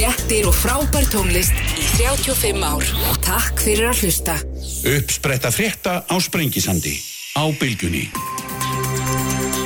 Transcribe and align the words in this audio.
fréttir 0.00 0.46
og 0.48 0.54
frábær 0.56 1.04
tónlist 1.12 1.52
í 1.76 1.84
35 2.00 2.62
ár. 2.64 2.84
Takk 3.20 3.58
fyrir 3.60 3.90
að 3.90 3.98
hlusta. 4.00 4.36
Uppspretta 4.88 5.50
frétta 5.52 5.98
á 6.08 6.14
Sprengisandi. 6.16 6.94
Á 7.36 7.44
bylgunni. 7.60 8.06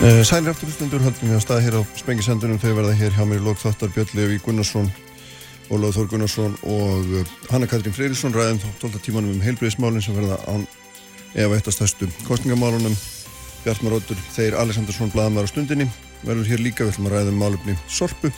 Uh, 0.02 0.26
Sælir 0.26 0.50
afturlustundur 0.50 1.04
höldum 1.04 1.30
við 1.30 1.36
að 1.38 1.44
staða 1.44 1.62
hér 1.62 1.76
á 1.78 1.82
Spengisendunum 2.00 2.58
þegar 2.58 2.80
verða 2.80 2.96
hér 2.98 3.14
hjá 3.14 3.22
mér 3.30 3.44
Lókþáttar 3.46 3.92
Björn 3.94 4.10
Levi 4.18 4.40
Gunnarsson 4.42 4.88
Ólaður 5.70 6.00
Þór 6.00 6.08
Gunnarsson 6.10 6.56
og 6.66 7.12
uh, 7.14 7.30
Hanna 7.52 7.68
Katrín 7.70 7.94
Freyrisson 7.94 8.34
ræðum 8.34 8.58
þá 8.58 8.66
12 8.82 9.04
tímanum 9.06 9.36
um 9.36 9.44
heilbreyðismálinn 9.44 10.02
sem 10.02 10.18
verða 10.18 10.40
án 10.50 10.66
eða 11.38 11.60
eitt 11.60 11.70
af 11.70 11.78
stærstu 11.78 12.10
kostningamálunum 12.26 12.98
Bjartmar 13.62 14.00
Óttur, 14.00 14.18
þeir 14.34 14.58
Alessandarsson 14.58 15.14
blaðamæður 15.14 15.46
á 15.46 15.52
stundinni 15.54 15.86
verður 16.26 16.50
hér 16.50 16.66
líka, 16.66 16.82
við 16.82 16.96
ætlum 16.96 17.08
að 17.12 17.16
ræða 17.20 17.32
um 17.36 17.40
málefni 17.44 17.78
Sorpu 17.86 18.32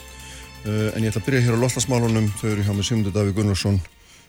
en 0.67 1.03
ég 1.03 1.11
ætla 1.11 1.21
að 1.21 1.27
byrja 1.29 1.45
hér 1.45 1.59
á 1.59 1.63
loslasmálunum 1.63 2.27
þau 2.39 2.49
eru 2.51 2.65
hjá 2.65 2.73
mér 2.75 2.87
Sigmundur 2.87 3.15
Daví 3.15 3.35
Gunnarsson 3.35 3.79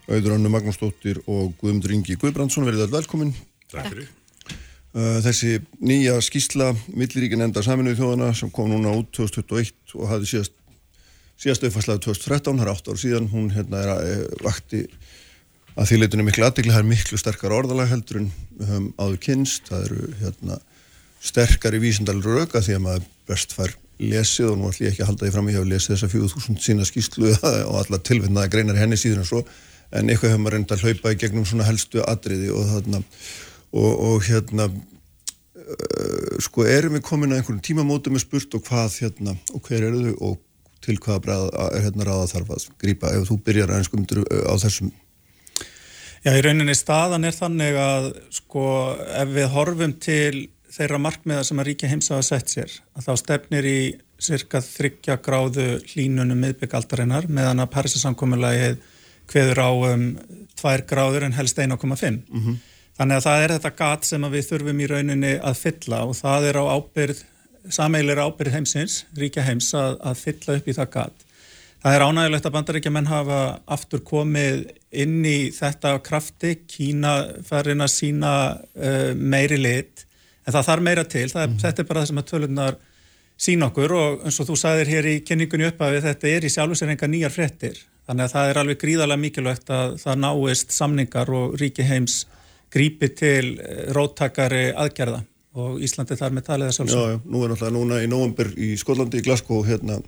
Auður 0.08 0.38
Annu 0.38 0.48
Magnúsdóttir 0.52 1.18
og 1.28 1.52
Guðmundur 1.60 1.92
Ingi 1.92 2.16
Guðbrandsson. 2.16 2.64
Verið 2.64 2.86
all 2.86 2.94
velkomin. 2.94 3.34
Takk 3.68 3.90
fyrir. 3.90 4.06
Uh, 4.96 5.18
þessi 5.20 5.58
nýja 5.84 6.14
skísla 6.24 6.70
milliríkin 6.88 7.44
enda 7.44 7.60
saminuði 7.64 7.98
þjóðana 7.98 8.30
sem 8.36 8.48
kom 8.54 8.70
núna 8.72 8.94
út 8.96 9.10
2021 9.12 9.98
og 9.98 10.08
hafði 10.08 10.30
síðast 10.30 10.54
síðast 11.38 11.66
auðfarslaði 11.66 12.02
2013, 12.06 12.56
það 12.58 12.64
er 12.64 12.70
8 12.72 12.94
ár 12.94 13.00
síðan 13.02 13.28
hún 13.30 13.50
hérna 13.54 13.82
er 13.84 13.90
að 13.92 14.00
e, 14.08 14.14
vakti 14.42 14.80
að 15.78 15.90
því 15.90 15.98
leitinu 16.00 16.24
miklu 16.26 16.46
aðdegli, 16.48 16.72
það 16.72 16.80
er 16.80 16.88
miklu 16.88 17.20
sterkar 17.20 17.54
orðalag 17.54 17.92
heldur 17.92 18.22
en 18.22 18.30
höfum 18.58 18.88
áður 18.98 19.20
kynst 19.28 19.68
það 19.68 19.84
eru 19.84 20.08
hérna 20.24 20.58
sterkari 21.28 21.82
vísindalur 21.84 22.40
auka 22.42 22.64
því 22.64 22.78
að 22.78 22.84
maður 22.88 23.06
best 23.28 23.54
fær 23.54 23.76
lesið 23.98 24.52
og 24.52 24.58
nú 24.58 24.68
ætlum 24.70 24.86
ég 24.86 24.92
ekki 24.92 25.04
að 25.04 25.10
halda 25.10 25.26
því 25.26 25.32
fram 25.34 25.48
ég 25.50 25.58
hef 25.58 25.68
lesið 25.72 25.94
þessa 25.94 26.10
4000 26.12 26.60
sína 26.62 26.86
skíslu 26.86 27.32
og 27.70 27.74
alla 27.82 27.98
tilfinnaði 28.10 28.52
greinar 28.52 28.78
henni 28.78 28.98
síðan 29.00 29.24
en 29.24 29.30
svo 29.30 29.42
en 29.88 30.10
eitthvað 30.10 30.34
hefur 30.34 30.44
maður 30.44 30.56
reynda 30.58 30.76
að 30.76 30.84
hlaupa 30.84 31.14
í 31.14 31.20
gegnum 31.22 31.46
svona 31.48 31.66
helstu 31.68 32.02
atriði 32.04 32.52
og 32.52 32.68
þarna 32.68 33.02
og, 33.02 33.92
og 34.10 34.26
hérna 34.28 34.68
uh, 34.68 36.36
sko 36.44 36.66
erum 36.68 36.98
við 36.98 37.06
komin 37.08 37.32
að 37.32 37.42
einhvern 37.42 37.64
tímamótum 37.64 38.16
með 38.16 38.26
spurt 38.26 38.58
og 38.58 38.66
hvað 38.68 39.00
hérna 39.02 39.36
og 39.54 39.64
hver 39.64 39.88
eru 39.88 40.04
þau 40.04 40.30
og 40.30 40.38
til 40.84 40.98
hvaða 41.02 41.22
bræða 41.24 41.68
er 41.74 41.84
hérna 41.88 42.06
ráða 42.06 42.30
þarf 42.32 42.54
að 42.54 42.66
grípa 42.80 43.12
ef 43.16 43.28
þú 43.28 43.38
byrjar 43.48 43.72
aðeins 43.72 43.90
skumdur 43.90 44.20
á 44.24 44.54
þessum. 44.62 44.92
Já, 46.22 46.32
í 46.34 46.42
rauninni 46.44 46.74
staðan 46.74 47.26
er 47.26 47.34
þannig 47.34 47.78
að 47.78 48.06
sko 48.34 48.64
ef 49.18 49.34
við 49.34 49.50
horfum 49.54 49.94
til 50.02 50.46
þeirra 50.78 51.00
markmiða 51.02 51.44
sem 51.46 51.60
að 51.60 51.70
ríkja 51.70 51.90
heims 51.90 52.10
hafa 52.12 52.26
sett 52.26 52.54
sér 52.54 52.78
að 52.96 53.08
þá 53.08 53.12
stefnir 53.22 53.68
í 53.68 53.80
cirka 54.22 54.62
þryggja 54.64 55.18
gráðu 55.22 55.68
hlínunum 55.92 56.40
miðbyggaldarinnar 56.42 57.28
meðan 57.30 57.62
að 57.62 57.72
Parísasamkommulagið 57.76 58.80
hveður 59.28 59.62
á 59.62 59.70
um 59.92 60.08
tvær 60.58 60.84
gráður 60.88 61.28
en 61.28 61.36
helst 61.36 61.58
1,5 61.58 61.84
mm 61.84 62.42
-hmm. 62.42 62.58
Þannig 62.98 63.20
að 63.20 63.26
það 63.28 63.44
er 63.44 63.52
þetta 63.54 63.70
gat 63.78 64.06
sem 64.08 64.24
við 64.32 64.46
þurfum 64.48 64.80
í 64.82 64.86
rauninni 64.90 65.32
að 65.38 65.60
fylla 65.60 66.00
og 66.08 66.16
það 66.18 66.48
er 66.48 66.56
á 66.58 66.64
ábyrð, 66.66 67.20
sameilir 67.70 68.18
ábyrð 68.18 68.56
heimsins, 68.56 69.04
ríkja 69.14 69.44
heims, 69.46 69.68
að, 69.78 70.00
að 70.02 70.22
fylla 70.24 70.56
upp 70.58 70.66
í 70.66 70.74
það 70.74 70.88
gat. 70.96 71.24
Það 71.78 71.94
er 71.94 72.04
ánægilegt 72.08 72.48
að 72.48 72.54
bandaríkja 72.56 72.90
menn 72.90 73.06
hafa 73.06 73.38
aftur 73.70 74.02
komið 74.02 74.64
inn 74.90 75.20
í 75.22 75.36
þetta 75.54 75.92
krafti, 76.02 76.56
Kína 76.66 77.12
farin 77.46 77.86
að 77.86 77.92
sína 77.94 78.32
uh, 78.58 79.12
meiri 79.14 79.60
lit, 79.62 80.07
en 80.48 80.56
það 80.56 80.68
þarf 80.70 80.86
meira 80.86 81.04
til, 81.04 81.26
er, 81.28 81.50
mm. 81.50 81.58
þetta 81.62 81.82
er 81.84 81.88
bara 81.90 82.02
það 82.02 82.10
sem 82.10 82.22
að 82.22 82.28
tölunar 82.32 82.78
sína 83.38 83.68
okkur 83.68 83.94
og 83.94 84.26
eins 84.26 84.40
og 84.42 84.48
þú 84.48 84.56
sagðir 84.58 84.90
hér 84.94 85.08
í 85.12 85.14
kynningunni 85.26 85.68
upp 85.68 85.82
að 85.84 86.00
þetta 86.08 86.30
er 86.32 86.46
í 86.48 86.50
sjálf 86.52 86.78
sér 86.80 86.94
enga 86.94 87.10
nýjar 87.10 87.34
frettir, 87.34 87.78
þannig 88.08 88.26
að 88.26 88.34
það 88.34 88.50
er 88.50 88.60
alveg 88.62 88.80
gríðarlega 88.82 89.22
mikilvægt 89.24 89.72
að 89.74 89.96
það 90.02 90.22
náist 90.24 90.74
samningar 90.74 91.32
og 91.36 91.58
ríki 91.60 91.86
heims 91.86 92.22
grípi 92.72 93.12
til 93.16 93.58
eh, 93.60 93.84
róttakari 93.96 94.68
aðgerða 94.72 95.22
og 95.58 95.80
Íslandi 95.82 96.16
þar 96.18 96.34
með 96.36 96.48
talið 96.48 96.68
að 96.68 96.74
sjálfsög. 96.76 96.98
Já, 96.98 97.14
já, 97.14 97.20
nú 97.24 97.40
er 97.42 97.52
náttúrulega 97.52 97.74
núna 97.74 98.00
í 98.04 98.10
nóvambur 98.10 98.50
í 98.54 98.68
Skollandi, 98.78 99.18
í 99.18 99.24
Glasgow, 99.26 99.62
hérna 99.66 99.98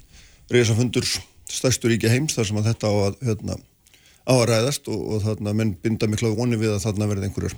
reysa 0.52 0.76
fundur 0.78 1.06
stærstur 1.50 1.90
ríkja 1.90 2.12
heims 2.12 2.36
þar 2.36 2.50
sem 2.50 2.60
að 2.60 2.68
þetta 2.70 2.90
á 2.90 2.94
að, 3.06 3.18
hérna, 3.26 3.56
á 4.28 4.32
að 4.36 4.46
ræðast 4.50 4.90
og, 4.92 5.00
og 5.14 5.24
þarna 5.24 5.54
menn 5.56 5.74
binda 5.82 6.08
miklu 6.10 6.34
voni 6.38 6.58
við 6.60 6.76
að 6.76 6.84
þarna 6.86 7.08
verði 7.10 7.30
einhverjur 7.30 7.56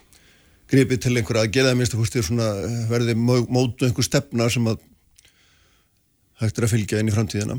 gripi 0.73 0.97
til 1.01 1.17
einhverja 1.17 1.45
að 1.45 1.53
geða 1.59 1.75
minnst 1.77 1.97
að 1.97 2.63
verði 2.89 3.17
mótu 3.19 3.87
einhver 3.87 4.07
stefna 4.07 4.49
sem 4.53 4.67
að 4.71 4.81
hægt 6.43 6.59
er 6.59 6.67
að 6.67 6.73
fylgja 6.75 7.03
inn 7.03 7.11
í 7.11 7.15
framtíðina. 7.15 7.59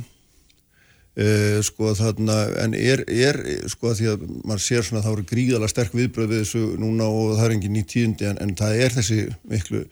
Uh, 1.13 1.59
sko 1.61 1.91
þarna, 1.93 2.35
en 2.63 2.73
er, 2.73 3.03
er 3.05 3.37
sko 3.69 3.91
að 3.91 3.99
því 3.99 4.07
að 4.09 4.23
maður 4.49 4.63
sér 4.65 4.85
svona 4.87 5.03
að 5.03 5.05
það 5.05 5.13
voru 5.13 5.25
gríðala 5.29 5.67
sterk 5.69 5.93
viðbröð 5.93 6.31
við 6.31 6.39
þessu 6.41 6.61
núna 6.81 7.05
og 7.05 7.35
það 7.37 7.45
er 7.45 7.53
engin 7.53 7.75
nýtt 7.77 7.91
tíundi 7.91 8.25
en, 8.31 8.39
en 8.41 8.55
það 8.57 8.81
er 8.81 8.95
þessi 8.95 9.19
miklu 9.51 9.83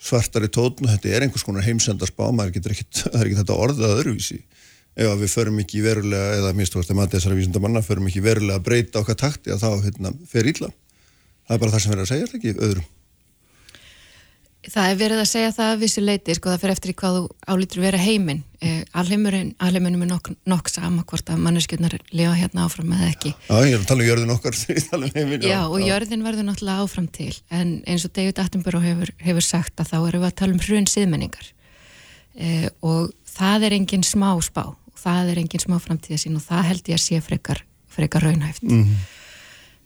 svartari 0.00 0.46
tótn 0.54 0.86
og 0.86 0.92
þetta 0.92 1.10
er 1.10 1.26
einhvers 1.26 1.44
konar 1.48 1.66
heimsendarspá, 1.66 2.28
maður 2.30 2.60
getur 2.60 2.76
ekkit 2.76 3.00
það 3.08 3.18
er 3.18 3.30
ekki 3.32 3.40
þetta 3.40 3.58
orðað 3.64 3.96
öðruvísi. 3.96 4.38
Ef 5.00 5.18
við 5.18 5.34
förum 5.34 5.58
ekki 5.64 5.82
verulega, 5.82 6.38
eða 6.38 6.54
mistúrst 6.58 6.94
að 6.94 7.00
maður 7.00 7.16
þessara 7.16 7.40
vísindamanna, 7.40 7.82
förum 7.82 8.06
ekki 8.10 8.22
verulega 8.22 8.60
að 8.60 8.68
breyta 8.70 9.02
okkar 9.02 9.18
takti 9.18 9.50
að 9.50 9.64
þá 9.64 9.84
hérna, 9.88 10.14
fer 10.30 10.46
ítla 10.50 10.70
það 11.50 11.58
er 11.58 11.62
bara 11.64 11.74
það 11.74 11.82
sem 11.84 11.94
verður 11.94 12.06
að 12.06 12.12
segja, 12.14 12.32
ekki 12.38 12.56
öðrum 12.56 12.88
Það 14.60 14.90
er 14.90 14.96
verið 15.00 15.20
að 15.22 15.28
segja 15.30 15.52
það 15.56 15.70
að 15.72 15.78
vissu 15.80 16.02
leiti, 16.04 16.34
sko 16.36 16.50
það 16.50 16.58
fyrir 16.60 16.74
eftir 16.74 16.92
hvað 17.00 17.14
þú 17.16 17.20
álítur 17.48 17.80
vera 17.80 18.00
heiminn. 18.00 18.42
Eh, 18.60 18.82
alheimurinn, 19.00 19.54
alheiminnum 19.56 20.02
er 20.04 20.10
nokk, 20.10 20.28
nokk 20.52 20.68
sama 20.68 21.04
hvort 21.08 21.30
að 21.32 21.40
manneskjöldnar 21.46 21.94
lifa 22.12 22.34
hérna 22.36 22.66
áfram 22.66 22.92
eða 22.92 23.08
ekki. 23.08 23.32
Já, 23.46 23.54
ég 23.64 23.72
er 23.72 23.80
að 23.80 23.86
tala 23.88 24.04
um 24.04 24.10
jörðin 24.10 24.34
okkar, 24.34 24.58
ég 24.76 24.90
tala 24.90 25.08
um 25.08 25.16
heiminn. 25.16 25.46
Já, 25.48 25.60
og 25.64 25.80
jörðin 25.80 26.26
verður 26.26 26.46
náttúrulega 26.50 26.84
áfram 26.84 27.06
til, 27.16 27.30
en 27.56 27.72
eins 27.88 28.04
og 28.04 28.12
David 28.18 28.42
Attenborough 28.44 28.84
hefur, 28.84 29.14
hefur 29.24 29.48
sagt 29.48 29.80
að 29.80 29.94
þá 29.94 29.96
erum 30.02 30.26
við 30.26 30.28
að 30.28 30.36
tala 30.42 30.56
um 30.58 30.62
hrun 30.66 30.90
síðmenningar. 30.92 31.50
Eh, 32.36 32.68
og 32.84 33.16
það 33.32 33.66
er 33.70 33.78
engin 33.80 34.04
smá 34.04 34.28
spá, 34.44 34.66
það 35.00 35.32
er 35.32 35.42
engin 35.46 35.64
smá 35.64 35.78
framtíðasín 35.80 36.36
og 36.36 36.44
það 36.44 36.68
held 36.68 36.92
ég 36.92 37.00
að 37.00 37.06
sé 37.08 37.24
frekar, 37.24 37.64
frekar 37.88 38.28
raunhæft. 38.28 38.68
Mm 38.68 38.84
-hmm. 38.84 39.10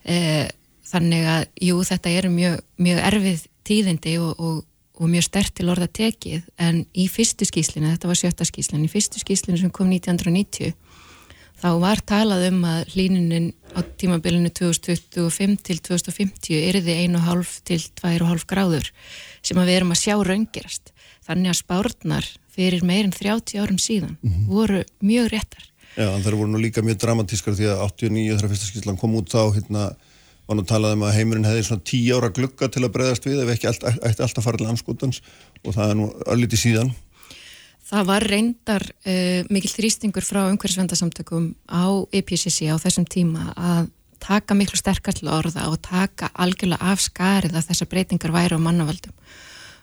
eh, 0.03 0.51
þannig 0.94 1.27
að, 1.27 1.49
jú, 1.69 1.81
þetta 1.91 2.15
er 2.15 2.31
mjög, 2.32 2.62
mjög 2.87 3.03
erfið 3.10 3.44
tíðindi 3.66 4.15
og, 4.22 4.32
og, 4.38 4.62
og 5.00 5.10
mjög 5.10 5.27
stert 5.27 5.55
til 5.59 5.69
orða 5.72 5.91
tekið 5.91 6.47
en 6.62 6.84
í 6.94 7.09
fyrstu 7.10 7.49
skýslinu, 7.49 7.91
þetta 7.97 8.10
var 8.10 8.21
sjötta 8.21 8.47
skýslinu, 8.49 8.87
í 8.87 8.93
fyrstu 8.93 9.22
skýslinu 9.22 9.60
sem 9.60 9.75
kom 9.75 9.91
1990 9.91 10.75
þá 11.65 11.69
var 11.81 12.00
talað 12.04 12.49
um 12.50 12.65
að 12.69 12.94
hlínunin 12.94 13.53
á 13.72 13.81
tímabilinu 14.00 14.50
2025 14.53 15.54
til 15.65 15.78
2050 15.81 16.59
erði 16.71 16.97
1,5 17.06 17.54
til 17.65 17.81
2,5 18.00 18.47
gráður 18.50 18.91
sem 19.44 19.60
að 19.60 19.71
við 19.71 19.78
erum 19.78 19.94
að 19.94 20.03
sjá 20.03 20.16
raungerast. 20.19 20.93
Þannig 21.25 21.53
að 21.53 21.60
spárnar 21.62 22.27
fyrir 22.54 22.84
meirinn 22.87 23.15
30 23.15 23.62
árum 23.62 23.78
síðan 23.81 24.19
mm 24.21 24.31
-hmm. 24.31 24.47
voru 24.47 24.84
mjög 25.00 25.31
réttar. 25.33 25.65
Já, 25.97 26.10
en 26.10 26.22
það 26.22 26.37
voru 26.37 26.50
nú 26.50 26.59
líka 26.59 26.83
mjög 26.83 26.99
dramatískar 27.00 27.54
því 27.54 27.66
að 27.71 27.83
89 27.87 28.37
þegar 28.37 28.50
fyrsta 28.50 28.66
skýslan 28.66 28.99
kom 28.99 29.15
út 29.15 29.31
þá 29.31 29.54
hérna 29.54 29.97
var 30.49 30.59
nú 30.59 30.65
talað 30.69 30.99
um 30.99 31.06
að 31.06 31.16
heimurinn 31.19 31.49
hefði 31.49 31.65
svona 31.69 31.87
tíu 31.88 32.19
ára 32.19 32.31
glugga 32.34 32.69
til 32.69 32.84
að 32.84 32.93
breyðast 32.97 33.27
við 33.28 33.43
ef 33.44 33.53
ekki 33.55 33.71
allt, 33.71 33.87
ætti 34.05 34.25
alltaf 34.27 34.44
farið 34.44 34.65
til 34.65 34.71
anskotans 34.72 35.21
og 35.65 35.77
það 35.77 35.91
er 35.91 35.99
nú 36.00 36.09
ölliti 36.34 36.60
síðan. 36.60 36.93
Það 37.84 38.06
var 38.09 38.25
reyndar 38.32 38.84
uh, 38.91 39.41
mikil 39.53 39.72
þrýstingur 39.72 40.25
frá 40.25 40.47
umhverfisvendasamtökum 40.47 41.53
á 41.69 41.84
EPCC 42.16 42.72
á 42.72 42.77
þessum 42.81 43.09
tíma 43.09 43.53
að 43.54 43.91
taka 44.25 44.56
miklu 44.56 44.78
sterkar 44.81 45.16
til 45.16 45.28
orða 45.28 45.66
og 45.69 45.83
taka 45.84 46.31
algjörlega 46.33 46.93
af 46.93 47.03
skarið 47.04 47.59
að 47.59 47.69
þessar 47.69 47.91
breytingar 47.93 48.33
væri 48.33 48.56
á 48.56 48.60
mannavaldum 48.60 49.12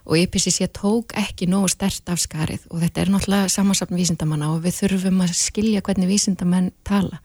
og 0.01 0.17
EPCC 0.17 0.65
tók 0.73 1.13
ekki 1.17 1.45
nógu 1.49 1.69
stert 1.69 2.09
af 2.09 2.21
skarið 2.23 2.65
og 2.71 2.81
þetta 2.81 3.03
er 3.03 3.11
náttúrulega 3.13 3.51
samansapn 3.53 3.97
vísindamanna 3.99 4.49
og 4.55 4.63
við 4.65 4.79
þurfum 4.79 5.21
að 5.21 5.35
skilja 5.37 5.83
hvernig 5.85 6.09
vísindamenn 6.09 6.71
tala. 6.87 7.21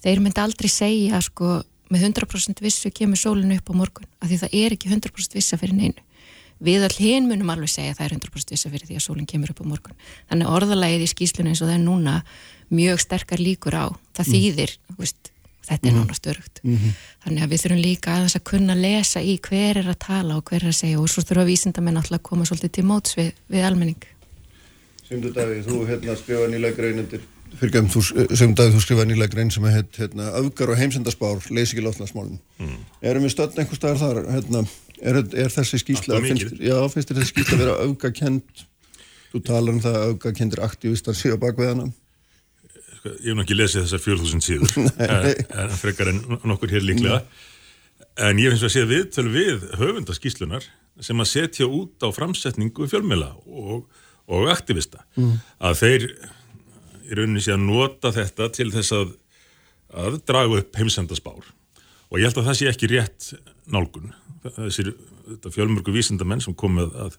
Þeir 0.00 0.22
myndi 0.24 0.40
aldrei 0.40 0.70
segja 0.72 1.20
sko 1.24 1.58
með 1.92 2.08
100% 2.10 2.62
vissu 2.64 2.90
kemur 2.90 3.20
sólinu 3.20 3.58
upp 3.58 3.70
á 3.70 3.74
morgun 3.76 4.08
af 4.20 4.30
því 4.30 4.40
það 4.42 4.58
er 4.62 4.76
ekki 4.76 4.90
100% 4.90 5.38
vissa 5.38 5.58
fyrir 5.60 5.76
neinu 5.76 6.02
við 6.62 6.86
all 6.86 6.96
hinn 6.96 7.28
munum 7.28 7.52
alveg 7.52 7.70
segja 7.70 7.92
að 7.92 8.00
það 8.00 8.06
er 8.06 8.16
100% 8.16 8.54
vissa 8.54 8.72
fyrir 8.72 8.88
því 8.88 8.98
að 8.98 9.04
sólinn 9.04 9.28
kemur 9.28 9.52
upp 9.52 9.62
á 9.62 9.66
morgun 9.68 9.96
þannig 10.30 10.52
orðalægið 10.56 11.04
í 11.04 11.12
skýslunum 11.12 11.52
eins 11.52 11.62
og 11.62 11.68
það 11.68 11.76
er 11.76 11.84
núna 11.84 12.14
mjög 12.72 13.02
sterkar 13.04 13.42
líkur 13.42 13.76
á 13.76 13.86
það 14.16 14.24
mm. 14.24 14.32
þýðir, 14.32 14.72
mm. 14.72 14.96
veist, 15.02 15.30
þetta 15.68 15.88
er 15.90 15.92
mm. 15.92 16.00
nána 16.00 16.16
störugt 16.16 16.60
mm 16.64 16.76
-hmm. 16.76 16.96
þannig 17.26 17.44
að 17.44 17.52
við 17.52 17.62
þurfum 17.62 17.84
líka 17.84 18.14
aðeins 18.14 18.36
að 18.38 18.48
kunna 18.50 18.74
lesa 18.74 19.20
í 19.20 19.38
hver 19.38 19.82
er 19.82 19.88
að 19.92 20.02
tala 20.06 20.36
og 20.40 20.44
hver 20.48 20.62
er 20.64 20.72
að 20.72 20.80
segja 20.80 21.00
og 21.00 21.08
svo 21.12 21.22
þurfum 21.22 21.50
vísindamenn 21.52 22.00
alltaf 22.00 22.18
að 22.18 22.28
koma 22.30 22.48
svolítið 22.48 22.72
til 22.72 22.84
móts 22.84 23.16
við, 23.18 23.32
við 23.48 23.64
almenning 23.68 24.02
Sýndu 25.06 25.30
Davíð, 25.30 25.68
þú 25.68 25.86
hérna 25.86 26.16
skrifa 26.18 26.48
nýlega 26.50 26.76
greinundir 26.80 27.22
fyrir 27.60 27.74
gefn, 27.76 27.90
þú, 27.92 28.02
sem 28.36 28.54
dag 28.58 28.72
þú 28.74 28.82
skrifaði 28.84 29.12
nýlega 29.12 29.34
grein 29.34 29.52
sem 29.54 29.66
er 29.70 29.84
hérna, 29.96 30.30
öfgar 30.42 30.72
og 30.72 30.80
heimsendarspár 30.80 31.44
leysi 31.50 31.76
ekki 31.76 31.84
láttnarsmálun 31.86 32.38
mm. 32.60 32.78
erum 33.10 33.26
við 33.26 33.34
stöld 33.34 33.58
einhver 33.58 33.80
staðar 33.80 34.02
þar 34.02 34.22
hérna, 34.34 34.64
er, 35.00 35.20
er 35.44 35.52
þessi 35.54 35.82
skýsla 35.82 36.22
finnst, 36.24 36.56
já, 36.60 36.76
finnst 36.92 37.12
þessi 37.12 37.32
skýsla 37.32 37.58
að 37.58 37.62
vera 37.64 37.78
öfgakend 37.86 38.66
þú 39.36 39.42
talar 39.46 39.74
um 39.74 39.82
það 39.84 39.98
að 39.98 40.14
öfgakendir 40.14 40.62
aktivistar 40.64 41.16
séu 41.18 41.36
bak 41.40 41.58
við 41.60 41.72
hana. 41.72 41.90
Sko, 42.96 43.12
ég 43.12 43.28
hef 43.30 43.38
nokkið 43.40 43.60
lesið 43.60 43.84
þessar 43.84 44.04
4000 44.06 44.46
síður, 44.46 44.78
en, 45.06 45.28
en 45.64 45.76
frekar 45.76 46.12
en 46.12 46.22
nokkur 46.48 46.72
hér 46.72 46.86
líklega, 46.86 47.20
en 48.28 48.40
ég 48.40 48.54
finnst 48.54 48.68
að 48.68 48.74
sé 48.76 48.86
við 48.88 49.06
til 49.16 49.28
við 49.32 49.68
höfundaskíslunar 49.80 50.66
sem 51.04 51.20
að 51.20 51.28
setja 51.28 51.68
út 51.68 52.00
á 52.00 52.08
framsetningu 52.16 52.88
fjölmjöla 52.88 53.34
og, 53.44 53.84
og 54.32 54.48
aktivista, 54.52 55.04
mm. 55.18 55.34
að 55.68 55.80
þeir 55.82 56.08
í 57.06 57.16
rauninni 57.18 57.42
sé 57.44 57.54
að 57.54 57.66
nota 57.66 58.12
þetta 58.14 58.50
til 58.54 58.68
þess 58.74 58.94
að, 58.96 59.14
að 60.04 60.20
draga 60.28 60.60
upp 60.60 60.78
heimsendaspár 60.78 61.52
og 62.10 62.20
ég 62.20 62.28
held 62.28 62.40
að 62.42 62.48
það 62.50 62.58
sé 62.58 62.70
ekki 62.70 62.90
rétt 62.92 63.32
nálgun. 63.72 64.12
Þessir 64.46 64.92
fjölmörgu 65.50 65.94
vísindamenn 65.94 66.42
sem 66.44 66.54
komið 66.54 66.94
að 67.06 67.16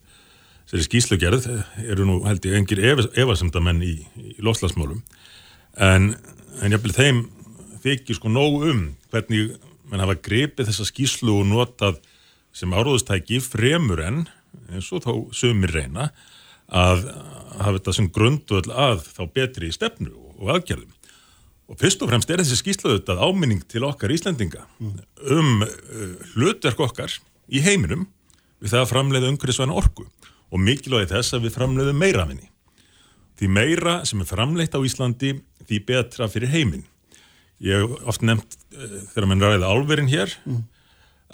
þessari 0.67 0.85
skíslugerð 0.87 1.47
eru 1.87 2.07
nú 2.07 2.19
held 2.27 2.45
ég 2.47 2.57
engir 2.59 2.83
efasemdamenn 2.83 3.83
í, 3.83 3.93
í 4.19 4.35
loslasmálum 4.43 5.01
en, 5.79 6.11
en 6.63 6.75
ég 6.75 6.83
vil 6.83 6.95
þeim 6.95 7.23
þykir 7.83 8.17
sko 8.19 8.31
nóg 8.31 8.65
um 8.67 8.81
hvernig 9.11 9.55
mann 9.87 10.03
hafa 10.03 10.17
grepið 10.19 10.67
þessa 10.69 10.87
skíslu 10.89 11.37
og 11.39 11.47
notað 11.47 12.01
sem 12.55 12.73
áróðustæki 12.73 13.39
fremur 13.43 14.01
en 14.03 14.25
eins 14.73 14.89
og 14.91 15.05
þá 15.05 15.11
sömur 15.35 15.71
reyna 15.71 16.09
að 16.67 17.07
hafa 17.57 17.77
þetta 17.77 17.95
sem 17.95 18.11
grundvöld 18.13 18.69
að 18.71 19.01
þá 19.07 19.23
betri 19.33 19.71
stefnu 19.73 20.11
og 20.37 20.51
aðgerðum 20.55 20.93
og 21.67 21.79
fyrst 21.81 22.03
og 22.03 22.11
fremst 22.11 22.29
er 22.31 22.41
þessi 22.41 22.59
skíslu 22.61 22.93
þetta 22.93 23.17
áminning 23.19 23.63
til 23.67 23.83
okkar 23.87 24.13
Íslandinga 24.15 24.63
um 24.79 25.63
uh, 25.65 26.13
hlutverk 26.35 26.79
okkar 26.87 27.17
í 27.47 27.63
heiminum 27.63 28.05
við 28.61 28.73
það 28.73 28.83
að 28.83 28.91
framleiða 28.91 29.31
umhverfisvæna 29.33 29.75
orku 29.77 30.07
og 30.47 30.63
mikilvægi 30.63 31.11
þess 31.11 31.35
að 31.35 31.47
við 31.47 31.57
framleiðum 31.57 31.99
meira 31.99 32.23
af 32.23 32.31
henni. 32.31 32.47
Því 33.37 33.49
meira 33.53 33.97
sem 34.07 34.21
er 34.23 34.29
framleitt 34.29 34.73
á 34.73 34.79
Íslandi, 34.81 35.33
því 35.67 35.81
betra 35.85 36.29
fyrir 36.31 36.53
heiminn. 36.53 36.85
Ég 37.61 37.83
hef 37.83 38.07
oft 38.07 38.23
nefnt 38.25 38.57
uh, 38.71 38.97
þegar 39.11 39.29
mann 39.29 39.43
ræði 39.43 39.67
álverinn 39.67 40.09
hér 40.11 40.33
mm. 40.47 40.63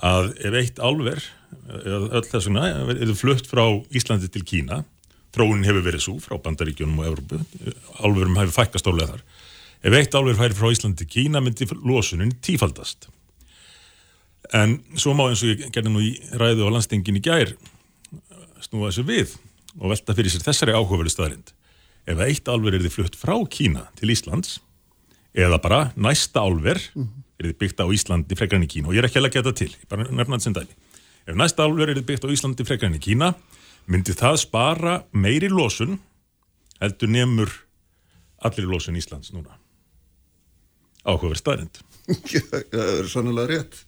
að 0.10 0.34
ef 0.50 0.58
eitt 0.64 0.82
álver, 0.82 1.22
öll 1.86 2.26
þessuna, 2.26 2.66
er 2.96 3.14
flutt 3.20 3.48
frá 3.48 3.64
Íslandi 3.94 4.32
til 4.34 4.44
Kína, 4.48 4.82
tróunin 5.34 5.66
hefur 5.68 5.86
verið 5.86 6.06
svo 6.06 6.20
frá 6.22 6.38
Bandaríkjónum 6.42 7.02
og 7.02 7.10
Európu, 7.10 7.40
álverum 8.00 8.38
hefur 8.40 8.58
fækkast 8.60 8.88
álega 8.90 9.14
þar. 9.14 9.24
Ef 9.84 9.98
eitt 9.98 10.16
álver 10.16 10.38
færi 10.40 10.56
frá 10.56 10.70
Íslandi 10.72 11.08
Kína 11.10 11.42
myndi 11.44 11.68
losunin 11.84 12.32
tífaldast. 12.46 13.10
En 14.54 14.78
svo 15.00 15.16
má 15.18 15.26
eins 15.30 15.42
og 15.44 15.54
ég 15.54 15.66
gerði 15.74 15.92
nú 15.92 16.04
í 16.04 16.14
ræðu 16.40 16.70
á 16.70 16.74
landstingin 16.76 17.20
í 17.20 17.24
gær 17.24 17.56
snúa 18.64 18.92
þessu 18.92 19.04
við 19.08 19.34
og 19.80 19.90
velta 19.92 20.16
fyrir 20.16 20.32
sér 20.32 20.46
þessari 20.46 20.76
áhugaveru 20.78 21.12
staðrind. 21.12 21.52
Ef 22.08 22.22
eitt 22.24 22.48
álver 22.52 22.76
er 22.76 22.84
þið 22.84 22.96
flutt 22.96 23.18
frá 23.20 23.36
Kína 23.50 23.88
til 24.00 24.12
Íslands 24.14 24.60
eða 25.34 25.60
bara 25.64 25.82
næsta 25.96 26.44
álver 26.44 26.80
er 26.94 27.50
þið 27.50 27.58
byggt 27.60 27.82
á 27.82 27.88
Íslandi 27.90 28.38
frekran 28.38 28.66
í 28.66 28.70
Kína 28.70 28.92
og 28.92 28.96
ég 28.96 29.04
er 29.04 29.10
ekki 29.10 29.20
alveg 29.22 29.34
að 29.34 29.40
geta 29.40 29.56
til, 29.64 29.72
bara 29.90 30.06
nefnaði 30.12 30.46
sem 30.46 30.56
dæmi. 30.56 30.76
Ef 31.24 31.40
næsta 31.40 31.66
álver 31.66 31.90
er 31.90 32.00
þið 32.00 32.08
byggt 32.12 32.28
á 32.28 32.34
Íslandi 32.36 32.68
frekran 32.68 32.98
í 33.00 33.02
Kína 33.04 33.34
myndi 33.90 34.16
það 34.18 34.40
spara 34.44 34.96
meiri 35.12 35.50
losun 35.52 36.00
heldur 36.82 37.12
nefnur 37.12 37.54
allir 38.44 38.68
losun 38.68 38.98
Íslands 39.00 39.32
núna. 39.36 39.56
Áhugaveru 41.04 41.40
staðrind. 41.40 41.80
Það 42.72 42.92
er 43.00 43.10
sannlega 43.12 43.48
rétt. 43.52 43.80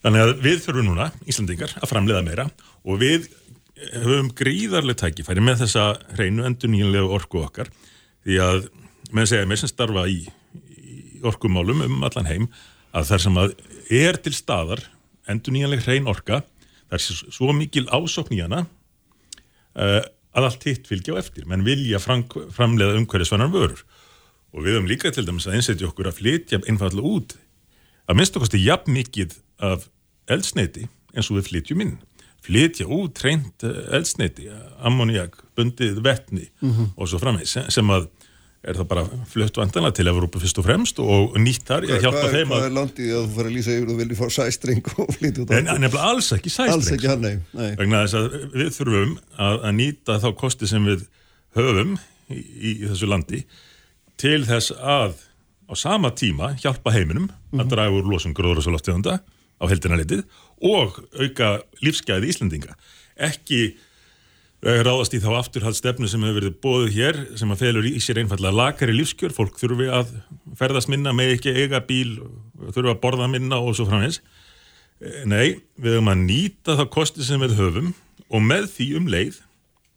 Þannig 0.00 0.24
að 0.24 0.30
við 0.44 0.62
þurfum 0.64 0.86
núna, 0.88 1.10
Íslandingar, 1.28 1.74
að 1.76 1.90
framleiða 1.90 2.24
meira 2.24 2.46
og 2.88 3.00
við 3.02 3.28
höfum 4.00 4.30
gríðarlega 4.36 5.06
tækifæri 5.06 5.42
með 5.44 5.64
þessa 5.64 5.84
hreinu 6.14 6.44
endur 6.48 6.72
nýjanlegu 6.72 7.12
orku 7.16 7.40
okkar 7.44 7.70
því 8.26 8.38
að, 8.44 8.66
með 9.12 9.30
segja, 9.32 9.48
mér 9.48 9.60
sem 9.60 9.72
starfa 9.72 10.06
í, 10.08 10.22
í 10.76 11.20
orkumálum 11.26 11.84
um 11.86 12.00
allan 12.04 12.28
heim 12.28 12.48
að 12.96 13.12
þar 13.12 13.24
sem 13.24 13.38
að 13.40 13.54
er 14.00 14.20
til 14.24 14.34
staðar 14.36 14.84
endur 15.30 15.56
nýjanleg 15.56 15.84
hrein 15.84 16.08
orka 16.10 16.42
það 16.90 16.96
er 16.98 17.34
svo 17.38 17.54
mikil 17.56 17.86
ásokn 17.88 18.36
í 18.36 18.42
hana 18.42 18.64
uh, 18.66 20.02
að 20.36 20.46
allt 20.46 20.66
hitt 20.68 20.90
fylgja 20.90 21.16
á 21.16 21.20
eftir, 21.22 21.46
menn 21.50 21.64
vilja 21.66 21.98
fram, 22.02 22.24
framleiða 22.54 22.98
umhverjusvannar 23.00 23.50
vörur. 23.50 23.82
Og 24.54 24.64
við 24.64 24.76
höfum 24.76 24.90
líka 24.90 25.10
til 25.14 25.26
dæmis 25.26 25.46
að 25.46 25.58
einsetja 25.58 25.88
okkur 25.88 26.10
að 26.10 26.20
flytja 26.20 26.60
einfallega 26.66 27.14
út 27.16 27.36
að 28.10 28.18
minnst 28.18 28.36
okkar 28.36 28.50
stu 28.50 28.60
jafn 28.62 28.94
mikið 28.94 29.36
af 29.62 29.86
eldsneiti 30.30 30.88
eins 31.14 31.30
og 31.30 31.38
við 31.38 31.50
flytjum 31.50 31.84
inn. 31.84 31.98
Flytja 32.42 32.86
út 32.90 33.14
treynd 33.18 33.66
eh, 33.66 33.82
eldsneiti 33.98 34.48
ammoniak, 34.86 35.36
bundið 35.58 36.00
vettni 36.02 36.48
mm 36.48 36.70
-hmm. 36.70 36.88
og 36.96 37.08
svo 37.08 37.20
frammeins 37.22 37.58
sem 37.68 37.90
að 37.90 38.08
er 38.60 38.76
það 38.76 38.88
bara 38.90 39.04
flutt 39.30 39.56
vantanlega 39.56 39.96
til 39.96 40.08
Evrópa 40.10 40.40
fyrst 40.42 40.58
og 40.60 40.66
fremst 40.66 40.98
og 41.00 41.36
nýtt 41.40 41.64
þar 41.68 41.86
ég 41.88 42.02
hjálpa 42.04 42.26
hvað, 42.26 42.34
þeim 42.34 42.50
að... 42.50 42.50
Hvað 42.50 42.66
er 42.66 42.74
landið 42.76 43.14
að 43.14 43.22
þú 43.22 43.36
fara 43.38 43.48
að 43.48 43.56
lýsa 43.56 43.76
yfir 43.76 43.92
og 43.92 44.00
vilja 44.02 44.18
fá 44.18 44.34
sæstring 44.36 44.90
og 44.90 45.14
flytja 45.16 45.44
út 45.44 45.48
á? 45.48 45.52
En 45.56 45.70
nefnilega 45.70 46.10
alls 46.10 46.28
ekki 46.36 46.52
sæstring. 46.52 46.76
Alls 46.76 46.92
ekki 46.96 47.08
hann, 47.08 47.24
nei. 47.24 47.38
nei. 47.56 47.70
Vegna 47.80 48.02
þess 48.04 48.18
að 48.20 48.36
við 48.52 48.70
þurfum 48.76 49.16
að, 49.46 49.56
að 49.56 49.74
nýta 49.78 50.18
þá 50.20 50.28
kosti 50.42 50.68
sem 50.68 50.90
við 50.90 51.08
höfum 51.56 51.96
í, 51.96 52.36
í, 52.36 52.74
í 52.74 52.84
þessu 52.84 53.08
landi 53.08 53.42
til 54.20 54.40
þess 54.44 54.76
að 54.76 55.16
á 55.70 55.74
sama 55.80 56.12
tíma 56.12 56.52
hjálpa 56.60 56.92
heiminum 56.92 57.30
mm 57.30 57.32
-hmm. 57.32 57.60
að 57.60 57.64
mhm. 57.64 57.72
draga 57.72 57.96
úr 57.96 58.12
losum 58.12 58.36
gróður 58.36 58.60
og 58.60 58.66
svo 58.66 58.76
loftegunda 58.76 59.22
á 59.60 59.64
heldina 59.72 59.96
litið 59.96 60.26
og 60.60 61.00
auka 61.16 61.62
lífsgæði 61.80 62.28
Íslandinga. 62.28 62.76
Ekki 63.16 63.60
eh, 63.64 63.88
ráðast 64.60 65.14
í 65.16 65.20
þá 65.22 65.30
afturhaldsstefnu 65.38 66.08
sem 66.10 66.24
hefur 66.26 66.36
verið 66.36 66.56
bóðuð 66.60 66.90
hér 66.92 67.18
sem 67.40 67.52
að 67.52 67.62
felur 67.62 67.86
í 67.88 67.94
sér 68.02 68.20
einfallega 68.20 68.52
lakari 68.52 68.92
lífskjör, 68.92 69.32
fólk 69.32 69.56
þurfi 69.60 69.88
að 69.88 70.12
ferðast 70.58 70.90
minna 70.92 71.14
með 71.16 71.36
ekki 71.38 71.54
eiga 71.56 71.80
bíl, 71.80 72.18
þurfi 72.68 72.92
að 72.92 73.00
borða 73.00 73.28
minna 73.32 73.60
og 73.64 73.78
svo 73.78 73.88
framins. 73.88 74.20
Eh, 75.00 75.22
nei, 75.24 75.60
við 75.80 75.96
höfum 75.96 76.12
að 76.12 76.26
nýta 76.26 76.76
það 76.76 76.90
kosti 76.92 77.24
sem 77.24 77.40
við 77.40 77.56
höfum 77.56 77.94
og 78.28 78.44
með 78.44 78.68
því 78.74 78.90
um 79.00 79.08
leið 79.10 79.40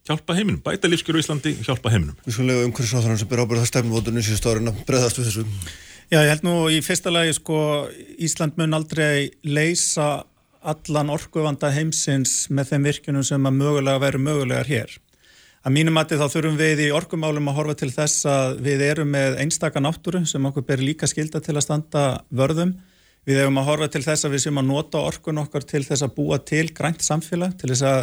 hjálpa 0.08 0.36
heiminum, 0.36 0.60
bæta 0.64 0.90
lífskjör 0.92 1.20
í 1.20 1.24
Íslandi, 1.24 1.56
hjálpa 1.64 1.92
heiminum. 1.92 2.16
Við 2.26 2.36
skulum 2.36 2.50
lega 2.52 2.68
um 2.68 2.74
hversu 2.76 2.92
sáþrann 2.92 3.20
sem 3.20 3.30
byrja 3.32 3.46
ábyrða 3.48 3.68
stefnvotinu 3.70 4.24
síðust 4.24 4.48
árin 4.48 4.72
að 4.72 4.82
breðast 4.88 5.20
við 5.20 5.30
þessu. 5.30 5.46
Já, 6.12 6.20
ég 6.20 6.32
held 6.34 6.44
nú 6.46 6.56
í 6.72 6.80
fyrsta 6.84 7.12
lagi 7.12 7.36
sko 7.38 7.60
Ísland 8.22 8.60
mun 8.60 8.76
aldrei 8.76 9.32
leysa 9.48 10.26
allan 10.64 11.12
orkuvanda 11.14 11.72
heimsins 11.74 12.48
með 12.50 12.74
þeim 12.74 12.88
virkunum 12.90 13.26
sem 13.28 13.50
að 13.50 13.58
mögulega 13.60 14.02
veru 14.04 14.22
mögulegar 14.24 14.70
hér. 14.70 14.96
Að 15.64 15.76
mínum 15.78 15.96
mati 15.96 16.18
þá 16.20 16.26
þurfum 16.28 16.58
við 16.60 16.82
í 16.84 16.90
orkumálum 16.92 17.46
að 17.48 17.56
horfa 17.56 17.76
til 17.80 17.92
þess 17.94 18.26
að 18.28 18.58
við 18.66 18.82
erum 18.84 19.14
með 19.16 19.38
einstaka 19.46 19.80
náttúru 19.80 20.26
sem 20.28 20.44
okkur 20.50 20.66
ber 20.68 20.84
líka 20.84 21.08
skilda 21.08 21.40
til 21.44 21.56
að 21.56 21.64
standa 21.64 22.04
vörðum. 22.36 22.74
Við 23.24 23.40
hefum 23.40 23.62
að 23.62 23.70
horfa 23.70 23.88
til 23.94 24.04
þess 24.04 24.28
að 24.28 24.36
við 24.36 24.44
séum 24.44 24.60
að 24.60 24.68
nota 24.74 25.04
orkun 25.08 25.40
okkar 25.40 25.64
til 25.64 25.86
þess 25.88 26.04
að 26.04 26.16
búa 26.18 26.42
til 26.44 26.66
grænt 26.76 27.06
samfélag, 27.08 27.56
til 27.62 27.72
þess 27.72 27.86
að 27.88 28.02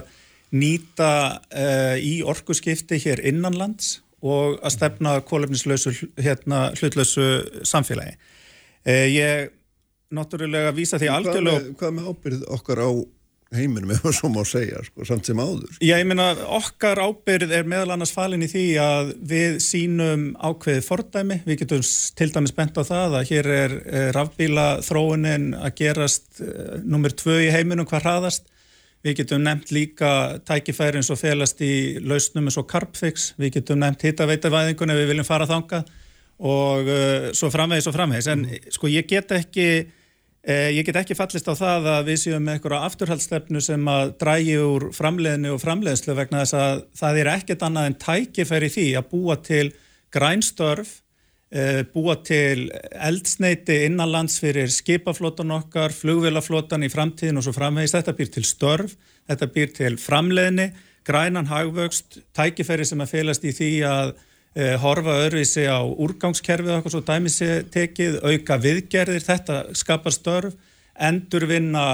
nýta 0.57 1.11
uh, 1.37 1.97
í 2.01 2.23
orkuskipti 2.25 2.97
hér 3.05 3.21
innanlands 3.29 3.99
og 4.25 4.57
að 4.65 4.75
stefna 4.79 5.19
kólefnislausu 5.29 5.93
hérna, 6.17 6.71
hlutlausu 6.81 7.29
samfélagi. 7.69 8.17
Uh, 8.89 9.05
ég 9.13 9.53
náttúrulega 10.15 10.75
vísa 10.75 10.99
því 11.01 11.11
algjörlega... 11.15 11.65
Hvað 11.65 11.81
hvað 11.81 11.97
með 11.97 12.13
ábyrð 12.13 12.45
okkar 12.57 12.83
á 12.83 12.91
heiminum, 13.55 13.91
það 14.03 14.15
svo 14.17 14.31
má 14.33 14.41
segja, 14.47 14.83
sko, 14.87 15.07
samt 15.09 15.29
sem 15.29 15.41
áður? 15.41 15.73
Já, 15.83 15.97
ég 15.99 16.07
meina, 16.09 16.31
okkar 16.59 17.01
ábyrð 17.03 17.55
er 17.59 17.69
meðal 17.69 17.97
annars 17.97 18.13
falin 18.15 18.45
í 18.47 18.51
því 18.51 18.65
að 18.83 19.13
við 19.33 19.59
sínum 19.65 20.31
ákveðið 20.39 20.87
fordæmi, 20.87 21.41
við 21.47 21.61
getum 21.65 21.85
til 22.21 22.31
dæmis 22.35 22.55
bent 22.57 22.79
á 22.79 22.83
það 22.87 23.19
að 23.21 23.29
hér 23.33 23.51
er 23.57 23.77
eh, 23.81 24.09
rafbíla 24.17 24.69
þróunin 24.87 25.53
að 25.59 25.77
gerast 25.83 26.43
eh, 26.45 26.79
nummer 26.85 27.15
tvö 27.15 27.41
í 27.47 27.53
heiminum 27.55 27.89
hvað 27.91 28.07
hraðast, 28.07 28.51
við 29.07 29.23
getum 29.23 29.47
nefnt 29.47 29.71
líka 29.73 30.11
tækifæri 30.45 31.01
eins 31.01 31.09
og 31.11 31.19
felast 31.19 31.63
í 31.65 31.75
lausnum 32.05 32.51
eins 32.51 32.59
og 32.61 32.69
Carpfix, 32.71 33.33
við 33.41 33.57
getum 33.57 33.81
nefnt 33.81 34.05
hittaveitavæðingun 34.05 34.93
ef 34.93 35.01
við 35.01 35.15
viljum 35.15 35.27
fara 35.27 35.49
þanga 35.49 35.87
og 36.41 36.89
uh, 36.89 37.31
svo 37.37 37.49
framvegis 37.53 37.89
og 37.89 37.97
framvegis, 37.97 38.29
en 38.33 38.45
mm. 38.45 38.69
sko 38.77 38.89
ég 38.93 39.09
get 39.09 39.33
ekki 39.37 39.71
Eh, 39.71 40.00
ég 40.49 40.87
get 40.87 40.97
ekki 40.97 41.15
fallist 41.19 41.49
á 41.49 41.55
það 41.55 41.87
að 41.93 42.07
við 42.09 42.19
séum 42.23 42.47
með 42.47 42.55
eitthvað 42.57 42.85
afturhaldstefnu 42.87 43.61
sem 43.61 43.89
að 43.93 44.15
drægi 44.23 44.57
úr 44.65 44.87
framleiðinu 44.97 45.53
og 45.53 45.61
framleiðslu 45.61 46.17
vegna 46.17 46.45
þess 46.45 46.57
að 46.57 46.83
það 46.97 47.21
er 47.21 47.31
ekkert 47.35 47.65
annað 47.67 47.89
en 47.91 47.97
tækifæri 48.01 48.71
því 48.73 48.87
að 48.97 49.11
búa 49.11 49.37
til 49.45 49.67
grænstörf, 50.11 51.03
eh, 51.53 51.83
búa 51.93 52.17
til 52.25 52.71
eldsneiti 52.93 53.85
innanlands 53.87 54.41
fyrir 54.41 54.71
skipaflótan 54.73 55.53
okkar, 55.53 55.93
flugvilaflótan 55.93 56.85
í 56.85 56.91
framtíðin 56.91 57.37
og 57.37 57.45
svo 57.45 57.53
framvegist. 57.53 57.99
Þetta 57.99 58.17
býr 58.17 58.33
til 58.33 58.45
störf, 58.45 58.97
þetta 59.29 59.47
býr 59.47 59.75
til 59.75 59.97
framleiðinu, 59.97 60.71
grænan 61.05 61.47
hagvöxt, 61.47 62.23
tækifæri 62.33 62.87
sem 62.87 63.01
að 63.01 63.13
felast 63.13 63.45
í 63.45 63.53
því 63.53 63.73
að 63.85 64.15
eh, 64.15 64.30
horfa 64.83 65.15
öðruvísi 65.25 65.63
á 65.71 65.79
úrgangskerfið 65.79 66.77
okkur 66.81 66.95
svo 66.97 67.01
dæmisi 67.07 67.49
tekið, 67.71 68.17
auka 68.27 68.57
viðgerðir, 68.59 69.23
þetta 69.23 69.59
skapar 69.79 70.15
störf, 70.17 70.57
endurvinna 70.99 71.85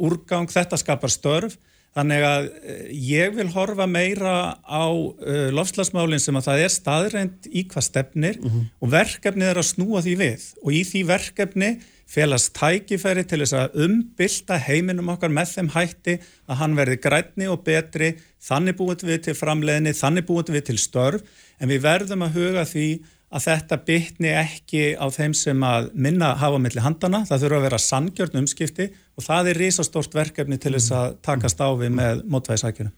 úrgang, 0.00 0.48
þetta 0.48 0.78
skapar 0.80 1.12
störf, 1.12 1.58
Þannig 1.98 2.24
að 2.24 2.48
eh, 2.62 2.88
ég 3.08 3.34
vil 3.34 3.48
horfa 3.50 3.88
meira 3.90 4.34
á 4.62 4.86
uh, 4.86 5.48
lofslagsmálinn 5.54 6.22
sem 6.22 6.36
að 6.38 6.50
það 6.50 6.64
er 6.64 6.72
staðrænt 6.72 7.48
í 7.48 7.64
hvað 7.66 7.86
stefnir 7.88 8.36
mm 8.38 8.48
-hmm. 8.48 8.66
og 8.78 8.92
verkefnið 8.92 9.50
er 9.50 9.60
að 9.62 9.70
snúa 9.72 10.02
því 10.04 10.14
við. 10.20 10.44
Og 10.62 10.76
í 10.76 10.82
því 10.86 11.02
verkefni 11.08 11.70
felast 12.08 12.54
tækifæri 12.56 13.24
til 13.28 13.40
þess 13.42 13.56
að 13.56 13.82
umbylta 13.84 14.60
heiminum 14.68 15.10
okkar 15.12 15.32
með 15.32 15.56
þeim 15.56 15.72
hætti 15.74 16.14
að 16.48 16.60
hann 16.60 16.78
verði 16.78 17.00
grætni 17.02 17.50
og 17.50 17.64
betri, 17.66 18.14
þannig 18.40 18.78
búið 18.78 19.04
við 19.10 19.20
til 19.26 19.36
framleginni, 19.36 19.92
þannig 19.92 20.28
búið 20.28 20.54
við 20.54 20.64
til 20.70 20.78
störf 20.78 21.44
en 21.58 21.70
við 21.70 21.84
verðum 21.84 22.26
að 22.26 22.36
huga 22.38 22.64
því 22.68 22.88
að 23.28 23.44
þetta 23.44 23.78
bytni 23.84 24.30
ekki 24.40 24.84
á 24.96 25.06
þeim 25.12 25.34
sem 25.36 25.64
að 25.66 25.90
minna 25.92 26.30
hafa 26.40 26.60
melli 26.62 26.80
handana, 26.80 27.24
það 27.28 27.44
þurfa 27.44 27.58
að 27.58 27.66
vera 27.66 27.80
sangjörn 27.84 28.40
umskipti 28.40 28.88
og 28.88 29.26
það 29.26 29.50
er 29.50 29.60
risastórt 29.64 30.16
verkefni 30.16 30.56
til 30.60 30.72
þess 30.78 30.94
að 30.96 31.18
takast 31.28 31.60
á 31.60 31.68
við 31.76 31.92
með 31.98 32.22
mótvæðisækjunum. 32.32 32.94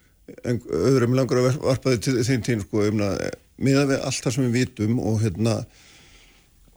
En 0.47 0.61
öðrum 0.71 1.17
langar 1.19 1.41
að 1.41 1.59
varpa 1.65 1.97
þið 1.97 2.03
til 2.07 2.27
þeim 2.29 2.45
tín 2.47 2.63
sko, 2.63 2.85
um 2.87 3.03
að 3.03 3.25
miða 3.59 3.87
við 3.91 4.05
allt 4.07 4.27
það 4.27 4.37
sem 4.37 4.47
við 4.47 4.59
vitum 4.61 5.01
og 5.03 5.19
hérna 5.25 5.57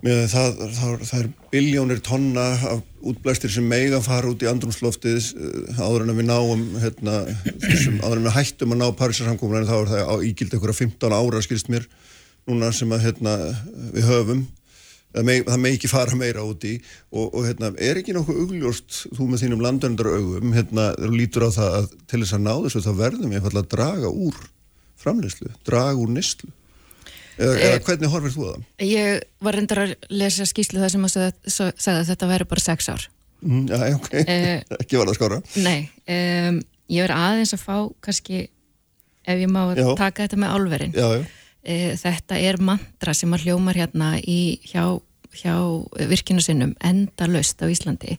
með 0.04 0.24
það, 0.32 0.58
það, 0.76 1.04
það 1.08 1.20
er 1.20 1.28
biljónir 1.54 2.02
tonna 2.04 2.48
af 2.70 2.82
útblæstir 3.08 3.52
sem 3.54 3.68
meiga 3.68 4.02
fara 4.04 4.32
út 4.32 4.44
í 4.44 4.50
andrumsloftið 4.52 5.30
eh, 5.32 5.78
áður 5.80 6.04
en 6.06 6.14
að 6.14 6.20
við 6.20 6.28
náum 6.28 6.66
hérna, 6.82 7.20
þessum, 7.64 8.02
áður 8.04 8.20
en 8.20 8.28
við 8.28 8.36
hættum 8.38 8.76
að 8.76 8.82
ná 8.82 8.88
Parísarsamkómulegin 9.00 9.70
þá 9.70 9.78
er 9.78 9.94
það 9.94 10.12
á 10.12 10.16
ígild 10.28 10.50
eitthvað 10.58 10.82
15 10.82 11.16
ára 11.20 11.44
skilst 11.46 11.72
mér 11.72 11.88
núna 12.50 12.74
sem 12.76 12.92
að 12.92 13.08
hérna, 13.08 13.38
við 13.96 14.10
höfum. 14.10 14.44
Það 15.14 15.30
það 15.46 15.60
með 15.62 15.76
ekki 15.78 15.92
fara 15.92 16.18
meira 16.18 16.44
út 16.44 16.64
í. 16.66 16.74
Og, 17.14 17.28
og 17.30 17.46
hérna, 17.46 17.70
er 17.78 18.00
ekki 18.02 18.16
nokkuð 18.18 18.40
augljóst 18.44 18.98
þú 19.14 19.28
með 19.30 19.44
þínum 19.46 19.64
landöndar 19.64 20.10
augum 20.10 20.56
hérna, 20.58 20.90
lítur 21.14 21.46
á 21.48 21.50
það 21.54 21.78
að 21.78 21.88
til 22.10 22.20
þess 22.24 22.36
að 22.40 22.44
ná 22.48 22.54
þessu 22.66 22.84
þá 22.84 22.92
verðum 22.98 23.36
við 23.36 23.48
að 23.54 23.70
draga 23.72 24.12
úr 24.12 24.42
framleyslu, 25.00 25.54
draga 25.68 25.96
úr 26.02 26.12
nýstlu 26.12 26.50
eða, 27.38 27.54
eða 27.58 27.74
eh, 27.74 27.82
hvernig 27.88 28.14
horfir 28.14 28.34
þú 28.36 28.46
að 28.48 28.54
það? 28.54 28.64
Ég 28.90 29.24
var 29.48 29.58
reyndar 29.58 29.84
að 29.84 29.94
lesa 30.14 30.48
skýslu 30.50 30.82
það 30.84 30.94
sem 30.96 31.08
að 31.10 31.18
segja 31.18 31.98
að 31.98 32.08
þetta 32.12 32.30
væri 32.34 32.50
bara 32.54 32.64
sex 32.64 32.90
ár. 32.94 33.08
Mm, 33.44 33.64
Já, 33.68 33.96
ok, 33.98 34.10
eh, 34.24 34.62
ekki 34.82 35.00
var 35.00 35.10
það 35.10 35.18
skára 35.18 35.40
Nei, 35.60 35.80
um, 36.08 36.60
ég 36.94 37.04
verði 37.04 37.18
aðeins 37.20 37.56
að 37.58 37.64
fá 37.66 37.76
kannski 38.06 38.44
ef 39.28 39.40
ég 39.42 39.52
má 39.52 39.66
já. 39.76 39.88
taka 40.00 40.24
þetta 40.26 40.40
með 40.40 40.54
álverðin 40.56 40.94
Já, 40.96 41.08
já. 41.18 41.24
E, 41.64 41.76
þetta 42.00 42.40
er 42.44 42.60
mantra 42.60 43.14
sem 43.16 43.32
að 43.36 43.46
hljómar 43.48 43.78
hérna 43.80 44.14
í, 44.20 44.60
hjá, 44.68 45.00
hjá 45.40 45.54
virkinu 46.12 46.44
sinnum 46.44 46.74
enda 46.84 47.28
löst 47.32 47.60
á 47.64 47.68
Íslandi 47.72 48.18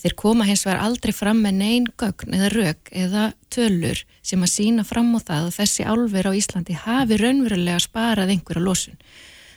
þeir 0.00 0.16
koma 0.16 0.46
hins 0.48 0.64
vegar 0.66 0.80
aldrei 0.84 1.12
fram 1.14 1.42
með 1.44 1.58
neyn 1.60 1.88
gögn 2.00 2.36
eða 2.36 2.50
rauk 2.54 2.90
eða 3.02 3.24
tölur 3.52 4.00
sem 4.24 4.42
að 4.42 4.52
sína 4.54 4.84
fram 4.88 5.12
á 5.16 5.20
það 5.20 5.48
og 5.50 5.56
þessi 5.58 5.86
álver 5.86 6.30
á 6.30 6.32
Íslandi 6.36 6.78
hafi 6.86 7.18
raunverulega 7.20 7.82
sparað 7.84 8.34
einhverja 8.34 8.64
losun. 8.64 8.98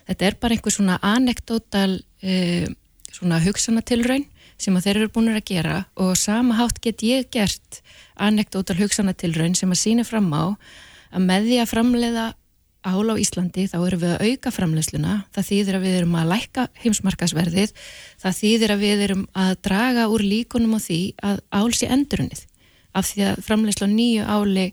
Þetta 0.09 0.27
er 0.27 0.39
bara 0.41 0.57
einhver 0.57 0.75
svona 0.75 0.99
anekdótal 0.99 2.01
e, 2.19 2.67
svona 3.13 3.39
hugsanatilraun 3.43 4.27
sem 4.59 4.75
að 4.75 4.87
þeir 4.87 4.99
eru 4.99 5.11
búin 5.15 5.31
að 5.31 5.45
gera 5.47 5.77
og 5.99 6.15
sama 6.19 6.57
hátt 6.59 6.81
get 6.83 7.03
ég 7.05 7.29
gert 7.31 7.81
anekdótal 8.19 8.77
hugsanatilraun 8.81 9.55
sem 9.57 9.71
að 9.71 9.81
sína 9.81 10.07
fram 10.07 10.29
á 10.35 10.55
að 11.13 11.27
með 11.27 11.49
því 11.49 11.59
að 11.61 11.71
framleiða 11.71 12.25
ál 12.83 13.07
á 13.09 13.15
Íslandi 13.19 13.65
þá 13.71 13.77
erum 13.87 14.01
við 14.01 14.13
að 14.13 14.25
auka 14.27 14.51
framleysluna, 14.53 15.13
það 15.33 15.47
þýðir 15.49 15.77
að 15.77 15.85
við 15.85 15.95
erum 15.99 16.17
að 16.19 16.31
lækka 16.33 16.65
heimsmarkasverðið, 16.83 17.73
það 18.21 18.37
þýðir 18.39 18.73
að 18.73 18.83
við 18.83 19.05
erum 19.07 19.23
að 19.43 19.53
draga 19.67 20.09
úr 20.11 20.25
líkunum 20.27 20.75
á 20.75 20.79
því 20.83 20.99
að 21.23 21.39
ál 21.53 21.69
sé 21.73 21.89
endurunnið 21.93 22.43
af 22.93 23.09
því 23.09 23.25
að 23.29 23.41
framleysla 23.47 23.89
nýju 23.89 24.27
áli 24.29 24.67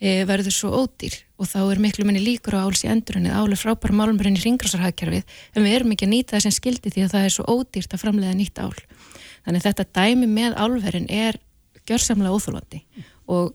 e, 0.00 0.22
verður 0.28 0.54
svo 0.56 0.70
ódýr. 0.80 1.18
Og 1.40 1.48
þá 1.48 1.60
er 1.66 1.82
miklu 1.82 2.06
minni 2.08 2.22
líkur 2.24 2.56
á 2.56 2.64
ál 2.64 2.76
sé 2.76 2.88
endurunnið, 2.92 3.36
ál 3.36 3.48
er 3.52 3.60
frábæra 3.60 3.96
málumbrinn 3.96 4.38
í 4.38 4.44
ringrásarhagkerfið 4.44 5.24
en 5.56 5.66
við 5.66 5.76
erum 5.76 5.94
ekki 5.94 6.08
að 6.08 6.14
nýta 6.14 6.36
þess 6.36 6.50
en 6.50 6.56
skildi 6.56 6.92
því 6.92 7.04
að 7.06 7.14
það 7.14 7.26
er 7.26 7.34
svo 7.36 7.46
ódýrt 7.48 7.96
að 7.96 8.04
framleiða 8.04 8.36
nýtt 8.38 8.60
ál. 8.60 8.72
Þannig 9.44 9.64
þetta 9.66 9.88
dæmi 9.96 10.28
með 10.30 10.56
álverðin 10.60 11.08
er 11.12 11.40
gjörsamlega 11.88 12.36
óþólandi 12.36 12.82
og 13.30 13.54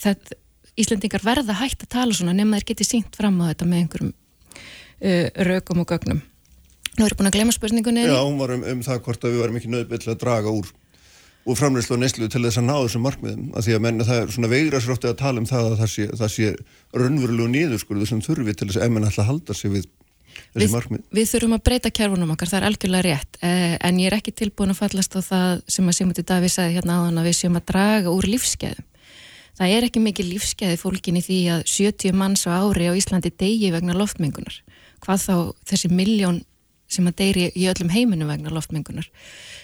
þetta 0.00 0.38
Íslandingar 0.80 1.24
verða 1.24 1.56
hægt 1.60 1.84
að 1.84 1.92
tala 1.92 2.16
svona 2.16 2.34
nema 2.36 2.60
þeir 2.60 2.70
geti 2.72 2.86
sínt 2.88 3.16
fram 3.16 3.40
á 3.44 3.52
þetta 3.52 3.68
með 3.68 3.82
einhverjum 3.82 4.12
uh, 4.12 5.26
rökum 5.48 5.82
og 5.82 5.90
gögnum. 5.90 6.22
Nú 6.92 7.06
erum 7.06 7.12
við 7.12 7.18
búin 7.18 7.30
að 7.30 7.36
glemja 7.38 7.56
spurningunni. 7.56 8.04
Já, 8.08 8.20
hún 8.20 8.38
var 8.40 8.54
um, 8.56 8.64
um 8.68 8.84
það 8.84 9.02
hvort 9.06 9.24
að 9.24 9.34
við 9.34 9.42
varum 9.44 9.58
ekki 9.60 9.72
nöðbill 9.72 10.02
að 10.12 10.20
draga 10.20 10.52
úr, 10.52 10.68
úr 11.48 11.58
framleyslu 11.58 11.96
og 11.96 12.02
neslu 12.02 12.28
til 12.28 12.42
þess 12.44 12.60
að 12.60 12.68
ná 12.68 12.74
þessum 12.82 13.04
markmiðum. 13.06 13.48
Að 13.56 13.68
því 13.68 13.76
að 13.76 13.82
menna 13.86 14.06
það 14.08 14.20
er 14.20 14.34
svona 14.36 14.52
veigrasrótti 14.52 15.08
að 15.08 15.18
tala 15.22 15.42
um 15.42 15.48
það 15.48 15.70
að 15.70 15.80
það 15.80 15.90
sé, 15.94 16.06
það 16.20 16.32
sé 16.36 16.52
raunverulegu 17.00 17.48
nýðurskurðu 17.54 18.08
sem 18.08 18.22
þurfi 18.24 18.56
til 18.56 18.68
þess 18.68 18.80
að 18.80 18.86
emmin 18.88 19.08
alltaf 19.08 19.28
halda 19.28 19.56
sig 19.56 19.72
við 19.72 19.88
þessi 20.52 20.66
við, 20.66 20.70
markmið. 20.76 21.02
Við 21.16 21.32
þurfum 21.32 21.56
að 21.56 21.64
breyta 21.68 21.92
kjærfunum 21.96 22.36
okkar, 22.36 22.52
það 22.52 22.60
er 22.60 22.68
algjörlega 22.68 23.08
rétt. 23.08 23.40
Eh, 23.40 23.74
en 23.88 24.00
ég 24.00 24.12
er 24.12 24.18
ekki 24.18 24.36
tilbúin 24.36 24.72
að 24.72 24.80
fallast 24.80 25.16
á 25.16 25.20
það 25.24 25.64
sem 25.72 25.88
að 25.88 25.98
Sigmundi 25.98 26.24
Daví 26.28 26.52
sagði 26.52 26.76
hérna 26.76 27.00
áðan 27.00 27.20
að 27.20 27.28
við 27.30 27.38
séum 27.40 27.60
að 27.60 27.68
draga 27.72 28.12
úr 28.12 28.28
lífskeiðum 28.28 28.88
það 29.58 29.74
er 29.76 29.88
ekki 29.88 30.04
mikið 30.04 30.30
lífskeiði 30.34 30.78
fólkin 30.80 31.18
í 31.20 31.24
því 31.24 31.40
að 31.56 31.66
70 31.72 32.16
manns 32.18 32.46
á 32.48 32.56
ári 32.58 32.88
á 32.88 32.96
Íslandi 32.96 33.32
degi 33.34 33.72
vegna 33.74 33.96
loftmengunar. 33.96 34.62
Hvað 35.02 35.26
þá 35.26 35.34
þessi 35.72 35.92
miljón 35.92 36.42
sem 36.92 37.08
að 37.08 37.18
deyri 37.22 37.50
í 37.56 37.68
öllum 37.70 37.92
heiminu 37.92 38.28
vegna 38.28 38.52
loftmengunar. 38.52 39.08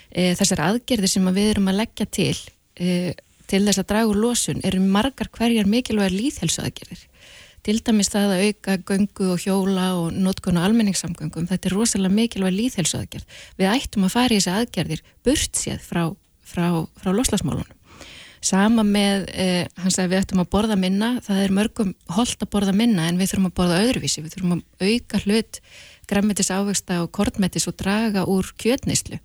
E, 0.08 0.32
þessar 0.38 0.64
aðgerðir 0.70 1.12
sem 1.12 1.26
að 1.28 1.40
við 1.40 1.50
erum 1.52 1.70
að 1.72 1.80
leggja 1.82 2.06
til 2.08 2.36
e, 2.80 3.14
til 3.48 3.64
þess 3.64 3.82
að 3.82 3.88
draga 3.92 4.10
úr 4.10 4.20
losun 4.22 4.64
eru 4.66 4.80
margar 4.84 5.30
hverjar 5.32 5.68
mikilvægar 5.68 6.14
líðhelsu 6.14 6.64
aðgerðir. 6.64 7.04
Til 7.66 7.76
dæmis 7.84 8.10
það 8.12 8.34
að 8.34 8.42
auka 8.46 8.76
göngu 8.88 9.30
og 9.34 9.42
hjóla 9.42 9.86
og 9.98 10.12
notkun 10.14 10.60
og 10.60 10.68
almenningssamgöngum, 10.68 11.48
þetta 11.50 11.68
er 11.68 11.74
rosalega 11.76 12.14
mikilvæg 12.14 12.54
líðhelsu 12.54 13.00
aðgerð. 13.00 13.40
Við 13.58 13.72
ættum 13.72 14.06
að 14.06 14.14
fara 14.14 14.36
í 14.36 14.38
þessi 14.38 14.54
aðgerðir 14.54 15.02
burt 15.26 15.58
séð 15.58 15.82
frá, 15.84 16.04
frá, 16.46 16.68
frá 17.00 17.10
loslasmálunum. 17.16 17.77
Sama 18.44 18.84
með, 18.86 19.26
eh, 19.34 19.66
hann 19.82 19.90
sagði 19.90 20.14
við 20.14 20.22
ættum 20.22 20.42
að 20.44 20.50
borða 20.52 20.76
minna, 20.78 21.20
það 21.24 21.44
er 21.44 21.54
mörgum 21.54 21.94
holdt 22.14 22.42
að 22.44 22.50
borða 22.52 22.74
minna 22.74 23.08
en 23.08 23.18
við 23.18 23.32
þurfum 23.32 23.50
að 23.50 23.56
borða 23.58 23.80
öðruvísi, 23.84 24.22
við 24.22 24.34
þurfum 24.36 24.54
að 24.58 24.62
auka 24.88 25.22
hlut 25.24 25.60
græmitis 26.08 26.50
ávegsta 26.50 27.02
og 27.02 27.12
kortmetis 27.12 27.68
og 27.68 27.76
draga 27.76 28.24
úr 28.30 28.46
kjötneislu 28.56 29.18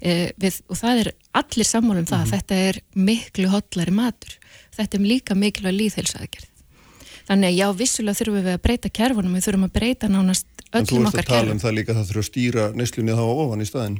eh, 0.00 0.30
við, 0.40 0.60
og 0.68 0.80
það 0.80 1.02
er 1.04 1.12
allir 1.38 1.68
sammálum 1.68 2.06
það, 2.08 2.18
mm 2.18 2.24
-hmm. 2.24 2.34
þetta 2.34 2.54
er 2.54 2.80
miklu 2.94 3.48
hotlari 3.52 3.94
matur, 3.94 4.38
þetta 4.76 4.98
er 4.98 5.10
líka 5.12 5.34
miklu 5.34 5.68
að 5.68 5.78
líðhelsaðgerð. 5.82 6.54
Þannig 7.28 7.48
að 7.50 7.58
já, 7.58 7.66
vissulega 7.76 8.18
þurfum 8.18 8.38
við 8.40 8.54
að 8.54 8.62
breyta 8.64 8.88
kerfunum, 8.88 9.34
við 9.36 9.44
þurfum 9.44 9.64
að 9.68 9.72
breyta 9.72 10.08
nánast 10.08 10.46
öllum 10.72 11.08
okkar 11.10 11.12
kerfum. 11.12 11.12
En 11.12 11.12
þú 11.12 11.16
veist 11.16 11.28
að 11.28 11.34
tala 11.34 11.52
um 11.52 11.60
það 11.60 11.74
líka 11.76 11.94
það 11.94 12.06
þurfum 12.08 12.24
að 12.24 12.28
stýra 12.30 12.64
neislunni 12.72 13.16
þá 13.18 13.24
ofan 13.28 13.60
í 13.60 13.68
staðin. 13.68 13.98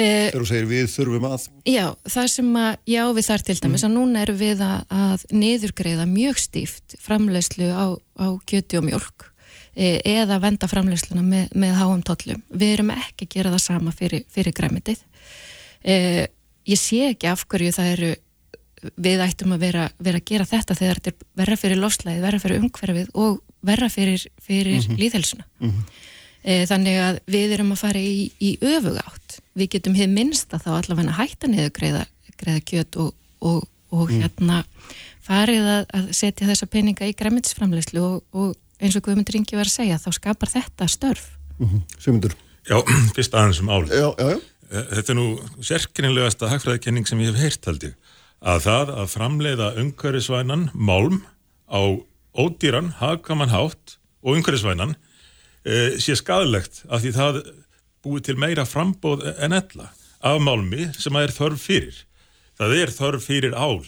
Eh, 0.00 0.28
Þegar 0.30 0.44
þú 0.44 0.48
segir 0.48 0.68
við 0.70 0.86
þurfum 0.94 1.26
að 1.28 1.46
Já, 1.68 1.84
það 2.08 2.28
sem 2.32 2.50
að, 2.60 2.70
já 2.88 3.02
við 3.16 3.26
þar 3.26 3.44
til 3.46 3.56
dæmis 3.58 3.82
mm. 3.82 3.88
að 3.88 3.96
núna 3.96 4.22
erum 4.24 4.38
við 4.40 4.62
að, 4.64 4.78
að 4.96 5.26
niðurgreiða 5.34 6.06
mjög 6.08 6.40
stíft 6.40 6.96
framlegslu 7.02 7.68
á, 7.74 7.86
á 7.98 8.26
kjöti 8.48 8.80
og 8.80 8.86
mjölk 8.86 9.26
e, 9.74 9.98
eða 9.98 10.40
venda 10.42 10.70
framlegsluna 10.70 11.24
með, 11.26 11.52
með 11.58 11.76
háum 11.80 12.02
tollum. 12.06 12.42
Við 12.48 12.74
erum 12.78 12.94
ekki 12.94 13.28
að 13.28 13.34
gera 13.36 13.54
það 13.54 13.64
sama 13.66 13.94
fyrir, 13.96 14.24
fyrir 14.32 14.56
græmitið 14.56 15.04
e, 15.84 15.96
Ég 16.68 16.78
sé 16.78 17.06
ekki 17.10 17.30
af 17.30 17.46
hverju 17.50 17.72
það 17.74 17.94
eru 17.96 18.10
við 19.00 19.22
ættum 19.24 19.56
að 19.56 19.64
vera, 19.64 19.86
vera 20.00 20.20
að 20.20 20.28
gera 20.28 20.48
þetta 20.48 20.76
þegar 20.76 21.00
þetta 21.00 21.10
er 21.10 21.24
verra 21.42 21.56
fyrir 21.60 21.80
lofslæði, 21.80 22.20
verra 22.22 22.40
fyrir 22.40 22.62
umhverfið 22.62 23.10
og 23.20 23.40
verra 23.66 23.88
fyrir, 23.92 24.22
fyrir 24.40 24.78
mm 24.78 24.86
-hmm. 24.86 25.00
líðhelsuna 25.02 25.44
mm 25.58 25.70
-hmm. 25.70 26.06
Þannig 26.40 26.96
að 26.96 27.18
við 27.28 27.50
erum 27.52 27.72
að 27.74 27.82
fara 27.82 28.00
í, 28.00 28.30
í 28.40 28.56
öfugátt 28.64 29.19
við 29.60 29.72
getum 29.76 29.96
hér 29.98 30.10
minnst 30.12 30.52
að 30.56 30.66
þá 30.66 30.70
allavega 30.78 31.16
hætta 31.18 31.50
niður 31.50 31.72
greiða, 31.76 32.04
greiða 32.40 32.64
kjöt 32.70 33.00
og, 33.04 33.14
og, 33.40 33.64
og 33.92 34.10
mm. 34.10 34.20
hérna 34.20 34.60
farið 35.26 35.70
að, 35.76 35.82
að 35.98 36.12
setja 36.16 36.48
þessa 36.48 36.68
peninga 36.70 37.08
í 37.08 37.16
græmitsframleyslu 37.18 38.04
og, 38.04 38.22
og 38.32 38.54
eins 38.80 38.96
og 38.96 39.04
Guðmundur 39.06 39.38
Ingi 39.38 39.58
var 39.58 39.68
að 39.68 39.76
segja, 39.76 40.00
þá 40.00 40.10
skapar 40.16 40.50
þetta 40.50 40.88
störf. 40.90 41.26
Mm 41.58 41.68
-hmm. 41.68 41.82
Sigmundur? 41.98 42.36
Já, 42.68 42.78
fyrst 43.16 43.34
aðeins 43.34 43.60
um 43.60 43.70
álið. 43.72 43.92
Já, 43.94 44.08
já, 44.18 44.28
já. 44.30 44.38
Eh, 44.70 44.86
þetta 44.96 45.12
er 45.12 45.18
nú 45.18 45.26
sérkynnilegasta 45.66 46.50
hagfræðikenning 46.50 47.08
sem 47.08 47.20
ég 47.20 47.34
hef 47.34 47.42
heyrt 47.42 47.66
haldi, 47.66 47.92
að 48.40 48.64
það 48.66 48.92
að 49.02 49.12
framleiða 49.14 49.68
umhverfisvænan 49.82 50.70
málm 50.74 51.22
á 51.66 51.80
ódýran, 52.34 52.94
hagkaman 53.00 53.50
hátt 53.50 53.98
og 54.22 54.36
umhverfisvænan 54.38 54.94
e, 55.66 55.98
sé 55.98 56.14
skadlegt 56.16 56.84
af 56.88 57.02
því 57.02 57.12
það 57.16 57.40
búið 58.04 58.30
til 58.30 58.38
meira 58.40 58.66
frambóð 58.68 59.26
en 59.36 59.56
ella 59.56 59.90
af 60.20 60.40
málmi 60.44 60.90
sem 60.96 61.16
að 61.16 61.26
er 61.26 61.34
þörf 61.36 61.64
fyrir. 61.64 61.98
Það 62.60 62.76
er 62.76 62.92
þörf 62.92 63.26
fyrir 63.26 63.56
ál 63.56 63.80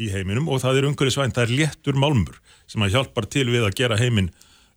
í 0.00 0.08
heiminum 0.12 0.48
og 0.48 0.62
það 0.62 0.80
er 0.80 0.88
umhverfisvænt, 0.88 1.36
það 1.36 1.46
er 1.46 1.56
léttur 1.60 1.98
málmur 2.00 2.40
sem 2.70 2.84
að 2.84 2.96
hjálpar 2.96 3.28
til 3.28 3.46
við 3.50 3.66
að 3.66 3.76
gera 3.80 4.00
heiminn 4.00 4.30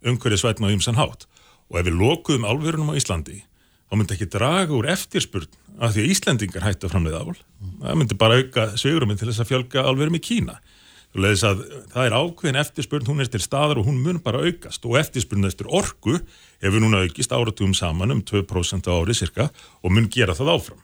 umhverfisvætna 0.08 0.67
og 0.67 0.75
ymsan 0.75 1.00
hátt. 1.00 1.27
Og 1.72 1.79
ef 1.79 1.88
við 1.88 2.00
lokuðum 2.00 2.48
álverunum 2.48 2.91
á 2.91 3.00
Íslandi, 3.00 3.41
þá 3.88 3.94
myndi 3.96 4.15
ekki 4.15 4.29
draga 4.32 4.75
úr 4.75 4.88
eftirspurn 4.91 5.48
af 5.77 5.94
því 5.94 6.03
að 6.03 6.12
Íslendingar 6.13 6.65
hættu 6.65 6.88
að 6.88 6.96
framleiða 6.96 7.24
ál. 7.24 7.39
Það 7.84 8.00
myndi 8.01 8.20
bara 8.20 8.39
auka 8.41 8.67
sveiguruminn 8.75 9.20
til 9.20 9.29
þess 9.29 9.44
að 9.44 9.51
fjölga 9.51 9.84
álverum 9.88 10.17
í 10.17 10.24
Kína. 10.24 10.60
Að, 11.17 11.61
það 11.89 12.03
er 12.03 12.13
ákveðin 12.13 12.59
eftirspurn, 12.61 13.07
hún 13.09 13.23
er 13.23 13.29
til 13.31 13.41
staðar 13.41 13.79
og 13.81 13.87
hún 13.87 14.01
mun 14.03 14.19
bara 14.21 14.43
aukast 14.43 14.83
og 14.85 14.99
eftirspurn 14.99 15.47
eftir 15.47 15.69
orgu 15.73 16.19
hefur 16.61 16.83
núna 16.83 16.99
aukist 17.07 17.33
áratugum 17.33 17.73
saman 17.73 18.13
um 18.13 18.21
2% 18.21 18.85
á 18.85 18.93
ári 18.93 19.15
cirka 19.17 19.47
og 19.81 19.95
mun 19.95 20.09
gera 20.13 20.35
það 20.37 20.53
áfram. 20.53 20.81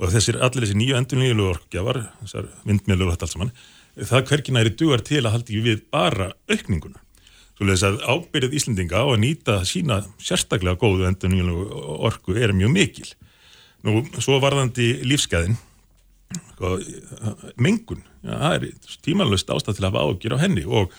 Og 0.00 0.10
þessir, 0.10 0.38
allir 0.40 0.64
þessi 0.64 0.78
nýju 0.78 0.96
endurlílu 0.98 1.48
orgugjafar, 1.52 2.00
þessar 2.22 2.48
vindmjölur 2.64 3.10
og 3.10 3.14
þetta 3.14 3.26
allt 3.26 3.34
saman, 3.34 3.52
það 3.98 4.24
hverkina 4.30 4.62
er 4.62 4.72
dugar 4.72 5.04
til 5.06 5.20
að 5.22 5.34
haldi 5.36 5.60
við 5.62 5.84
bara 5.92 6.30
aukninguna. 6.50 7.02
Svo 7.54 7.68
leiðis 7.68 7.84
að 7.86 8.00
ábyrðið 8.08 8.56
Íslendinga 8.58 9.04
á 9.04 9.06
að 9.06 9.20
nýta 9.22 9.60
sína 9.68 10.00
sérstaklega 10.18 10.80
góðu 10.80 11.06
endurlílu 11.06 11.68
orgu 12.08 12.34
er 12.34 12.56
mjög 12.56 12.72
mikil. 12.74 13.06
Nú, 13.86 14.00
svo 14.16 14.40
varðandi 14.42 15.04
lífskeiðin, 15.04 15.54
sko, 16.54 16.72
mengun, 17.60 18.02
ja, 18.24 18.38
það 18.40 18.56
er 18.56 18.96
tímanlöst 19.04 19.52
ástæð 19.52 19.78
til 19.78 19.84
að 19.84 19.90
hafa 19.90 20.04
ágjur 20.08 20.36
á 20.36 20.42
henni 20.42 20.64
og 20.64 20.94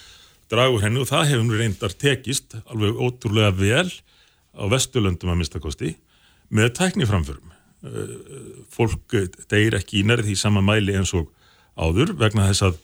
dragur 0.51 0.83
henni 0.85 1.01
og 1.01 1.09
það 1.09 1.29
hefur 1.31 1.59
reyndar 1.59 1.95
tekist 1.97 2.57
alveg 2.65 2.99
ótrúlega 3.01 3.51
vel 3.57 3.89
á 4.55 4.63
Vesturlöndum 4.71 5.33
að 5.33 5.41
mistakosti 5.41 5.95
með 6.53 6.75
tækniframförum. 6.79 7.53
Fólk 8.73 9.15
deyir 9.51 9.77
ekki 9.77 10.01
í 10.01 10.05
nærði 10.07 10.35
í 10.35 10.39
sama 10.39 10.63
mæli 10.65 10.95
eins 10.97 11.13
og 11.17 11.31
áður 11.75 12.13
vegna 12.19 12.47
þess 12.49 12.69
að 12.69 12.77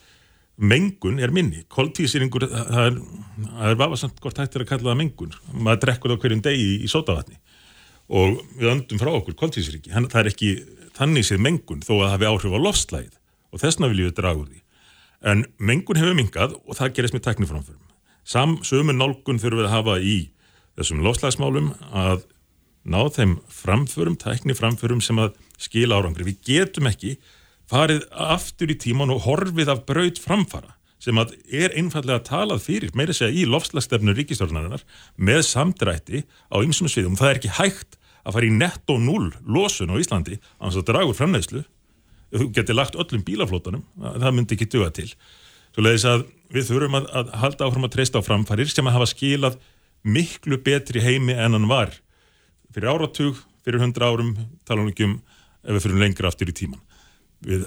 mengun 0.62 1.22
er 1.22 1.32
minni. 1.34 1.62
Koltísýringur, 1.72 2.44
það 2.50 2.84
er, 2.90 2.98
er 3.70 3.78
vafasamt 3.80 4.20
hvort 4.22 4.42
hægt 4.42 4.58
er 4.58 4.66
að 4.66 4.72
kalla 4.74 4.92
það 4.92 5.00
mengun. 5.00 5.32
Maður 5.54 5.82
drekkur 5.86 6.12
það 6.12 6.20
hverjum 6.26 6.44
degi 6.44 6.66
í, 6.66 6.76
í 6.84 6.92
sótavatni 6.92 7.38
og 8.12 8.42
við 8.58 8.68
öndum 8.68 9.00
frá 9.00 9.08
okkur 9.14 9.38
koltísýringi. 9.38 9.94
Það 9.94 10.20
er 10.20 10.30
ekki 10.34 10.52
þannig 10.98 11.26
séð 11.26 11.44
mengun 11.46 11.84
þó 11.86 11.94
að 11.94 12.02
það 12.02 12.14
hefur 12.16 12.32
áhrif 12.32 12.56
á 12.58 12.64
lofslæð 12.66 13.12
og 13.52 13.62
þessna 13.62 13.90
viljum 13.92 14.10
við 14.10 14.18
draga 14.18 14.42
úr 14.42 14.50
því. 14.50 14.60
En 15.22 15.44
mengun 15.62 16.00
hefur 16.00 16.18
mingað 16.18 16.56
og 16.64 16.78
það 16.78 16.94
gerist 16.96 17.16
með 17.16 17.26
tekniframförum. 17.28 17.88
Sam, 18.24 18.58
sömu 18.66 18.94
nálgun 18.94 19.40
þurfum 19.42 19.62
við 19.62 19.68
að 19.68 19.74
hafa 19.76 19.96
í 20.00 20.18
þessum 20.78 21.02
lofslagsmálum 21.04 21.72
að 21.92 22.24
ná 22.82 23.00
þeim 23.14 23.36
framförum, 23.50 24.18
tekniframförum 24.18 25.02
sem 25.04 25.18
að 25.22 25.36
skila 25.60 26.00
árangri. 26.00 26.26
Við 26.32 26.42
getum 26.48 26.88
ekki 26.90 27.16
farið 27.70 28.04
aftur 28.10 28.72
í 28.72 28.78
tíman 28.78 29.12
og 29.14 29.24
horfið 29.26 29.72
af 29.72 29.84
braut 29.88 30.20
framfara 30.22 30.76
sem 31.02 31.18
að 31.18 31.34
er 31.50 31.72
einfallega 31.74 32.22
talað 32.22 32.62
fyrir, 32.62 32.92
meira 32.94 33.14
segja 33.16 33.34
í 33.34 33.46
lofslagstefnu 33.50 34.14
ríkistjórnarinnar 34.14 34.84
með 35.18 35.40
samdrætti 35.48 36.22
á 36.22 36.56
ymsum 36.62 36.90
sviðum. 36.90 37.16
Það 37.18 37.30
er 37.30 37.40
ekki 37.40 37.56
hægt 37.58 37.98
að 38.22 38.36
fara 38.36 38.46
í 38.46 38.52
netto 38.54 38.98
null 39.02 39.32
losun 39.42 39.90
á 39.90 39.98
Íslandi 39.98 40.38
á 40.38 40.68
þess 40.68 40.78
að 40.78 40.88
dragur 40.92 41.18
framleiðslu 41.18 41.64
þú 42.32 42.48
getur 42.56 42.78
lagt 42.78 42.98
öllum 42.98 43.24
bílaflótanum 43.26 43.84
það 44.00 44.36
myndi 44.36 44.56
ekki 44.56 44.70
duga 44.72 44.90
til. 44.94 45.08
Svo 45.72 45.84
leiðis 45.84 46.08
að 46.08 46.26
við 46.52 46.68
þurfum 46.68 46.98
að, 47.00 47.10
að 47.16 47.34
halda 47.42 47.68
áfram 47.68 47.88
að 47.88 47.94
treysta 47.96 48.20
á 48.20 48.26
framfærir 48.26 48.72
sem 48.72 48.88
að 48.88 48.96
hafa 48.98 49.10
skilað 49.12 49.60
miklu 50.02 50.58
betri 50.64 51.00
heimi 51.04 51.36
en 51.36 51.56
hann 51.56 51.68
var. 51.70 51.94
Fyrir 52.72 52.92
áratug, 52.92 53.38
fyrir 53.64 53.80
hundra 53.84 54.10
árum 54.10 54.34
tala 54.68 54.84
um 54.84 54.90
ekki 54.90 55.08
um 55.08 55.20
ef 55.62 55.76
við 55.76 55.84
fyrir 55.86 56.02
lengra 56.02 56.30
aftur 56.32 56.50
í 56.50 56.56
tíman 56.56 56.82
við 57.46 57.66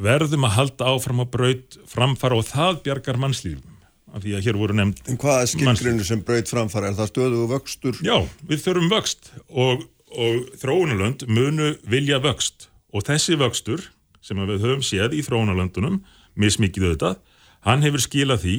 verðum 0.00 0.46
að 0.46 0.56
halda 0.56 0.94
áfram 0.94 1.22
að 1.24 1.30
braut 1.34 1.78
framfara 1.90 2.38
og 2.38 2.48
það 2.48 2.80
bjargar 2.86 3.20
mannslífum 3.20 3.78
af 4.10 4.24
því 4.24 4.34
að 4.36 4.46
hér 4.46 4.58
voru 4.58 4.76
nefnd 4.76 5.12
En 5.12 5.20
hvað 5.20 5.44
er 5.44 5.50
skilgrinu 5.52 6.06
sem 6.06 6.22
braut 6.26 6.50
framfara? 6.50 6.90
Er 6.90 6.98
það 6.98 7.12
stöðu 7.12 7.44
og 7.44 7.52
vöxtur? 7.54 8.00
Já, 8.02 8.16
við 8.46 8.64
þurfum 8.64 8.90
vöxt 8.90 9.30
og, 9.48 9.84
og 10.10 10.50
þróunalönd 10.62 11.26
munu 11.30 11.72
vilja 11.90 12.18
vöxt 12.22 12.69
og 12.92 13.06
þessi 13.06 13.38
vöxtur 13.40 13.86
sem 14.24 14.40
við 14.48 14.64
höfum 14.64 14.84
séð 14.84 15.16
í 15.16 15.22
þróunalöndunum 15.24 16.00
mismikið 16.38 16.90
auðvitað, 16.90 17.20
hann 17.66 17.84
hefur 17.84 18.04
skilað 18.04 18.44
því 18.44 18.56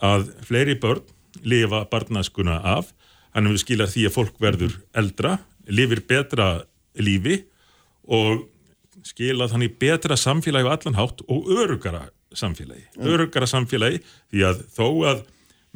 að 0.00 0.30
fleiri 0.46 0.76
börn 0.80 1.02
lifa 1.46 1.84
barnaskuna 1.90 2.60
af 2.66 2.92
hann 3.34 3.48
hefur 3.48 3.62
skilað 3.62 3.94
því 3.94 4.06
að 4.08 4.16
fólk 4.16 4.38
verður 4.42 4.78
eldra 4.96 5.36
lifir 5.70 6.02
betra 6.08 6.48
lífi 6.98 7.42
og 8.10 8.46
skilað 9.06 9.54
hann 9.54 9.66
í 9.66 9.70
betra 9.80 10.16
samfélagi 10.18 10.66
á 10.66 10.74
allan 10.74 10.98
hátt 10.98 11.22
og 11.28 11.50
örugara 11.54 12.08
samfélagi, 12.36 12.86
mm. 12.96 13.06
örugara 13.06 13.48
samfélagi 13.50 14.02
því 14.30 14.44
að 14.46 14.64
þó 14.74 14.86
að 15.10 15.22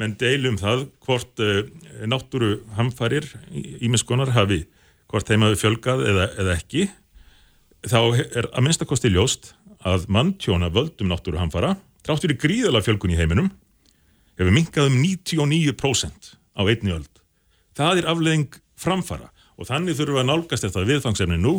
menn 0.00 0.16
deilum 0.18 0.58
það 0.58 0.88
hvort 1.06 1.42
uh, 1.42 1.62
náttúru 2.10 2.58
hamfarir 2.78 3.28
ímiðskonar 3.54 4.34
hafi 4.34 4.64
hvort 5.10 5.28
þeim 5.28 5.46
hafi 5.46 5.60
fjölgað 5.60 6.04
eða, 6.10 6.28
eða 6.42 6.56
ekki 6.58 6.88
þá 7.88 8.00
er 8.36 8.48
að 8.50 8.64
minnstakosti 8.64 9.10
ljóst 9.12 9.52
að 9.84 10.06
manntjóna 10.12 10.70
völdum 10.72 11.10
náttúru 11.10 11.40
hamfara 11.40 11.74
tráttur 12.04 12.32
í 12.32 12.38
gríðala 12.40 12.82
fjölgun 12.84 13.12
í 13.14 13.18
heiminum 13.18 13.50
hefur 14.38 14.54
minkað 14.54 14.90
um 14.90 14.98
99% 15.02 16.34
á 16.58 16.62
einni 16.64 16.94
öld. 16.94 17.10
Það 17.76 18.00
er 18.00 18.10
afleðing 18.10 18.58
framfara 18.80 19.30
og 19.54 19.68
þannig 19.68 19.98
þurfum 19.98 20.18
við 20.18 20.22
að 20.24 20.30
nálgast 20.30 20.66
þetta 20.66 20.86
viðfangsefni 20.90 21.38
nú 21.40 21.54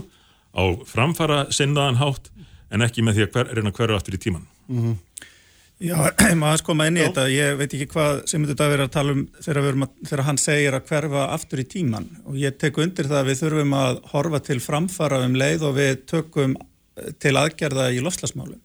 á 0.55 0.63
framfara 0.87 1.45
sinnaðan 1.53 1.99
hátt 2.01 2.31
en 2.73 2.83
ekki 2.83 3.03
með 3.05 3.19
því 3.19 3.25
að 3.25 3.35
hver, 3.35 3.51
reyna 3.55 3.73
hverju 3.75 3.97
aftur 3.97 4.17
í 4.17 4.21
tíman. 4.21 4.47
Mm 4.67 4.81
-hmm. 4.81 4.95
Já, 5.85 5.97
maður 6.41 6.61
skoma 6.61 6.87
inn 6.89 6.97
í 6.97 7.03
þetta, 7.03 7.25
ég 7.29 7.57
veit 7.59 7.67
ekki 7.69 7.87
hvað 7.91 8.21
sem 8.29 8.45
þetta 8.47 8.69
verður 8.71 8.87
að 8.87 8.93
tala 8.95 9.15
um 9.15 9.23
þegar, 9.43 9.67
að, 9.69 9.97
þegar 10.09 10.23
hann 10.29 10.39
segir 10.41 10.77
að 10.77 10.87
hverfa 10.89 11.25
aftur 11.35 11.61
í 11.61 11.65
tíman 11.69 12.07
og 12.25 12.37
ég 12.41 12.57
tek 12.61 12.79
undir 12.81 13.09
það 13.09 13.21
að 13.21 13.29
við 13.29 13.41
þurfum 13.43 13.75
að 13.79 13.99
horfa 14.13 14.41
til 14.47 14.57
framfara 14.63 15.21
um 15.25 15.37
leið 15.37 15.65
og 15.69 15.75
við 15.77 15.93
tökum 16.09 16.55
eh, 16.57 17.11
til 17.21 17.35
aðgerða 17.37 17.89
í 17.93 18.01
lofslagsmálum. 18.05 18.61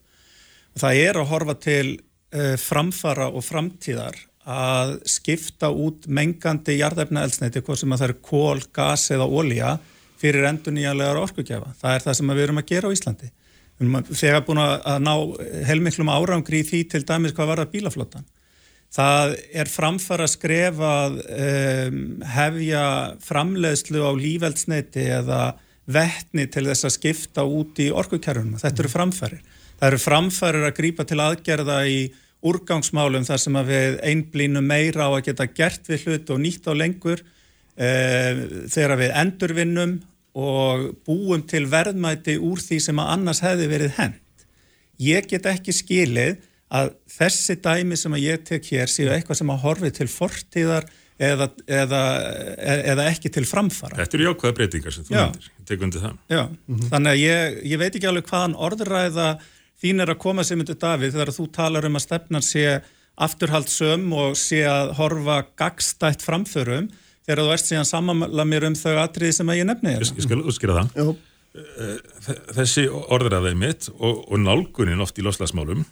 Það 0.81 1.03
er 1.03 1.19
að 1.19 1.31
horfa 1.33 1.57
til 1.59 1.87
uh, 1.99 2.55
framfara 2.63 3.27
og 3.35 3.43
framtíðar 3.43 4.21
að 4.51 4.93
skipta 5.11 5.69
út 5.75 6.07
mengandi 6.07 6.77
jarðefna 6.79 7.25
eldsneiti, 7.27 7.61
hvað 7.67 7.81
sem 7.83 7.93
að 7.93 8.05
það 8.05 8.13
er 8.13 8.21
kól, 8.31 8.63
gas 8.73 9.09
eða 9.11 9.27
ólíja 9.27 9.73
fyrir 10.21 10.47
endur 10.47 10.77
nýjanlegar 10.77 11.19
orkugjafa. 11.21 11.75
Það 11.83 11.97
er 11.97 12.07
það 12.07 12.17
sem 12.21 12.33
við 12.33 12.45
erum 12.47 12.63
að 12.63 12.71
gera 12.71 12.87
á 12.87 12.95
Íslandi 12.95 13.33
þegar 13.81 14.45
búin 14.45 14.61
að 14.61 14.99
ná 15.01 15.15
heilmiklum 15.69 16.13
árangri 16.13 16.61
í 16.61 16.67
því 16.69 16.83
til 16.93 17.03
dæmis 17.09 17.33
hvað 17.37 17.51
var 17.53 17.63
það 17.63 17.73
bílaflottan. 17.75 18.29
Það 18.91 19.37
er 19.55 19.71
framfara 19.71 20.27
að 20.27 20.33
skrefa 20.33 20.95
um, 21.15 22.01
hefja 22.27 22.85
framleiðslu 23.23 24.03
á 24.03 24.11
lífældsneiti 24.19 25.05
eða 25.21 25.43
vettni 25.91 26.49
til 26.51 26.67
þess 26.67 26.89
að 26.89 26.97
skipta 26.97 27.45
út 27.47 27.79
í 27.83 27.91
orkukerfunum. 27.95 28.59
Þetta 28.59 28.83
eru 28.83 28.91
framfærir. 28.91 29.45
Það 29.79 29.87
eru 29.93 30.03
framfærir 30.03 30.67
að 30.67 30.77
grýpa 30.81 31.07
til 31.07 31.21
aðgerða 31.23 31.79
í 31.87 32.01
úrgangsmálum 32.51 33.25
þar 33.29 33.43
sem 33.43 33.59
að 33.61 33.71
við 33.71 33.99
einblínu 34.11 34.63
meira 34.65 35.07
á 35.07 35.11
að 35.13 35.25
geta 35.29 35.47
gert 35.55 35.89
við 35.89 36.07
hlut 36.07 36.35
og 36.35 36.43
nýtt 36.43 36.69
á 36.69 36.73
lengur 36.75 37.23
um, 37.23 38.45
þegar 38.75 38.97
við 39.01 39.17
endurvinnum 39.23 39.99
og 40.35 40.91
búum 41.07 41.43
til 41.49 41.65
verðmæti 41.71 42.37
úr 42.39 42.61
því 42.63 42.79
sem 42.85 43.03
að 43.03 43.13
annars 43.17 43.43
hefði 43.45 43.67
verið 43.71 43.97
hend. 43.99 44.47
Ég 45.01 45.27
get 45.31 45.49
ekki 45.49 45.75
skilið 45.75 46.39
að 46.71 46.93
þessi 47.11 47.57
dæmi 47.59 47.99
sem 47.99 48.15
að 48.15 48.27
ég 48.29 48.43
tek 48.47 48.67
hér 48.71 48.91
séu 48.91 49.11
eitthvað 49.11 49.41
sem 49.41 49.51
að 49.51 49.63
horfi 49.65 49.91
til 49.97 50.07
fortíðar 50.11 50.87
eða, 51.21 51.49
eða, 51.67 52.03
eða 52.93 53.09
ekki 53.11 53.33
til 53.35 53.45
framfara. 53.49 53.99
Þetta 53.99 54.19
eru 54.19 54.29
jákvæða 54.29 54.57
breytingar 54.61 54.95
sem 54.95 55.09
þú 55.09 55.17
myndir, 55.17 55.51
tek 55.69 55.83
undir 55.87 56.05
það. 56.05 56.15
Já, 56.31 56.43
mm 56.47 56.77
-hmm. 56.77 56.89
þannig 56.93 57.11
að 57.11 57.23
ég, 57.25 57.59
ég 57.73 57.83
veit 57.83 57.95
ekki 57.95 58.09
alveg 58.09 58.31
hvaðan 58.31 58.57
orðræða 58.69 59.29
þín 59.83 60.01
er 60.01 60.15
að 60.15 60.23
koma 60.23 60.45
sem 60.45 60.59
myndir 60.59 60.79
Davíð 60.79 61.13
þegar 61.13 61.35
þú 61.35 61.51
talar 61.53 61.85
um 61.85 61.97
að 61.97 62.07
stefnan 62.07 62.43
sé 62.43 62.81
afturhaldsum 63.21 64.13
og 64.13 64.37
sé 64.37 64.65
að 64.65 64.95
horfa 64.97 65.45
gagstætt 65.57 66.23
framförum 66.23 66.89
þegar 67.27 67.43
þú 67.45 67.55
ert 67.55 67.67
síðan 67.69 67.89
samanla 67.89 68.47
mér 68.49 68.69
um 68.71 68.77
þau 68.79 68.95
atriði 69.03 69.37
sem 69.41 69.53
að 69.53 69.61
ég 69.61 69.69
nefni 69.69 69.97
Ég, 69.97 70.13
ég 70.17 70.27
skal 70.27 70.41
útskýra 70.43 70.79
það. 70.81 71.01
Jú. 71.01 71.17
Eh, 71.51 71.97
þessi 72.55 72.87
orðræðið 72.89 73.57
mitt 73.59 73.89
og, 73.97 74.23
og 74.31 74.39
nálgunin 74.39 75.03
oft 75.03 75.19
í 75.19 75.25
loslasmálum 75.27 75.83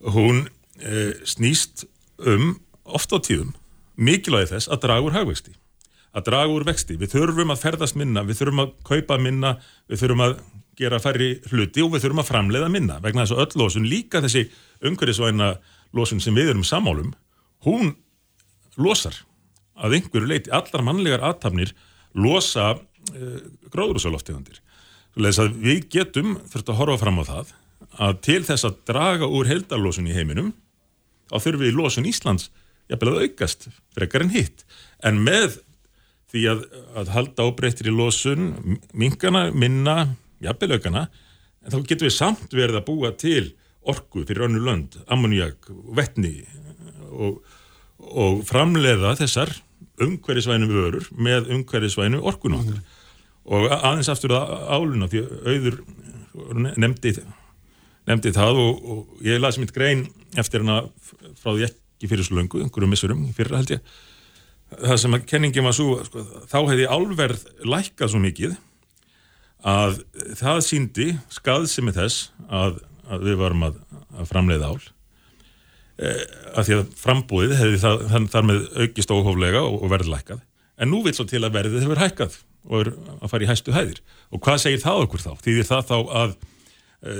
hún 0.00 0.46
e, 0.80 1.12
snýst 1.24 1.86
um 2.18 2.54
ofta 2.84 3.20
á 3.20 3.24
tíðum 3.24 3.54
mikilvægi 3.96 4.54
þess 4.54 4.70
að 4.72 4.82
draga 4.84 5.06
úr 5.06 5.16
hagvexti. 5.16 5.54
Að 6.16 6.28
draga 6.30 6.52
úr 6.52 6.64
vexti, 6.64 6.96
við 6.96 7.12
þurfum 7.12 7.52
að 7.52 7.62
ferðast 7.64 7.96
minna 7.96 8.24
við 8.24 8.40
þurfum 8.40 8.62
að 8.64 8.72
kaupa 8.88 9.18
minna 9.20 9.54
við 9.88 10.02
þurfum 10.02 10.24
að 10.26 10.36
gera 10.76 11.00
færri 11.00 11.30
hluti 11.50 11.84
og 11.84 11.94
við 11.94 12.04
þurfum 12.04 12.22
að 12.22 12.28
framleiða 12.30 12.72
minna. 12.72 12.98
Vegna 13.04 13.24
þess 13.24 13.36
að 13.36 13.44
öll 13.44 13.62
losun 13.62 13.88
líka 13.88 14.20
þessi 14.24 14.46
umhverjusvæna 14.84 15.50
losun 15.96 16.20
sem 16.20 16.36
við 16.36 16.52
erum 16.52 16.64
samálum 16.64 17.12
hún 17.64 17.94
losar 18.76 19.16
að 19.76 19.98
einhverju 19.98 20.30
leiti 20.30 20.52
allar 20.54 20.84
mannlegar 20.86 21.24
aðtapnir 21.26 21.74
losa 22.16 22.74
uh, 22.74 22.80
eh, 23.12 23.40
gróðrúsaloftegundir. 23.72 24.62
Við 25.16 25.86
getum 25.92 26.36
þurft 26.48 26.72
að 26.72 26.80
horfa 26.80 27.00
fram 27.00 27.20
á 27.20 27.24
það 27.24 27.52
að 27.96 28.18
til 28.26 28.42
þess 28.44 28.66
að 28.68 28.80
draga 28.88 29.28
úr 29.32 29.48
heldarlósun 29.48 30.08
í 30.10 30.16
heiminum 30.16 30.52
þá 31.30 31.36
þurfum 31.38 31.64
við 31.64 31.78
lósun 31.78 32.08
Íslands 32.08 32.50
jafnvel 32.90 33.12
að 33.12 33.22
aukast 33.26 33.68
frekar 33.96 34.26
en 34.26 34.34
hitt. 34.34 34.64
En 35.04 35.22
með 35.24 35.58
því 36.32 36.42
að, 36.52 36.64
að 36.98 37.12
halda 37.14 37.46
ábreyttir 37.46 37.90
í 37.90 37.94
losun, 37.94 38.50
minkana, 38.96 39.46
minna, 39.54 40.16
jafnvelögana, 40.44 41.06
en 41.64 41.72
þá 41.72 41.78
getum 41.82 42.08
við 42.08 42.16
samt 42.16 42.54
verið 42.54 42.80
að 42.80 42.88
búa 42.88 43.12
til 43.18 43.44
orku 43.86 44.24
fyrir 44.26 44.48
önnu 44.48 44.62
lönd, 44.66 44.98
ammoniak, 45.10 45.68
vettni 45.96 46.40
og, 47.14 47.40
og 47.96 48.42
framleiða 48.46 49.14
þessar 49.20 49.54
umhverjusvænu 50.02 50.68
vörur 50.70 51.08
með 51.16 51.50
umhverjusvænu 51.54 52.20
orkun 52.26 52.58
okkar. 52.58 52.80
Mm. 52.80 52.94
Og 53.46 53.68
aðeins 53.70 54.10
aftur 54.10 54.34
að 54.34 54.52
áluna, 54.66 55.08
því 55.10 55.22
auður 55.46 55.80
nefndi, 56.76 57.14
nefndi 58.08 58.32
það 58.34 58.60
og, 58.62 58.82
og 58.92 59.24
ég 59.26 59.40
laði 59.40 59.56
sem 59.56 59.66
eitt 59.66 59.76
grein 59.76 60.04
eftir 60.38 60.64
hana 60.64 60.82
frá 61.38 61.52
því 61.52 61.68
ekki 61.68 62.10
fyrir 62.10 62.26
svo 62.26 62.38
löngu, 62.40 62.60
einhverju 62.64 62.90
missurum 62.90 63.24
fyrra 63.36 63.60
held 63.62 63.76
ég, 63.76 63.92
það 64.74 65.00
sem 65.02 65.16
að 65.16 65.28
kenningin 65.30 65.66
var 65.66 65.76
svo, 65.76 66.00
sko, 66.06 66.24
þá 66.50 66.58
hefði 66.72 66.90
álverð 66.90 67.46
lækkað 67.64 68.12
svo 68.12 68.22
mikið 68.24 68.56
að 69.66 70.02
það 70.38 70.60
síndi 70.66 71.08
skaðsemi 71.32 71.94
þess 71.96 72.30
að, 72.50 72.82
að 73.08 73.30
við 73.30 73.40
varum 73.40 73.66
að, 73.70 73.80
að 74.18 74.30
framleiða 74.32 74.74
ál 74.74 74.90
að 75.96 76.66
því 76.66 76.74
að 76.76 76.82
frambúðið 77.00 77.56
hefði 77.56 77.78
það, 77.80 78.02
þar 78.32 78.46
með 78.50 78.66
aukist 78.82 79.12
óhóflega 79.14 79.62
og, 79.64 79.78
og 79.80 79.92
verðlækkað 79.94 80.42
en 80.76 80.92
nú 80.92 81.00
vil 81.06 81.14
svo 81.16 81.26
til 81.28 81.42
að 81.44 81.56
verðið 81.56 81.86
hefur 81.86 82.02
hækkað 82.02 82.36
og 82.66 82.82
er 82.82 82.90
að 83.20 83.30
fara 83.32 83.46
í 83.46 83.48
hæstu 83.48 83.74
hæðir. 83.74 84.00
Og 84.34 84.42
hvað 84.42 84.62
segir 84.64 84.82
það 84.82 85.02
okkur 85.04 85.22
þá? 85.22 85.32
Því 85.44 85.56
það 85.68 85.84
þá 85.90 85.96
að 86.20 86.32
e, 86.34 87.12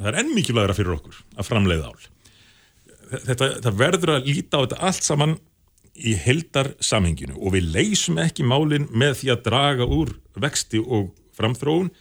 það 0.00 0.08
er 0.10 0.20
enn 0.22 0.32
mikilvægra 0.34 0.76
fyrir 0.76 0.96
okkur 0.96 1.18
að 1.36 1.48
framleiða 1.48 1.90
ál. 1.90 2.06
Þetta, 3.14 3.50
það 3.66 3.82
verður 3.82 4.14
að 4.14 4.30
líta 4.30 4.58
á 4.58 4.62
þetta 4.64 4.80
allt 4.88 5.06
saman 5.06 5.36
í 5.94 6.16
heldar 6.18 6.72
samhenginu 6.82 7.36
og 7.38 7.54
við 7.54 7.68
leysum 7.76 8.18
ekki 8.18 8.46
málinn 8.48 8.88
með 8.90 9.20
því 9.20 9.30
að 9.34 9.44
draga 9.44 9.86
úr 9.86 10.16
vexti 10.40 10.80
og 10.82 11.12
framþróun. 11.38 11.92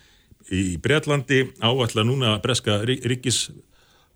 Í 0.54 0.80
Breitlandi 0.82 1.44
áallar 1.64 2.08
núna 2.08 2.38
breska 2.44 2.82
ríkis 2.88 3.46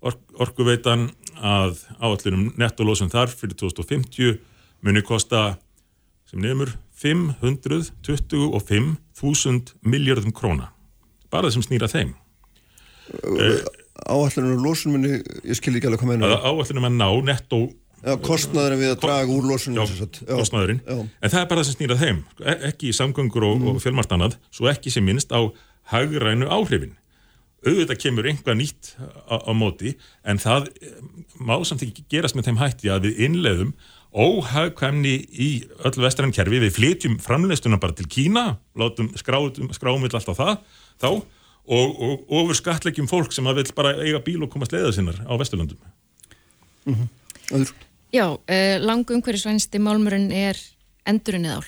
ork, 0.04 0.18
orkuveitan 0.38 1.10
að 1.38 1.78
áallunum 1.98 2.52
nettolósum 2.58 3.10
þar 3.12 3.28
fyrir 3.32 3.56
2050 3.60 4.38
muni 4.86 5.02
kosta 5.06 5.56
sem 6.28 6.40
nefnur 6.42 6.70
525.000 6.98 9.74
miljardum 9.86 10.32
króna. 10.34 10.66
Bara 11.30 11.46
það 11.48 11.54
sem 11.56 11.64
snýra 11.68 11.88
þeim. 11.90 12.10
Áallunum 14.08 14.64
losun 14.64 14.92
muni, 14.94 15.10
ég 15.46 15.56
skil 15.58 15.76
ekki 15.78 15.88
alveg 15.88 16.00
hvað 16.02 16.12
meina 16.12 16.26
Áallunum 16.44 16.88
að 16.88 16.94
ná 16.98 17.08
nettó 17.30 17.60
Já, 17.98 18.12
kostnaðurinn 18.22 18.78
við 18.78 18.90
að 18.92 19.00
draga 19.02 19.30
úr 19.34 19.44
losunum 19.48 19.78
Já, 19.80 19.84
kostnaðurinn, 20.38 20.82
já. 20.86 20.98
en 21.02 21.30
það 21.32 21.40
er 21.40 21.48
bara 21.50 21.60
það 21.60 21.66
sem 21.66 21.74
snýrað 21.74 22.02
þeim. 22.04 22.18
E 22.38 22.40
ekki 22.68 22.84
í 22.92 22.94
samgöngur 22.94 23.44
og, 23.48 23.54
mm. 23.58 23.66
og 23.72 23.82
fjölmart 23.82 24.12
annað 24.14 24.32
svo 24.54 24.64
ekki 24.70 24.88
sem 24.94 25.04
minnst 25.06 25.30
á 25.34 25.40
hagrænu 25.90 26.46
áhrifin 26.46 26.94
auðvitað 27.66 28.00
kemur 28.04 28.28
einhvað 28.30 28.58
nýtt 28.60 28.92
á, 29.26 29.36
á 29.42 29.52
móti 29.56 29.96
en 30.22 30.38
það 30.38 30.68
má 31.42 31.56
samt 31.66 31.82
ekki 31.86 32.06
gerast 32.10 32.36
með 32.38 32.50
þeim 32.50 32.60
hætti 32.62 32.92
að 32.92 33.08
við 33.08 33.24
innleðum 33.26 33.72
óhagkvæmni 34.08 35.14
í 35.28 35.48
öll 35.84 35.98
vestræn 36.00 36.32
kerfi, 36.32 36.62
við 36.62 36.76
flytjum 36.76 37.18
framleistuna 37.20 37.80
bara 37.80 37.96
til 37.96 38.08
Kína, 38.08 38.44
látum 38.78 39.10
skráum 39.18 40.04
við 40.06 40.16
alltaf 40.16 40.38
það 40.38 40.54
þá 41.02 41.10
og, 41.68 41.98
og 42.00 42.32
ofur 42.40 42.56
skatlegjum 42.56 43.10
fólk 43.10 43.34
sem 43.36 43.48
að 43.50 43.60
vil 43.60 43.74
bara 43.76 43.96
eiga 44.00 44.22
bíl 44.24 44.40
og 44.46 44.52
komast 44.52 44.72
leiða 44.72 44.94
sinnar 44.96 45.20
á 45.28 45.32
Vesturlandum 45.36 45.78
mm 46.86 46.94
-hmm. 46.94 47.74
Já, 48.12 48.32
uh, 48.32 48.76
langu 48.80 49.14
umhverjusvænsti 49.14 49.78
málmurinn 49.78 50.32
er 50.32 50.56
endurinn 51.06 51.44
eða 51.44 51.60
ál, 51.60 51.66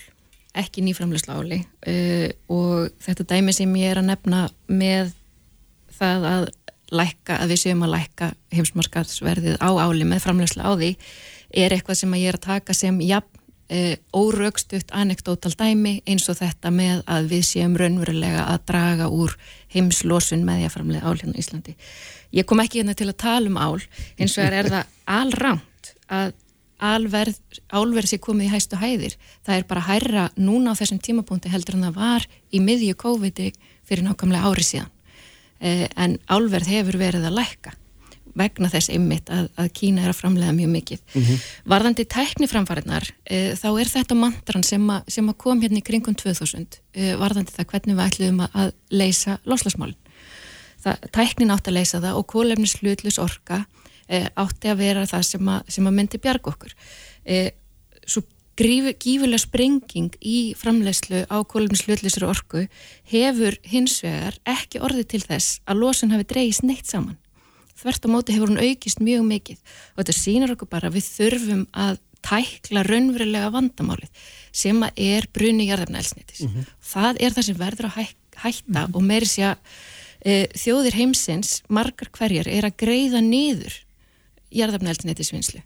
ekki 0.55 0.81
nýframleysla 0.83 1.35
áli 1.37 1.61
uh, 1.87 2.31
og 2.49 2.91
þetta 3.01 3.25
dæmi 3.35 3.53
sem 3.53 3.77
ég 3.77 3.91
er 3.91 3.99
að 3.99 4.09
nefna 4.09 4.49
með 4.69 5.13
það 6.01 6.29
að 6.31 6.47
lækka, 6.91 7.37
að 7.39 7.53
við 7.53 7.61
séum 7.65 7.85
að 7.87 7.93
lækka 7.95 8.31
heimsmarkaðsverðið 8.55 9.61
á 9.63 9.71
áli 9.79 10.07
með 10.09 10.25
framleysla 10.25 10.67
á 10.67 10.73
því 10.75 10.95
er 11.63 11.75
eitthvað 11.75 12.01
sem 12.01 12.17
ég 12.19 12.33
er 12.33 12.39
að 12.39 12.47
taka 12.49 12.75
sem 12.75 12.99
jafn 13.07 13.39
e, 13.71 13.97
órögstutt 14.17 14.91
anekdótal 14.97 15.53
dæmi 15.55 16.01
eins 16.09 16.27
og 16.31 16.41
þetta 16.41 16.73
með 16.75 17.03
að 17.07 17.31
við 17.31 17.47
séum 17.47 17.79
raunverulega 17.79 18.47
að 18.51 18.67
draga 18.73 19.11
úr 19.15 19.37
heimslosun 19.75 20.45
með 20.47 20.65
ég 20.65 20.71
að 20.71 20.77
framlega 20.79 21.07
ál 21.07 21.19
hérna 21.21 21.39
í 21.39 21.45
Íslandi. 21.45 21.77
Ég 22.35 22.47
kom 22.47 22.63
ekki 22.63 22.83
hérna 22.83 22.97
til 22.99 23.11
að 23.11 23.19
tala 23.23 23.51
um 23.51 23.59
ál, 23.59 23.81
eins 24.19 24.39
og 24.39 24.59
er 24.61 24.71
það 24.71 24.95
alramt 25.21 25.93
að 26.11 26.33
álverð, 26.81 27.37
álverð 27.69 28.09
sé 28.09 28.19
komið 28.23 28.49
í 28.49 28.53
hæstu 28.55 28.79
hæðir. 28.81 29.17
Það 29.45 29.59
er 29.59 29.67
bara 29.69 29.85
hærra 29.85 30.29
núna 30.41 30.73
á 30.73 30.79
þessum 30.79 31.01
tímapunkti 31.03 31.53
heldur 31.53 31.77
en 31.77 31.91
það 31.91 31.99
var 32.01 32.27
í 32.51 32.63
miðju 32.65 32.97
COVID-i 33.03 33.51
fyrir 33.87 34.07
nákvæmlega 34.07 34.49
ári 34.49 34.65
síðan. 34.65 34.89
E, 35.61 35.89
en 36.01 36.17
álverð 36.33 36.71
hefur 36.73 36.97
verið 37.01 37.27
að 37.29 37.37
lækka 37.37 37.77
vegna 38.39 38.71
þess 38.71 38.91
einmitt 38.93 39.31
að, 39.33 39.49
að 39.59 39.71
Kína 39.77 40.05
er 40.05 40.13
að 40.13 40.21
framlega 40.21 40.55
mjög 40.55 40.71
mikið. 40.75 41.01
Mm 41.13 41.25
-hmm. 41.25 41.47
Varðandi 41.73 42.07
tækniframfariðnar, 42.15 43.11
e, 43.25 43.41
þá 43.59 43.69
er 43.81 43.91
þetta 43.91 44.19
mantran 44.19 44.65
sem, 44.67 44.91
a, 44.91 45.03
sem 45.09 45.29
að 45.29 45.39
kom 45.45 45.63
hérna 45.63 45.81
í 45.81 45.87
kringum 45.87 46.15
2000, 46.15 46.81
e, 46.95 47.15
varðandi 47.21 47.53
það 47.57 47.71
hvernig 47.73 47.97
við 47.97 48.07
ætlum 48.07 48.41
að, 48.47 48.51
að 48.55 48.73
leysa 48.91 49.39
loslasmálinn. 49.45 49.99
Tæknin 51.13 51.53
átti 51.53 51.69
að 51.69 51.77
leysa 51.77 52.01
það 52.01 52.17
og 52.17 52.27
kólefnis 52.27 52.79
hlutlus 52.81 53.19
orka 53.21 53.65
e, 54.09 54.29
átti 54.35 54.71
að 54.71 54.81
vera 54.81 55.07
það 55.07 55.25
sem 55.29 55.49
að, 55.49 55.65
sem 55.69 55.87
að 55.87 55.97
myndi 55.99 56.19
bjarg 56.19 56.47
okkur. 56.55 56.73
Svo 58.07 58.23
gífulega 58.61 59.39
sprenging 59.41 60.15
í 60.21 60.53
framlegslu 60.59 61.25
á 61.27 61.37
kólefnis 61.49 61.87
hlutlusur 61.87 62.29
orku 62.29 62.67
hefur 63.11 63.57
hins 63.65 64.03
vegar 64.05 64.37
ekki 64.45 64.81
orðið 64.81 65.07
til 65.15 65.23
þess 65.25 65.61
að 65.67 65.83
losun 65.85 66.13
hafi 66.15 66.29
dreyist 66.29 66.63
neitt 66.63 66.87
saman 66.87 67.19
þvert 67.81 68.07
á 68.07 68.09
móti 68.13 68.37
hefur 68.37 68.53
hún 68.53 68.61
aukist 68.61 69.01
mjög 69.01 69.25
mikið 69.29 69.59
og 69.95 70.03
þetta 70.03 70.17
sýnir 70.17 70.55
okkur 70.55 70.71
bara 70.71 70.93
við 70.93 71.09
þurfum 71.09 71.67
að 71.73 72.01
tækla 72.27 72.85
raunverulega 72.85 73.53
vandamálið 73.55 74.27
sem 74.53 74.81
að 74.85 75.01
er 75.01 75.29
bruni 75.33 75.69
jarðarnælsnitis. 75.71 76.43
Mm 76.45 76.51
-hmm. 76.53 76.69
Það 76.93 77.23
er 77.25 77.37
það 77.37 77.47
sem 77.47 77.59
verður 77.59 77.89
að 77.89 77.97
hætta 77.97 78.81
mm 78.81 78.87
-hmm. 78.87 78.97
og 78.97 79.03
meiri 79.03 79.27
sé 79.27 79.43
að 79.43 79.57
e, 80.25 80.47
þjóðir 80.55 80.95
heimsins, 80.95 81.63
margar 81.69 82.11
hverjar, 82.13 82.49
er 82.49 82.65
að 82.65 82.77
greiða 82.77 83.21
niður 83.21 83.75
jarðarnælsnitisvinnslu. 84.51 85.63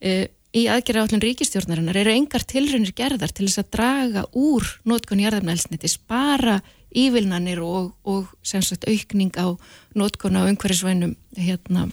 E, 0.00 0.28
í 0.56 0.66
aðgerra 0.70 1.04
állin 1.06 1.22
ríkistjórnarinnar 1.22 1.98
eru 2.00 2.12
engar 2.14 2.42
tilrönnir 2.48 2.94
gerðar 2.96 3.32
til 3.34 3.46
þess 3.46 3.62
að 3.62 3.70
draga 3.76 4.24
úr 4.34 4.66
nótkun 4.88 5.22
jarðarnælsnitis 5.22 5.98
bara 6.10 6.58
ívilnanir 6.90 7.60
og, 7.62 7.92
og 8.02 8.30
sagt, 8.42 8.86
aukning 8.88 9.34
á 9.38 9.54
nótkona 9.94 10.42
og 10.42 10.50
umhverfisvænum 10.50 11.14
hérna, 11.38 11.86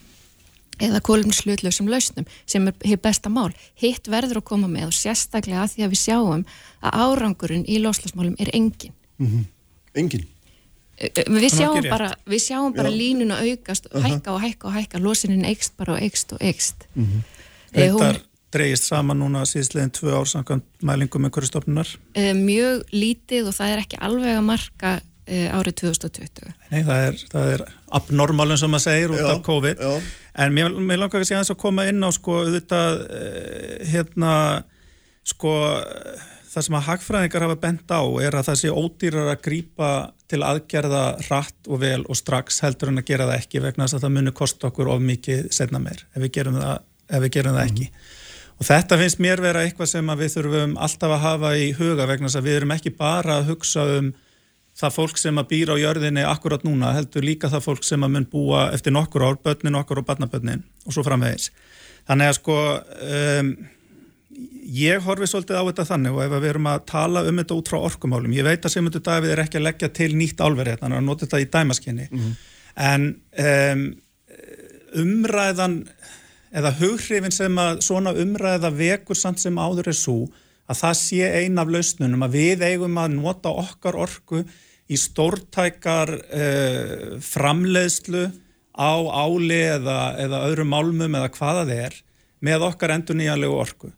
eða 0.81 1.01
kólumslutlösum 1.05 1.89
lausnum 1.89 2.25
sem 2.49 2.65
er 2.69 2.73
hér 2.85 3.01
besta 3.01 3.29
mál. 3.29 3.51
Hitt 3.77 4.09
verður 4.09 4.41
að 4.41 4.49
koma 4.49 4.69
með 4.71 4.89
og 4.89 4.97
sérstaklega 4.97 5.65
að 5.65 5.75
því 5.75 5.85
að 5.85 5.93
við 5.93 6.01
sjáum 6.01 6.47
að 6.81 6.97
árangurinn 7.05 7.67
í 7.69 7.77
loslasmálum 7.83 8.35
er 8.41 8.49
engin. 8.53 8.93
Mm 9.17 9.27
-hmm. 9.27 9.45
Engin? 9.93 10.27
Við 10.97 11.51
sjáum 11.53 11.89
bara, 11.89 12.15
við 12.25 12.41
sjáum 12.41 12.73
bara 12.73 12.89
línun 12.89 13.31
að 13.31 13.51
aukast, 13.51 13.85
uh 13.85 14.01
-huh. 14.01 14.05
hækka 14.05 14.31
og 14.33 14.41
hækka 14.41 14.67
og 14.67 14.73
hækka, 14.73 14.97
losinin 14.99 15.45
eikst 15.45 15.77
bara 15.77 15.93
og 15.93 16.01
eikst 16.01 16.33
og 16.33 16.41
eikst. 16.41 16.87
Mm 16.95 17.05
-hmm. 17.05 17.21
Þetta 17.73 18.19
dreyist 18.57 18.89
saman 18.89 19.21
núna 19.21 19.45
síðsleginn 19.47 19.93
tvö 19.95 20.15
ár 20.19 20.29
samkvæmt 20.29 20.85
mælingum 20.85 21.27
einhverju 21.27 21.51
stofnunar? 21.51 21.93
Uh, 22.17 22.33
mjög 22.37 22.83
lítið 22.93 23.51
og 23.51 23.57
það 23.57 23.73
er 23.73 23.83
ekki 23.85 24.01
alveg 24.09 24.37
að 24.37 24.47
marka 24.47 24.93
uh, 24.99 25.57
árið 25.57 25.77
2020. 25.83 26.55
Nei, 26.71 26.79
það 26.87 27.03
er, 27.09 27.19
það 27.33 27.51
er 27.55 27.67
abnormálun 27.99 28.61
sem 28.61 28.73
maður 28.73 28.87
segir 28.89 29.13
út 29.15 29.21
já, 29.23 29.27
af 29.33 29.43
COVID. 29.47 29.83
Já. 29.83 30.15
En 30.37 30.53
mér, 30.53 30.73
mér 30.77 31.01
langar 31.01 31.25
ekki 31.25 31.37
að 31.39 31.59
koma 31.61 31.87
inn 31.89 32.03
á 32.03 32.09
sko 32.15 32.41
auðvitað 32.43 33.03
uh, 33.05 33.77
hérna 33.91 34.33
sko 35.27 35.53
það 36.57 36.65
sem 36.65 36.77
að 36.77 36.85
hagfræðingar 36.87 37.45
hafa 37.45 37.57
bent 37.61 37.91
á 37.93 38.01
er 38.23 38.37
að 38.37 38.49
það 38.49 38.59
sé 38.61 38.71
ódýrar 38.73 39.31
að 39.31 39.41
grýpa 39.45 39.89
til 40.31 40.41
aðgerða 40.45 41.03
rætt 41.27 41.69
og 41.69 41.81
vel 41.83 42.01
og 42.07 42.17
strax 42.17 42.61
heldur 42.65 42.91
en 42.91 43.01
að 43.01 43.09
gera 43.11 43.27
það 43.29 43.41
ekki 43.41 43.63
vegna 43.63 43.85
þess 43.85 43.97
að 43.99 44.05
það 44.05 44.15
munir 44.15 44.35
kosta 44.37 44.69
okkur 44.71 44.91
of 44.93 45.03
mikið 45.03 45.49
setna 45.55 45.81
meir 45.83 46.05
ef 46.07 46.23
við 46.23 46.31
gerum 46.39 46.57
það, 46.57 46.87
við 47.25 47.33
gerum 47.37 47.57
það 47.57 47.67
ekki. 47.67 47.89
Mm. 47.91 48.06
Og 48.57 48.65
þetta 48.65 48.97
finnst 48.97 49.19
mér 49.21 49.41
vera 49.43 49.61
eitthvað 49.65 49.91
sem 49.91 50.13
við 50.17 50.31
þurfum 50.33 50.77
alltaf 50.81 51.13
að 51.13 51.25
hafa 51.25 51.51
í 51.61 51.67
huga 51.77 52.07
vegna 52.09 52.29
þess 52.29 52.39
að 52.39 52.47
við 52.47 52.59
erum 52.59 52.73
ekki 52.73 52.93
bara 52.97 53.37
að 53.37 53.51
hugsa 53.51 53.85
um 53.99 54.13
það 54.77 54.93
fólk 54.93 55.17
sem 55.21 55.39
að 55.41 55.49
býra 55.51 55.77
á 55.77 55.81
jörðinni 55.81 56.25
akkurat 56.25 56.65
núna, 56.65 56.91
heldur 56.93 57.25
líka 57.25 57.49
það 57.49 57.65
fólk 57.65 57.85
sem 57.85 58.03
að 58.05 58.13
mun 58.13 58.27
búa 58.29 58.67
eftir 58.75 58.93
nokkur 58.93 59.25
ár, 59.25 59.39
börnin 59.41 59.77
okkur 59.79 60.01
og 60.01 60.07
barnabörnin 60.09 60.61
og 60.85 60.93
svo 60.93 61.05
framvegis. 61.05 61.49
Þannig 62.07 62.31
að 62.31 62.37
sko, 62.37 62.57
um, 63.07 63.51
ég 64.77 65.05
horfi 65.05 65.29
svolítið 65.31 65.57
á 65.57 65.67
þetta 65.69 65.87
þannig 65.91 66.17
og 66.17 66.23
ef 66.25 66.35
við 66.35 66.49
erum 66.51 66.69
að 66.69 66.83
tala 66.93 67.25
um 67.25 67.41
þetta 67.41 67.57
út 67.57 67.71
frá 67.73 67.79
orkumálum, 67.89 68.35
ég 68.37 68.45
veit 68.45 68.65
að 68.65 68.75
Simundur 68.75 69.05
Davíð 69.05 69.33
er 69.33 69.43
ekki 69.45 69.59
að 69.61 69.65
leggja 69.65 69.91
til 69.97 70.11
nýtt 70.17 70.43
álverið, 70.45 70.81
þannig 70.83 71.01
að 71.01 71.07
nota 71.09 71.25
þetta 71.25 71.41
í 71.41 71.49
dæmaskinni, 71.57 72.09
mm 72.11 72.21
-hmm. 72.21 72.35
en 72.91 73.07
um, 73.47 73.87
umræðan 75.01 75.79
eða 76.51 76.73
hughrifin 76.79 77.33
sem 77.33 77.59
að 77.59 77.81
svona 77.85 78.13
umræða 78.17 78.71
vekur 78.75 79.17
samt 79.19 79.41
sem 79.43 79.57
áður 79.57 79.91
er 79.91 79.97
svo 79.97 80.17
að 80.67 80.81
það 80.81 80.97
sé 81.01 81.29
ein 81.41 81.59
af 81.61 81.69
lausnunum 81.71 82.25
að 82.27 82.39
við 82.39 82.65
eigum 82.67 82.97
að 82.99 83.15
nota 83.17 83.53
okkar 83.53 83.99
orku 83.99 84.43
í 84.87 84.99
stórtækar 84.99 86.13
uh, 86.15 87.15
framleiðslu 87.23 88.27
á 88.77 88.93
áli 88.95 89.61
eða, 89.75 89.99
eða 90.21 90.43
öðrum 90.47 90.71
málmum 90.71 91.17
eða 91.19 91.31
hvaða 91.35 91.63
þeir 91.69 91.87
er 91.87 92.03
með 92.47 92.67
okkar 92.69 92.93
endur 92.93 93.17
nýjanlegu 93.17 93.55
orku 93.57 93.91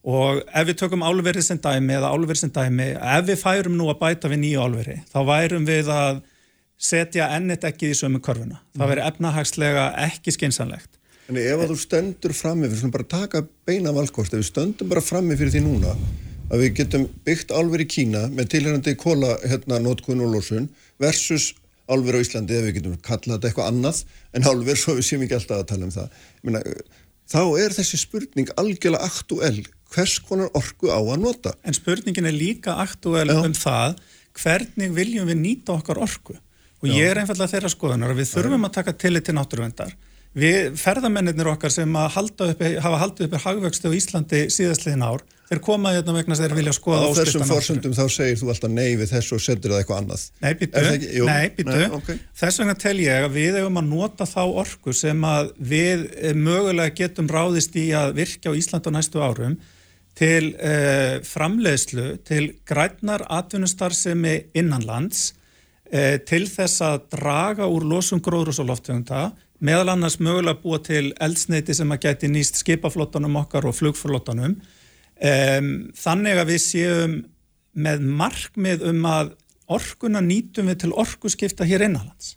og 0.00 0.40
ef 0.46 0.68
við 0.68 0.78
tökum 0.80 1.02
álverið 1.04 1.44
sem 1.44 1.60
dæmi 1.60 1.96
eða 1.98 2.12
álverið 2.14 2.44
sem 2.44 2.52
dæmi, 2.54 2.92
ef 2.96 3.26
við 3.26 3.40
færum 3.42 3.76
nú 3.76 3.90
að 3.92 3.98
bæta 4.00 4.30
við 4.32 4.42
nýju 4.44 4.62
álveri, 4.64 4.96
þá 5.12 5.18
værum 5.28 5.66
við 5.68 5.90
að 5.92 6.22
setja 6.80 7.28
ennit 7.36 7.64
ekki 7.68 7.90
í 7.92 7.96
sömu 7.98 8.22
korfuna. 8.24 8.62
Það 8.78 8.92
veri 8.94 9.04
efnahagslega 9.04 9.90
ekki 10.06 10.32
skinsanlegt. 10.32 10.96
En 11.30 11.38
ef 11.38 11.60
að 11.62 11.70
þú 11.70 11.76
stendur 11.78 12.32
frammi, 12.34 12.66
við 12.66 12.80
slum 12.80 12.90
bara 12.90 13.06
taka 13.06 13.44
beina 13.68 13.92
valkost, 13.94 14.32
ef 14.34 14.40
við 14.40 14.48
stöndum 14.48 14.88
bara 14.90 15.02
frammi 15.04 15.36
fyrir 15.38 15.52
því 15.54 15.60
núna 15.62 15.92
að 16.50 16.64
við 16.64 16.72
getum 16.80 17.04
byggt 17.22 17.52
álverið 17.54 17.86
í 17.86 17.90
Kína 17.94 18.22
með 18.34 18.48
tilhengandi 18.56 18.94
kóla 18.98 19.36
hérna 19.44 19.78
nótkun 19.84 20.24
og 20.24 20.34
lósun 20.34 20.66
versus 20.98 21.52
álverið 21.86 22.18
á 22.18 22.22
Íslandi, 22.26 22.58
ef 22.58 22.66
við 22.66 22.76
getum 22.80 22.98
kallað 23.06 23.36
þetta 23.36 23.50
eitthvað 23.52 23.70
annað 23.70 24.02
en 24.34 24.48
álverið 24.50 24.82
svo 24.82 24.96
við 24.98 25.06
séum 25.06 25.22
ekki 25.28 25.38
alltaf 25.38 25.62
að 25.62 25.70
tala 25.70 25.86
um 25.86 25.94
það. 25.94 26.18
Meina, 26.42 26.64
þá 27.30 27.40
er 27.62 27.78
þessi 27.78 28.02
spurning 28.02 28.52
algjörlega 28.58 29.12
aktuell 29.12 29.62
hvers 29.94 30.18
konar 30.26 30.50
orku 30.58 30.90
á 30.90 30.98
að 30.98 31.24
nota. 31.28 31.54
En 31.62 31.78
spurningin 31.78 32.26
er 32.26 32.34
líka 32.34 32.80
aktuell 32.82 33.30
um 33.38 33.54
það 33.54 34.02
hvernig 34.34 34.98
viljum 34.98 35.30
við 35.30 35.42
nýta 35.46 35.78
okkar 35.78 36.02
orku 36.02 36.34
og 36.34 36.90
Já. 36.90 36.96
ég 36.96 37.10
er 37.14 37.22
einfallega 37.22 37.54
þeirra 37.54 37.70
skoðunar 37.70 38.16
að 38.16 38.24
við 38.24 38.32
þurfum 38.34 38.66
að 38.66 38.78
taka 38.80 38.98
tillit 38.98 39.30
til. 39.30 39.90
Við 40.38 40.76
ferðamennir 40.78 41.48
okkar 41.50 41.72
sem 41.74 41.90
uppi, 41.90 42.76
hafa 42.78 42.98
haldið 43.00 43.26
uppið 43.26 43.44
hagvöxtu 43.44 43.90
á 43.90 43.98
Íslandi 43.98 44.42
síðastliðin 44.54 45.02
ár, 45.02 45.24
þeir 45.50 45.60
koma 45.66 45.90
hérna 45.96 46.14
vegna 46.14 46.36
þeir 46.38 46.54
vilja 46.54 46.74
skoða 46.76 47.08
áskristan. 47.08 47.18
Á 47.18 47.26
þessum 47.26 47.50
fórsöndum 47.50 47.96
þá 47.98 48.04
segir 48.14 48.38
þú 48.38 48.52
alltaf 48.52 48.70
nei 48.70 48.92
við 49.00 49.10
þessu 49.10 49.34
og 49.34 49.42
setur 49.42 49.74
það 49.74 49.82
eitthvað 49.82 50.02
annað. 50.04 50.28
Nei, 50.44 50.52
býtu, 50.60 50.84
nei, 51.26 51.48
býtu. 51.56 51.80
Okay. 51.98 52.22
Þess 52.44 52.62
vegna 52.62 52.76
tel 52.84 52.94
ég 53.02 53.26
að 53.26 53.34
við 53.40 53.58
hefum 53.58 53.82
að 53.82 53.90
nota 53.90 54.28
þá 54.30 54.40
orku 54.62 54.94
sem 54.94 55.26
að 55.26 55.50
við 55.72 56.06
mögulega 56.38 56.94
getum 57.02 57.32
ráðist 57.34 57.74
í 57.82 57.88
að 57.98 58.14
virka 58.22 58.54
á 58.54 58.58
Ísland 58.62 58.86
á 58.86 58.90
næstu 58.94 59.26
árum 59.26 59.58
til 60.20 60.54
uh, 60.54 61.18
framleiðslu, 61.26 62.08
til 62.28 62.52
grætnar 62.68 63.26
atvinnustarfsemi 63.26 64.38
innanlands, 64.58 65.32
uh, 65.90 66.18
til 66.22 66.44
þess 66.50 66.82
að 66.86 67.06
draga 67.16 67.66
úr 67.70 67.86
losum 67.88 68.22
gróðrús 68.22 68.60
og 68.62 68.70
lofttegunda, 68.70 69.30
meðal 69.64 69.92
annars 69.94 70.18
mögulega 70.22 70.60
búa 70.62 70.80
til 70.84 71.10
eldsneiti 71.20 71.76
sem 71.76 71.92
að 71.92 72.02
geti 72.06 72.30
nýst 72.32 72.60
skipaflottanum 72.62 73.38
okkar 73.42 73.68
og 73.68 73.76
flugflottanum. 73.76 74.56
Um, 75.20 75.70
þannig 76.00 76.40
að 76.40 76.52
við 76.54 76.62
séum 76.64 77.16
með 77.76 78.04
markmið 78.20 78.84
um 78.90 79.06
að 79.06 79.34
orkuna 79.70 80.22
nýtum 80.24 80.70
við 80.72 80.84
til 80.84 80.94
orkuskipta 80.98 81.68
hér 81.68 81.84
innanlands 81.86 82.34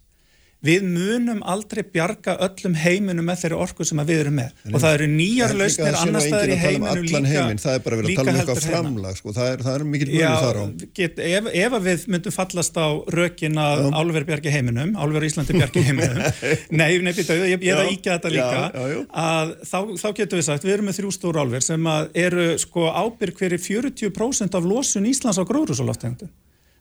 við 0.63 0.86
munum 0.88 1.41
aldrei 1.43 1.84
bjarga 1.84 2.36
öllum 2.45 2.76
heiminum 2.80 3.26
með 3.28 3.41
þeirri 3.43 3.58
orku 3.65 3.88
sem 3.88 3.99
við 4.08 4.21
erum 4.23 4.38
með. 4.39 4.54
En 4.63 4.78
og 4.78 4.84
það 4.84 4.95
eru 4.97 5.08
nýjar 5.12 5.54
lausnir 5.60 5.97
annar 5.99 6.23
staðar 6.23 6.54
í 6.54 6.56
um 6.56 6.62
heiminu 6.63 7.04
líka 7.04 7.21
heiminn. 7.28 7.60
það 7.63 7.78
er 7.78 7.84
bara 7.88 7.99
verið 7.99 8.13
að 8.13 8.19
tala 8.19 8.34
um 8.34 8.39
eitthvað 8.39 8.62
framlag 8.67 9.19
sko. 9.19 9.34
það 9.36 9.49
er, 9.52 9.65
er 9.73 9.86
mikil 9.93 10.10
mjög 10.13 10.38
þar 10.45 10.60
á. 10.60 10.65
get, 10.99 11.19
ef, 11.28 11.49
ef 11.63 11.78
við 11.88 12.06
myndum 12.15 12.36
fallast 12.38 12.80
á 12.80 12.88
rökin 13.17 13.60
að 13.63 13.84
álverð 13.91 14.30
bjargi 14.32 14.54
heiminum 14.54 14.95
álverð 14.95 15.28
Íslandi 15.30 15.58
bjargi 15.58 15.84
heiminum. 15.89 16.23
Nei, 16.80 16.89
býta, 17.12 17.38
ég, 17.43 17.58
ég 17.60 17.73
er 17.73 17.84
að 17.84 17.91
íkja 17.97 18.17
þetta 18.17 18.34
líka. 18.34 18.63
já, 18.71 18.88
já, 18.93 19.02
að 19.23 19.54
þá, 19.67 19.78
þá 19.99 20.08
getum 20.21 20.39
við 20.39 20.47
sagt 20.47 20.67
við 20.67 20.78
erum 20.78 20.89
með 20.89 20.99
þrjú 21.02 21.13
stór 21.17 21.41
álverð 21.43 21.67
sem 21.67 21.91
eru 22.23 22.47
sko 22.62 22.88
ábyrg 22.93 23.43
hverju 23.43 23.62
40% 23.67 24.58
af 24.60 24.67
losun 24.67 25.12
Íslands 25.12 25.41
á 25.41 25.43
gróðrúsaloftegundum 25.47 26.32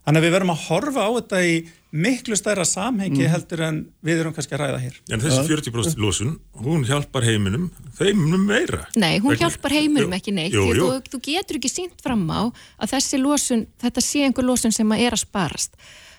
Þannig 0.03 0.19
að 0.19 0.25
við 0.25 0.33
verum 0.35 0.51
að 0.51 0.63
horfa 0.67 1.03
á 1.07 1.09
þetta 1.15 1.41
í 1.47 1.55
miklu 2.03 2.35
stærra 2.35 2.65
samhengi 2.67 3.21
mm. 3.21 3.31
heldur 3.31 3.61
en 3.67 3.77
við 4.03 4.23
erum 4.23 4.33
kannski 4.35 4.55
að 4.57 4.63
ræða 4.63 4.79
hér. 4.81 4.95
En 5.13 5.21
þessi 5.23 5.43
40% 5.47 6.01
losun, 6.01 6.33
hún 6.59 6.83
hjálpar 6.89 7.23
heiminum, 7.27 7.69
heiminum 7.99 8.43
meira. 8.49 8.87
Nei, 8.97 9.19
hún 9.21 9.31
Vegna, 9.31 9.45
hjálpar 9.45 9.75
heiminum 9.77 10.09
jú, 10.09 10.17
ekki 10.17 10.33
neitt. 10.35 10.55
Jú, 10.57 10.65
jú. 10.75 10.87
Þú, 10.89 11.13
þú 11.13 11.21
getur 11.29 11.59
ekki 11.59 11.71
sínt 11.71 12.01
fram 12.03 12.25
á 12.33 12.49
að 12.49 12.95
þessi 12.95 13.21
losun, 13.21 13.67
þetta 13.83 14.03
sé 14.03 14.25
einhver 14.27 14.47
losun 14.47 14.75
sem 14.75 14.95
er 14.97 15.15
að 15.15 15.23
sparast. 15.23 15.77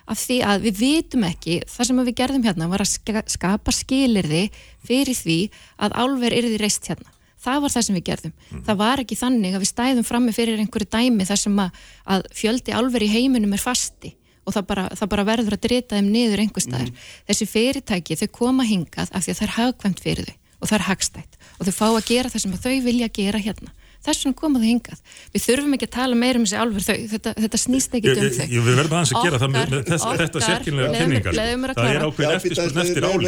Af 0.08 0.20
því 0.20 0.38
að 0.44 0.68
við 0.68 0.80
vitum 0.80 1.24
ekki, 1.28 1.58
það 1.68 1.90
sem 1.90 2.00
við 2.04 2.16
gerðum 2.20 2.44
hérna 2.44 2.70
var 2.72 2.84
að 2.84 3.24
skapa 3.32 3.72
skilirði 3.72 4.46
fyrir 4.84 5.16
því 5.16 5.38
að 5.84 5.98
álver 6.04 6.36
er 6.36 6.48
því 6.48 6.60
reist 6.60 6.88
hérna 6.92 7.13
það 7.44 7.62
var 7.64 7.74
það 7.74 7.86
sem 7.86 7.98
við 7.98 8.06
gerðum. 8.08 8.34
Mm. 8.50 8.64
Það 8.66 8.80
var 8.82 9.02
ekki 9.04 9.20
þannig 9.20 9.54
að 9.56 9.64
við 9.64 9.70
stæðum 9.70 10.08
frammi 10.08 10.34
fyrir 10.36 10.62
einhverju 10.62 10.90
dæmi 10.94 11.28
þar 11.28 11.40
sem 11.44 11.62
að, 11.64 11.82
að 12.16 12.28
fjöldi 12.40 12.76
alveg 12.76 13.06
í 13.06 13.12
heiminum 13.14 13.56
er 13.56 13.62
fasti 13.62 14.14
og 14.44 14.56
það 14.56 14.66
bara, 14.70 14.88
það 14.92 15.12
bara 15.14 15.26
verður 15.28 15.56
að 15.56 15.64
drita 15.64 15.98
þeim 15.98 16.10
niður 16.12 16.42
einhver 16.44 16.64
staðar. 16.64 16.90
Mm. 16.90 16.96
Þessi 17.30 17.46
fyrirtæki 17.48 18.18
þau 18.20 18.28
koma 18.40 18.66
hingað 18.68 19.08
af 19.12 19.24
því 19.24 19.30
að 19.32 19.38
það 19.38 19.46
er 19.46 19.56
hagkvæmt 19.58 20.04
fyrir 20.04 20.28
þau 20.28 20.36
og 20.64 20.68
það 20.70 20.76
er 20.78 20.86
hagstætt 20.88 21.32
og 21.54 21.66
þau 21.66 21.74
fá 21.76 21.86
að 21.88 22.06
gera 22.08 22.30
það 22.32 22.44
sem 22.44 22.60
þau 22.64 22.76
vilja 22.84 23.08
gera 23.14 23.40
hérna. 23.42 23.70
Þess 24.04 24.20
vegna 24.20 24.36
koma 24.36 24.60
þau 24.60 24.68
hingað. 24.68 24.98
Við 25.32 25.40
þurfum 25.46 25.74
ekki 25.76 25.86
að 25.88 25.94
tala 25.94 26.16
meira 26.20 26.36
um 26.36 26.44
þessi 26.44 26.58
alveg 26.60 26.82
þau, 26.84 26.98
þetta, 27.14 27.30
þetta 27.40 27.58
snýst 27.62 27.94
ekki 27.96 28.10
um 28.12 28.18
þau. 28.20 28.48
Við 28.52 28.66
verðum 28.68 28.96
aðeins 28.98 29.12
að 29.14 29.24
gera 29.24 29.38
það 29.40 29.50
með, 29.54 29.64
með 29.72 29.80
þess, 29.88 30.04
þetta 30.20 30.38
sérkynlega 30.44 30.90
tenningar. 30.98 31.32
Það 31.78 31.88
er 31.88 32.04
ákveðin 32.04 32.36
eftirspurn 32.36 32.80
eftir 32.84 33.02
áli. 33.08 33.24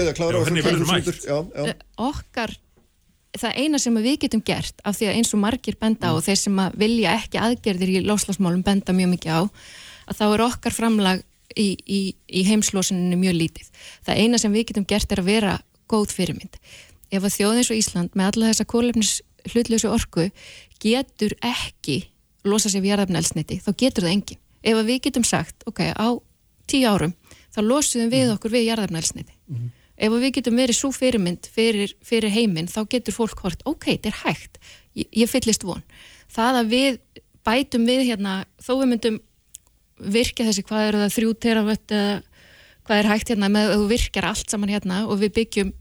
Okkar 2.10 2.52
það 3.42 3.58
eina 3.62 3.78
sem 3.82 3.96
við 4.00 4.18
getum 4.24 4.42
gert 4.46 4.82
af 4.84 4.96
því 4.98 5.08
að 5.10 5.18
eins 5.18 5.32
og 5.34 5.40
margir 5.42 5.76
benda 5.80 6.10
á 6.10 6.16
og 6.16 6.24
þeir 6.24 6.38
sem 6.40 6.60
vilja 6.78 7.14
ekki 7.18 7.40
aðgerðir 7.42 7.92
í 7.92 8.02
loslasmálum 8.06 8.64
benda 8.66 8.94
mjög 8.96 9.12
mikið 9.14 9.32
á 9.36 9.40
að 10.06 10.18
þá 10.18 10.24
er 10.26 10.44
okkar 10.46 10.76
framlag 10.76 11.22
í, 11.56 11.68
í, 11.86 12.00
í 12.28 12.42
heimslósuninu 12.46 13.18
mjög 13.20 13.38
lítið. 13.40 13.70
Það 14.06 14.20
eina 14.22 14.40
sem 14.42 14.54
við 14.54 14.68
getum 14.70 14.88
gert 14.88 15.12
er 15.12 15.22
að 15.22 15.30
vera 15.30 15.54
góð 15.90 16.12
fyrirmynd. 16.16 16.58
Ef 17.10 17.22
að 17.22 17.36
þjóðins 17.36 17.70
og 17.70 17.80
Ísland 17.80 18.18
með 18.18 18.32
alla 18.32 18.50
þessa 18.50 18.68
kólefnis 18.70 19.12
hlutlösu 19.52 19.90
orku 19.94 20.28
getur 20.82 21.36
ekki 21.46 22.02
losa 22.46 22.70
sér 22.70 22.84
við 22.84 22.94
jarðafnælsniti, 22.94 23.60
þá 23.62 23.70
getur 23.78 24.06
það 24.06 24.14
engin. 24.14 24.42
Ef 24.66 24.78
að 24.78 24.90
við 24.90 25.00
getum 25.06 25.26
sagt, 25.26 25.66
ok, 25.66 25.82
á 25.94 26.08
tíu 26.70 26.86
árum, 26.90 27.14
þá 27.54 27.60
losum 27.62 28.10
við 28.10 28.34
okkur 28.34 28.54
við 28.54 28.70
jarðafnælsniti. 28.70 29.34
Mm 29.46 29.58
-hmm 29.58 29.75
ef 29.96 30.12
við 30.12 30.34
getum 30.38 30.58
verið 30.60 30.78
svo 30.78 30.90
fyrirmynd 30.94 31.48
fyrir, 31.52 31.94
fyrir 32.04 32.32
heiminn 32.32 32.68
þá 32.70 32.82
getur 32.92 33.16
fólk 33.16 33.40
hvort, 33.40 33.62
ok, 33.64 33.88
þetta 33.94 34.12
er 34.12 34.20
hægt 34.24 34.60
ég, 34.94 35.08
ég 35.24 35.30
fyllist 35.30 35.64
von 35.66 35.82
það 36.32 36.60
að 36.60 36.74
við 36.74 37.00
bætum 37.46 37.88
við 37.88 38.04
hérna 38.10 38.36
þó 38.60 38.72
við 38.82 38.90
myndum 38.92 39.18
virka 39.96 40.44
þessi 40.44 40.66
hvað 40.66 40.90
eru 40.90 41.02
það 41.04 41.16
þrjú 41.16 41.32
teravött 41.46 41.96
eða 41.96 42.14
hvað 42.86 43.00
er 43.00 43.10
hægt 43.10 43.32
hérna 43.32 43.50
með 43.50 43.72
að 43.72 43.80
þú 43.80 43.90
virkar 43.90 44.28
allt 44.28 44.52
saman 44.52 44.72
hérna 44.72 45.02
og 45.08 45.20
við 45.22 45.34
byggjum 45.40 45.74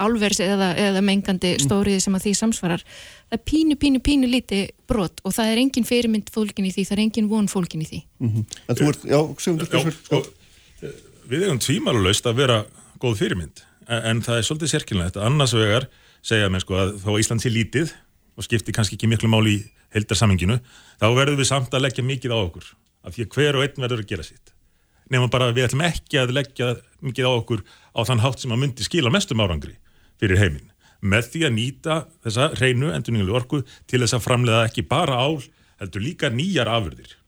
álvers 0.00 0.38
eða, 0.40 0.70
eða 0.80 1.02
mengandi 1.04 1.54
mm. 1.54 1.64
stóriði 1.64 2.02
sem 2.04 2.14
að 2.16 2.26
því 2.26 2.32
samsvarar 2.38 2.84
það 2.84 3.36
er 3.36 3.42
pínu, 3.50 3.76
pínu, 3.80 4.00
pínu 4.04 4.30
líti 4.30 4.60
brot 4.88 5.20
og 5.24 5.34
það 5.36 5.50
er 5.52 5.60
engin 5.64 5.88
fyrirmynd 5.88 6.30
fólkin 6.32 6.68
í 6.68 6.72
því 6.72 6.86
það 6.88 6.96
er 6.96 7.02
engin 7.04 7.28
von 7.32 7.50
fólkin 7.50 7.84
í 7.84 7.88
því 7.90 8.00
mm 8.04 8.30
-hmm. 8.30 8.62
En 8.68 8.78
þú 8.78 8.88
ert, 8.92 9.04
já, 9.04 9.18
segum 9.38 9.58
þú 9.60 9.92
sko, 9.92 10.22
Við 11.24 11.44
hefum 11.46 11.58
tvímalulegst 11.58 12.26
að 12.26 12.36
vera 12.36 12.58
góð 13.02 13.20
fyrirmynd. 13.22 13.62
En 13.88 14.22
það 14.24 14.40
er 14.40 14.46
svolítið 14.46 14.72
sérkynlega 14.72 15.12
þetta 15.12 15.28
annars 15.28 15.54
vegar 15.56 15.88
segja 16.24 16.50
mér 16.52 16.64
sko 16.64 16.78
að 16.80 16.94
þó 17.02 17.10
að 17.12 17.20
Ísland 17.20 17.44
sé 17.44 17.52
lítið 17.52 17.92
og 18.34 18.46
skiptir 18.46 18.74
kannski 18.76 18.96
ekki 18.96 19.10
miklu 19.10 19.30
máli 19.30 19.58
í 19.58 19.62
heldarsaminginu 19.94 20.58
þá 21.00 21.06
verður 21.14 21.38
við 21.40 21.50
samt 21.50 21.74
að 21.74 21.84
leggja 21.86 22.04
mikið 22.06 22.34
á 22.34 22.38
okkur 22.40 22.70
af 23.04 23.14
því 23.14 23.26
að 23.26 23.34
hver 23.36 23.58
og 23.58 23.64
einn 23.66 23.82
verður 23.84 24.02
að 24.04 24.10
gera 24.10 24.26
sitt. 24.26 24.54
Nefnum 25.12 25.32
bara 25.32 25.50
að 25.50 25.58
við 25.58 25.66
ætlum 25.68 25.84
ekki 25.84 26.20
að 26.22 26.32
leggja 26.38 26.70
mikið 27.04 27.28
á 27.28 27.32
okkur 27.34 27.64
á 27.92 28.00
þann 28.08 28.22
hátt 28.24 28.40
sem 28.40 28.54
að 28.54 28.62
myndi 28.62 28.86
skila 28.86 29.12
mestum 29.12 29.42
árangri 29.44 29.76
fyrir 30.20 30.40
heiminn. 30.40 30.70
Með 31.04 31.28
því 31.34 31.42
að 31.44 31.54
nýta 31.58 31.98
þessa 32.24 32.48
reynu 32.56 32.88
endurninguleg 32.94 33.36
orku 33.36 33.60
til 33.90 34.00
þess 34.00 34.16
að 34.16 34.24
framlega 34.24 34.64
ekki 34.70 34.86
bara 34.88 35.20
ál 35.20 35.42
heldur 35.82 36.00
líka 36.00 36.32
nýjar 36.32 36.70
afurðir. 36.72 37.18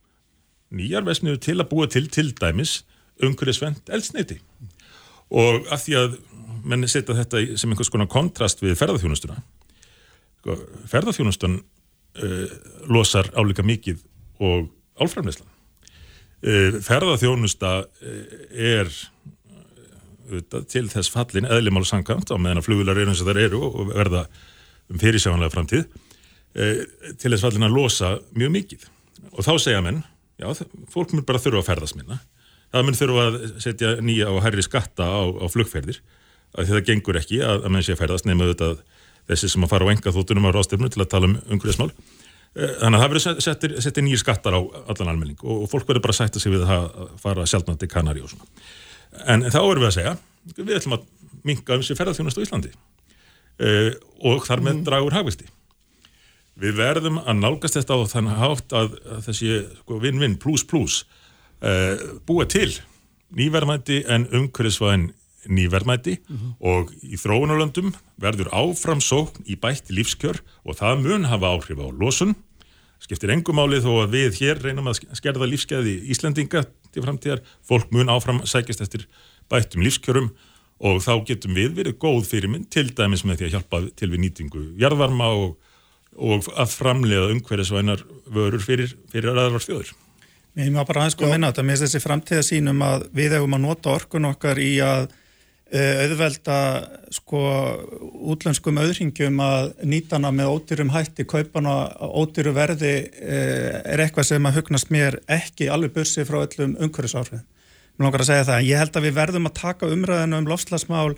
Nýjar 0.72 1.04
vesniður 1.04 1.42
til 1.44 1.58
að 1.60 1.68
búa 1.74 1.90
til 1.92 2.06
til 2.08 2.30
dæmis 2.32 2.78
umhverjusvend 3.20 3.92
elsneiti 3.92 4.40
og 5.30 5.66
af 5.74 5.82
því 5.84 5.98
að 6.00 6.16
menn 6.66 6.86
setja 6.90 7.16
þetta 7.16 7.42
sem 7.58 7.72
einhvers 7.72 7.90
konar 7.92 8.10
kontrast 8.10 8.62
við 8.62 8.76
ferðarþjónustuna 8.78 9.36
sko, 10.40 10.56
ferðarþjónustan 10.90 11.58
uh, 11.60 12.46
losar 12.90 13.30
álíka 13.34 13.64
mikið 13.66 14.02
og 14.42 14.70
álframleyslan 15.00 15.48
uh, 15.50 16.80
ferðarþjónusta 16.86 17.72
uh, 17.86 18.24
er 18.52 18.90
uh, 18.90 20.42
til 20.70 20.86
þess 20.92 21.12
fallin 21.12 21.48
eðlimálu 21.48 21.88
sangkant 21.88 22.30
á 22.30 22.36
meðan 22.38 22.62
að 22.62 22.68
flugular 22.70 22.98
eru 22.98 23.14
eins 23.14 23.22
og 23.22 23.30
þar 23.30 23.42
eru 23.46 23.62
og 23.68 23.94
verða 23.94 24.26
um 24.90 25.00
fyrirsjáðanlega 25.02 25.54
framtíð 25.54 25.86
til 26.56 27.28
þess 27.28 27.42
fallin 27.42 27.66
að 27.66 27.74
losa 27.74 28.10
mjög 28.32 28.52
mikið. 28.54 28.84
Og 29.36 29.44
þá 29.44 29.50
segja 29.60 29.80
menn 29.84 29.98
já, 30.40 30.46
fólk 30.88 31.10
mér 31.12 31.26
bara 31.28 31.40
þurfa 31.42 31.60
að 31.60 31.66
ferðast 31.66 31.98
minna 31.98 32.16
það 32.74 32.86
mun 32.86 32.98
þurfa 32.98 33.24
að 33.30 33.40
setja 33.62 33.94
nýja 34.02 34.28
og 34.32 34.42
hærri 34.44 34.64
skatta 34.66 35.06
á, 35.06 35.22
á 35.26 35.46
flugferðir 35.52 36.02
að 36.56 36.72
það 36.72 36.86
gengur 36.90 37.20
ekki 37.20 37.40
að, 37.44 37.66
að 37.66 37.74
menn 37.74 37.84
sé 37.86 37.94
að 37.94 38.02
ferðast 38.02 38.28
nema 38.28 38.46
auðvitað 38.46 38.78
þessi 39.26 39.50
sem 39.52 39.66
að 39.66 39.72
fara 39.74 39.88
á 39.88 39.92
enga 39.92 40.14
þóttunum 40.14 40.48
á 40.48 40.54
rástefnu 40.54 40.90
til 40.92 41.02
að 41.02 41.12
tala 41.12 41.30
um 41.30 41.38
umhverfismál 41.50 41.90
Eh, 42.56 42.72
Þannig 42.80 42.96
að 42.96 43.02
það 43.02 43.12
verður 43.12 43.44
settir, 43.44 43.74
settir 43.84 44.04
nýjir 44.06 44.22
skattar 44.22 44.56
á 44.56 44.60
allan 44.64 45.12
almenning 45.12 45.42
og, 45.44 45.66
og 45.66 45.68
fólk 45.68 45.88
verður 45.90 46.06
bara 46.06 46.16
að 46.16 46.20
sætta 46.22 46.40
sig 46.40 46.54
við 46.54 46.64
að 46.64 46.86
fara 47.20 47.44
sjálfnað 47.48 47.82
til 47.82 47.90
Kanari 47.92 48.22
og 48.24 48.32
svona. 48.32 48.48
En 49.28 49.44
þá 49.44 49.58
erum 49.60 49.82
við 49.82 49.90
að 49.90 49.96
segja, 49.98 50.14
við 50.56 50.78
ætlum 50.78 50.96
að 50.96 51.04
minka 51.46 51.76
um 51.76 51.84
sér 51.84 51.98
ferðarþjónast 51.98 52.40
á 52.40 52.44
Íslandi 52.46 52.72
uh, 52.72 53.90
og 54.30 54.48
þar 54.48 54.64
með 54.64 54.80
dragur 54.88 55.16
hagvildi. 55.16 55.50
Við 56.56 56.78
verðum 56.80 57.20
að 57.20 57.42
nálgast 57.42 57.76
þetta 57.76 58.00
á 58.00 58.08
þannig 58.08 58.40
hátt 58.40 58.76
að, 58.80 58.96
að 59.04 59.20
þessi 59.28 59.52
sko, 59.82 60.00
vinn-vinn, 60.00 60.38
plus-plus 60.40 61.02
uh, 61.62 62.18
búa 62.26 62.48
til 62.50 62.70
nýverðmætti 63.36 64.02
en 64.12 64.26
umhverfisvæðin 64.30 65.10
nýverðmætti 65.46 66.16
og 66.60 66.90
í 67.06 67.18
þróunarlöndum 67.20 67.92
verður 68.18 68.50
áfram 68.54 69.00
sókn 69.00 69.44
í 69.46 69.54
bætti 69.54 69.94
lífskjör 69.94 70.40
og 70.64 70.78
það 70.80 71.02
mun 71.04 71.28
hafa 71.30 71.52
áhrif 71.54 71.78
á 71.78 71.88
losun 71.90 72.34
skiptir 73.02 73.30
engum 73.34 73.58
máli 73.58 73.78
þó 73.84 73.92
að 74.02 74.16
við 74.16 74.40
hér 74.40 74.62
reynum 74.64 74.88
að 74.90 75.02
skerða 75.14 75.48
lífskeiði 75.50 75.96
Íslendinga 76.10 76.64
til 76.92 77.04
framtíðar, 77.04 77.42
fólk 77.66 77.92
mun 77.92 78.10
áfram 78.10 78.42
sækist 78.48 78.80
eftir 78.80 79.06
bættum 79.52 79.84
lífskjörum 79.84 80.30
og 80.80 81.02
þá 81.04 81.12
getum 81.28 81.56
við 81.56 81.76
verið 81.78 81.98
góð 82.00 82.26
fyrirmynd 82.30 82.70
til 82.72 82.88
dæmis 82.96 83.24
með 83.24 83.40
því 83.40 83.46
að 83.48 83.54
hjálpa 83.56 83.82
til 83.96 84.10
við 84.12 84.24
nýtingu 84.24 84.64
jarðvarma 84.80 85.28
og, 85.36 85.54
og 86.16 86.50
að 86.56 86.74
framlega 86.74 87.30
umhverjasvænar 87.32 88.02
vörur 88.32 88.64
fyrir, 88.64 88.96
fyrir 89.12 89.32
aðrar 89.32 89.64
þjóður. 89.64 89.94
Ég 90.56 90.72
má 90.72 90.86
bara 90.88 91.02
aðeins 91.04 91.18
koma 91.20 91.36
inn 91.36 91.44
á 91.44 91.52
þetta, 91.52 91.62
mér 91.68 91.76
finnst 91.76 91.84
þessi 91.84 92.00
framtíðasínum 92.00 92.78
að 92.86 93.02
við 93.16 93.34
hefum 93.36 93.56
að 93.58 93.64
nota 93.66 93.90
orkun 93.92 94.28
okkar 94.30 94.56
í 94.56 94.70
að 94.80 95.02
eh, 95.68 96.06
auðvelda 96.06 96.60
sko 97.12 97.42
útlenskum 98.32 98.80
auðringjum 98.80 99.42
að 99.44 99.68
nýtana 99.84 100.30
með 100.32 100.54
ódýrum 100.54 100.94
hætti, 100.94 101.26
kaupana 101.28 101.74
á 101.92 102.06
ódýru 102.08 102.54
verði 102.56 102.94
eh, 103.04 103.82
er 103.84 104.06
eitthvað 104.06 104.30
sem 104.30 104.48
að 104.48 104.62
hugnast 104.62 104.88
mér 104.96 105.18
ekki 105.28 105.68
alveg 105.68 105.92
bussi 105.98 106.24
frá 106.24 106.40
öllum 106.46 106.72
umhverjusáhrifin. 106.88 107.44
Mér 107.96 108.08
langar 108.08 108.24
að 108.24 108.30
segja 108.30 108.48
það, 108.48 108.66
ég 108.70 108.80
held 108.80 108.96
að 108.96 109.08
við 109.10 109.18
verðum 109.20 109.50
að 109.50 109.58
taka 109.60 109.92
umræðinu 109.92 110.40
um 110.40 110.50
lofslagsmál 110.54 111.10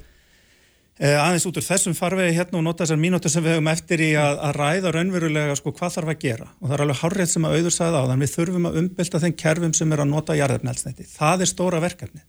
aðeins 0.98 1.46
út 1.46 1.54
úr 1.60 1.62
þessum 1.62 1.94
farvegi 1.94 2.34
hérna 2.34 2.58
og 2.58 2.64
nota 2.66 2.82
þessar 2.82 2.98
mínútur 2.98 3.30
sem 3.30 3.44
við 3.44 3.52
höfum 3.54 3.68
eftir 3.70 4.00
í 4.02 4.18
að, 4.18 4.34
að 4.48 4.56
ræða 4.56 4.90
raunverulega 4.96 5.54
sko 5.58 5.70
hvað 5.70 5.94
þarf 5.94 6.08
að 6.10 6.22
gera 6.24 6.46
og 6.58 6.66
það 6.66 6.74
er 6.74 6.82
alveg 6.84 7.00
hárrið 7.02 7.28
sem 7.30 7.44
að 7.46 7.54
auður 7.54 7.74
sagði 7.76 7.98
á 7.98 8.08
þann 8.08 8.24
við 8.24 8.32
þurfum 8.32 8.66
að 8.66 8.78
umbylta 8.82 9.20
þeim 9.22 9.36
kerfum 9.38 9.74
sem 9.78 9.92
er 9.94 10.00
að 10.02 10.10
nota 10.10 10.38
jarðefnælsneiti. 10.38 11.04
Það 11.12 11.38
er 11.44 11.48
stóra 11.52 11.78
verkefni. 11.84 12.22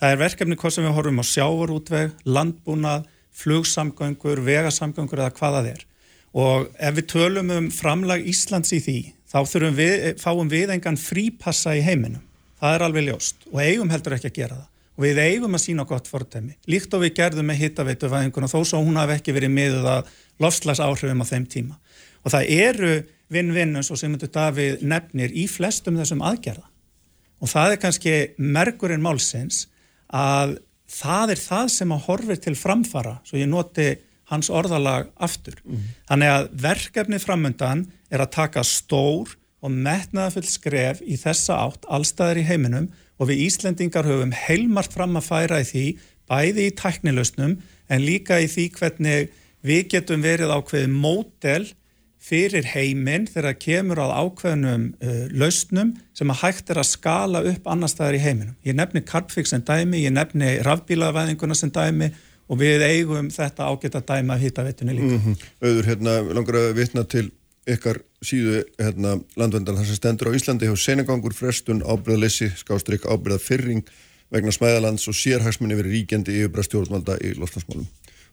Það 0.00 0.10
er 0.12 0.18
verkefni 0.20 0.56
hvað 0.56 0.72
sem 0.74 0.84
við 0.84 0.96
horfum 0.96 1.20
á 1.20 1.24
sjávarútveg, 1.30 2.08
landbúnað, 2.24 3.02
flugsamgöngur, 3.40 4.38
vegasamgöngur 4.44 5.20
eða 5.20 5.36
hvað 5.36 5.52
það 5.56 5.66
er. 5.72 5.82
Og 6.36 6.58
ef 6.76 6.92
við 6.96 7.06
tölum 7.10 7.48
um 7.56 7.66
framlag 7.72 8.20
Íslands 8.28 8.72
í 8.76 8.80
því, 8.84 8.98
þá 9.32 9.40
við, 9.76 9.92
fáum 10.20 10.48
við 10.48 10.70
engan 10.76 11.00
frípassa 11.00 11.70
í 11.76 11.84
heiminum. 11.84 12.24
Það 12.60 12.72
og 15.00 15.06
við 15.06 15.18
eigum 15.24 15.56
að 15.56 15.62
sína 15.62 15.86
gott 15.88 16.08
fordæmi. 16.10 16.58
Líkt 16.68 16.92
og 16.92 17.00
við 17.06 17.14
gerðum 17.16 17.46
með 17.48 17.62
hittaveituvæðinguna 17.62 18.50
þó 18.52 18.58
svo 18.68 18.82
hún 18.84 18.98
hafi 19.00 19.14
ekki 19.16 19.32
verið 19.32 19.54
miðuð 19.54 19.86
að 19.94 20.10
lofslags 20.44 20.82
áhrifum 20.84 21.24
á 21.24 21.30
þeim 21.30 21.46
tíma. 21.48 21.78
Og 22.20 22.34
það 22.34 22.52
eru 22.52 22.90
vinn-vinn 23.32 23.72
eins 23.80 23.88
og 23.88 23.96
sem 23.96 24.12
þetta 24.12 24.28
Davíð 24.34 24.84
nefnir 24.84 25.32
í 25.32 25.46
flestum 25.48 25.96
þessum 25.96 26.20
aðgerða. 26.28 26.66
Og 27.40 27.48
það 27.48 27.72
er 27.72 27.80
kannski 27.80 28.14
merkurinn 28.36 29.00
málsins 29.00 29.64
að 30.12 30.58
það 30.90 31.32
er 31.32 31.44
það 31.46 31.72
sem 31.78 31.96
að 31.96 32.06
horfir 32.10 32.44
til 32.44 32.56
framfara, 32.58 33.16
svo 33.24 33.40
ég 33.40 33.48
noti 33.48 33.94
hans 34.28 34.52
orðalag 34.52 35.08
aftur. 35.16 35.56
Mm. 35.64 35.86
Þannig 36.10 36.34
að 36.34 36.50
verkefni 36.66 37.24
framöndan 37.24 37.86
er 38.12 38.20
að 38.20 38.34
taka 38.36 38.66
stór 38.68 39.32
og 39.64 39.72
metnaðafull 39.72 40.48
skref 40.48 41.00
í 41.00 41.16
þessa 41.20 41.56
átt 41.64 41.88
allstæðir 41.88 42.42
í 42.42 42.48
heiminum 42.50 42.90
og 43.20 43.28
við 43.28 43.44
Íslendingar 43.46 44.08
höfum 44.08 44.32
heilmart 44.32 44.94
fram 44.96 45.18
að 45.20 45.28
færa 45.28 45.60
í 45.60 45.68
því, 45.68 45.84
bæði 46.30 46.70
í 46.70 46.76
tæknilausnum 46.78 47.58
en 47.90 48.06
líka 48.06 48.40
í 48.40 48.48
því 48.48 48.70
hvernig 48.78 49.28
við 49.66 49.84
getum 49.92 50.24
verið 50.24 50.54
ákveðið 50.54 50.96
mótel 50.96 51.62
fyrir 52.20 52.66
heiminn 52.74 53.26
þegar 53.30 53.56
kemur 53.60 54.00
á 54.04 54.20
ákveðnum 54.24 54.90
uh, 55.00 55.20
lausnum 55.32 55.94
sem 56.16 56.32
að 56.32 56.42
hægt 56.44 56.72
er 56.72 56.80
að 56.82 56.90
skala 56.90 57.42
upp 57.48 57.68
annar 57.72 57.92
staðar 57.92 58.18
í 58.18 58.24
heiminum. 58.24 58.56
Ég 58.64 58.76
nefni 58.76 59.02
Carpfix 59.08 59.54
sem 59.54 59.64
dæmi, 59.64 60.02
ég 60.04 60.12
nefni 60.12 60.58
rafbílavæðinguna 60.66 61.56
sem 61.56 61.72
dæmi 61.72 62.10
og 62.50 62.60
við 62.60 62.84
eigum 62.84 63.30
þetta 63.32 63.70
ágætt 63.70 63.96
að 64.00 64.08
dæma 64.10 64.36
að 64.36 64.44
hýta 64.44 64.66
vettinu 64.66 64.96
líka. 64.96 65.16
Mm 65.16 65.20
-hmm. 65.24 65.44
Öður, 65.70 65.88
hérna, 65.88 66.16
langar 66.36 66.60
að 66.60 66.72
vitna 66.76 67.04
til 67.04 67.30
ykkar 67.68 68.00
síðu 68.24 68.62
hérna, 68.80 69.18
landvendal 69.36 69.76
þar 69.76 69.88
sem 69.88 69.98
stendur 69.98 70.30
á 70.32 70.36
Íslandi 70.36 70.68
hjá 70.68 70.76
senagangur 70.76 71.34
frestun 71.36 71.82
ábyrðalessi, 71.84 72.50
skástrygg 72.56 73.04
ábyrða 73.04 73.40
fyrring 73.42 73.88
vegna 74.30 74.52
smæðalands 74.54 75.08
og 75.10 75.16
sérhagsmunni 75.18 75.76
verið 75.78 75.98
ríkjandi 75.98 76.36
yfirbra 76.38 76.64
stjórnvalda 76.64 77.18
í 77.24 77.34
losnarsmálum. 77.38 77.88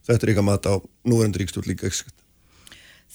Þetta 0.08 0.24
er 0.24 0.34
ykkar 0.34 0.48
mat 0.48 0.70
á 0.70 0.76
núverendur 1.08 1.44
ríkstjórn 1.44 1.72
líka 1.72 1.90
eksakt. 1.90 2.16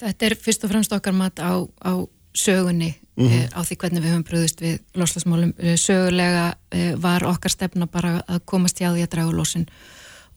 Þetta 0.03 0.29
er 0.29 0.37
fyrst 0.40 0.64
og 0.66 0.72
fremst 0.72 0.92
okkar 0.92 1.14
mat 1.16 1.40
á, 1.40 1.62
á 1.62 1.92
sögunni 2.35 2.94
mm 3.16 3.29
-hmm. 3.29 3.42
e, 3.44 3.48
á 3.53 3.61
því 3.64 3.77
hvernig 3.77 4.03
við 4.03 4.12
höfum 4.12 4.29
bröðist 4.29 4.61
við 4.61 4.79
loslasmálum. 4.94 5.55
E, 5.59 5.77
sögulega 5.77 6.57
e, 6.70 6.94
var 6.96 7.25
okkar 7.25 7.51
stefna 7.51 7.87
bara 7.87 8.22
að 8.29 8.40
komast 8.44 8.81
hjá 8.81 8.92
því 8.92 9.03
að 9.03 9.12
draga 9.12 9.33
losun 9.33 9.66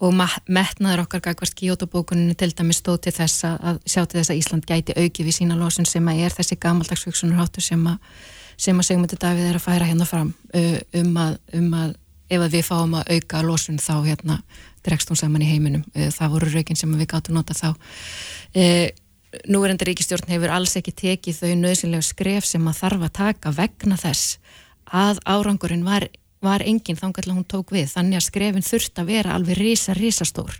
og 0.04 0.16
metnaður 0.48 1.06
okkar 1.06 1.22
gækvart 1.30 1.56
Kyoto-bókuninu 1.56 2.36
til 2.36 2.52
dæmis 2.52 2.82
stóð 2.82 3.06
til 3.06 3.14
þess 3.16 3.46
að 3.48 3.78
sjá 3.88 4.02
til 4.04 4.20
þess 4.20 4.34
að 4.34 4.40
Ísland 4.42 4.66
gæti 4.68 4.96
auki 4.98 5.24
við 5.24 5.38
sína 5.40 5.56
losun 5.60 5.88
sem 5.88 6.08
að 6.12 6.26
er 6.26 6.36
þessi 6.36 6.58
gamaldagsfjöksunarháttur 6.60 7.64
sem 7.64 7.86
að 7.88 8.02
sem 8.58 8.80
að 8.80 8.88
Sigmundur 8.88 9.20
Davíð 9.20 9.50
er 9.50 9.60
að 9.60 9.66
færa 9.66 9.88
hérna 9.88 10.08
fram 10.08 10.34
um 10.56 11.18
að, 11.20 11.38
um 11.60 11.74
að 11.76 11.96
ef 12.32 12.42
að 12.42 12.54
við 12.58 12.68
fáum 12.68 12.96
að 12.98 13.10
auka 13.16 13.42
losun 13.46 13.82
þá 13.82 13.96
hérna 14.06 14.38
dregst 14.86 15.10
hún 15.10 15.20
saman 15.20 15.44
í 15.44 15.50
heiminum. 15.50 15.84
Það 15.94 16.32
voru 16.36 16.52
raugin 16.52 16.80
sem 16.80 16.94
við 16.98 17.10
gáttum 17.14 17.38
nota 17.38 17.56
þá. 17.58 17.74
Núverandi 19.52 19.88
ríkistjórn 19.90 20.30
hefur 20.32 20.54
alls 20.56 20.76
ekki 20.80 20.94
tekið 20.96 21.42
þau 21.42 21.56
nöðsynlega 21.60 22.08
skref 22.08 22.48
sem 22.48 22.68
að 22.70 22.80
þarf 22.80 23.08
að 23.08 23.16
taka 23.20 23.54
vegna 23.56 23.98
þess 24.00 24.38
að 24.86 25.20
árangurinn 25.26 25.86
var, 25.86 26.08
var 26.46 26.64
enginn 26.66 27.00
þannig 27.00 27.26
að 27.26 27.34
hún 27.34 27.48
tók 27.50 27.74
við 27.76 27.90
þannig 27.94 28.20
að 28.20 28.28
skrefin 28.30 28.66
þurft 28.66 29.02
að 29.02 29.12
vera 29.12 29.36
alveg 29.36 29.60
risa, 29.60 29.96
risa 29.98 30.28
stór 30.28 30.56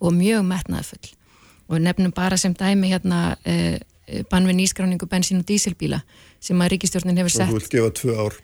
og 0.00 0.14
mjög 0.16 0.44
metnaðfull 0.48 1.12
og 1.68 1.80
nefnum 1.80 2.14
bara 2.14 2.38
sem 2.40 2.54
dæmi 2.54 2.92
hérna 2.92 3.36
eh, 3.48 3.80
bann 4.30 4.46
við 4.48 4.60
nýskráningu 4.60 5.08
bensín 5.08 5.40
og 5.40 5.48
dísilbíla 5.48 6.02
sem 6.44 6.60
að 6.60 6.74
ríkistjórnin 6.74 7.20
hefur 7.22 7.36
sett 7.38 7.52
Þú 7.52 7.60
vilt 7.60 7.72
gefa 7.72 7.92
tvö 8.00 8.16
ár 8.20 8.40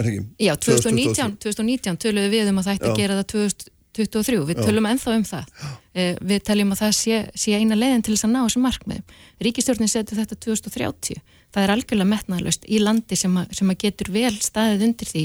er 0.00 0.10
ekki? 0.10 0.24
Já, 0.40 0.54
2019, 0.68 1.36
2019 1.44 2.00
töluðu 2.04 2.32
við 2.32 2.52
um 2.52 2.60
að 2.60 2.68
það 2.68 2.78
ætti 2.78 2.90
að 2.90 3.00
gera 3.02 3.20
það 3.20 3.30
2000 3.34 3.76
23, 3.96 4.38
við 4.46 4.60
tölum 4.62 4.86
ennþá 4.86 5.14
um 5.18 5.24
það. 5.26 5.62
Eh, 5.98 6.12
við 6.22 6.42
teljum 6.46 6.74
að 6.74 6.82
það 6.84 6.92
sé, 6.94 7.16
sé 7.42 7.56
eina 7.58 7.78
leiðin 7.78 8.04
til 8.06 8.14
þess 8.14 8.26
að 8.28 8.34
ná 8.36 8.40
þessu 8.44 8.62
markmið 8.62 9.16
Ríkistjórnin 9.42 9.90
setur 9.90 10.20
þetta 10.20 10.38
2030 10.46 11.18
það 11.50 11.64
er 11.64 11.72
algjörlega 11.74 12.10
metnaðalöst 12.12 12.68
í 12.70 12.78
landi 12.82 13.18
sem, 13.18 13.34
a, 13.34 13.42
sem 13.50 13.72
að 13.72 13.80
getur 13.82 14.12
vel 14.14 14.36
staðið 14.38 14.86
undir 14.86 15.10
því 15.10 15.24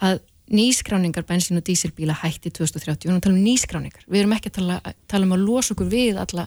að 0.00 0.20
nýskráningar 0.50 1.26
bensín 1.28 1.60
og 1.60 1.66
dísilbíla 1.66 2.16
hætti 2.24 2.50
2030 2.50 3.06
við 3.06 3.10
erum 3.10 3.20
að 3.20 3.26
tala 3.28 3.36
um 3.38 3.44
nýskráningar, 3.44 4.06
við 4.10 4.22
erum 4.22 4.32
ekki 4.34 4.50
að 4.50 4.56
tala, 4.58 4.78
tala 5.06 5.28
um 5.28 5.36
að 5.36 5.44
losa 5.46 5.74
okkur 5.76 5.90
við 5.92 6.18
alla, 6.18 6.46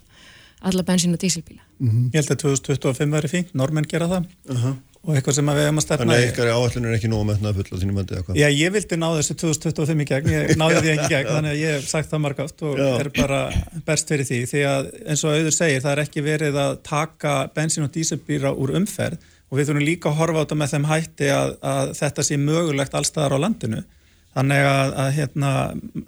alla 0.61 0.83
bensín 0.87 1.15
og 1.15 1.21
dísilbíla. 1.21 1.63
Mm 1.79 1.89
-hmm. 1.89 2.09
Ég 2.13 2.19
held 2.19 2.31
að 2.31 2.41
2025 2.43 3.15
verið 3.15 3.31
fínt, 3.31 3.53
normenn 3.53 3.87
gera 3.87 4.07
það. 4.07 4.27
Uh 4.49 4.65
-huh 4.65 4.75
og 5.03 5.17
eitthvað 5.17 5.35
sem 5.35 5.49
við 5.51 5.65
hefum 5.65 5.79
að 5.81 5.83
stefna 5.83 6.05
Þannig 6.05 6.21
að 6.21 6.25
ykkar 6.29 6.49
áallin 6.53 6.85
er 6.87 6.93
ekki 6.95 7.09
nóg 7.11 7.23
með 7.27 7.41
þetta 7.41 7.53
fulla 7.57 7.79
þínum 7.81 7.97
vöndi 7.99 8.37
Já, 8.39 8.45
ég 8.55 8.71
vildi 8.71 8.99
ná 8.99 9.07
þessu 9.17 9.35
2025 9.41 10.03
í 10.03 10.05
gegn. 10.07 10.29
Ég 10.31 10.53
náði 10.61 10.77
því 10.77 10.91
ekki 10.93 11.07
í 11.09 11.11
gegn, 11.11 11.31
þannig 11.35 11.51
að 11.51 11.59
ég 11.59 11.75
hef 11.75 11.89
sagt 11.91 12.11
það 12.13 12.21
margátt 12.23 12.63
og 12.63 12.79
Já. 12.79 12.87
er 13.01 13.09
bara 13.17 13.41
berst 13.89 14.13
fyrir 14.13 14.29
því. 14.29 14.39
Því 14.53 14.63
að 14.69 14.89
eins 15.03 15.25
og 15.27 15.35
auður 15.35 15.57
segir, 15.57 15.83
það 15.83 15.91
er 15.91 16.03
ekki 16.05 16.23
verið 16.23 16.59
að 16.63 16.79
taka 16.87 17.35
bensin 17.57 17.83
og 17.83 17.91
díselbýra 17.97 18.53
úr 18.55 18.75
umferð 18.79 19.27
og 19.53 19.59
við 19.59 19.67
þurfum 19.69 19.85
líka 19.85 20.09
að 20.09 20.17
horfa 20.17 20.39
á 20.39 20.43
þetta 20.43 20.55
með 20.61 20.71
þeim 20.73 20.87
hætti 20.89 21.27
að, 21.29 21.51
að 21.61 21.91
þetta 21.99 22.25
sé 22.25 22.37
mögulegt 22.41 22.95
allstaðar 22.97 23.37
á 23.37 23.43
landinu 23.45 23.83
Þannig 24.33 24.65
að, 24.65 24.91
að 24.97 25.09
hérna, 25.13 25.49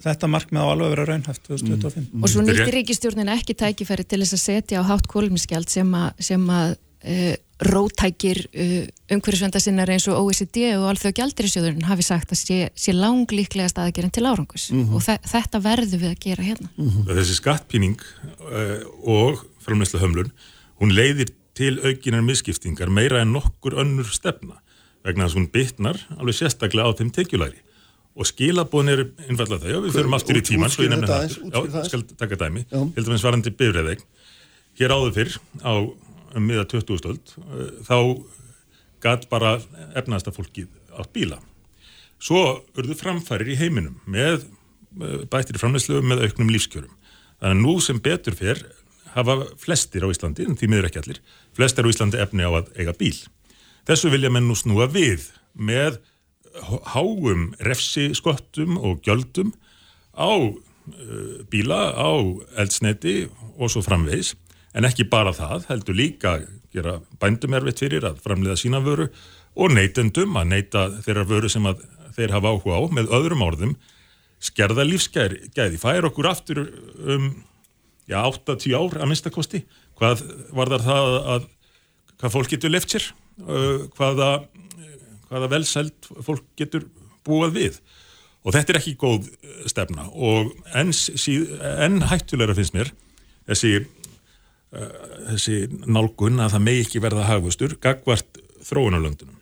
þetta 0.02 0.28
markmið 0.30 0.64
á 0.66 0.66
alveg 0.66 0.92
vera 0.96 1.04
raunhæft 1.12 1.44
2025. 1.46 2.06
Mm. 2.10 2.24
Og 2.24 2.32
svo 2.32 2.42
nýttir 2.42 2.74
ríkistjórnin 2.74 3.30
ekki 3.36 3.54
tækifæri 3.58 4.06
til 4.08 4.18
þess 4.24 4.34
að 4.34 4.42
setja 4.42 4.82
á 4.82 4.88
hátt 4.88 5.06
kólumskjald 5.12 5.70
sem 5.70 5.92
að, 5.94 6.08
sem 6.26 6.48
að 6.50 6.74
uh, 6.74 7.36
rótækir 7.70 8.40
uh, 8.50 8.74
umhverjusvenda 9.14 9.62
sinnar 9.62 9.94
eins 9.94 10.08
og 10.10 10.18
OECD 10.24 10.72
og 10.74 10.88
alþjóð 10.90 11.14
gældirisjóðurinn 11.20 11.86
hafi 11.86 12.08
sagt 12.08 12.34
að 12.34 12.42
sé, 12.42 12.58
sé 12.74 12.96
langlíklegast 12.96 13.78
aðgerinn 13.78 14.14
til 14.14 14.26
árangus 14.26 14.72
mm 14.72 14.82
-hmm. 14.82 14.98
og 14.98 15.30
þetta 15.30 15.62
verður 15.62 16.02
við 16.02 16.10
að 16.10 16.20
gera 16.26 16.42
hérna. 16.50 16.68
Mm 16.74 16.90
-hmm. 16.90 17.14
Þessi 17.14 17.38
skattpíning 17.38 17.98
uh, 18.42 18.82
og 19.06 19.46
framleysla 19.62 20.02
hömlun, 20.02 20.34
hún 20.82 20.90
leiðir 20.90 21.30
til 21.56 21.78
aukinar 21.80 22.24
misskiptingar 22.26 22.92
meira 22.92 23.22
en 23.24 23.34
nokkur 23.34 23.78
önnur 23.82 24.08
stefna 24.12 24.60
vegna 25.06 25.28
að 25.28 25.38
hún 25.38 25.50
bytnar 25.52 26.00
alveg 26.16 26.38
sérstaklega 26.40 26.90
á 26.90 26.96
þeim 26.98 27.12
tekjulæri 27.14 27.62
og 28.16 28.28
skilabóðin 28.30 28.92
er 28.94 29.02
einfallega 29.26 29.60
það, 29.60 29.72
já 29.74 29.80
við 29.84 29.96
förum 29.98 30.16
aftur 30.16 30.38
í 30.38 30.42
tíman, 30.48 30.72
svo 30.72 30.86
ég 30.86 30.92
nefnir 30.92 31.10
það, 31.10 31.34
já, 31.52 31.82
skal 31.84 32.04
taka 32.16 32.38
dæmi, 32.40 32.62
heldur 32.72 33.12
við 33.12 33.20
svarandi 33.20 33.52
bifræðeg, 33.52 34.04
hér 34.80 34.94
áður 34.96 35.12
fyrr 35.18 35.34
á 35.60 35.72
um 36.36 36.46
miða 36.48 36.64
20. 36.70 36.96
stöld 37.02 37.34
þá 37.84 37.98
gæt 39.04 39.28
bara 39.28 39.56
efnaðasta 39.96 40.32
fólkið 40.34 40.70
átt 40.96 41.12
bíla. 41.12 41.38
Svo 42.16 42.62
urðu 42.76 42.96
framfærir 42.96 43.52
í 43.52 43.58
heiminum 43.60 43.98
með 44.08 44.46
bættir 45.30 45.60
framleyslu 45.60 46.00
með 46.00 46.24
auknum 46.26 46.50
lífskjörum. 46.54 46.94
Þannig 47.36 47.52
að 47.52 47.62
nú 47.62 47.74
sem 47.84 48.00
betur 48.00 48.36
fyrr 48.38 48.62
hafa 49.16 49.38
flestir 49.60 50.04
á 50.04 50.12
Íslandi, 50.12 50.46
en 50.46 50.58
því 50.58 50.68
miður 50.70 50.90
ekki 50.90 51.02
allir, 51.02 51.22
flestir 51.56 51.88
á 51.88 51.92
Íslandi 51.92 52.20
efni 52.22 52.44
á 52.44 52.52
að 52.52 52.70
eiga 52.76 52.94
bíl. 52.96 53.16
Þessu 53.88 54.12
vilja 54.12 54.32
menn 54.32 54.48
nú 54.48 54.56
snúa 54.58 54.88
við 54.90 55.30
með 55.56 56.00
háum 56.92 57.50
refsi 57.64 58.10
skottum 58.16 58.76
og 58.80 59.02
gjöldum 59.04 59.52
á 60.16 60.30
uh, 60.32 60.56
bíla, 61.52 61.92
á 61.92 62.12
eldsneti 62.60 63.26
og 63.56 63.72
svo 63.72 63.84
framvegis 63.84 64.34
en 64.76 64.88
ekki 64.88 65.08
bara 65.08 65.34
það, 65.36 65.66
heldur 65.70 65.96
líka 65.96 66.38
gera 66.74 66.98
bændum 67.20 67.56
erfitt 67.56 67.82
fyrir 67.84 68.04
að 68.08 68.20
framleiða 68.24 68.60
sína 68.60 68.82
vöru 68.84 69.08
og 69.56 69.72
neytendum 69.72 70.36
að 70.36 70.50
neyta 70.52 70.88
þeirra 71.04 71.26
vöru 71.28 71.50
sem 71.52 71.68
þeir 72.16 72.34
hafa 72.36 72.52
áhuga 72.52 72.80
á 72.80 72.82
með 72.92 73.12
öðrum 73.16 73.44
orðum 73.46 73.76
skerða 74.42 74.84
lífsgæði, 74.84 75.78
fær 75.80 76.08
okkur 76.10 76.28
aftur 76.28 76.66
um 77.00 77.30
já, 78.06 78.18
8-10 78.22 78.76
ár 78.78 78.98
að 79.00 79.10
minnstakosti 79.10 79.62
hvað 79.98 80.24
var 80.54 80.72
þar 80.74 80.86
það 80.86 81.16
að 81.34 81.46
hvað 82.20 82.34
fólk 82.36 82.52
getur 82.52 82.72
left 82.72 82.92
sér 82.92 83.06
uh, 83.44 83.86
hvaða, 83.96 84.30
hvaða 85.28 85.50
velsælt 85.52 86.10
fólk 86.24 86.44
getur 86.58 86.88
búað 87.26 87.56
við. 87.56 87.78
Og 88.46 88.54
þetta 88.54 88.72
er 88.72 88.78
ekki 88.78 88.94
góð 89.00 89.30
stefna. 89.66 90.06
Og 90.14 90.52
enn 90.78 90.92
en 90.94 92.02
hættulegra 92.06 92.54
finnst 92.56 92.76
mér 92.76 92.92
þessi, 93.48 93.80
uh, 94.76 94.92
þessi 95.32 95.64
nálgun 95.84 96.42
að 96.42 96.56
það 96.56 96.66
megi 96.68 96.84
ekki 96.86 97.02
verða 97.04 97.26
hagvustur 97.30 97.76
gagvart 97.82 98.40
þróunarlöndunum. 98.66 99.34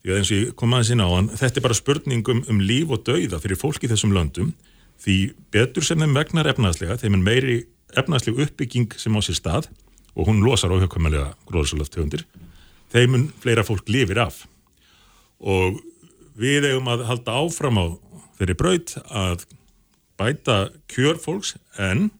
Því 0.00 0.12
að 0.12 0.18
eins 0.18 0.30
og 0.32 0.38
ég 0.38 0.52
kom 0.56 0.72
aðeins 0.72 0.94
inn 0.94 1.04
á 1.04 1.08
hann 1.12 1.28
þetta 1.36 1.60
er 1.60 1.64
bara 1.66 1.76
spurningum 1.76 2.44
um 2.48 2.60
líf 2.64 2.92
og 2.94 3.04
dauða 3.04 3.40
fyrir 3.42 3.60
fólk 3.60 3.84
í 3.84 3.90
þessum 3.90 4.14
löndum. 4.16 4.54
Því 5.00 5.16
betur 5.52 5.84
sem 5.84 6.00
þeim 6.00 6.16
vegnar 6.16 6.48
efnaðslega 6.48 6.96
þeim 7.00 7.18
er 7.18 7.24
meiri 7.24 7.58
efnaðsleg 7.98 8.40
uppbygging 8.46 8.94
sem 9.00 9.16
á 9.16 9.20
sér 9.24 9.38
stað 9.38 9.70
og 10.14 10.28
hún 10.28 10.42
losar 10.44 10.72
óhjökkumalega 10.74 11.34
gróðsálaftegundir 11.48 12.26
þeim 12.92 13.14
mun 13.14 13.26
fleira 13.42 13.64
fólk 13.66 13.88
lifir 13.90 14.20
af 14.22 14.44
og 15.40 15.80
við 16.40 16.70
eigum 16.70 16.90
að 16.92 17.06
halda 17.08 17.36
áfram 17.40 17.80
á 17.80 17.86
þeirri 18.38 18.56
braut 18.58 18.96
að 19.08 19.46
bæta 20.20 20.58
kjör 20.90 21.20
fólks 21.20 21.54
en 21.80 22.10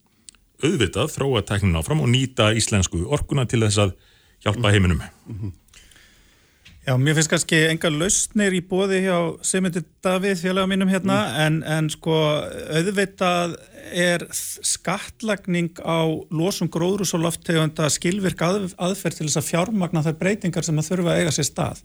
auðvitað 0.60 1.14
þróa 1.14 1.42
tæknin 1.48 1.78
áfram 1.80 2.02
og 2.04 2.12
nýta 2.12 2.50
íslensku 2.56 3.06
orkuna 3.08 3.46
til 3.48 3.62
þess 3.64 3.80
að 3.86 3.96
hjálpa 4.44 4.72
heiminum 4.72 5.00
mm 5.00 5.36
-hmm. 5.36 5.52
Já, 6.80 6.94
mér 6.96 7.12
finnst 7.18 7.28
kannski 7.28 7.58
enga 7.68 7.90
lausnir 7.92 8.54
í 8.56 8.62
bóði 8.64 9.02
hjá 9.04 9.16
Simundur 9.44 9.82
Davíð, 10.00 10.38
félaga 10.40 10.70
mínum 10.70 10.88
hérna, 10.88 11.18
mm. 11.26 11.40
en, 11.44 11.58
en 11.68 11.90
sko 11.92 12.14
auðvitað 12.72 13.58
er 13.92 14.24
skattlagning 14.32 15.76
á 15.84 16.08
losum 16.32 16.70
gróðrús 16.72 17.12
og 17.18 17.26
lofttegunda 17.26 17.90
skilvirk 17.92 18.40
að, 18.46 18.70
aðferð 18.80 19.18
til 19.18 19.26
þess 19.28 19.40
að 19.42 19.50
fjármagna 19.50 20.04
þær 20.06 20.16
breytingar 20.22 20.64
sem 20.64 20.80
að 20.80 20.88
þurfa 20.88 21.12
að 21.12 21.20
eiga 21.20 21.34
sér 21.36 21.48
stað. 21.50 21.84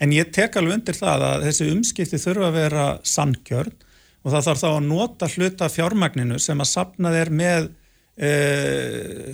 En 0.00 0.16
ég 0.16 0.32
tek 0.32 0.56
alveg 0.56 0.78
undir 0.78 0.96
það 0.96 1.26
að 1.28 1.46
þessi 1.50 1.68
umskipti 1.74 2.22
þurfa 2.24 2.48
að 2.48 2.56
vera 2.56 2.86
sannkjörn 3.12 3.76
og 4.22 4.32
það 4.32 4.48
þarf 4.48 4.62
þá 4.62 4.68
að 4.70 4.88
nota 4.88 5.30
hluta 5.34 5.70
fjármagninu 5.76 6.40
sem 6.40 6.64
að 6.64 6.70
sapna 6.72 7.12
þeir 7.12 7.32
með 7.36 7.68
e, 8.16 8.32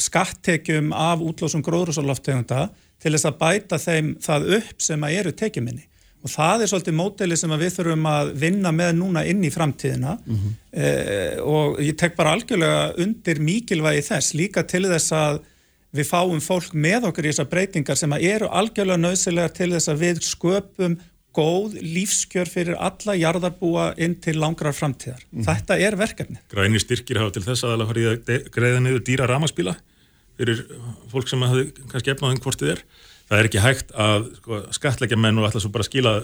skattekjum 0.02 0.90
af 0.96 1.22
útlósum 1.22 1.62
gróðrús 1.62 2.02
og 2.02 2.10
lofttegunda 2.10 2.66
til 3.02 3.12
þess 3.14 3.28
að 3.30 3.38
bæta 3.42 3.78
þeim 3.78 4.16
það 4.22 4.50
upp 4.58 4.82
sem 4.82 5.06
að 5.06 5.20
eru 5.20 5.32
tekjuminni 5.32 5.84
og 6.18 6.32
það 6.32 6.62
er 6.62 6.70
svolítið 6.70 6.96
móteli 6.98 7.36
sem 7.38 7.52
við 7.60 7.76
þurfum 7.76 8.08
að 8.10 8.32
vinna 8.42 8.72
með 8.74 8.96
núna 8.98 9.22
inn 9.28 9.44
í 9.46 9.52
framtíðina 9.54 10.16
mm 10.18 10.38
-hmm. 10.38 10.56
eh, 10.72 11.36
og 11.42 11.78
ég 11.82 11.94
tek 11.96 12.16
bara 12.16 12.34
algjörlega 12.34 12.96
undir 13.04 13.38
mikilvægi 13.40 14.02
þess 14.10 14.34
líka 14.34 14.66
til 14.66 14.84
þess 14.86 15.12
að 15.12 15.40
við 15.94 16.08
fáum 16.10 16.40
fólk 16.44 16.74
með 16.74 17.08
okkur 17.08 17.28
í 17.28 17.30
þessar 17.30 17.48
breytingar 17.52 17.96
sem 17.96 18.12
eru 18.18 18.50
algjörlega 18.50 19.00
nöðsilegar 19.04 19.54
til 19.54 19.70
þess 19.72 19.88
að 19.88 20.02
við 20.02 20.20
sköpum 20.26 20.98
góð 21.38 21.78
lífskjör 21.78 22.50
fyrir 22.50 22.76
alla 22.82 23.14
jarðarbúa 23.14 23.92
inn 24.00 24.16
til 24.20 24.38
langrar 24.40 24.74
framtíðar. 24.74 25.22
Mm 25.30 25.40
-hmm. 25.40 25.44
Þetta 25.46 25.78
er 25.78 25.96
verkefni. 25.96 26.38
Græni 26.50 26.80
styrkir 26.80 27.18
hafa 27.18 27.30
til 27.30 27.42
þess 27.42 27.64
að 27.64 27.78
það 27.78 27.88
farið 27.90 28.08
að 28.10 28.50
greiða 28.50 28.80
niður 28.80 29.04
dýra 29.06 29.26
ramaspíla? 29.26 29.76
Fyrir 30.38 30.64
fólk 31.12 31.30
sem 31.30 31.42
hafi 31.42 31.70
kannski 31.92 32.14
efnaðum 32.14 32.42
hvort 32.44 32.62
þið 32.62 32.76
er. 32.76 32.84
Það 33.28 33.40
er 33.40 33.48
ekki 33.50 33.64
hægt 33.64 33.90
að 33.92 34.30
sko, 34.38 34.60
skatleggja 34.78 35.18
menn 35.20 35.40
og 35.40 35.48
alltaf 35.48 35.64
svo 35.64 35.72
bara 35.74 35.86
skila 35.86 36.14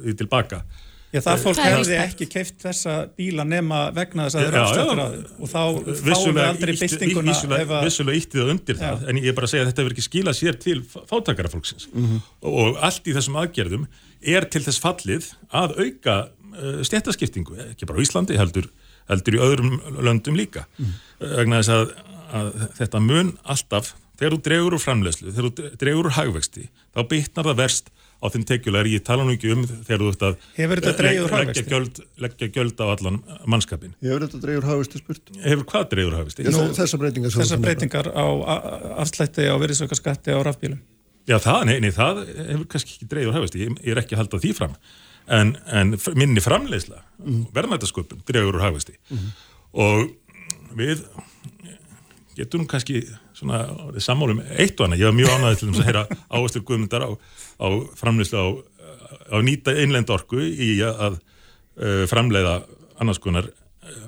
því 0.00 0.16
tilbaka. 0.22 0.62
Já, 1.10 1.18
það 1.24 1.40
fólk 1.42 1.58
hefði 1.58 1.96
ekki 1.98 2.26
keift 2.30 2.60
þessa 2.62 2.92
bíla 3.18 3.42
nema 3.42 3.80
vegna 3.94 4.28
þess 4.28 4.36
að 4.36 4.44
það 4.44 4.50
eru 4.50 4.60
afstættur 4.60 5.00
að 5.02 5.14
og 5.26 5.48
þá 5.50 5.62
fáum 6.04 6.36
við 6.36 6.44
aldrei 6.44 6.72
bystinguna 6.78 7.34
Vissulega 7.82 8.20
ítti 8.20 8.38
það 8.38 8.52
undir 8.54 8.78
það, 8.78 9.02
en 9.10 9.18
ég 9.18 9.26
er 9.32 9.34
bara 9.38 9.48
að 9.48 9.52
segja 9.52 9.64
að 9.64 9.70
þetta 9.72 9.82
verður 9.82 9.96
ekki 9.96 10.04
skila 10.06 10.34
sér 10.38 10.60
til 10.62 10.76
fátakara 10.86 11.50
fólksins 11.50 11.88
mm 11.90 12.04
-hmm. 12.06 12.20
og 12.52 12.78
allt 12.86 13.10
í 13.10 13.16
þessum 13.16 13.40
aðgerðum 13.42 13.88
er 14.36 14.46
til 14.54 14.62
þess 14.68 14.82
fallið 14.84 15.32
að 15.50 15.74
auka 15.82 16.16
uh, 16.28 16.78
stjættaskiptingu, 16.86 17.58
ekki 17.72 17.90
bara 17.90 17.98
á 17.98 18.04
Íslandi 18.06 18.38
heldur, 18.38 18.70
heldur 19.10 19.34
í 19.34 19.42
öðrum 19.42 19.80
löndum 19.98 20.38
líka, 20.38 20.68
mm 20.78 20.86
-hmm. 20.86 21.34
vegna 21.42 21.58
þess 21.58 21.74
að 21.74 21.94
að 22.34 22.52
þetta 22.78 23.02
mun 23.04 23.32
alltaf, 23.42 23.94
þegar 24.20 24.36
þú 24.36 24.42
dregur 24.48 24.76
úr 24.76 24.84
framlegslu, 24.84 25.32
þegar 25.32 25.48
þú 25.48 25.72
dregur 25.80 26.10
úr 26.10 26.16
hagvexti, 26.18 26.68
þá 26.94 27.00
bytnar 27.10 27.50
það 27.50 27.60
verst 27.62 27.90
á 28.20 28.26
þeim 28.28 28.44
tekjulegar, 28.48 28.88
ég 28.90 29.04
tala 29.04 29.24
nú 29.24 29.34
ekki 29.34 29.52
um 29.54 29.62
þegar 29.64 30.02
þú 30.02 30.10
ert 30.12 30.24
að 30.26 30.34
leggja 31.40 31.64
gjöld, 31.70 32.00
leggja 32.20 32.48
gjöld 32.52 32.82
á 32.84 32.86
allan 32.92 33.20
mannskapin. 33.48 33.94
Hefur 34.04 34.26
þetta 34.26 34.40
dregur 34.44 34.68
hagvexti 34.68 35.00
spurt? 35.00 35.32
Hefur 35.40 35.66
hvað 35.72 35.86
dregur 35.94 36.16
hagvexti? 36.18 36.46
Nú, 36.52 36.66
þessar 36.76 37.00
breytingar, 37.00 37.36
þessa 37.38 37.60
breytingar 37.62 38.10
á 38.12 38.26
afslætti 39.00 39.48
á 39.48 39.56
veriðsöka 39.60 39.96
skatti 39.96 40.36
á 40.36 40.38
rafbílum. 40.44 40.82
Já, 41.28 41.38
það, 41.40 41.62
nei, 41.70 41.76
nei, 41.84 41.90
það 41.96 42.22
hefur 42.26 42.66
kannski 42.74 42.96
ekki 42.96 43.08
dregur 43.08 43.36
hagvexti, 43.38 43.64
ég, 43.64 43.80
ég 43.86 43.94
er 43.94 44.02
ekki 44.02 44.16
að 44.16 44.24
halda 44.24 44.42
því 44.44 44.52
fram, 44.58 44.76
en, 45.40 45.54
en 45.80 45.96
minni 46.18 46.44
framlegsla, 46.44 47.00
mm. 47.24 47.42
verðmættasköpun 47.56 48.24
dregur 48.28 48.58
úr 48.58 48.66
hagvexti 48.66 48.98
mm. 49.08 49.28
og 49.80 50.10
við 50.76 51.04
getur 52.36 52.62
nú 52.62 52.68
kannski 52.70 53.02
svona 53.36 53.64
sammálum 54.02 54.42
eitt 54.56 54.78
og 54.80 54.86
annað, 54.86 55.02
ég 55.02 55.10
var 55.10 55.16
mjög 55.18 55.32
ánæðið 55.34 55.62
til 55.62 55.70
að 55.70 55.88
heyra 55.88 56.04
áherslu 56.34 56.62
guðmyndar 56.68 57.06
á, 57.06 57.10
á 57.60 57.66
framleyslu 58.00 58.38
á, 58.40 58.46
á 59.34 59.36
nýta 59.46 59.74
einlend 59.74 60.12
orku 60.14 60.40
í 60.40 60.72
að 60.86 61.18
uh, 61.18 62.04
framleiða 62.10 62.60
annars 63.00 63.20
konar 63.22 63.48
uh, 63.50 64.06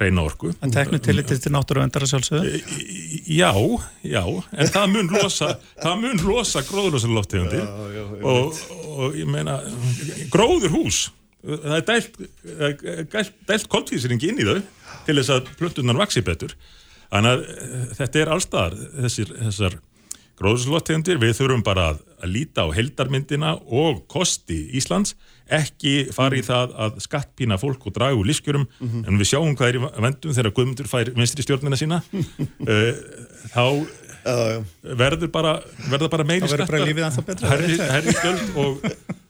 reyna 0.00 0.24
orku. 0.28 0.52
En 0.62 0.72
teknu 0.74 1.00
tillitið 1.02 1.42
til 1.46 1.52
náttúruvendara 1.54 2.08
sjálfsögðu? 2.10 2.62
Já, 3.26 3.50
já, 4.06 4.22
en 4.54 4.72
það 4.72 4.90
mun 4.94 5.12
losa 5.16 5.52
það 5.82 6.00
mun 6.04 6.24
losa 6.26 6.62
gróðurlósaloftegundi 6.68 7.62
og, 8.22 8.58
og 8.86 9.16
ég 9.18 9.30
meina 9.30 9.58
gróður 10.32 10.76
hús 10.76 11.06
það 11.46 11.76
er 11.76 11.84
dælt, 11.86 12.16
dælt, 13.12 13.36
dælt 13.48 13.68
koltvísring 13.70 14.22
inn 14.26 14.40
í 14.42 14.46
þau 14.46 14.58
til 15.06 15.16
þess 15.20 15.32
að 15.34 15.52
plöntunar 15.58 15.98
vaksi 16.00 16.22
betur 16.26 16.54
Þannig 17.10 17.34
að 17.34 17.44
eh, 17.46 17.84
þetta 18.00 18.22
er 18.22 18.32
allstaðar 18.36 18.78
þessir, 19.04 19.34
þessar 19.46 19.78
gróðslóttegundir, 20.36 21.20
við 21.20 21.32
þurfum 21.38 21.62
bara 21.64 21.90
að, 21.92 22.02
að 22.20 22.32
líta 22.34 22.66
á 22.66 22.74
heldarmyndina 22.76 23.54
og 23.72 24.02
kosti 24.12 24.58
Íslands, 24.76 25.14
ekki 25.46 26.10
fari 26.12 26.42
í 26.42 26.44
það 26.44 26.74
að 26.86 26.98
skattpína 27.06 27.56
fólk 27.60 27.86
og 27.88 27.94
dragu 27.96 28.24
lífskjörum, 28.26 28.66
mm 28.66 28.88
-hmm. 28.88 29.06
en 29.08 29.20
við 29.20 29.30
sjáum 29.32 29.56
hvað 29.56 29.68
er 29.68 29.78
í 29.78 29.84
vendum 30.06 30.34
þegar 30.36 30.54
Guðmundur 30.58 30.90
fær 30.90 31.12
vinstri 31.16 31.46
stjórnina 31.46 31.78
sína, 31.80 32.02
uh, 32.12 32.92
þá 33.54 33.64
uh, 33.64 34.58
verður 34.82 35.32
bara, 35.32 35.60
bara 36.10 36.28
meiri 36.28 36.50
skattar, 36.50 37.56
herri 37.56 38.12
skjöld 38.12 38.60
og 38.60 38.84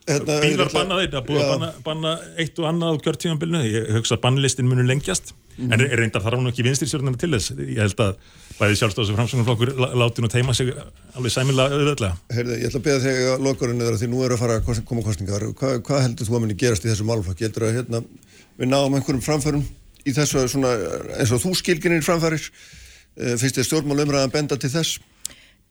Hérna, 0.07 0.37
bílar 0.39 0.69
bannaði, 0.71 1.07
það 1.11 1.23
búið 1.27 1.41
að 1.43 1.49
banna, 1.51 1.69
banna 1.83 2.11
eitt 2.39 2.59
og 2.61 2.67
annað 2.69 2.93
á 2.95 3.03
kjörtímanbylnu, 3.03 3.63
ég 3.67 3.87
hugsa 3.97 4.15
að 4.15 4.21
bannlistin 4.23 4.69
munur 4.69 4.87
lengjast, 4.87 5.33
mm. 5.57 5.73
en 5.75 5.83
reyndar 5.99 6.23
þarf 6.23 6.39
hún 6.39 6.47
ekki 6.51 6.63
vinstirstjórnarna 6.63 7.19
til 7.19 7.29
þess, 7.33 7.51
ég 7.59 7.81
held 7.83 8.03
að 8.05 8.13
bæði 8.57 8.77
sjálfstofs 8.79 9.11
og 9.11 9.17
framsvöngunflokkur 9.19 9.73
láti 9.99 10.23
nú 10.23 10.29
teima 10.31 10.55
sig 10.55 10.71
alveg 10.71 11.33
sæmilag 11.33 11.75
auðvitað. 11.75 12.21
Heyrðu, 12.37 12.55
ég 12.55 12.71
ætla 12.71 12.79
að 12.79 12.87
beða 12.87 13.03
þig 13.03 13.19
að 13.33 13.43
lokurinn 13.49 13.83
eða 13.83 13.99
því 13.99 14.09
nú 14.13 14.23
eru 14.23 14.37
að 14.37 14.43
fara 14.45 14.57
að 14.61 14.81
koma 14.87 15.03
kostningar, 15.05 15.45
Hva, 15.59 15.73
hvað 15.89 16.01
heldur 16.05 16.29
þú 16.29 16.39
að 16.39 16.43
minni 16.45 16.57
gerast 16.63 16.87
í 16.87 16.91
þessu 16.93 17.09
málflokk? 17.09 17.43
Ég 17.43 17.51
heldur 17.51 17.67
að 17.67 17.77
hérna, 17.81 18.01
við 18.57 18.71
náum 18.71 18.95
einhverjum 18.97 19.27
framförum 19.27 19.67
í 20.07 20.15
þessu 20.15 20.47
svona, 20.55 20.71
eins 21.19 21.35
og 21.35 21.43
þú 21.43 21.53
skilginir 21.59 22.05
framfærir, 22.07 22.47
eh, 23.19 23.35
finnst 23.35 23.59
þið 23.59 23.69
stjórnmálumræðan 23.69 24.33
benda 24.33 24.57
til 24.57 24.71
þess? 24.71 25.01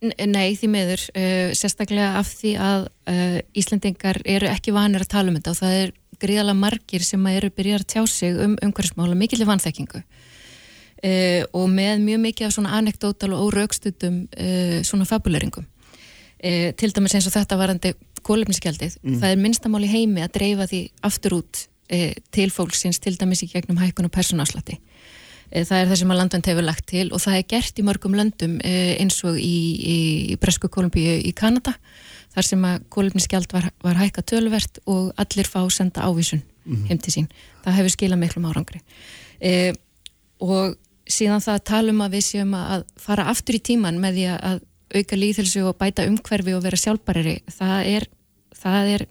Nei, 0.05 0.53
því 0.59 0.69
meður, 0.69 1.03
uh, 1.17 1.53
sérstaklega 1.57 2.19
af 2.21 2.29
því 2.37 2.51
að 2.61 2.83
uh, 3.09 3.39
Íslandingar 3.57 4.21
eru 4.29 4.49
ekki 4.51 4.75
vanir 4.77 5.07
að 5.07 5.13
tala 5.15 5.33
um 5.33 5.39
þetta 5.39 5.55
og 5.55 5.61
það 5.63 5.77
er 5.81 5.93
gríðalega 6.21 6.61
margir 6.61 7.05
sem 7.05 7.29
eru 7.31 7.49
byrjað 7.53 7.83
að 7.83 7.87
tjá 7.93 8.03
sig 8.11 8.37
um 8.45 8.57
umhverfsmála 8.65 9.17
mikilvæg 9.17 9.49
vanþekkingu. 9.49 10.03
uh, 10.03 11.43
og 11.53 11.71
með 11.73 12.05
mjög 12.05 12.21
mikið 12.27 12.49
af 12.49 12.57
svona 12.57 12.75
anekdótal 12.77 13.33
og 13.33 13.49
óraugstutum 13.49 14.27
uh, 14.29 14.83
svona 14.85 15.09
fabuleringum 15.09 15.65
uh, 15.65 16.71
til 16.77 16.93
dæmis 16.93 17.17
eins 17.17 17.31
og 17.31 17.37
þetta 17.37 17.61
varandi 17.61 17.95
kólefnisgjaldið, 18.27 18.99
það 19.21 19.31
er 19.31 19.39
minnstamál 19.39 19.85
í 19.87 19.93
heimi 19.93 20.25
að 20.25 20.33
dreifa 20.35 20.67
því 20.67 20.81
aftur 21.07 21.39
út 21.39 21.63
uh, 21.93 22.13
til 22.35 22.51
fólksins, 22.53 23.01
til 23.01 23.17
dæmis 23.17 23.45
í 23.47 23.51
gegnum 23.53 23.81
hækkun 23.81 24.11
og 24.11 24.13
persónaslati 24.13 24.77
það 25.51 25.79
er 25.79 25.89
það 25.91 26.01
sem 26.01 26.11
að 26.11 26.21
landvend 26.21 26.51
hefur 26.51 26.67
lagt 26.67 26.87
til 26.91 27.07
og 27.13 27.23
það 27.23 27.39
er 27.39 27.49
gert 27.55 27.79
í 27.79 27.87
mörgum 27.87 28.17
löndum 28.19 28.59
eins 28.65 29.21
og 29.25 29.39
í, 29.39 29.57
í, 29.77 29.97
í 30.33 30.37
Bresku 30.43 30.69
Kolumbíu 30.73 31.21
í 31.23 31.33
Kanada 31.37 31.77
þar 32.37 32.49
sem 32.51 32.65
að 32.69 32.83
kólefnisgjald 32.93 33.53
var, 33.55 33.71
var 33.85 34.01
hækka 34.01 34.25
tölvert 34.29 34.81
og 34.85 35.13
allir 35.21 35.49
fá 35.49 35.63
senda 35.73 36.05
ávísun 36.05 36.43
mm 36.43 36.75
-hmm. 36.75 36.89
heim 36.89 36.99
til 36.99 37.13
sín. 37.15 37.29
Það 37.65 37.77
hefur 37.79 37.95
skilað 37.95 38.21
miklum 38.21 38.49
árangri. 38.51 38.81
E, 39.41 39.73
og 40.41 40.77
síðan 41.09 41.41
það 41.41 41.65
talum 41.65 42.01
að 42.05 42.13
við 42.17 42.25
séum 42.27 42.55
að 42.55 42.85
fara 42.97 43.29
aftur 43.33 43.57
í 43.57 43.63
tíman 43.63 44.01
með 44.01 44.13
því 44.13 44.27
að 44.37 44.61
auka 44.97 45.17
líðhelsu 45.17 45.65
og 45.65 45.79
bæta 45.79 46.07
umhverfi 46.07 46.55
og 46.55 46.63
vera 46.63 46.77
sjálfbarari, 46.77 47.41
það 47.51 47.87
er, 47.87 48.07
það 48.55 48.85
er 48.95 49.07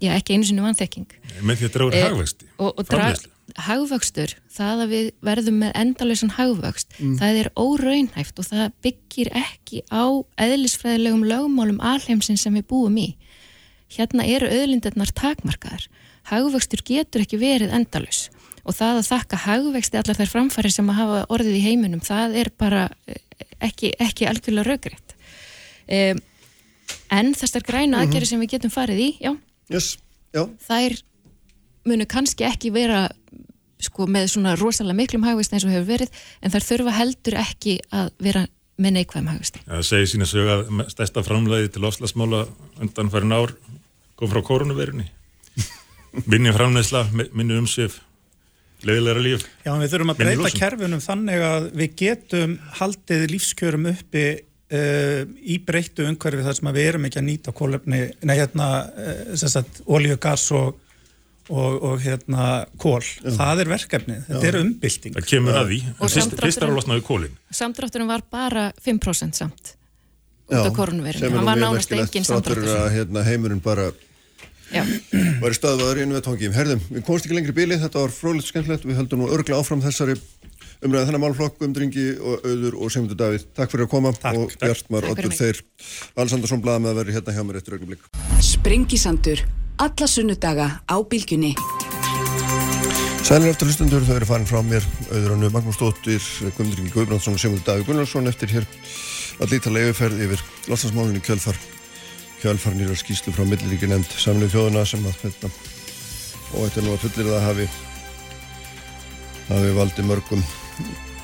já, 0.00 0.10
ekki 0.16 0.34
einu 0.34 0.44
sinni 0.44 0.62
vanþekking. 0.62 1.08
Með 1.42 1.56
því 1.56 1.64
að 1.64 1.72
dragur 1.72 1.94
e, 1.94 2.02
hagvexti, 2.02 2.46
framlegslu 2.58 3.35
hagvöxtur, 3.56 4.34
það 4.52 4.82
að 4.84 4.92
við 4.92 5.06
verðum 5.24 5.58
með 5.62 5.72
endalösan 5.80 6.32
hagvöxt, 6.36 6.90
mm. 6.98 7.14
það 7.20 7.40
er 7.40 7.50
óraunhæft 7.56 8.40
og 8.40 8.48
það 8.50 8.74
byggir 8.84 9.30
ekki 9.40 9.82
á 9.88 10.04
eðlisfræðilegum 10.44 11.24
lögumálum 11.28 11.80
alheimsinn 11.80 12.40
sem 12.40 12.56
við 12.58 12.66
búum 12.72 12.98
í. 13.00 13.08
Hérna 13.96 14.26
eru 14.28 14.50
öðlindirnar 14.50 15.12
takmarkaðar. 15.16 15.86
Hagvöxtur 16.26 16.82
getur 16.86 17.24
ekki 17.24 17.38
verið 17.40 17.74
endalös 17.76 18.26
og 18.66 18.74
það 18.74 19.00
að 19.00 19.08
þakka 19.12 19.42
hagvexti 19.44 19.98
allar 20.00 20.18
þær 20.18 20.32
framfæri 20.32 20.72
sem 20.74 20.88
að 20.90 20.98
hafa 20.98 21.18
orðið 21.36 21.58
í 21.60 21.66
heiminum, 21.68 22.02
það 22.02 22.40
er 22.40 22.50
bara 22.58 22.88
eh, 23.06 23.20
ekki, 23.62 23.92
ekki 24.02 24.26
algjörlega 24.26 24.66
raugriðt. 24.66 25.14
Um, 25.86 26.22
en 27.14 27.30
þessar 27.38 27.62
græna 27.62 27.84
mm 27.84 27.92
-hmm. 27.92 28.08
aðgerri 28.08 28.26
sem 28.26 28.40
við 28.42 28.56
getum 28.56 28.74
farið 28.74 29.02
í, 29.04 29.10
já, 29.22 29.36
yes. 29.70 29.98
já. 30.34 30.42
það 30.66 30.88
er 30.88 30.96
munu 31.86 32.06
kannski 32.10 32.46
ekki 32.46 32.72
vera 32.74 33.06
sko, 33.82 34.06
með 34.10 34.30
svona 34.32 34.54
rosalega 34.58 34.96
miklum 34.96 35.26
hagvist 35.26 35.54
eins 35.54 35.66
og 35.66 35.74
hefur 35.74 35.88
verið 35.90 36.22
en 36.40 36.54
þar 36.54 36.66
þurfa 36.70 36.94
heldur 36.96 37.38
ekki 37.42 37.76
að 37.94 38.10
vera 38.22 38.46
með 38.76 38.96
neikvæðum 38.98 39.30
hagvisti. 39.32 39.62
Það 39.66 39.84
segir 39.88 40.10
sína 40.12 40.28
sög 40.28 40.50
að 40.52 40.64
stærsta 40.92 41.24
framleiði 41.24 41.72
til 41.76 41.84
oslasmála 41.88 42.42
undan 42.82 43.12
farin 43.12 43.36
ár 43.36 43.54
kom 44.16 44.32
frá 44.32 44.42
koronavirunni. 44.44 45.06
Minni 46.30 46.52
framleiðsla, 46.56 47.06
minni 47.12 47.56
umsif, 47.60 47.98
leiðilega 48.84 49.24
líf. 49.24 49.46
Já, 49.64 49.72
við 49.76 49.92
þurfum 49.92 50.12
að 50.14 50.20
breyta 50.22 50.52
kerfunum 50.56 51.02
þannig 51.04 51.44
að 51.44 51.70
við 51.76 51.96
getum 52.00 52.58
haldið 52.80 53.30
lífskjörum 53.34 53.90
uppi 53.92 54.28
Uh, 54.66 55.20
í 55.46 55.60
breyttu 55.62 56.02
umhverfi 56.10 56.42
þar 56.42 56.56
sem 56.58 56.68
við 56.74 56.86
erum 56.88 57.04
ekki 57.06 57.20
að 57.20 57.24
nýta 57.28 57.52
kólefni, 57.54 58.00
nei 58.26 58.32
hérna 58.34 58.64
uh, 58.98 59.60
olíu, 59.94 60.16
gas 60.18 60.48
og 60.58 60.80
og, 61.48 61.76
og 61.90 62.00
hérna 62.02 62.46
kól, 62.82 63.02
Já. 63.02 63.30
það 63.36 63.62
er 63.64 63.70
verkefni 63.70 64.18
þetta 64.26 64.48
er 64.50 64.60
umbylting. 64.62 65.16
Það 65.18 65.28
kemur 65.30 65.60
að 65.60 65.72
því, 65.72 65.80
fyrst, 66.02 66.36
fyrst 66.42 66.62
er 66.62 66.70
að 66.70 66.78
losna 66.80 66.98
við 66.98 67.06
kólin 67.06 67.36
samdrátturum 67.60 68.10
var 68.10 68.26
bara 68.32 68.66
5% 68.82 69.38
samt 69.42 69.76
út 70.46 70.58
af 70.62 70.74
korunverðinu 70.74 71.38
hann 71.38 71.48
var 71.52 71.62
nánast 71.62 71.94
engin 71.94 72.26
samdráttur. 72.26 72.90
hérna, 72.94 73.24
heimurinn 73.26 73.62
bara 73.62 73.92
var 75.42 75.54
í 75.54 75.56
staðvaður 75.56 76.02
einu 76.02 76.16
við 76.16 76.24
tóngjum 76.26 76.54
herðum, 76.56 76.80
við 76.90 77.04
komst 77.06 77.26
ekki 77.26 77.36
lengri 77.38 77.54
bíli, 77.54 77.78
þetta 77.78 78.02
var 78.02 78.14
frólitt 78.14 78.48
skemmtilegt. 78.48 78.86
Við 78.88 78.98
höldum 78.98 79.22
nú 79.22 79.28
örgla 79.30 79.60
áfram 79.60 79.82
þessari 79.84 80.16
umræðið 80.86 81.10
þennan 81.10 81.22
málflokk 81.24 81.64
um 81.66 81.74
dringi 81.76 82.06
og 82.16 82.46
auður 82.46 82.78
og 82.78 82.92
Sigmundur 82.94 83.18
Davíð, 83.20 83.46
takk 83.56 83.72
fyrir 83.72 83.86
að 83.86 83.92
koma 83.92 84.12
takk, 84.16 84.38
og 84.40 84.56
Bjartmar, 84.62 85.08
Ottur 85.12 85.36
Þeir 85.36 85.60
Alessandarsson 86.16 86.64
blaða 86.64 86.84
með 86.84 86.92
að 86.92 87.00
vera 87.00 87.16
hérna 87.18 87.36
hjá 87.36 87.42
mér 87.46 87.60
eftir 87.60 87.76
augnablik. 87.76 88.08
Sprengisandur 88.44 89.44
alla 89.82 90.08
sunnudaga 90.08 90.68
á 90.86 90.96
bylgjunni. 91.10 91.52
Sælir 93.26 93.50
eftir 93.50 93.66
hlustundur, 93.66 94.04
þau 94.06 94.16
eru 94.20 94.28
farin 94.28 94.46
frá 94.46 94.60
mér. 94.62 94.84
Auður 95.10 95.32
hannu 95.34 95.50
Magnús 95.50 95.76
Stóttir, 95.80 96.22
Guðmundur 96.54 96.84
Ingi 96.84 96.94
Guðbrandsson 96.94 97.34
og 97.34 97.42
Sigmundur 97.42 97.66
Davíð 97.66 97.88
Gunnarsson 97.90 98.30
eftir 98.30 98.54
hér 98.54 98.68
að 99.42 99.52
lítalega 99.52 99.90
yfirferð 99.90 100.22
yfir 100.26 100.44
losnarsmálunni 100.70 101.22
kjölfar 101.24 101.58
kjölfar 102.40 102.76
nýra 102.76 102.96
skýslu 102.96 103.34
frá 103.34 103.44
milliríki 103.48 103.88
nefnd 103.90 104.12
samlið 104.20 104.54
þjóðuna 104.54 104.84
sem 104.88 105.04
að 105.08 105.18
þetta 105.24 105.50
og 105.50 106.62
þetta 106.62 106.80
er 106.80 106.86
nú 106.86 106.94
að 106.94 107.02
fullir 107.04 107.30
það 107.32 107.44
hafi 107.46 107.66
hafi 109.48 109.74
valdi 109.76 110.06
mörgum 110.06 110.46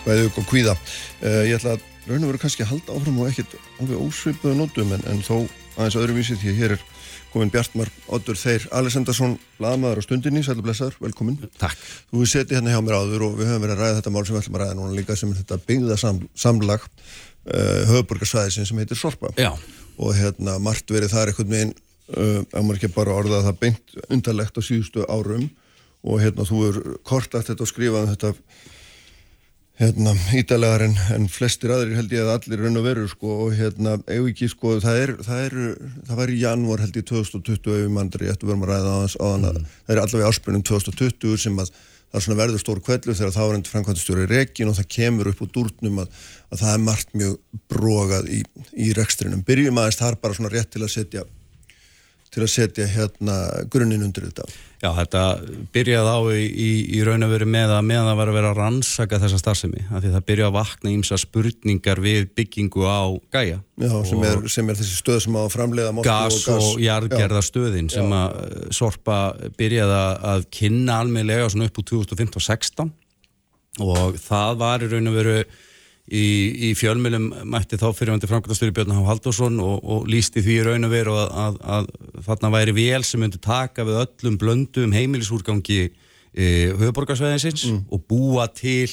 bæðug 0.07 0.38
og 0.42 0.48
kvíða 0.50 0.76
uh, 0.76 1.42
ég 1.46 1.57
ætla 1.59 1.76
að 1.76 1.88
raun 2.09 2.24
og 2.24 2.32
veru 2.32 2.42
kannski 2.42 2.64
að 2.64 2.72
halda 2.74 2.96
áfram 2.96 3.20
og 3.22 3.28
ekkert 3.30 3.59
alveg 3.80 4.00
ósvipuðu 4.03 4.57
nótum 4.59 4.96
en, 4.96 5.05
en 5.11 5.22
þó 5.22 5.36
aðeins 5.76 5.98
öðruvísi 6.00 6.38
því 6.40 6.53
að 6.53 6.59
hér 6.62 6.74
er 6.76 6.88
komin 7.32 7.50
Bjartmar 7.53 7.88
Oddur 8.12 8.36
Þeir 8.36 8.66
Alessandarsson, 8.76 9.38
laðmaður 9.62 10.03
á 10.03 10.07
stundinni, 10.07 10.42
sælu 10.44 10.64
blessaður, 10.64 10.98
velkomin. 11.00 11.38
Takk. 11.61 11.78
Þú 12.12 12.26
setið 12.28 12.59
hérna 12.59 12.74
hjá 12.74 12.82
mér 12.84 12.98
áður 12.98 13.24
og 13.28 13.38
við 13.38 13.48
höfum 13.48 13.64
verið 13.64 13.74
að 13.76 13.80
ræða 13.80 13.98
þetta 14.00 14.12
mál 14.12 14.24
sem 14.26 14.36
við 14.36 14.42
ætlum 14.42 14.59
að 14.59 14.64
ræða 14.64 14.76
núna 14.78 14.96
líka 14.98 15.16
sem 15.16 15.32
er 15.32 15.38
þetta 15.40 15.59
byggða 15.70 15.96
sam, 16.03 16.20
samlag 16.44 16.84
uh, 16.84 17.80
höfuborgarsvæðisin 17.88 18.68
sem 18.68 18.82
heitir 18.82 19.00
Sorpa. 19.00 19.32
Já. 19.40 19.50
Og 19.96 20.12
hérna 20.18 20.59
margt 20.62 20.92
verið 20.92 21.14
þar 21.14 21.32
eitthvað 21.32 21.55
með 21.55 21.64
einn, 21.64 21.74
uh, 22.12 22.38
ef 22.44 22.59
maður 22.59 22.80
ekki 22.82 22.92
bara 22.98 23.16
orðað 23.16 23.48
það 23.48 23.59
beint 23.64 23.96
undarlegt 24.11 24.61
á 24.61 24.62
síðustu 24.68 25.09
árum 25.09 25.48
og 26.03 26.20
hérna 26.20 26.46
þú 26.48 26.62
er 26.68 26.80
kortast 27.07 27.48
þetta 27.48 27.64
og 27.64 27.72
skrifað 27.72 28.05
um 28.05 28.12
þetta 28.12 28.34
hérna, 29.81 30.12
ídalegar 30.37 30.85
en, 30.85 30.97
en 31.14 31.29
flestir 31.33 31.73
aðrir 31.73 31.97
held 31.97 32.12
ég 32.12 32.27
að 32.27 32.35
allir 32.35 32.61
raun 32.61 32.81
og 32.81 32.85
veru 32.85 33.07
sko 33.11 33.39
og 33.47 33.55
hérna, 33.57 33.97
ef 34.05 34.29
ekki 34.33 34.51
sko, 34.53 34.77
það 34.83 35.01
er 35.05 35.14
það, 35.25 35.47
er, 35.47 35.57
það 36.09 36.20
var 36.20 36.33
í 36.33 36.43
janúar 36.43 36.85
held 36.85 36.99
ég 37.01 37.09
2020 37.09 37.57
ef 37.57 37.87
við 37.87 37.97
mandri, 37.97 38.29
ég 38.29 38.37
ættu 38.37 38.51
verðum 38.51 38.66
að 38.66 38.75
ræða 38.75 38.93
á 38.93 39.01
þess 39.07 39.18
mm. 39.23 39.73
það 39.87 39.97
er 39.97 40.03
allavega 40.05 40.31
áspunum 40.31 40.66
2020 40.68 41.43
sem 41.47 41.59
að 41.64 41.73
það 42.12 42.29
er 42.29 42.41
verður 42.43 42.61
stór 42.61 42.81
kvellu 42.85 43.14
þegar 43.16 43.33
þá 43.33 43.43
er 43.43 43.55
endur 43.57 43.73
framkvæmstjóri 43.73 44.27
rekin 44.29 44.68
og 44.68 44.77
það 44.77 44.91
kemur 44.93 45.31
upp 45.31 45.45
úr 45.47 45.53
dúrnum 45.55 46.03
að, 46.03 46.11
að 46.53 46.64
það 46.64 46.75
er 46.75 46.83
margt 46.85 47.14
mjög 47.16 47.39
brogað 47.73 48.29
í, 48.29 48.43
í 48.77 48.91
rekstrinum. 48.99 49.45
Byrjum 49.49 49.81
aðeins 49.81 50.01
þar 50.03 50.18
bara 50.20 50.37
svona 50.37 50.53
rétt 50.53 50.68
til 50.75 50.85
að 50.85 50.93
setja 50.93 51.25
til 52.33 52.45
að 52.45 52.53
setja 52.53 52.87
hérna 52.89 53.39
grunninn 53.70 54.05
undir 54.07 54.24
þetta. 54.28 54.47
Já, 54.83 54.89
þetta 54.97 55.22
byrjaði 55.74 56.12
á 56.16 56.20
í, 56.35 56.45
í, 56.49 56.70
í 56.97 57.03
raun 57.07 57.22
og 57.22 57.30
veru 57.30 57.47
með 57.47 57.74
að 57.76 57.83
meðan 57.87 58.09
það 58.09 58.16
var 58.18 58.30
að 58.30 58.37
vera 58.39 58.49
að 58.51 58.59
rannsaka 58.59 59.18
þessa 59.22 59.39
starfsemi, 59.39 59.83
af 59.93 60.01
því 60.03 60.12
það 60.14 60.24
byrjaði 60.30 60.49
að 60.49 60.57
vakna 60.57 60.91
ímsa 60.91 61.18
spurningar 61.22 62.01
við 62.03 62.24
byggingu 62.41 62.89
á 62.89 63.03
gæja. 63.37 63.61
Já, 63.85 63.93
sem 64.09 64.24
er, 64.26 64.41
sem 64.57 64.72
er 64.72 64.80
þessi 64.80 64.99
stöð 64.99 65.20
sem 65.26 65.37
á 65.39 65.43
að 65.45 65.53
framlega 65.55 65.93
gas 66.03 66.41
og, 66.41 66.49
gas. 66.49 66.70
og 66.72 66.83
jarðgerðastöðin 66.83 67.93
sem 67.93 68.16
að 68.16 68.41
Sorpa 68.74 69.20
byrjaði 69.61 70.01
að 70.33 70.49
kynna 70.57 70.99
almeinlega 71.05 71.53
svona 71.53 71.68
upp 71.70 71.83
úr 71.85 71.89
2015-16 71.93 72.91
og 73.83 74.18
það 74.20 74.59
var 74.61 74.83
í 74.83 74.91
raun 74.91 75.12
og 75.12 75.20
veru 75.20 75.37
í, 76.13 76.25
í 76.69 76.73
fjölmjölum 76.77 77.29
mætti 77.49 77.79
þá 77.81 77.87
fyrirvændi 77.97 78.29
framkvæmstjóri 78.31 78.75
Björn 78.77 78.95
Há 78.95 79.01
Haldursson 79.09 79.61
og, 79.65 79.79
og 79.81 80.11
lísti 80.11 80.43
því 80.45 80.59
raun 80.67 80.89
og 80.89 80.93
veru 80.93 81.15
að, 81.17 81.31
að, 81.45 81.61
að 81.77 82.27
þarna 82.27 82.53
væri 82.57 82.75
vél 82.77 83.07
sem 83.07 83.23
myndi 83.23 83.41
taka 83.43 83.87
við 83.89 84.03
öllum 84.03 84.37
blöndum 84.41 84.93
heimilisúrgangi 84.97 85.81
e, 85.89 86.45
höfuborgarsveðinsins 86.77 87.65
mm. 87.71 87.81
og 87.93 88.05
búa 88.11 88.49
til 88.53 88.91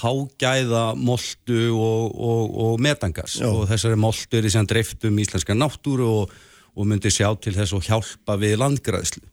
hágæða 0.00 0.84
moldu 0.94 1.64
og, 1.74 2.14
og, 2.14 2.54
og 2.64 2.78
metangas 2.82 3.40
Já. 3.40 3.48
og 3.50 3.66
þessari 3.70 3.98
moldu 3.98 4.38
er 4.38 4.46
í 4.46 4.54
sem 4.54 4.68
dreiftum 4.70 5.18
íslenska 5.18 5.56
náttúru 5.58 6.12
og 6.30 6.86
myndi 6.86 7.10
sjá 7.10 7.26
til 7.42 7.56
þess 7.56 7.74
að 7.74 7.88
hjálpa 7.90 8.38
við 8.38 8.60
landgræðslu 8.62 9.26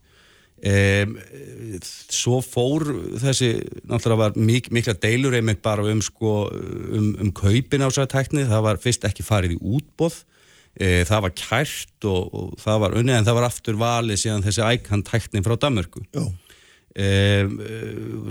Um, 0.58 1.12
svo 2.10 2.40
fór 2.42 2.82
þessi 3.22 3.52
náttúrulega 3.86 4.18
var 4.24 4.38
mik 4.42 4.72
mikla 4.74 4.96
deilur 4.98 5.36
einmitt 5.38 5.60
bara 5.62 5.84
um 5.86 6.00
sko 6.02 6.48
um, 6.50 7.12
um 7.22 7.30
kaupin 7.30 7.84
á 7.86 7.86
þessari 7.86 8.10
tækni, 8.10 8.46
það 8.48 8.64
var 8.66 8.80
fyrst 8.82 9.06
ekki 9.06 9.22
farið 9.22 9.54
í 9.54 9.58
útbóð 9.76 10.16
e, 10.74 11.04
það 11.06 11.22
var 11.28 11.34
kært 11.38 12.08
og, 12.10 12.34
og 12.34 12.58
það 12.58 12.82
var 12.82 12.98
unnið 12.98 13.20
en 13.20 13.28
það 13.28 13.38
var 13.38 13.46
aftur 13.46 13.78
valið 13.78 14.20
síðan 14.24 14.44
þessi 14.48 14.66
ækhan 14.66 15.06
tækni 15.06 15.44
frá 15.46 15.54
Danmörku. 15.62 16.02
Um, 16.98 17.54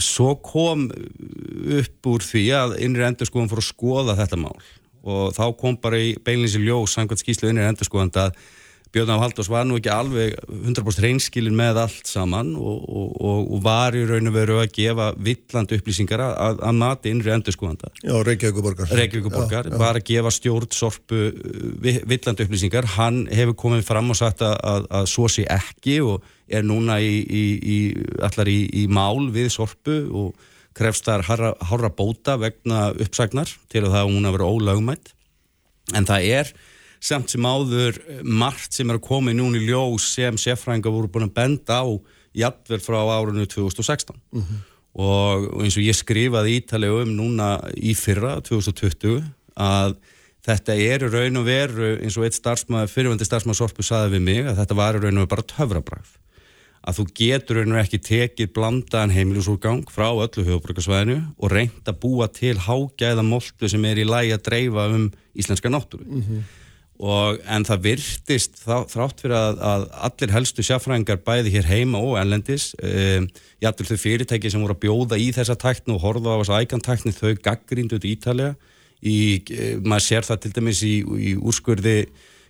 svo 0.03 0.33
kom 0.43 0.89
upp 0.91 2.11
úr 2.11 2.27
því 2.27 2.45
að 2.57 2.77
innri 2.83 3.07
endurskóðan 3.07 3.51
fór 3.53 3.63
að 3.63 3.69
skoða 3.69 4.17
þetta 4.19 4.41
mál. 4.41 4.57
Og 5.07 5.31
þá 5.37 5.45
kom 5.55 5.79
bara 5.79 6.03
í 6.03 6.15
beilinsi 6.19 6.59
ljós 6.59 6.97
samkvæmt 6.97 7.23
skýslu 7.23 7.53
innri 7.53 7.69
endurskóðan 7.69 8.11
að 8.19 8.35
Björn 8.93 9.19
Haldós 9.19 9.49
var 9.51 9.65
nú 9.67 9.77
ekki 9.79 9.91
alveg 9.91 10.35
100% 10.47 11.03
reynskilin 11.03 11.55
með 11.57 11.81
allt 11.83 12.09
saman 12.09 12.53
og, 12.55 12.85
og, 12.87 13.49
og 13.55 13.61
var 13.65 13.97
í 13.97 14.05
raun 14.07 14.31
og 14.31 14.35
veru 14.35 14.59
að 14.61 14.71
gefa 14.77 15.09
villand 15.15 15.73
upplýsingar 15.77 16.23
að, 16.23 16.61
að 16.69 16.79
mati 16.79 17.13
innri 17.13 17.33
endur 17.35 17.55
skoðanda. 17.55 17.91
Já, 18.01 18.15
Reykjavíkuborgar. 18.27 18.91
Reykjavíkuborgar, 18.99 19.71
var 19.79 19.99
að 19.99 20.07
gefa 20.11 20.33
stjórn 20.33 20.71
sorpu 20.75 21.23
uh, 21.29 22.01
villand 22.07 22.43
upplýsingar. 22.45 22.89
Hann 22.97 23.25
hefur 23.33 23.57
komið 23.65 23.85
fram 23.87 24.13
og 24.13 24.19
sagt 24.19 24.45
að, 24.45 24.55
að, 24.71 24.91
að 25.01 25.09
svo 25.11 25.27
sé 25.31 25.47
ekki 25.51 25.99
og 26.05 26.25
er 26.47 26.63
núna 26.63 27.01
í, 27.03 27.17
í, 27.23 27.45
í, 27.59 27.79
allar 28.23 28.47
í, 28.47 28.61
í 28.83 28.87
mál 28.87 29.27
við 29.35 29.51
sorpu 29.57 29.99
og 30.07 30.47
krefst 30.77 31.07
þar 31.07 31.25
harra, 31.27 31.91
bóta 31.91 32.37
vegna 32.39 32.91
uppsagnar 32.93 33.49
til 33.71 33.83
að 33.85 33.93
það 33.95 34.11
hún 34.11 34.29
að 34.29 34.37
vera 34.37 34.49
ólögumætt 34.53 35.13
en 35.97 36.07
það 36.07 36.27
er 36.37 36.51
samt 36.99 37.29
sem 37.29 37.45
áður 37.45 37.99
margt 38.23 38.73
sem 38.73 38.89
er 38.89 38.97
að 38.97 39.07
koma 39.07 39.33
í 39.33 39.37
núni 39.37 39.61
ljós 39.65 40.11
sem 40.15 40.37
sérfrænga 40.39 40.91
voru 40.91 41.09
búin 41.11 41.27
að 41.29 41.35
benda 41.37 41.81
á 41.83 41.87
jafnvel 42.37 42.81
frá 42.83 42.99
árunnu 43.01 43.45
2016 43.45 44.15
mm 44.31 44.41
-hmm. 44.41 44.59
og 44.93 45.63
eins 45.63 45.77
og 45.77 45.83
ég 45.83 45.95
skrifaði 45.95 46.59
ítalega 46.59 47.01
um 47.03 47.15
núna 47.17 47.59
í 47.75 47.95
fyrra 47.95 48.41
2020 48.41 49.23
að 49.55 49.97
þetta 50.45 50.75
er 50.75 51.09
raun 51.11 51.37
og 51.37 51.45
veru 51.45 51.97
eins 52.01 52.17
og 52.17 52.23
eitt 52.23 52.37
starfsmæður, 52.37 52.93
fyrirvöndi 52.93 53.25
starfsmæður 53.25 53.55
Sorpu 53.57 53.83
saði 53.83 54.15
við 54.15 54.21
mig 54.21 54.45
að 54.45 54.57
þetta 54.61 54.75
var 54.75 54.93
raun 54.93 55.17
og 55.17 55.25
veru 55.25 55.33
bara 55.35 55.49
töfrabræð 55.53 56.09
að 56.87 56.95
þú 56.97 57.03
getur 57.19 57.55
raun 57.55 57.71
og 57.71 57.75
veru 57.75 57.83
ekki 57.83 57.99
tekið 57.99 58.53
blandaðan 58.53 59.15
heimilisúrgang 59.15 59.89
frá 59.91 60.07
öllu 60.13 60.45
höfubrökasvæðinu 60.47 61.19
og 61.37 61.51
reynda 61.51 61.91
að 61.91 61.99
búa 61.99 62.27
til 62.27 62.55
hágæða 62.57 63.23
moltu 63.23 63.69
sem 63.69 63.85
er 63.85 63.97
í 63.97 64.07
lægi 64.07 64.33
að 64.33 64.45
dreifa 64.47 64.87
um 64.87 65.11
íslenska 65.35 65.69
náttúru 65.69 66.05
mm 66.05 66.21
-hmm 66.21 66.41
og 66.97 67.37
en 67.45 67.65
það 67.67 67.83
virtist 67.83 68.55
þá, 68.63 68.87
þrátt 68.89 69.21
fyrir 69.21 69.35
að, 69.37 69.59
að 69.61 69.83
allir 70.07 70.33
helstu 70.33 70.63
sjáfræðingar 70.65 71.19
bæði 71.25 71.53
hér 71.53 71.69
heima 71.69 72.01
og 72.01 72.15
ellendis 72.17 72.71
um, 72.81 73.27
jættil 73.61 73.85
þau 73.91 73.99
fyrirtæki 74.01 74.51
sem 74.51 74.63
voru 74.63 74.73
að 74.73 74.81
bjóða 74.87 75.19
í 75.21 75.27
þessa 75.35 75.57
tækni 75.61 75.93
og 75.93 76.01
horfa 76.01 76.33
á 76.33 76.39
þessa 76.41 76.61
ægantækni 76.63 77.13
þau 77.13 77.35
gaggríndu 77.45 77.99
út 77.99 78.07
í 78.07 78.15
Ítalja 78.15 78.49
í, 79.01 79.17
e, 79.53 79.75
maður 79.85 80.07
sér 80.07 80.25
það 80.25 80.41
til 80.43 80.53
dæmis 80.57 80.81
í, 80.81 80.95
í 81.05 81.35
úrskurði 81.37 81.97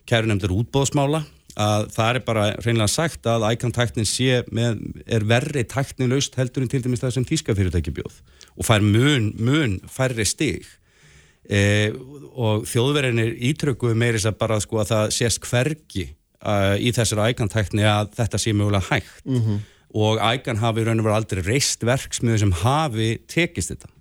kærunemndur 0.07 0.55
útbóðsmála 0.61 1.25
að 1.57 1.87
það 1.95 2.09
er 2.13 2.23
bara 2.23 2.47
reynilega 2.61 2.93
sagt 2.93 3.27
að 3.27 3.47
ægantæknin 3.49 4.07
sé 4.07 4.43
með, 4.53 4.79
er 5.09 5.25
verri 5.27 5.65
tækni 5.67 6.07
laust 6.07 6.37
heldur 6.39 6.63
en 6.63 6.71
til 6.71 6.83
dæmis 6.85 7.01
það 7.03 7.17
sem 7.17 7.27
tíska 7.27 7.55
fyrirtæki 7.57 7.95
bjóð. 7.97 8.19
Og 8.55 8.67
fær 8.67 8.85
mun, 8.85 9.31
mun 9.41 9.79
færri 9.91 10.25
stig 10.29 10.69
e, 11.49 11.91
og 12.37 12.67
þjóðverðinir 12.69 13.33
ítrökuðu 13.51 13.97
meiris 13.97 14.27
að 14.29 14.39
bara 14.41 14.59
sko 14.61 14.81
að 14.83 14.91
það 14.91 15.11
sést 15.15 15.41
hvergi 15.47 16.05
uh, 16.45 16.75
í 16.77 16.93
þessari 16.95 17.33
ægantækni 17.33 17.85
að 17.87 18.13
þetta 18.17 18.41
sé 18.41 18.53
mögulega 18.53 18.91
hægt 18.91 19.25
mm 19.25 19.41
-hmm. 19.41 19.59
og 20.03 20.21
ægan 20.21 20.61
hafi 20.61 20.85
raun 20.85 20.99
og 20.99 21.07
verið 21.07 21.19
aldrei 21.19 21.43
reist 21.47 21.83
verksmiðu 21.83 22.39
sem 22.43 22.51
hafi 22.63 23.09
tekist 23.27 23.73
þetta 23.73 23.93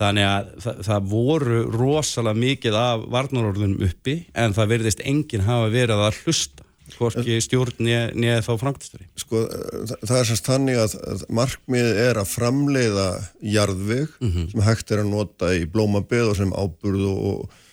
þannig 0.00 0.26
að 0.26 0.52
það, 0.64 0.82
það 0.88 1.08
voru 1.10 1.62
rosalega 1.70 2.40
mikið 2.42 2.78
af 2.78 3.04
varnarorðunum 3.14 3.86
uppi 3.86 4.16
en 4.34 4.54
það 4.54 4.70
verðist 4.74 5.04
enginn 5.04 5.46
hafa 5.46 5.70
verið 5.70 6.02
að 6.08 6.22
hlusta 6.24 6.63
hvorki 6.92 7.40
stjórn 7.42 7.80
neða 7.80 8.42
þá 8.44 8.52
framkvæmstari 8.60 9.06
Sko 9.20 9.42
það, 9.48 9.94
það 10.04 10.16
er 10.18 10.28
sérst 10.30 10.48
þannig 10.50 10.80
að, 10.82 10.96
að 11.12 11.24
markmið 11.40 11.90
er 12.04 12.20
að 12.20 12.30
framleiða 12.32 13.08
jarðveg 13.54 14.18
mm 14.20 14.30
-hmm. 14.30 14.48
sem 14.52 14.64
hægt 14.68 14.92
er 14.92 15.04
að 15.04 15.12
nota 15.12 15.54
í 15.56 15.64
blómabið 15.70 16.32
og 16.32 16.36
sem 16.40 16.52
áburð 16.52 17.06
og, 17.08 17.64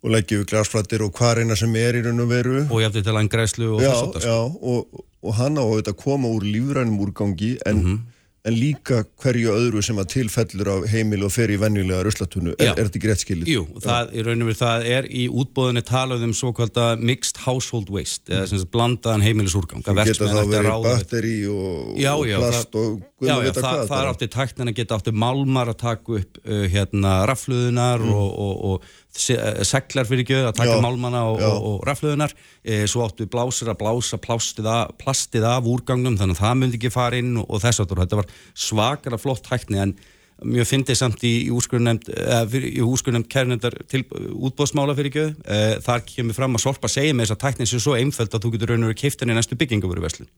og 0.00 0.14
leggja 0.14 0.40
við 0.40 0.46
glasflattir 0.54 1.04
og 1.06 1.12
hvað 1.18 1.40
reyna 1.40 1.58
sem 1.58 1.74
er 1.76 1.98
í 1.98 2.04
raun 2.06 2.24
og 2.24 2.30
veru 2.30 2.62
og 2.68 2.80
jæftir 2.84 3.06
til 3.08 3.18
angræslu 3.18 3.74
og 3.74 3.82
já, 3.82 3.90
þess 3.90 4.06
að 4.06 4.22
sko. 4.22 4.38
og, 4.62 5.04
og 5.20 5.36
hann 5.40 5.58
á 5.58 5.64
að 5.66 5.92
koma 5.98 6.30
úr 6.30 6.46
lífrænum 6.46 7.02
úrgangi 7.02 7.58
en 7.66 7.76
mm 7.76 7.84
-hmm 7.86 8.19
en 8.48 8.56
líka 8.56 9.02
hverju 9.20 9.52
öðru 9.52 9.82
sem 9.84 9.98
að 10.00 10.08
tilfellur 10.14 10.70
á 10.72 10.76
heimil 10.88 11.26
og 11.26 11.32
fer 11.34 11.52
í 11.52 11.58
venjulega 11.60 12.04
ruslatunnu, 12.06 12.54
er, 12.56 12.72
er 12.72 12.88
þetta 12.88 13.10
rétt 13.10 13.24
skilit? 13.24 13.50
Jú, 13.50 13.66
það, 13.84 14.14
í 14.16 14.24
raun 14.24 14.44
og 14.44 14.48
veru 14.48 14.58
það 14.60 14.86
er 14.94 15.08
í 15.12 15.26
útbóðinni 15.28 15.82
talað 15.86 16.24
um 16.24 16.32
svo 16.36 16.52
kvölda 16.56 16.86
mixed 16.96 17.42
household 17.44 17.92
waste, 17.92 18.30
eða 18.32 18.48
sem 18.48 18.62
sagt 18.62 18.72
blandaðan 18.72 19.26
heimilisúrgang. 19.26 19.84
Það 19.84 20.02
geta 20.08 20.30
þá 20.30 20.40
verið 20.54 20.88
batteri 20.88 21.34
og, 21.52 21.92
já, 22.00 22.12
já, 22.30 22.38
og 22.38 22.46
plast 22.46 22.72
það, 22.72 22.88
og 22.88 23.28
já, 23.28 23.34
já, 23.34 23.52
það, 23.60 23.84
það 23.92 23.98
er 24.00 24.10
áttið 24.14 24.32
tæknin 24.38 24.72
að 24.72 24.80
geta 24.80 25.00
áttið 25.00 25.20
málmar 25.26 25.74
að 25.74 25.80
taka 25.84 26.18
upp 26.22 26.42
uh, 26.46 26.64
hérna 26.72 27.14
rafluðunar 27.28 28.06
mm. 28.06 28.16
og, 28.16 28.32
og, 28.46 28.64
og 28.70 28.96
seglar 29.16 30.06
fyrir 30.06 30.22
ekki 30.24 30.36
að 30.38 30.54
taka 30.60 30.76
já, 30.76 30.82
málmana 30.84 31.24
og, 31.32 31.40
og, 31.42 31.64
og 31.66 31.82
rafluðunar 31.88 32.34
e, 32.62 32.84
svo 32.90 33.02
áttu 33.06 33.26
blásir 33.30 33.70
að 33.72 33.80
blása 33.82 34.18
af, 34.20 34.94
plastið 35.00 35.46
af 35.50 35.66
úrgangnum 35.66 36.18
þannig 36.20 36.38
að 36.38 36.44
það 36.44 36.60
myndi 36.60 36.78
ekki 36.78 36.92
fara 36.94 37.18
inn 37.18 37.34
og, 37.40 37.48
og 37.50 37.62
þess 37.64 37.82
að 37.82 37.96
þetta 38.04 38.20
var 38.20 38.30
svakara 38.54 39.18
flott 39.18 39.50
hækni 39.50 39.82
en 39.82 39.96
mjög 40.40 40.70
fyndið 40.70 40.96
samt 40.96 41.24
í, 41.26 41.32
í 41.48 41.50
úrskurnemnd 41.52 43.28
kærnendar 43.28 43.74
til 43.90 44.06
útbóðsmála 44.06 44.94
fyrir 44.96 45.10
ekki 45.10 45.26
e, 45.42 45.58
þar 45.84 46.06
kemur 46.06 46.38
fram 46.38 46.56
að 46.56 46.64
Sorpa 46.64 46.88
segja 46.88 47.16
með 47.16 47.28
þess 47.28 47.36
að 47.36 47.42
tæknin 47.44 47.72
sé 47.72 47.82
svo 47.82 47.98
einföld 47.98 48.32
að 48.32 48.46
þú 48.46 48.54
getur 48.54 48.72
raun 48.72 48.86
og 48.86 48.92
verið 48.92 49.02
keiftan 49.02 49.34
í 49.34 49.36
næstu 49.36 49.58
byggingavöru 49.60 50.06
veslun 50.06 50.30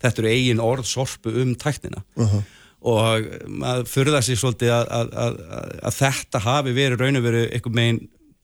þetta 0.00 0.22
eru 0.22 0.32
eigin 0.32 0.64
orð 0.64 0.88
Sorpu 0.88 1.34
um 1.42 1.52
tæknina. 1.58 2.06
Uh 2.16 2.30
-huh 2.38 2.48
og 2.80 3.26
maður 3.60 3.88
fyrða 3.90 4.22
sér 4.24 4.38
svolítið 4.40 4.72
að, 4.72 4.86
að, 4.96 5.10
að, 5.20 5.34
að 5.84 5.96
þetta 5.98 6.42
hafi 6.46 6.72
verið 6.76 7.02
raun 7.02 7.20
og 7.20 7.26
verið 7.26 7.46
eitthvað 7.50 7.76
meginn 7.76 8.00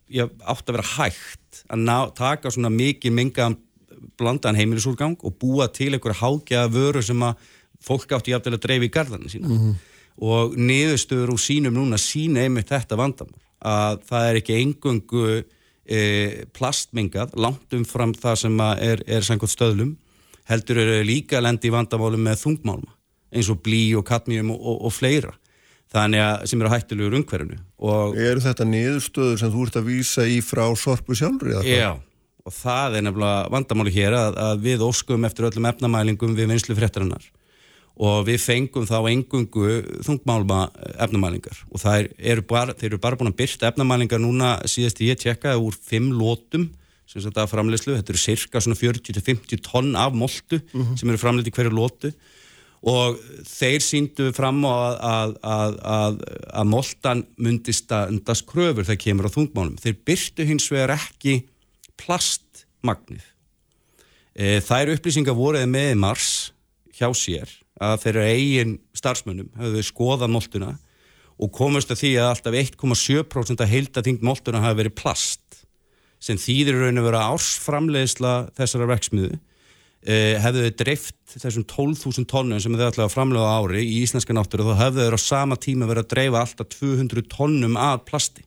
já, 0.09 0.27
átt 0.47 0.69
að 0.69 0.79
vera 0.79 0.91
hægt 0.97 1.63
að 1.73 1.83
ná, 1.83 1.97
taka 2.17 2.53
svona 2.53 2.71
mikið 2.73 3.15
mingaðan 3.17 3.59
blandaðan 4.17 4.61
heimilisúrgang 4.61 5.19
og 5.25 5.37
búa 5.41 5.69
til 5.73 5.93
einhverja 5.95 6.21
hákjaða 6.21 6.73
vöru 6.73 7.03
sem 7.05 7.23
að 7.27 7.53
fólk 7.87 8.17
átti 8.17 8.33
jáfnvel 8.33 8.57
að 8.57 8.65
dreifi 8.65 8.89
í 8.89 8.93
garðarna 8.93 9.31
sína 9.31 9.49
mm 9.49 9.59
-hmm. 9.59 9.75
og 10.31 10.57
niðurstöður 10.57 11.35
úr 11.35 11.43
sínum 11.43 11.75
núna 11.75 11.99
sína 11.99 12.45
einmitt 12.45 12.73
þetta 12.73 12.97
vandamál 12.97 13.41
að 13.61 14.03
það 14.09 14.29
er 14.29 14.37
ekki 14.41 14.59
engungu 14.63 15.45
e, 15.85 16.01
plastmingað 16.53 17.37
langt 17.37 17.73
umfram 17.73 18.15
það 18.15 18.37
sem 18.37 18.61
er, 18.61 19.03
er 19.07 19.23
sannkvæmt 19.23 19.55
stöðlum 19.55 19.97
heldur 20.45 20.79
eru 20.79 21.03
líka 21.05 21.41
lendi 21.41 21.71
vandamálum 21.71 22.23
með 22.23 22.43
þungmálma 22.45 22.93
eins 23.33 23.51
og 23.51 23.63
blí 23.63 23.97
og 23.97 24.05
kadmium 24.07 24.51
og, 24.55 24.61
og, 24.61 24.85
og 24.87 24.93
fleira 24.93 25.35
þannig 25.95 26.25
að 26.25 26.45
sem 26.51 26.63
eru 26.63 26.73
hættilegur 26.73 27.17
umhverfinu 27.21 27.61
Er 28.17 28.43
þetta 28.43 28.67
niðurstöður 28.67 29.41
sem 29.41 29.53
þú 29.53 29.65
ert 29.67 29.81
að 29.81 29.89
vísa 29.91 30.27
í 30.27 30.41
frá 30.45 30.65
sorpu 30.79 31.17
sjálfur? 31.19 31.53
Já, 31.67 31.95
og 32.47 32.55
það 32.55 32.99
er 32.99 33.07
nefnilega 33.07 33.49
vandamáli 33.55 33.95
hér 33.95 34.17
að, 34.19 34.39
að 34.49 34.63
við 34.67 34.87
óskum 34.87 35.27
eftir 35.29 35.49
öllum 35.51 35.69
efnamælingum 35.73 36.37
við 36.39 36.53
vinslu 36.53 36.79
fréttarinnar 36.79 37.27
og 37.97 38.27
við 38.29 38.43
fengum 38.45 38.85
þá 38.85 38.99
engungu 39.09 39.79
þungmálma 40.05 40.67
efnamælingar 41.01 41.63
og 41.71 41.81
það 41.81 42.11
eru 42.19 42.45
bara, 42.45 42.75
þeir 42.77 42.91
eru 42.91 43.01
bara 43.01 43.17
búin 43.17 43.33
að 43.33 43.39
byrta 43.39 43.71
efnamælingar 43.71 44.21
núna 44.21 44.57
síðast 44.69 45.01
ég 45.05 45.21
tjekkaði 45.23 45.63
úr 45.65 45.79
fimm 45.81 46.11
lótum 46.13 46.69
sem 47.07 47.23
þetta 47.23 47.47
framleyslu, 47.49 47.95
þetta 47.97 48.13
eru 48.13 48.21
cirka 48.21 48.61
40-50 48.61 49.63
tonn 49.65 49.95
af 49.97 50.13
moltu 50.13 50.59
uh 50.59 50.63
mhm. 50.75 50.83
-huh. 50.83 50.99
sem 50.99 51.09
eru 51.09 51.23
framleyst 51.23 51.49
í 51.49 51.55
hverju 51.57 51.73
lótu 51.73 52.13
og 52.85 53.21
þeir 53.49 53.83
síndu 53.83 54.31
fram 54.37 54.61
á 54.69 54.75
að, 54.75 55.37
að, 55.41 55.77
að, 55.97 56.19
að 56.61 56.69
moltan 56.71 57.23
myndi 57.41 57.75
standast 57.75 58.47
kröfur 58.49 58.87
þegar 58.87 59.03
kemur 59.03 59.29
á 59.31 59.37
þungmálum. 59.37 59.79
Þeir 59.81 59.97
byrtu 60.07 60.47
hins 60.49 60.69
vegar 60.73 60.95
ekki 60.99 61.39
plastmagnið. 62.01 63.25
E, 64.37 64.59
þær 64.61 64.95
upplýsingar 64.97 65.37
voruð 65.37 65.65
með 65.73 65.95
mars 66.03 66.31
hjá 66.97 67.09
sér 67.17 67.49
að 67.81 68.03
þeirra 68.05 68.27
eigin 68.33 68.77
starfsmönnum 68.97 69.49
hafðu 69.57 69.85
skoðað 69.85 70.33
moltuna 70.33 70.75
og 71.37 71.53
komast 71.53 71.91
að 71.93 72.01
því 72.03 72.13
að 72.21 72.31
alltaf 72.31 72.59
1,7% 72.61 73.65
að 73.65 73.73
heilta 73.73 74.05
þingt 74.05 74.25
moltuna 74.25 74.63
hafi 74.65 74.81
verið 74.81 74.97
plast 74.97 75.61
sem 76.23 76.39
þýðir 76.41 76.81
raun 76.81 77.01
að 77.01 77.09
vera 77.11 77.27
ársframlegisla 77.35 78.35
þessara 78.57 78.89
verksmiðu 78.89 79.37
hefðu 80.05 80.67
þau 80.67 80.75
dreift 80.83 81.17
þessum 81.33 81.65
12.000 81.67 82.29
tónnum 82.31 82.61
sem 82.63 82.75
þau 82.77 82.87
ætlaði 82.87 83.07
að 83.07 83.15
framlega 83.15 83.55
ári 83.59 83.83
í 83.83 84.03
íslenska 84.05 84.37
náttúru 84.37 84.69
þá 84.69 84.83
hefðu 84.85 85.07
þau 85.07 85.19
á 85.19 85.21
sama 85.23 85.57
tíma 85.59 85.89
verið 85.89 86.05
að 86.05 86.13
dreifa 86.13 86.43
alltaf 86.45 86.69
200 86.77 87.27
tónnum 87.33 87.79
af 87.81 88.05
plasti. 88.07 88.45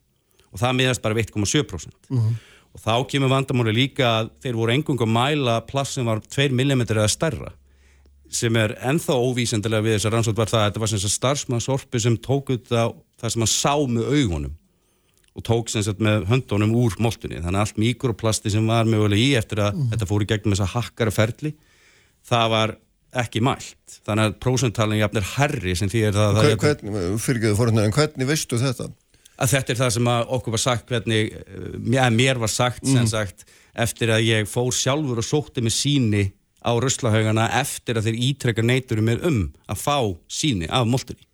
Og 0.54 0.62
það 0.62 0.78
miðast 0.80 1.04
bara 1.04 1.20
1,7% 1.20 1.92
mm 2.10 2.18
-hmm. 2.18 2.38
og 2.74 2.84
þá 2.86 2.94
kemur 3.12 3.34
vandamáli 3.34 3.74
líka 3.76 4.06
að 4.20 4.32
þeir 4.42 4.56
voru 4.56 4.74
engung 4.74 5.02
að 5.02 5.14
mæla 5.14 5.62
plast 5.68 5.94
sem 5.94 6.06
var 6.06 6.22
2 6.22 6.50
mm 6.50 6.82
eða 6.82 7.08
stærra 7.08 7.52
sem 8.30 8.56
er 8.56 8.76
enþá 8.86 9.18
óvísendilega 9.18 9.84
við 9.84 9.96
þess 9.98 10.06
að 10.06 10.14
rannsótt 10.14 10.38
var 10.38 10.50
það 10.52 10.62
að 10.62 10.68
þetta 10.70 10.80
var 10.84 10.92
sem 10.92 11.14
starfsmannsorpi 11.14 12.00
sem 12.00 12.18
tók 12.18 12.52
út 12.54 12.68
það 12.70 13.30
sem 13.34 13.42
hann 13.42 13.54
sá 13.54 13.74
með 13.90 14.12
augunum 14.14 14.54
og 15.40 15.46
tók 15.48 15.72
sem 15.72 15.84
sagt 15.86 16.04
með 16.04 16.28
höndunum 16.30 16.76
úr 16.78 16.98
moltunni 17.02 17.40
þannig 17.40 17.58
að 17.58 17.66
allt 17.66 17.82
mikroplasti 17.82 18.52
sem 18.54 18.68
var 18.70 18.88
mögulega 18.90 19.24
í 19.24 19.34
eftir 19.40 19.64
að 19.64 19.76
mm. 19.78 19.90
þetta 19.94 20.10
fór 20.10 20.26
í 20.26 20.30
gegnum 20.30 20.56
þessa 20.56 20.72
hakkara 20.76 21.16
ferli 21.16 21.54
það 22.30 22.54
var 22.54 22.76
ekki 23.24 23.42
mælt 23.44 24.00
þannig 24.06 24.30
að 24.30 24.40
prósentalinn 24.44 25.02
jafnir 25.02 25.30
herri 25.36 25.76
sem 25.78 25.92
því 25.92 26.02
er 26.10 26.18
það 26.18 26.42
Hver, 26.42 26.58
hvernig, 26.64 27.22
fyrirgeðu 27.24 27.58
fórhundar, 27.58 27.88
en 27.88 27.96
hvernig 27.96 28.30
veistu 28.30 28.60
þetta? 28.62 28.90
Að 29.40 29.54
þetta 29.54 29.74
er 29.74 29.80
það 29.80 29.94
sem 29.96 30.10
okkur 30.12 30.56
var 30.56 30.62
sagt 30.62 30.92
hvernig, 30.92 31.32
ja, 31.96 32.10
mér 32.12 32.42
var 32.42 32.52
sagt 32.52 32.84
mm. 32.84 32.98
sem 32.98 33.08
sagt 33.10 33.48
eftir 33.80 34.12
að 34.12 34.28
ég 34.28 34.52
fór 34.52 34.74
sjálfur 34.76 35.22
og 35.22 35.26
sótti 35.26 35.64
með 35.64 35.76
síni 35.78 36.26
á 36.60 36.76
röslahaugana 36.76 37.48
eftir 37.62 37.98
að 37.98 38.10
þeir 38.10 38.22
ítrekka 38.30 38.66
neyturum 38.66 39.08
með 39.08 39.26
um 39.30 39.42
að 39.72 39.80
fá 39.80 39.98
síni 40.28 40.68
af 40.68 40.88
moltunni 40.90 41.29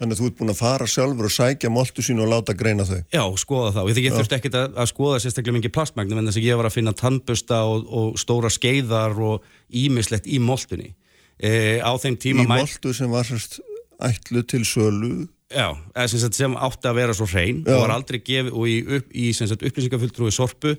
Þannig 0.00 0.16
að 0.16 0.20
þú 0.20 0.28
ert 0.30 0.36
búin 0.38 0.52
að 0.54 0.60
fara 0.62 0.86
sjálfur 0.88 1.28
og 1.28 1.32
sækja 1.34 1.70
moltu 1.72 2.02
sín 2.04 2.22
og 2.24 2.30
láta 2.30 2.54
greina 2.56 2.86
þau. 2.88 3.02
Já, 3.12 3.20
skoða 3.42 3.72
þá. 3.74 3.80
Ég, 3.90 3.98
ég 4.06 4.14
þurfti 4.16 4.38
ekkert 4.38 4.56
að, 4.56 4.78
að 4.80 4.88
skoða 4.88 5.18
sérstaklega 5.20 5.58
mikið 5.58 5.74
plastmagnum 5.76 6.22
en 6.22 6.30
þess 6.30 6.40
að 6.40 6.46
ég 6.46 6.60
var 6.60 6.68
að 6.70 6.76
finna 6.78 6.94
tannbusta 6.96 7.58
og, 7.68 7.84
og 7.84 8.16
stóra 8.22 8.48
skeiðar 8.48 9.18
og 9.20 9.44
ímislegt 9.76 10.24
í 10.24 10.40
moltunni. 10.40 10.94
E, 11.36 11.50
á 11.84 11.92
þeim 12.00 12.16
tíma... 12.20 12.46
Í 12.46 12.48
moltu 12.48 12.94
sem 12.96 13.12
var 13.12 13.28
sérst 13.28 13.60
ætlu 14.00 14.42
til 14.48 14.64
sölu 14.64 15.28
Já, 15.50 15.74
eða 15.96 16.06
sem, 16.12 16.20
sagt, 16.22 16.38
sem 16.38 16.52
átti 16.54 16.86
að 16.86 16.98
vera 17.00 17.14
svo 17.16 17.26
hrein 17.26 17.64
Já. 17.66 17.74
og 17.74 17.84
var 17.84 17.94
aldrei 17.96 18.20
gefið 18.22 18.54
og 18.54 18.66
í, 18.70 18.76
upp, 18.86 19.12
í 19.12 19.30
upplýsingafulltrúi 19.34 20.32
sorpu 20.34 20.76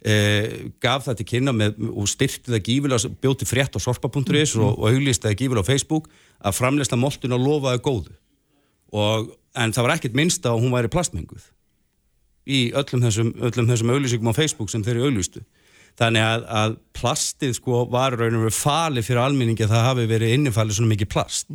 eh, 0.00 0.70
gaf 0.82 1.04
það 1.06 1.18
til 1.20 1.26
kynna 1.34 1.52
með, 1.56 1.76
og 1.92 2.08
styrti 2.08 2.48
það 2.48 2.62
gífilega, 2.64 3.10
bjóti 3.22 3.48
frétt 3.48 3.76
á 3.76 3.80
sorpa.is 3.82 4.54
og, 4.56 4.70
og 4.72 4.86
auglýsti 4.88 5.28
það 5.28 5.36
gífilega 5.42 5.68
á 5.68 5.70
Facebook 5.70 6.08
að 6.40 6.56
framleysla 6.56 6.98
moltun 7.00 7.36
og 7.36 7.44
lofaði 7.44 7.84
góðu 7.84 8.16
og, 8.92 9.32
en 9.56 9.72
það 9.72 9.86
var 9.86 9.96
ekkert 9.96 10.18
minnst 10.18 10.46
að 10.46 10.60
hún 10.62 10.74
væri 10.74 10.92
plastmenguð 10.92 11.46
í 12.46 12.70
öllum 12.78 13.02
þessum, 13.02 13.32
öllum 13.48 13.68
þessum 13.70 13.92
auglýsingum 13.94 14.30
á 14.30 14.38
Facebook 14.38 14.70
sem 14.70 14.84
þeir 14.86 15.00
eru 15.00 15.10
auglýstu. 15.10 15.42
Þannig 15.96 16.22
að, 16.22 16.42
að 16.60 16.74
plastið 16.94 17.54
sko 17.56 17.84
var 17.90 18.14
raun 18.18 18.36
og 18.36 18.46
veru 18.46 18.54
fali 18.54 19.02
fyrir 19.04 19.22
almenningi 19.22 19.64
að 19.64 19.72
það 19.72 19.86
hafi 19.88 20.08
verið 20.10 20.34
innifalið 20.36 20.78
svona 20.78 20.92
mikið 20.92 21.10
plast. 21.14 21.48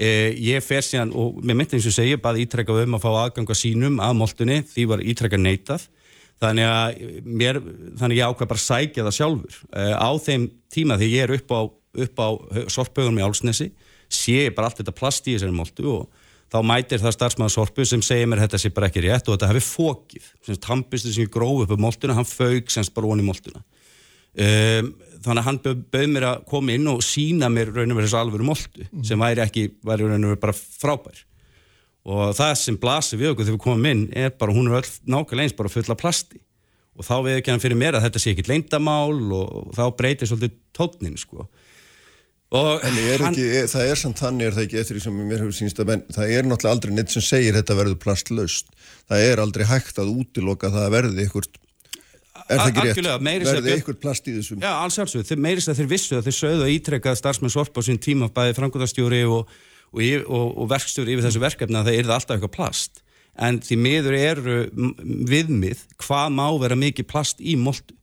Eh, 0.00 0.36
ég 0.44 0.62
fer 0.64 0.84
síðan 0.84 1.14
og 1.16 1.40
með 1.40 1.58
myndi 1.58 1.78
eins 1.78 1.88
og 1.88 1.96
segja 1.96 2.20
bara 2.20 2.40
ítrekka 2.40 2.76
um 2.76 2.98
að 2.98 3.06
fá 3.06 3.10
aðganga 3.10 3.56
sínum 3.56 3.98
að 4.04 4.14
moltunni, 4.20 4.60
því 4.68 4.86
var 4.92 5.02
ítrekka 5.02 5.40
neitað. 5.40 5.88
Þannig 6.40 6.68
að 6.70 7.02
mér, 7.24 7.60
þannig 8.00 8.20
ég 8.20 8.30
ákvað 8.30 8.52
bara 8.52 8.64
sækja 8.64 9.06
það 9.08 9.16
sjálfur. 9.18 9.58
Eh, 9.76 9.94
á 9.96 10.10
þeim 10.24 10.46
tíma 10.72 11.00
þegar 11.00 11.16
ég 11.16 11.26
er 11.26 11.34
upp 11.40 11.52
á, 11.52 11.60
á 12.20 12.28
sorpaugunum 12.70 13.20
í 13.20 13.26
Álsnesi 13.26 13.72
sé 14.10 14.46
ég 14.46 14.54
bara 14.56 14.70
allt 14.70 14.80
þetta 14.80 14.96
plast 14.96 15.28
í 15.28 15.36
þessari 15.36 15.56
moltu 15.56 15.88
og 15.88 16.19
þá 16.50 16.58
mætir 16.66 17.02
það 17.02 17.14
starfsmaður 17.16 17.54
sorpu 17.54 17.86
sem 17.86 18.02
segir 18.04 18.28
mér 18.30 18.42
þetta 18.44 18.58
sé 18.60 18.72
bara 18.74 18.88
ekki 18.90 19.04
rétt 19.04 19.28
og 19.28 19.36
þetta 19.36 19.50
hefur 19.52 19.66
fókið 19.66 20.26
sem 20.46 20.58
tampistu 20.62 21.12
sem 21.12 21.26
ég 21.26 21.32
gróf 21.32 21.64
upp 21.64 21.74
á 21.74 21.78
moltuna 21.78 22.16
hann 22.18 22.28
fauk 22.28 22.72
semst 22.72 22.94
bara 22.96 23.10
onni 23.10 23.26
moltuna. 23.26 23.62
Um, 24.30 24.92
þannig 25.24 25.40
að 25.40 25.46
hann 25.46 25.60
bauð, 25.62 25.80
bauð 25.94 26.12
mér 26.14 26.26
að 26.28 26.44
koma 26.50 26.74
inn 26.74 26.90
og 26.90 27.02
sína 27.06 27.50
mér 27.52 27.72
raun 27.74 27.94
og 27.94 27.98
verið 27.98 28.10
þessu 28.10 28.20
alvöru 28.20 28.46
moltu 28.46 28.86
sem 29.06 29.22
væri 29.22 29.42
ekki, 29.44 29.66
væri 29.86 30.06
raun 30.06 30.26
og 30.26 30.34
verið 30.34 30.44
bara 30.44 30.56
frábær. 30.58 31.24
Og 32.10 32.30
það 32.38 32.52
sem 32.56 32.78
blasir 32.80 33.20
við 33.20 33.32
okkur 33.32 33.46
þegar 33.46 33.58
við 33.58 33.64
komum 33.66 33.90
inn 33.90 34.04
er 34.16 34.30
bara, 34.38 34.54
hún 34.56 34.70
er 34.70 34.78
öll 34.80 34.92
nákvæmlega 35.04 35.46
eins 35.46 35.58
bara 35.58 35.72
full 35.72 35.84
af 35.92 35.98
plasti. 36.00 36.40
Og 36.98 37.06
þá 37.06 37.16
við 37.26 37.36
ekki 37.38 37.52
hann 37.52 37.62
fyrir 37.62 37.78
mér 37.78 37.98
að 37.98 38.06
þetta 38.06 38.22
sé 38.22 38.32
ekkit 38.32 38.50
leyndamál 38.50 39.18
og 39.36 39.74
þá 39.76 39.84
breytir 39.98 40.30
svolítið 40.30 40.56
tónnin 40.76 41.18
sko 41.20 41.46
er 43.14 43.24
ekki, 43.28 43.46
er, 43.60 43.66
það 43.70 43.88
er 43.92 43.98
samt 44.00 44.20
þannig 44.20 44.48
er 44.48 44.54
það 44.56 44.64
ekki 44.66 44.78
eftir 44.80 44.96
því 44.96 45.02
sem 45.04 45.18
mér 45.22 45.42
hefur 45.44 45.54
sínst 45.54 45.82
að 45.82 45.90
menn, 45.92 46.04
það 46.10 46.32
er 46.34 46.48
náttúrulega 46.50 46.74
aldrei 46.74 46.94
neitt 46.96 47.12
sem 47.14 47.22
segir 47.22 47.54
þetta 47.54 47.76
verður 47.78 47.98
plastlaust. 48.02 48.72
Það 49.10 49.26
er 49.28 49.42
aldrei 49.44 49.66
hægt 49.70 50.00
að 50.02 50.10
útiloka 50.16 50.70
það 50.74 50.86
að 50.88 50.96
verði 50.96 51.26
ykkur, 51.28 51.46
er 52.40 52.62
það 52.62 52.72
ekki 52.72 52.86
rétt? 52.88 53.46
Verði 53.46 53.76
ykkur 53.76 53.98
plast 54.02 54.26
í 54.26 54.34
þessum. 54.40 54.64
Já, 54.64 54.72
alls 54.72 54.98
alls, 54.98 55.14
þeir 55.30 55.44
meirist 55.46 55.70
að 55.70 55.82
þeir 55.82 55.92
vissu 55.94 56.18
að 56.18 56.26
þeir 56.26 56.38
sögðu 56.40 56.66
að 56.66 56.74
ítrekka 56.74 57.14
starfsmenn 57.20 57.54
sorpa 57.54 57.84
á 57.84 57.86
sín 57.86 58.02
tíma 58.02 58.30
bæði 58.34 58.58
frangotastjóri 58.58 59.22
og, 59.30 59.54
og, 59.94 60.02
og, 60.26 60.50
og 60.50 60.72
verkstjóri 60.74 61.14
yfir 61.14 61.28
þessu 61.28 61.44
verkefni 61.46 61.78
að 61.78 61.92
það 61.92 62.00
yrði 62.02 62.16
alltaf 62.16 62.36
eitthvað 62.36 62.56
plast 62.58 63.04
en 63.38 63.60
því 63.62 63.78
miður 63.80 64.16
eru 64.18 64.58
viðmið 65.30 65.86
hvað 66.02 66.34
má 66.34 66.46
vera 66.60 66.78
mikið 66.78 67.08
plast 67.10 67.40
í 67.40 67.56
moltu 67.60 67.94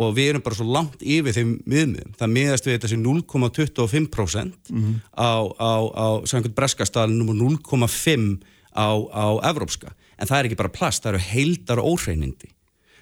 og 0.00 0.14
við 0.16 0.32
erum 0.32 0.44
bara 0.44 0.58
svo 0.58 0.66
langt 0.68 1.02
yfir 1.02 1.36
þeim 1.36 1.52
viðmiðum 1.64 2.14
það 2.18 2.32
miðast 2.36 2.68
við 2.68 2.86
sem 2.92 3.02
0,25% 3.04 4.70
á, 5.16 5.32
á, 5.56 5.72
á 5.90 6.06
samkvæmt 6.28 6.56
breskastælinn 6.56 7.26
og 7.26 7.36
0,5 7.64 8.38
á, 8.76 8.88
á 9.10 9.26
evrópska. 9.50 9.94
En 10.20 10.28
það 10.28 10.38
er 10.38 10.48
ekki 10.48 10.60
bara 10.60 10.72
plast, 10.72 11.02
það 11.02 11.14
eru 11.14 11.26
heildar 11.30 11.80
óhreinindi. 11.82 12.50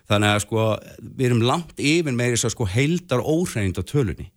Þannig 0.08 0.28
að 0.32 0.42
sko 0.46 0.66
við 1.00 1.26
erum 1.26 1.44
langt 1.44 1.76
yfir 1.76 2.14
meiri 2.16 2.38
svo 2.40 2.50
sko 2.54 2.64
heildar 2.68 3.20
óhreinind 3.20 3.76
á 3.76 3.84
tölunni 3.84 4.30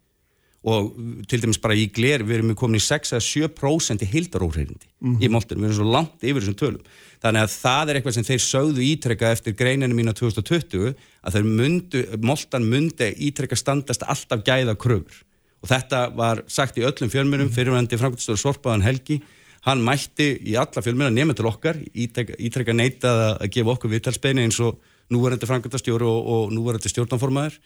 og 0.62 0.92
til 1.30 1.42
dæmis 1.42 1.58
bara 1.62 1.74
í 1.74 1.88
gler 1.90 2.22
við 2.22 2.38
erum 2.38 2.52
komin 2.58 2.78
í 2.78 2.84
6-7% 2.86 4.04
í 4.06 4.10
heildar 4.12 4.44
óhreinindi 4.46 4.92
í 5.26 5.30
moltunum, 5.34 5.64
við 5.64 5.72
erum 5.72 5.80
svo 5.80 5.88
langt 5.90 6.22
yfir 6.22 6.44
þessum 6.44 6.60
tölum. 6.60 6.92
Þannig 7.22 7.46
að 7.46 7.56
það 7.56 7.90
er 7.90 7.98
eitthvað 7.98 8.16
sem 8.18 8.28
þeir 8.28 8.44
sögðu 8.46 8.84
ítrekka 8.86 9.32
eftir 9.34 9.56
greininu 9.58 9.98
mína 9.98 10.14
2020 10.18 10.94
að 10.94 11.36
þeir 11.36 11.50
mundu, 11.50 12.04
moltan 12.22 12.66
mundi 12.70 13.10
ítrekka 13.28 13.58
standast 13.58 14.06
alltaf 14.06 14.46
gæða 14.46 14.78
kröfur. 14.78 15.24
Og 15.62 15.70
þetta 15.70 16.08
var 16.18 16.44
sagt 16.50 16.78
í 16.82 16.86
öllum 16.86 17.10
fjölmjörnum 17.14 17.52
fyrirvændi 17.54 17.98
framkvæmstöður 18.02 18.42
Sorpaðan 18.42 18.86
Helgi. 18.86 19.20
Hann 19.66 19.84
mætti 19.86 20.32
í 20.50 20.56
alla 20.58 20.82
fjölmjörna 20.82 21.14
nema 21.14 21.38
til 21.38 21.46
okkar 21.50 21.78
ítrekka, 21.94 22.38
ítrekka 22.42 22.74
neitað 22.74 23.22
að, 23.28 23.46
gefa 23.54 23.76
okkur 23.76 23.94
viðtalsbeini 23.94 24.48
eins 24.48 24.58
og 24.66 24.82
núverandi 25.14 25.50
framkvæmstastjóru 25.50 26.10
og, 26.10 26.32
og 26.34 26.56
núverandi 26.56 26.90
stjórnanformaður 26.90 27.60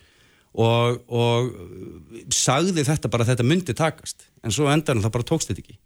og, 0.56 1.02
og 1.12 2.32
sagði 2.32 2.86
þetta 2.86 3.10
bara 3.12 3.26
að 3.26 3.34
þetta 3.34 3.46
myndi 3.46 3.76
takast 3.76 4.26
en 4.42 4.54
svo 4.54 4.70
endan 4.72 5.02
það 5.04 5.14
bara 5.18 5.28
tókst 5.28 5.52
þetta 5.52 5.64
ekki 5.64 5.78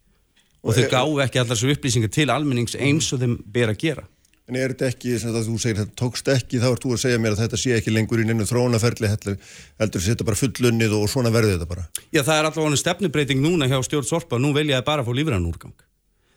og 0.60 0.76
þau 0.76 0.86
gáðu 0.92 1.20
ekki 1.24 1.42
allar 1.42 1.58
svo 1.58 1.74
upplýsingar 1.74 2.12
til 2.14 2.28
almennings 2.30 2.76
eins 2.78 3.10
og 3.14 3.22
þeim 3.22 3.38
ber 3.50 3.72
að 3.74 3.84
gera 3.84 4.06
En 4.50 4.56
er 4.58 4.72
þetta 4.72 4.88
ekki, 4.90 5.12
sem 5.22 5.30
þú 5.30 5.56
segir, 5.62 5.76
þetta 5.78 5.94
tókst 5.94 6.28
ekki, 6.32 6.58
þá 6.58 6.72
ert 6.72 6.82
þú 6.82 6.96
að 6.96 7.02
segja 7.04 7.18
mér 7.22 7.36
að 7.36 7.42
þetta 7.44 7.58
sé 7.62 7.74
ekki 7.76 7.92
lengur 7.94 8.18
í 8.18 8.24
neinu 8.26 8.42
þróunaferli, 8.48 9.06
heldur, 9.12 9.36
þetta 9.78 10.26
bara 10.26 10.38
fullunnið 10.40 10.96
og 10.96 11.04
svona 11.12 11.30
verði 11.30 11.52
þetta 11.52 11.68
bara. 11.70 11.84
Já, 12.10 12.24
það 12.26 12.34
er 12.34 12.48
allavega 12.48 12.80
stefnubreiting 12.80 13.44
núna 13.44 13.68
hjá 13.70 13.76
stjórn 13.86 14.08
Sorpa, 14.08 14.40
nú 14.42 14.50
velja 14.56 14.80
það 14.80 14.88
bara 14.88 15.04
að 15.04 15.12
fá 15.12 15.14
lífrann 15.20 15.46
úrgang. 15.46 15.76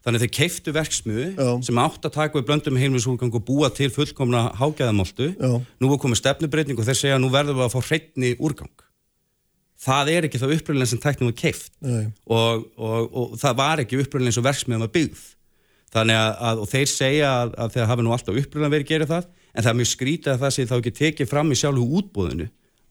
Þannig 0.04 0.20
að 0.20 0.24
þeir 0.26 0.34
keiftu 0.36 0.72
verksmiðu 0.76 1.26
Já. 1.38 1.50
sem 1.64 1.78
átt 1.80 2.08
að 2.08 2.16
taka 2.18 2.36
við 2.36 2.48
blöndum 2.50 2.80
heimlisúrgang 2.80 3.36
og 3.38 3.44
búa 3.48 3.70
til 3.72 3.88
fullkomna 3.94 4.50
hágæðamoltu. 4.60 5.30
Nú 5.40 5.92
er 5.94 6.02
komið 6.02 6.20
stefnubreiting 6.20 6.80
og 6.80 6.90
þeir 6.90 7.00
segja 7.00 7.16
að 7.16 7.24
nú 7.24 7.30
verðum 7.32 7.62
við 7.62 7.68
að 7.70 7.76
fá 7.78 7.88
hreitni 7.88 8.34
úrgang. 8.36 8.74
Það 9.84 10.12
er 10.12 10.28
ekki 10.28 10.42
það 10.42 10.56
uppröðlega 10.58 10.92
sem 10.92 11.02
tæknum 11.04 11.30
var 11.30 11.38
keift 11.40 11.72
og, 11.84 12.68
og, 12.76 13.16
og 13.20 13.38
það 13.40 13.56
var 13.60 13.84
ekki 13.84 14.00
uppröðlega 14.04 14.34
eins 14.34 14.42
og 14.42 14.48
verksmiðum 14.48 14.86
var 14.86 14.94
byggð. 14.98 15.24
Þannig 15.94 16.20
að, 16.20 16.32
að 16.50 16.64
þeir 16.74 16.92
segja 16.92 17.32
að, 17.40 17.56
að 17.64 17.74
þeir 17.76 17.90
hafi 17.92 18.04
nú 18.06 18.14
alltaf 18.16 18.40
uppröðlega 18.44 18.76
verið 18.76 18.88
að 18.88 18.94
gera 18.94 19.10
það 19.12 19.28
en 19.54 19.66
það 19.66 19.72
er 19.72 19.80
mjög 19.80 19.92
skrítið 19.92 20.34
að 20.34 20.44
það 20.44 20.56
sé 20.56 20.66
þá 20.70 20.76
ekki 20.78 20.94
tekið 21.00 21.30
fram 21.30 21.52
í 21.54 21.60
sjálfu 21.60 21.84
útbóðinu 22.00 22.48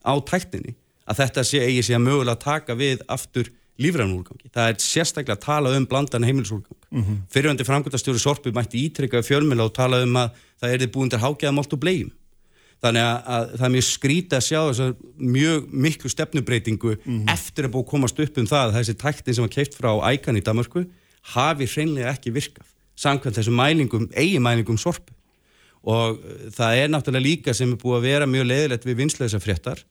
á 0.06 0.12
tækninni 0.28 0.76
að 1.08 1.18
þetta 1.22 1.44
sé 1.46 1.62
eigi 1.64 1.82
sé 1.86 1.96
að 1.96 2.04
mögulega 2.06 2.40
taka 2.44 2.76
við 2.78 3.02
aftur 3.10 3.50
lífrænúrgangi. 3.80 4.50
Það 4.52 4.70
er 4.70 4.80
sérstaklega 4.84 5.36
að 5.38 5.44
tala 5.46 5.76
um 5.76 5.86
blandan 5.88 6.26
heimilisúrgang. 6.26 6.80
Mm 6.90 7.02
-hmm. 7.02 7.20
Fyrirvændi 7.32 7.64
framkvæmtastjóri 7.64 8.18
Sorpi 8.18 8.50
mætti 8.50 8.84
ítrekka 8.84 9.22
fjölmjöla 9.22 9.64
og 9.68 9.74
tala 9.74 10.02
um 10.02 10.16
að 10.16 10.30
það 10.60 10.72
er 10.72 10.86
búin 10.86 11.10
til 11.10 11.18
hágæðamolt 11.18 11.72
og 11.72 11.80
blegjum. 11.80 12.12
Þannig 12.82 13.02
að, 13.02 13.18
að 13.26 13.44
það 13.58 13.64
er 13.64 13.74
mjög 13.76 13.86
skrítið 13.86 14.36
að 14.36 14.48
sjá 14.48 14.60
þess 14.68 14.94
mjög 15.16 15.66
miklu 15.70 16.08
stefnubreitingu 16.10 16.96
eftir 17.30 17.64
að 17.64 17.72
búið 17.72 17.84
að 17.84 17.90
komast 17.92 18.18
upp 18.18 18.38
um 18.38 18.46
það 18.46 18.66
að 18.66 18.74
þessi 18.76 18.94
tæktin 18.98 19.34
sem 19.34 19.44
var 19.44 19.54
keift 19.54 19.74
frá 19.78 19.90
ækan 20.10 20.36
í 20.36 20.42
Danmarku 20.42 20.84
hafi 21.22 21.66
hreinlega 21.66 22.10
ekki 22.10 22.34
virkað 22.34 22.66
samkvæmt 22.98 23.38
þessum 23.38 23.54
mælingum, 23.54 24.08
eiginmælingum 24.10 24.78
sorpu 24.78 25.14
og 25.82 26.18
uh, 26.18 26.50
það 26.54 26.82
er 26.82 26.90
náttúrulega 26.90 27.26
líka 27.26 27.54
sem 27.54 27.70
er 27.72 27.80
búið 27.80 27.98
að 27.98 28.06
vera 28.08 28.26
mjög 28.26 28.48
leiðilegt 28.50 28.86
við 28.86 28.98
vinslega 28.98 29.42
fréttar 29.42 29.82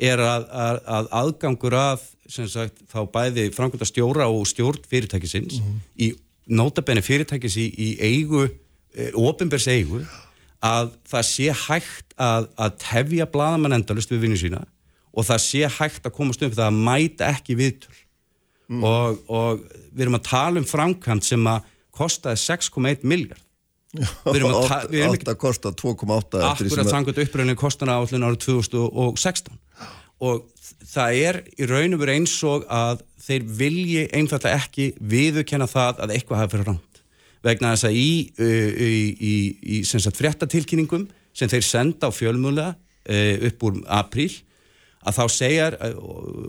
er 0.00 0.20
að, 0.20 0.46
að, 0.50 0.78
að 0.98 1.10
aðgangur 1.20 1.76
að 1.78 2.06
sem 2.28 2.46
sagt 2.48 2.82
þá 2.92 3.00
bæði 3.12 3.48
framkvæmda 3.54 3.86
stjóra 3.88 4.26
og 4.32 4.46
stjórn 4.48 4.80
fyrirtækisins 4.88 5.58
í 6.00 6.12
nótabenni 6.48 7.02
fyrirtækis 7.04 7.56
í, 7.60 7.66
í 7.76 7.88
eigu, 8.00 8.46
e, 8.96 9.10
ofinbers 9.16 9.66
eigu 9.68 10.04
að 10.64 10.94
það 11.10 11.24
sé 11.28 11.50
hægt 11.66 12.14
að, 12.16 12.48
að 12.56 12.78
tefja 12.80 13.26
bladamann 13.28 13.76
endalust 13.76 14.10
við 14.12 14.22
vinnu 14.24 14.38
sína 14.40 14.62
og 15.14 15.24
það 15.28 15.42
sé 15.44 15.62
hægt 15.78 16.06
að 16.08 16.14
komast 16.16 16.42
um 16.42 16.50
það 16.50 16.66
að 16.70 16.78
mæta 16.88 17.28
ekki 17.30 17.54
viðtöl. 17.60 17.92
Og, 18.80 19.18
og 19.28 19.60
við 19.92 20.06
erum 20.06 20.16
að 20.16 20.24
tala 20.26 20.58
um 20.58 20.64
framkvæmt 20.66 21.26
sem 21.28 21.44
að 21.46 21.66
kostaði 21.94 22.40
6,1 22.40 23.04
miljard 23.04 23.40
Við 23.94 24.38
erum 24.40 24.54
að 24.56 24.64
ta- 24.66 24.78
við 24.90 25.02
erum 25.04 25.14
ekki- 25.14 25.26
Átt 25.28 25.34
að 25.34 25.40
kosta 25.44 25.70
2,8 25.70 26.40
eftir 26.48 26.66
því 26.66 26.72
akkurat 26.72 26.90
samkvæmt 26.94 27.20
uppröðinu 27.26 27.54
kostana 27.60 27.98
áallin 28.00 28.24
árið 28.26 28.40
2016 28.48 29.58
og 30.24 30.48
það 30.84 31.18
er 31.26 31.40
í 31.56 31.68
raun 31.68 31.96
og 31.96 32.02
veru 32.02 32.14
eins 32.14 32.34
og 32.46 32.64
að 32.72 33.04
þeir 33.24 33.46
vilji 33.60 34.06
einfallega 34.16 34.60
ekki 34.60 34.90
viðurkenna 35.00 35.68
það 35.70 36.02
að 36.04 36.14
eitthvað 36.16 36.42
hafi 36.42 36.54
fyrir 36.54 36.70
rámt 36.70 37.02
vegna 37.44 37.74
þess 37.74 37.88
að 37.88 37.98
í, 38.00 38.10
uh, 38.40 38.70
í, 38.72 38.94
í, 39.14 39.34
í 39.76 39.82
sem 39.88 40.02
sagt, 40.02 40.18
fréttatilkynningum 40.20 41.06
sem 41.34 41.50
þeir 41.50 41.66
senda 41.66 42.08
á 42.08 42.10
fjölmjöla 42.14 42.72
uh, 42.74 43.46
upp 43.50 43.68
úr 43.68 43.80
apríl 43.92 44.32
að 45.04 45.18
þá 45.18 45.24
segjar 45.28 45.74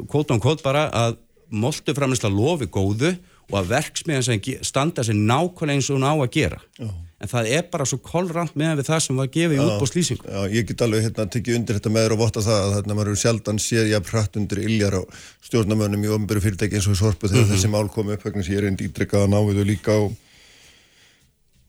kvót 0.07 0.29
án 0.31 0.39
kvót 0.43 0.61
bara 0.63 0.87
að 0.95 1.17
moltuframlisla 1.51 2.31
lofi 2.31 2.67
góðu 2.71 3.11
og 3.51 3.57
að 3.59 3.73
verksmiðan 3.73 4.25
sem 4.25 4.45
standa 4.65 5.03
sér 5.05 5.17
nákvæmlega 5.19 5.75
eins 5.75 5.89
og 5.91 5.99
hún 5.99 6.07
á 6.07 6.13
að 6.15 6.31
gera 6.33 6.61
Já. 6.79 6.87
En 7.15 7.31
það 7.31 7.49
er 7.55 7.67
bara 7.71 7.85
svo 7.87 7.99
kollrant 8.03 8.57
með 8.59 8.81
við 8.81 8.89
það 8.89 9.01
sem 9.05 9.19
var 9.21 9.29
gefið 9.31 9.55
í 9.55 9.63
útbóðslýsingu 9.63 10.27
Já, 10.27 10.41
ég 10.51 10.67
get 10.67 10.83
alveg 10.83 11.05
hérna 11.05 11.25
tekið 11.31 11.57
undir 11.59 11.79
þetta 11.79 11.93
með 11.95 12.05
þér 12.05 12.15
og 12.15 12.21
votta 12.21 12.43
það 12.43 12.59
að 12.65 12.75
þarna 12.75 12.97
maður 12.99 13.19
sjaldan 13.21 13.61
séð 13.63 13.91
jafn 13.93 14.11
hratt 14.11 14.39
undir 14.41 14.61
iljar 14.65 14.97
á 14.99 15.01
stjórnamönnum 15.47 16.03
í 16.03 16.11
ofnbæru 16.11 16.43
fyrirtæki 16.43 16.79
eins 16.79 16.89
og 16.89 16.97
í 16.97 16.99
sorpu 16.99 17.31
þegar 17.31 17.49
þessi 17.53 17.71
mál 17.71 17.87
komi 17.93 18.17
upp 18.17 18.27
vegna 18.27 18.43
sem 18.43 18.57
ég 18.57 18.61
er 18.61 18.69
einn 18.69 18.79
ítrykkað 18.83 19.25
að 19.25 19.31
ná 19.31 19.39
við 19.47 19.61
þau 19.61 19.69
líka 19.71 19.97
og, 20.03 20.19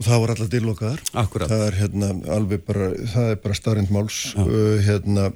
og 0.00 0.08
það 0.08 0.22
var 0.22 0.34
alltaf 0.34 0.52
dillokaðar. 0.56 1.02
Akkúrat. 1.22 1.52
Það 1.52 1.64
er 1.68 1.80
hérna 1.80 2.12
alveg 2.36 2.66
bara, 2.66 2.90
það 3.14 3.32
er 3.36 3.42
bara 3.46 3.58
starrend 3.60 3.94
máls 3.94 4.20
uh, 4.40 4.76
hérna 4.82 5.30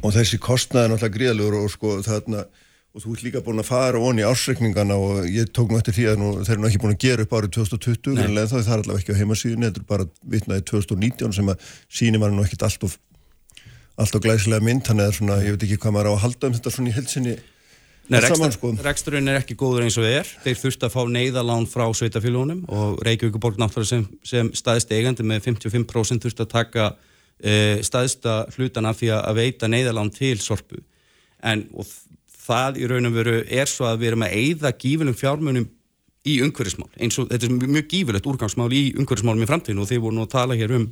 og 0.00 0.14
þessi 0.14 0.40
kostnaði 0.40 0.86
er 0.86 0.94
náttúrulega 0.94 1.16
gríðalegur 1.18 1.58
og 1.60 1.72
sko 1.74 1.98
þarna 2.06 2.46
og 2.92 3.00
þú 3.00 3.14
ert 3.14 3.22
líka 3.24 3.40
búin 3.44 3.62
að 3.62 3.70
fara 3.70 4.00
onni 4.00 4.20
í 4.20 4.26
ársreikningana 4.28 4.98
og 5.00 5.28
ég 5.32 5.48
tók 5.56 5.70
nú 5.72 5.78
eftir 5.78 5.96
því 5.96 6.08
að 6.10 6.18
nú, 6.20 6.32
þeir 6.44 6.58
eru 6.58 6.68
ekki 6.68 6.82
búin 6.82 6.92
að 6.92 7.04
gera 7.06 7.24
upp 7.24 7.32
árið 7.38 7.54
2020 7.56 8.20
en 8.20 8.36
það 8.36 8.58
er 8.58 8.74
allavega 8.74 9.00
ekki 9.00 9.16
á 9.16 9.20
heimasíðunni 9.20 9.70
þetta 9.70 9.80
er 9.80 9.88
bara 9.88 10.08
vitnaði 10.34 10.66
2019 10.68 11.38
sem 11.38 11.48
að 11.48 11.70
síni 11.88 12.20
var 12.20 12.34
nú 12.34 12.44
ekkit 12.44 12.66
alltof 12.68 12.98
alltof 14.02 14.22
glæsilega 14.24 14.64
mynd, 14.64 14.84
þannig 14.84 15.08
að 15.08 15.16
svona, 15.18 15.38
ég 15.44 15.56
veit 15.56 15.64
ekki 15.66 15.80
hvað 15.80 15.96
maður 15.96 16.12
á 16.12 16.12
að 16.12 16.22
halda 16.26 16.48
um 16.48 16.54
þetta 16.58 16.74
svona 16.76 16.92
í 16.92 16.96
helsinni 16.96 17.38
Nei, 18.10 18.18
sko. 18.52 18.72
reksturinn 18.82 19.30
er 19.30 19.38
ekki 19.38 19.54
góður 19.56 19.86
eins 19.86 19.96
og 20.00 20.04
er. 20.08 20.28
Þeir 20.42 20.58
þurft 20.58 20.84
að 20.84 20.94
fá 20.96 21.02
neyðalán 21.08 21.68
frá 21.70 21.84
sveitafélagunum 21.94 22.64
og 22.66 22.98
Reykjavíkuborg 23.06 23.60
náttúrulega 23.62 23.92
sem, 23.92 24.06
sem 24.26 24.50
staðist 24.58 24.90
eigandi 24.92 25.24
með 25.24 25.46
55% 25.46 26.26
þurft 26.26 26.42
að 26.42 26.50
taka 26.50 26.88
e, 27.38 27.78
staðista 27.86 28.40
hlutan 28.56 28.90
af 28.90 28.98
því 28.98 29.12
að 29.16 29.38
veita 29.38 29.70
neyðalán 29.70 30.10
til 30.12 30.34
sorpu. 30.42 30.82
En 31.46 31.68
og 31.78 31.86
það 32.46 32.80
í 32.82 32.88
raun 32.90 33.08
og 33.10 33.14
veru 33.16 33.36
er 33.46 33.70
svo 33.70 33.86
að 33.90 34.02
við 34.02 34.10
erum 34.12 34.26
að 34.26 34.36
eigða 34.40 34.72
gífilum 34.82 35.18
fjármunum 35.18 35.68
í 36.22 36.36
umhverfismál 36.44 36.90
eins 37.02 37.18
og 37.18 37.30
þetta 37.32 37.48
er 37.48 37.54
mjög- 37.66 37.88
gífilegt 37.90 38.28
úrgangsmál 38.30 38.70
í 38.74 38.82
umhverfismálum 38.98 39.42
í 39.42 39.48
framtíðinu 39.50 39.82
og 39.82 39.90
þið 39.90 40.02
voru 40.04 40.18
nú 40.18 40.26
að 40.26 40.34
tala 40.36 40.58
hér 40.58 40.74
um 40.78 40.88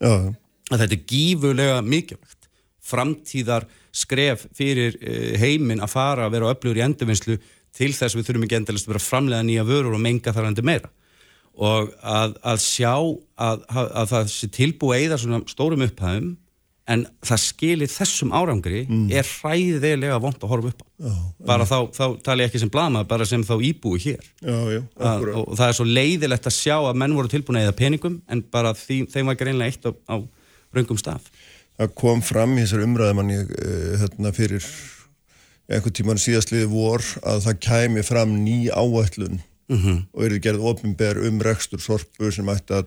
já. 0.00 0.34
að 0.72 0.82
þetta 0.82 0.96
er 0.98 1.04
gífurlega 1.12 1.78
mikilvægt 1.84 2.48
framtíðar 2.88 3.66
skref 3.92 4.46
fyrir 4.56 4.96
eh, 5.00 5.36
heiminn 5.40 5.80
að 5.84 5.92
fara 5.92 6.26
að 6.28 6.36
vera 6.36 6.52
öflugur 6.52 6.80
í 6.80 6.84
endurvinnslu 6.84 7.38
til 7.78 7.92
þess 7.92 8.14
að 8.14 8.20
við 8.20 8.28
þurfum 8.28 8.46
ekki 8.46 8.58
endalist 8.58 8.88
að 8.88 8.92
vera 8.94 9.04
framlega 9.04 9.46
nýja 9.48 9.64
vörur 9.68 9.96
og 9.96 10.02
menga 10.04 10.32
þar 10.36 10.50
endur 10.50 10.66
meira 10.68 10.90
og 11.58 11.90
að, 12.06 12.36
að 12.46 12.60
sjá 12.62 12.92
að, 12.94 13.64
að 13.74 14.12
það 14.12 14.28
sé 14.32 14.48
tilbúið 14.54 15.06
eða 15.08 15.18
svona 15.24 15.40
stórum 15.50 15.84
upphæðum 15.88 16.28
en 16.88 17.04
það 17.26 17.40
skilir 17.42 17.90
þessum 17.92 18.30
árangri 18.32 18.80
er 19.12 19.26
hræðilega 19.28 20.18
vond 20.24 20.38
að 20.40 20.52
horfa 20.52 20.70
upp 20.72 20.82
á. 20.82 20.86
Já, 20.98 21.12
bara 21.50 21.66
þá, 21.68 21.76
þá 21.94 22.04
tala 22.24 22.42
ég 22.42 22.48
ekki 22.50 22.62
sem 22.62 22.72
blama 22.72 23.04
bara 23.08 23.26
sem 23.28 23.44
þá 23.44 23.54
íbúi 23.68 24.00
hér. 24.02 24.24
Já, 24.42 24.56
já, 24.72 24.80
að, 24.98 25.26
og 25.42 25.52
það 25.58 25.66
er 25.68 25.76
svo 25.78 25.86
leiðilegt 25.88 26.48
að 26.48 26.56
sjá 26.56 26.76
að 26.80 26.98
menn 27.02 27.16
voru 27.18 27.30
tilbúin 27.32 27.60
að 27.60 27.68
eða 27.68 27.76
peningum 27.78 28.20
en 28.28 28.42
bara 28.54 28.72
því, 28.74 29.02
þeim 29.12 29.30
var 29.30 29.38
greinlega 29.40 29.74
eitt 29.74 29.84
á, 29.86 29.92
á 30.08 30.16
raungum 30.74 30.98
stað. 31.00 31.28
Það 31.78 31.92
kom 32.00 32.24
fram 32.26 32.56
í 32.58 32.64
þessar 32.64 32.86
umræðum 32.88 33.30
ég, 33.30 33.52
uh, 33.52 33.92
hérna 34.02 34.32
fyrir 34.34 34.64
einhvern 35.68 35.94
tíman 35.94 36.18
síðastliði 36.20 36.70
vor 36.72 37.04
að 37.28 37.44
það 37.44 37.60
kæmi 37.68 38.04
fram 38.06 38.34
ný 38.44 38.58
áætlun 38.72 39.38
Mhm. 39.68 40.06
og 40.16 40.22
eru 40.24 40.38
gerð 40.40 40.62
opinber 40.64 41.18
um 41.28 41.42
rekstur 41.44 41.76
sorpu 41.84 42.30
sem 42.32 42.46
ætti 42.48 42.72
að 42.72 42.86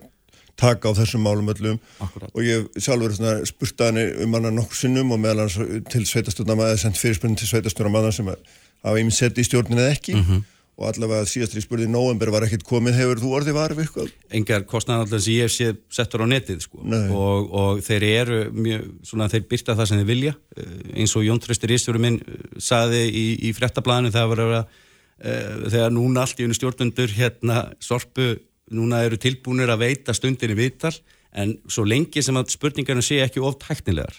taka 0.62 0.92
á 0.94 0.98
þessum 1.02 1.26
málum 1.26 1.50
öllum 1.54 1.80
Akkúrat. 2.06 2.30
og 2.34 2.42
ég 2.46 2.70
sjálfur 2.78 3.18
spurt 3.50 3.82
að 3.84 3.92
henni 3.92 4.24
um 4.26 4.38
hana 4.38 4.54
nokkur 4.54 4.78
sinnum 4.84 5.12
og 5.16 5.20
meðal 5.24 5.46
hans 5.48 5.58
til 5.92 6.06
sveitastjórnamaður 6.06 6.82
sendt 6.86 7.02
fyrirspunni 7.02 7.38
til 7.42 7.50
sveitastjórnamaður 7.52 8.18
sem 8.20 8.32
hafa 8.32 8.98
íminn 9.02 9.14
sett 9.16 9.38
í 9.42 9.46
stjórnin 9.48 9.82
eða 9.82 9.96
ekki 9.98 10.16
Mhm. 10.18 10.44
og 10.82 10.88
allavega 10.88 11.28
síðast 11.30 11.54
í 11.60 11.62
spurði 11.62 11.88
november 11.92 12.32
var 12.34 12.42
ekkert 12.48 12.64
komið 12.66 12.96
hefur 12.98 13.20
þú 13.22 13.32
orðið 13.38 13.54
var 13.54 13.74
við 13.76 13.84
eitthvað? 13.86 14.12
engar 14.32 14.64
kostnæðanallar 14.66 15.22
sem 15.22 15.34
ég 15.36 15.42
hef 15.46 15.52
séð 15.54 15.78
settur 15.94 16.24
á 16.24 16.28
netið 16.32 16.62
sko. 16.64 16.80
Og, 16.82 17.52
og 17.54 17.82
þeir 17.86 18.04
eru 18.08 18.40
mjög, 18.56 18.88
svona 19.06 19.28
þeir 19.30 19.44
byrta 19.52 19.76
það 19.78 19.88
sem 19.92 19.98
þeir 20.02 20.08
vilja 20.14 20.34
Eh, 20.58 21.00
eins 21.02 21.14
og 21.16 21.24
Jón 21.24 21.40
Tröstur 21.40 21.70
Ísfjörður 21.72 22.02
minn 22.04 22.18
eh, 22.22 22.60
saði 22.60 23.04
í, 23.08 23.26
í 23.48 23.54
frettablaðinu 23.54 24.12
uh, 24.12 25.70
þegar 25.70 25.92
núna 25.94 26.24
allt 26.26 26.40
í 26.42 26.46
unni 26.48 26.58
stjórnundur 26.58 27.14
hérna 27.14 27.72
sorpu 27.80 28.40
núna 28.76 29.04
eru 29.06 29.20
tilbúinir 29.22 29.72
að 29.72 29.86
veita 29.86 30.16
stundinni 30.16 30.58
viðtal 30.58 30.94
en 31.32 31.56
svo 31.72 31.86
lengi 31.88 32.24
sem 32.24 32.38
að 32.40 32.52
spurningarna 32.56 33.04
sé 33.06 33.22
ekki 33.24 33.44
of 33.44 33.58
tæknilegar. 33.62 34.16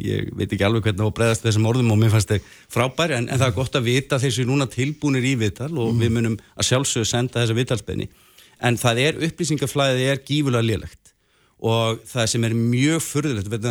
Ég 0.00 0.30
veit 0.32 0.48
ekki 0.48 0.64
alveg 0.64 0.86
hvernig 0.86 1.04
að 1.04 1.14
bregðast 1.18 1.44
þessum 1.44 1.66
orðum 1.68 1.92
og 1.92 1.98
mér 2.00 2.12
fannst 2.14 2.30
þeir 2.30 2.44
frábæri 2.72 3.18
en, 3.18 3.26
en 3.28 3.40
það 3.40 3.48
er 3.50 3.56
gott 3.58 3.76
að 3.76 3.88
vita 3.90 4.18
séu 4.22 4.46
núna 4.48 4.68
tilbúinir 4.70 5.26
í 5.28 5.34
viðtal 5.40 5.72
og 5.76 5.96
við 6.00 6.14
munum 6.14 6.36
að 6.56 6.68
sjálfsögðu 6.70 7.10
senda 7.10 7.42
þessa 7.42 7.56
viðtalspenni 7.58 8.08
en 8.62 8.78
það 8.80 9.00
er 9.02 9.18
upplýsingaflæðið 9.28 10.12
er 10.12 10.22
gífulega 10.24 10.64
lélegt 10.64 11.12
og 11.62 12.00
það 12.08 12.30
sem 12.32 12.46
er 12.48 12.54
mjög 12.58 13.02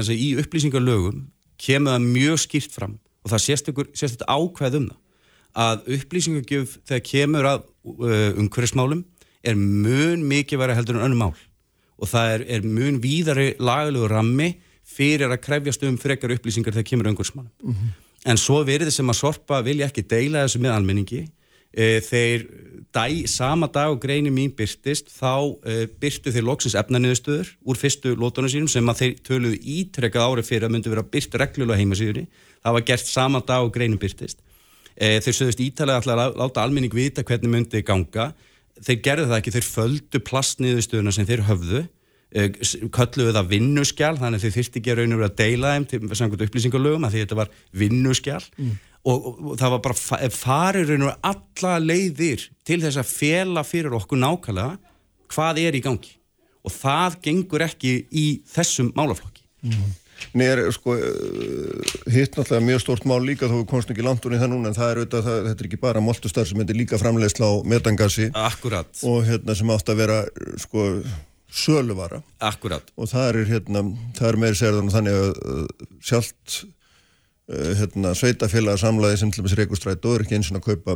að 0.03 0.11
í 0.13 0.27
upplýsingalögum 0.43 1.23
kemur 1.61 1.95
það 1.95 2.09
mjög 2.11 2.43
skýrt 2.45 2.75
fram 2.75 2.97
og 3.21 3.33
það 3.33 3.43
sést 3.47 3.71
ykkur 3.71 3.89
ákveð 4.27 4.77
um 4.79 4.89
það 4.91 4.99
að 5.51 5.89
upplýsingagjöf 5.97 6.77
þegar 6.87 7.03
kemur 7.09 7.47
að 7.49 7.63
uh, 7.83 8.29
umhverfismálum 8.39 9.01
er 9.43 9.57
mun 9.57 10.25
mikið 10.27 10.61
verið 10.61 10.79
heldur 10.79 10.99
en 10.99 11.07
önnum 11.07 11.23
mál. 11.25 11.33
Og 12.01 12.09
það 12.09 12.35
er, 12.35 12.45
er 12.57 12.65
mun 12.65 12.99
víðari 13.01 13.51
lagalegu 13.61 14.09
rammi 14.09 14.53
fyrir 14.91 15.31
að 15.31 15.43
krefjast 15.45 15.83
um 15.87 15.99
frekar 16.01 16.33
upplýsingar 16.35 16.75
þegar 16.75 16.89
kemur 16.89 17.09
að 17.09 17.13
umhverfismálum. 17.15 17.51
En 18.25 18.37
svo 18.37 18.59
verið 18.65 18.91
sem 18.93 19.09
að 19.09 19.17
sorpa 19.21 19.61
vilja 19.65 19.87
ekki 19.89 20.03
deila 20.05 20.43
þessu 20.45 20.61
með 20.61 20.75
almenningi. 20.75 21.21
E, 21.71 22.01
þeir 22.03 22.43
dæ, 22.91 23.25
sama 23.31 23.69
dag 23.71 23.93
og 23.93 24.01
greinin 24.03 24.33
mín 24.35 24.51
byrtist 24.51 25.07
þá 25.13 25.55
e, 25.63 25.85
byrtu 25.87 26.33
þeir 26.33 26.43
loksins 26.43 26.75
efnaniðustöður 26.75 27.53
úr 27.63 27.79
fyrstu 27.79 28.11
lótunum 28.19 28.51
sínum 28.51 28.67
sem 28.67 28.89
að 28.91 28.99
þeir 28.99 29.13
töluðu 29.23 29.59
ítrekkað 29.77 30.25
árið 30.25 30.49
fyrir 30.49 30.67
að 30.67 30.73
myndu 30.75 30.91
vera 30.91 31.05
byrt 31.13 31.37
reglulega 31.39 31.79
heimasíðunni. 31.79 32.27
Það 32.59 32.75
var 32.75 32.87
gert 32.91 33.07
sama 33.07 33.39
dag 33.47 33.63
og 33.63 33.71
greinin 33.71 34.01
byrtist 34.01 34.41
e, 34.95 35.19
þeir 35.23 35.37
sögðust 35.37 35.63
ítalega 35.63 36.13
að 36.13 36.37
láta 36.39 36.63
almenning 36.63 36.93
vita 36.93 37.23
hvernig 37.25 37.51
myndi 37.51 37.83
ganga 37.85 38.31
þeir 38.85 39.01
gerðu 39.05 39.27
það 39.29 39.39
ekki, 39.39 39.55
þeir 39.55 39.67
földu 39.67 40.21
plastniðustöðuna 40.27 41.15
sem 41.15 41.27
þeir 41.29 41.43
höfðu 41.49 41.81
eh, 41.81 42.61
kölluðu 42.93 43.35
það 43.37 43.51
vinnuskjál 43.55 44.13
þannig 44.19 44.45
þeir 44.45 44.55
þyrfti 44.57 44.81
ekki 44.81 44.95
raun 44.97 45.15
og 45.15 45.21
vera 45.21 45.31
að 45.31 45.41
deila 45.41 45.73
þeim 45.75 45.89
til 45.91 46.01
samkvæmt 46.21 46.45
upplýsingalögum 46.47 47.07
að 47.07 47.15
því 47.15 47.25
þetta 47.25 47.39
var 47.41 47.53
vinnuskjál 47.83 48.41
og, 48.41 49.17
og, 49.17 49.27
og 49.53 49.59
það 49.61 49.75
var 49.75 49.83
bara 49.87 49.99
fa 50.01 50.21
farið 50.35 50.93
raun 50.93 51.05
og 51.05 51.11
vera 51.11 51.33
alla 51.33 51.75
leiðir 51.83 52.47
til 52.67 52.81
þess 52.83 53.01
að 53.01 53.13
fela 53.13 53.65
fyrir 53.67 53.97
okkur 53.97 54.21
nákvæmlega 54.21 54.77
hvað 55.31 55.61
er 55.63 55.77
í 55.77 55.83
gangi. 55.83 56.17
Og 56.61 56.73
það 56.75 57.15
gengur 57.25 57.63
ekki 57.65 57.93
í 58.13 58.25
þessum 58.51 58.91
málaflokki 58.97 59.45
Nei, 60.37 60.45
er, 60.47 60.63
sko, 60.75 60.95
eh, 60.97 61.95
hitt 62.13 62.37
náttúrulega 62.37 62.67
mjög 62.67 62.83
stórt 62.83 63.07
mál 63.09 63.19
líka 63.25 63.49
þó 63.49 63.57
við 63.61 63.65
komst 63.71 63.91
ekki 63.93 64.05
langt 64.05 64.25
unni 64.27 64.39
það 64.41 64.53
núna 64.53 64.71
en 64.71 64.77
það 64.77 64.93
er 64.93 65.01
auðvitað, 65.01 65.25
það, 65.27 65.41
þetta 65.49 65.65
er 65.65 65.69
ekki 65.71 65.81
bara 65.81 66.03
moltustar 66.05 66.47
sem 66.49 66.61
þetta 66.61 66.75
er 66.75 66.79
líka 66.83 67.01
framleiðsla 67.01 67.49
á 67.51 67.53
metangasi. 67.73 68.29
Akkurat, 68.37 68.91
og 69.07 69.19
hérna 69.27 69.57
sem 69.57 69.73
átt 69.75 69.91
að 69.91 70.01
vera 70.03 70.21
sko 70.61 70.87
söluvara. 71.51 72.21
Akkurat. 72.39 72.93
Og 72.95 73.09
það 73.11 73.31
er 73.31 73.49
hérna, 73.49 73.83
það 74.17 74.29
er 74.29 74.39
meiri 74.39 74.59
segðan 74.59 74.93
þannig 74.93 75.17
að 75.17 75.41
uh, 75.41 75.89
sjálft 76.03 76.55
uh, 76.61 77.73
hérna 77.81 78.13
sveitafélagsamlaði 78.17 79.19
sem 79.19 79.33
til 79.33 79.43
dæmis 79.43 79.57
reykustrætó 79.59 80.15
er 80.15 80.25
ekki 80.25 80.39
eins 80.39 80.51
og 80.53 80.61
að 80.61 80.69
kaupa 80.69 80.95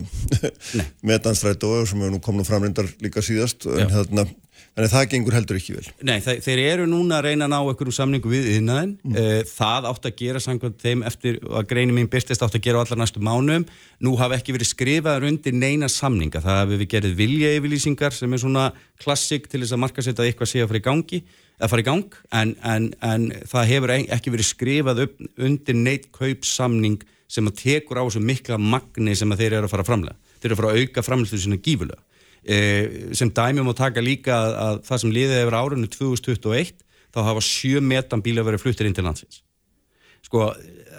metanstrætó 1.11 1.73
sem 1.83 1.99
hefur 1.99 2.15
nú 2.15 2.21
komin 2.23 2.47
fram 2.47 2.63
reyndar 2.63 2.87
líka 3.03 3.23
síðast. 3.25 3.67
En 3.67 3.91
hérna, 3.91 4.27
þannig 4.75 4.89
að 4.89 4.93
það 4.95 5.05
gengur 5.13 5.37
heldur 5.37 5.59
ekki 5.59 5.75
vel 5.77 5.85
Nei, 6.09 6.17
þe 6.25 6.35
þeir 6.43 6.61
eru 6.65 6.87
núna 6.91 7.19
að 7.19 7.29
reyna 7.29 7.47
að 7.47 7.53
ná 7.53 7.57
einhverjum 7.61 7.95
samningu 7.95 8.31
við 8.31 8.49
yðnaðin. 8.57 8.91
Mm. 9.07 9.19
Það 9.49 9.87
átt 9.91 10.09
að 10.09 10.17
gera 10.19 10.41
samkvæmt 10.43 10.83
þeim 10.83 11.05
eftir 11.07 11.39
að 11.47 11.69
greinin 11.71 11.95
mín 11.95 12.11
byrtist 12.11 12.43
átt 12.43 12.57
að 12.59 12.65
gera 12.67 12.81
á 12.81 12.83
allar 12.83 12.99
næstu 12.99 13.23
mánum. 13.23 13.65
Nú 14.03 14.17
hafa 14.19 14.35
ekki 14.35 14.55
verið 14.57 14.71
skrifaður 14.73 15.29
undir 15.29 15.55
neina 15.55 15.87
samninga. 15.91 16.43
Það 16.43 16.59
hafi 16.59 16.81
við 16.81 16.91
gerðið 16.91 17.17
vilja 17.23 17.55
yfirlýsingar 17.55 18.15
sem 18.17 18.35
er 18.35 18.43
svona 18.43 18.67
klassik 19.01 19.47
til 19.47 19.63
þess 19.63 19.77
að 19.77 19.83
markasetja 19.85 20.23
að 20.25 20.31
eitthvað 20.31 20.51
sé 20.51 20.63
að 20.65 20.71
fara 20.73 20.83
í 20.83 20.87
gangi 20.89 21.23
að 21.55 21.71
fara 21.71 21.83
í 21.83 21.87
gang, 21.87 22.15
en, 22.35 22.53
en, 22.67 22.87
en 23.05 23.27
það 23.47 23.69
hefur 23.69 23.93
e- 23.95 24.07
ekki 24.15 24.33
verið 24.33 24.49
skrifað 24.49 25.03
undir 25.05 25.77
neitt 25.79 26.09
kaupsamning 26.15 26.99
sem 27.31 27.47
að 27.47 27.61
tekur 27.61 28.01
á 28.01 28.03
þessu 28.03 28.21
mikla 28.23 28.59
magni 28.61 29.15
sem 29.17 29.31
að 29.31 29.43
þeir 29.43 29.57
eru 29.59 29.69
að 29.69 29.73
fara 29.73 29.87
framlega. 29.87 30.17
Þeir 30.41 30.49
eru 30.49 30.57
að 30.57 30.61
fara 30.61 30.73
að 30.73 30.81
auka 30.83 31.05
framlega 31.05 31.95
eh, 31.95 32.03
sem 32.45 33.31
dæmi 33.33 33.63
má 33.65 33.73
taka 33.77 34.03
líka 34.03 34.35
að, 34.35 34.55
að 34.65 34.81
það 34.85 35.01
sem 35.01 35.13
liðið 35.15 35.41
yfir 35.41 35.57
árunni 35.57 35.89
2021 35.89 36.75
þá 37.15 37.19
hafa 37.29 37.43
sjö 37.43 37.81
metan 37.81 38.21
bíla 38.21 38.43
verið 38.45 38.65
fluttir 38.65 38.89
inn 38.89 38.95
til 38.97 39.05
landsins. 39.07 39.41
Sko, 40.25 40.49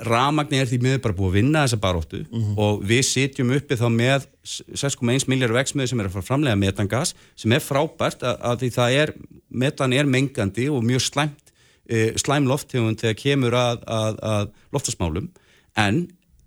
ramagni 0.07 0.61
er 0.61 0.69
því 0.69 0.79
miður 0.83 1.01
bara 1.07 1.17
búið 1.17 1.31
að 1.31 1.37
vinna 1.39 1.63
þessa 1.65 1.79
baróttu 1.83 2.21
og 2.63 2.83
við 2.87 3.03
sitjum 3.09 3.53
uppi 3.57 3.79
þá 3.79 3.87
með 3.93 4.27
6,1 4.47 5.27
miljard 5.31 5.57
vexmiði 5.57 5.93
sem 5.93 6.03
er 6.03 6.11
að 6.11 6.27
framlega 6.27 6.59
metangas 6.61 7.15
sem 7.39 7.55
er 7.57 7.65
frábært 7.65 8.23
að, 8.23 8.37
að 8.51 8.63
því 8.63 8.71
það 8.77 8.99
er 9.01 9.15
metan 9.49 9.97
er 9.97 10.11
mengandi 10.11 10.69
og 10.71 10.85
mjög 10.87 11.07
slæmt 11.09 11.53
e, 11.89 12.13
slæm 12.21 12.47
lofttegund 12.51 13.01
þegar 13.01 13.19
kemur 13.23 13.57
að, 13.59 13.83
að, 13.89 14.21
að 14.21 14.53
loftasmálum 14.77 15.31
en 15.81 16.05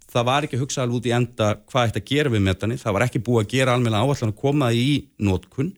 það 0.10 0.26
var 0.30 0.46
ekki 0.46 0.58
að 0.58 0.64
hugsa 0.64 0.84
alveg 0.84 1.00
út 1.00 1.10
í 1.10 1.14
enda 1.16 1.50
hvað 1.70 1.90
ætti 1.90 2.02
að 2.02 2.10
gera 2.10 2.34
við 2.34 2.46
metani, 2.46 2.78
það 2.82 2.96
var 2.96 3.06
ekki 3.06 3.22
búið 3.26 3.44
að 3.44 3.54
gera 3.54 3.76
almenna 3.76 4.02
áallan 4.02 4.34
að 4.34 4.40
koma 4.42 4.72
í 4.74 4.90
nótkun 5.22 5.72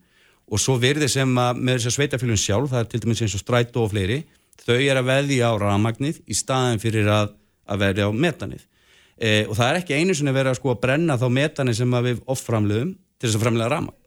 og 0.51 0.59
svo 0.59 0.75
verði 0.79 1.07
sem 1.11 1.31
að 1.39 1.61
með 1.61 1.79
þess 1.79 1.89
að 1.89 1.95
sveitafélun 1.97 2.39
sjálf, 2.39 2.71
það 2.71 2.83
er 2.83 2.89
til 2.91 3.01
dæmis 3.05 3.23
eins 3.23 3.35
og 3.37 3.43
strætó 3.43 3.85
og 3.85 3.93
fleiri, 3.93 4.19
þau 4.61 4.75
er 4.77 4.99
að 4.99 5.07
veðja 5.07 5.51
á 5.51 5.53
ramagnið 5.61 6.19
í 6.27 6.37
staðin 6.37 6.81
fyrir 6.83 7.07
að, 7.11 7.31
að 7.71 7.85
veðja 7.85 8.07
á 8.07 8.11
metanið. 8.25 8.67
E, 9.15 9.31
og 9.45 9.55
það 9.55 9.69
er 9.69 9.79
ekki 9.79 9.97
einu 9.99 10.15
sinni 10.17 10.33
verið 10.35 10.51
að 10.51 10.59
sko 10.59 10.73
að 10.73 10.81
brenna 10.83 11.17
þá 11.21 11.27
metanið 11.37 11.79
sem 11.79 11.97
við 12.07 12.21
offramluðum 12.35 12.93
til 12.97 13.29
þess 13.29 13.37
að 13.37 13.45
framlega 13.45 13.73
ramagn. 13.75 13.97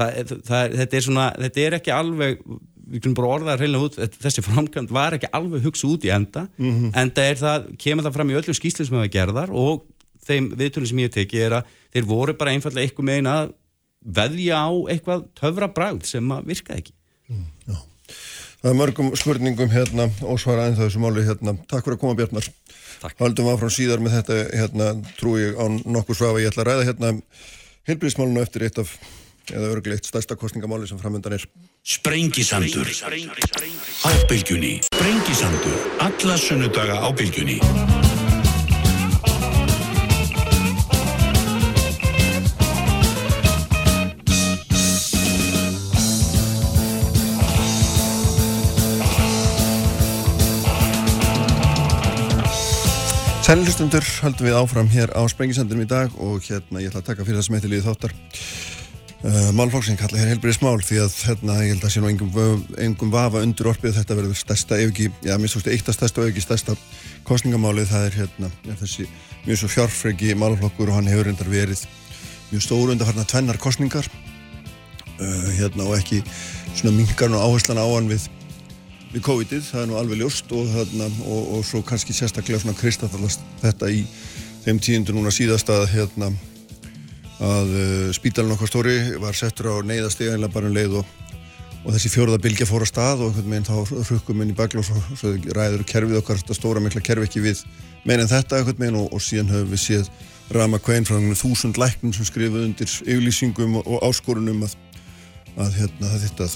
Þetta, 0.00 0.60
er 0.86 1.04
svona, 1.04 1.26
þetta 1.36 1.62
er 1.64 1.76
ekki 1.80 1.92
alveg, 1.92 2.44
við 2.90 3.04
kunum 3.04 3.16
bara 3.18 3.30
orða 3.36 3.52
það 3.52 3.62
reynilega 3.62 3.86
út, 3.86 4.18
þessi 4.24 4.44
framkvæmd 4.46 4.92
var 4.94 5.16
ekki 5.16 5.30
alveg 5.36 5.64
hugsa 5.68 5.88
út 5.88 6.04
í 6.06 6.12
enda, 6.14 6.46
enda 6.58 7.24
er 7.24 7.38
það, 7.40 7.70
kemur 7.80 8.06
það 8.06 8.16
fram 8.18 8.32
í 8.32 8.38
öllum 8.40 8.58
skýslu 8.58 8.86
sem 8.86 8.98
hefur 8.98 9.12
gerðar 9.14 9.54
og 9.54 9.84
þeim 10.26 10.50
viðtunum 10.58 10.90
sem 10.90 11.02
ég 11.04 11.14
teki 11.14 11.44
er 11.46 11.58
að 11.60 11.70
þeir 11.94 12.08
voru 12.10 12.34
bara 12.38 12.54
einfallega 12.54 12.86
eitthvað 12.86 13.08
megin 13.08 13.30
að 13.30 13.54
veðja 14.00 14.64
á 14.64 14.70
eitthvað 14.92 15.24
töfra 15.38 15.70
bragð 15.76 16.08
sem 16.08 16.34
að 16.34 16.50
virka 16.50 16.76
ekki. 16.76 16.94
Mm, 17.30 17.78
það 18.62 18.70
er 18.72 18.78
mörgum 18.80 19.14
spurningum 19.18 19.72
hérna 19.72 20.08
ósvara 20.24 20.68
en 20.70 20.78
þessu 20.78 21.02
máli 21.02 21.24
hérna. 21.26 21.56
Takk 21.70 21.86
fyrir 21.86 21.98
að 21.98 22.02
koma 22.04 22.18
Bjarnar. 22.18 22.50
Haldum 23.20 23.48
áfram 23.52 23.72
síðar 23.72 24.02
með 24.04 24.18
þetta 24.18 24.38
hérna 24.50 24.90
trúi 25.20 25.52
á 25.56 25.64
nokkuð 25.68 26.20
svafa. 26.20 26.42
Ég 26.42 26.52
ætla 26.52 26.64
að 26.66 26.70
ræða 26.70 26.88
hérna 26.90 27.12
heilbríðismálunu 27.88 28.44
eftir 28.44 28.66
eitt 28.66 28.80
af 28.82 28.92
eða 29.54 29.72
örgleitt 29.74 30.06
stærsta 30.06 30.36
kostningamáli 30.38 30.88
sem 30.88 30.98
framöndan 31.00 31.36
er. 31.38 31.46
Sprengisandur 31.84 32.86
á 32.86 34.10
bylgjunni. 34.28 34.80
Sprengisandur 34.90 35.78
alla 35.98 36.36
sunnudaga 36.38 37.00
á 37.02 37.08
bylgjunni. 37.12 37.60
Sælilustundur 53.50 54.04
höldum 54.22 54.46
við 54.46 54.54
áfram 54.54 54.88
hér 54.92 55.10
á 55.10 55.26
Sprengisandunum 55.26 55.82
í 55.82 55.88
dag 55.90 56.12
og 56.22 56.44
hérna 56.46 56.84
ég 56.84 56.92
ætla 56.92 57.00
að 57.00 57.08
taka 57.08 57.24
fyrir 57.26 57.40
það 57.40 57.46
sem 57.48 57.56
eitthvað 57.56 57.72
líði 57.72 57.86
þáttar 57.88 58.14
uh, 59.24 59.50
málflokksing 59.56 59.98
kalla 60.00 60.20
hér 60.20 60.32
heilbriðis 60.34 60.60
mál 60.64 60.80
því 60.84 61.00
að 61.04 61.16
hérna 61.28 61.58
ég 61.64 61.74
held 61.74 61.86
að 61.86 61.94
sé 61.94 62.02
nú 62.02 62.10
engum, 62.10 62.64
engum 62.80 63.12
vafa 63.12 63.42
undir 63.44 63.70
orfið 63.72 63.98
þetta 63.98 64.18
verður 64.18 64.40
stærsta 64.40 64.80
ef 64.80 64.92
ekki, 64.92 65.10
já 65.26 65.36
minnst 65.36 65.56
þú 65.56 65.62
veist 65.62 65.72
eitt 65.74 65.92
að 65.92 65.98
stærsta 65.98 66.22
og 66.22 66.26
ef 66.26 66.32
ekki 66.34 66.44
stærsta 66.46 66.76
kostningamálið 67.28 67.92
það 67.92 68.08
er 68.08 68.18
hérna 68.22 68.50
ja, 68.66 68.76
þessi 68.80 69.06
mjög 69.46 69.62
svo 69.62 69.70
fjárfregi 69.76 70.34
málflokkur 70.40 70.90
og 70.90 71.00
hann 71.00 71.10
hefur 71.10 71.30
reyndar 71.30 71.52
verið 71.52 71.86
mjög 72.50 72.66
stóru 72.66 72.94
undir 72.94 73.08
hérna 73.08 73.28
tvennar 73.28 73.60
kostningar 73.62 74.10
uh, 74.10 75.48
hérna 75.60 75.88
og 75.88 75.96
ekki 76.00 76.22
svona 76.74 76.96
mingar 76.96 77.32
og 77.34 77.48
áherslan 77.48 77.80
á 77.80 77.86
hann 77.86 78.10
við 78.10 78.28
við 79.10 79.24
COVID-ið, 79.26 79.64
það 79.66 79.80
er 79.82 79.88
nú 79.90 79.96
alveg 79.98 80.20
ljóst 80.20 80.52
og, 80.54 80.68
þarna, 80.70 81.08
og, 81.26 81.48
og 81.56 81.64
svo 81.66 81.80
kannski 81.86 82.14
sérstaklega 82.14 82.60
svona 82.62 82.78
kristallast 82.78 83.42
þetta 83.58 83.90
í 83.90 84.04
þeim 84.62 84.78
tíundu 84.78 85.16
núna 85.16 85.32
síðast 85.34 85.70
að 85.72 85.88
hérna, 85.96 86.30
að 87.40 87.72
uh, 87.72 88.06
spítalinn 88.12 88.52
okkar 88.54 88.68
stóri 88.68 88.96
var 89.20 89.36
settur 89.36 89.70
á 89.72 89.74
neyðasteg 89.86 90.32
einlega 90.32 90.52
bara 90.52 90.68
um 90.68 90.74
leið 90.76 90.98
og, 91.00 91.12
og 91.84 91.94
þessi 91.94 92.12
fjóruða 92.12 92.40
bylgja 92.44 92.68
fór 92.68 92.84
að 92.84 92.90
stað 92.92 93.22
og 93.24 93.30
einhvern 93.30 93.54
veginn 93.54 93.68
þá 93.70 94.10
rukkum 94.10 94.42
inn 94.44 94.52
í 94.52 94.56
bakla 94.58 94.82
og 94.82 94.88
svo, 95.16 95.32
ræður 95.56 95.86
kerfið 95.88 96.20
okkar 96.20 96.42
þetta 96.42 96.58
stóra 96.58 96.82
mikla 96.84 97.02
kerfi 97.04 97.30
ekki 97.30 97.44
við 97.44 97.62
meina 98.04 98.26
en 98.26 98.32
þetta 98.32 98.60
einhvern 98.60 98.84
veginn 98.84 99.00
og 99.06 99.24
síðan 99.24 99.54
höfum 99.54 99.72
við 99.72 99.82
séð 99.86 100.12
Rama 100.50 100.80
Kvein 100.82 101.06
frá 101.06 101.16
þúsund 101.38 101.78
læknum 101.78 102.12
sem 102.12 102.26
skrifuð 102.26 102.66
undir 102.66 102.90
yfirlýsingum 103.06 103.78
og 103.80 104.00
áskorunum 104.02 104.64
að, 104.66 104.74
að 105.62 105.76
hérna, 105.78 106.10
þetta 106.26 106.48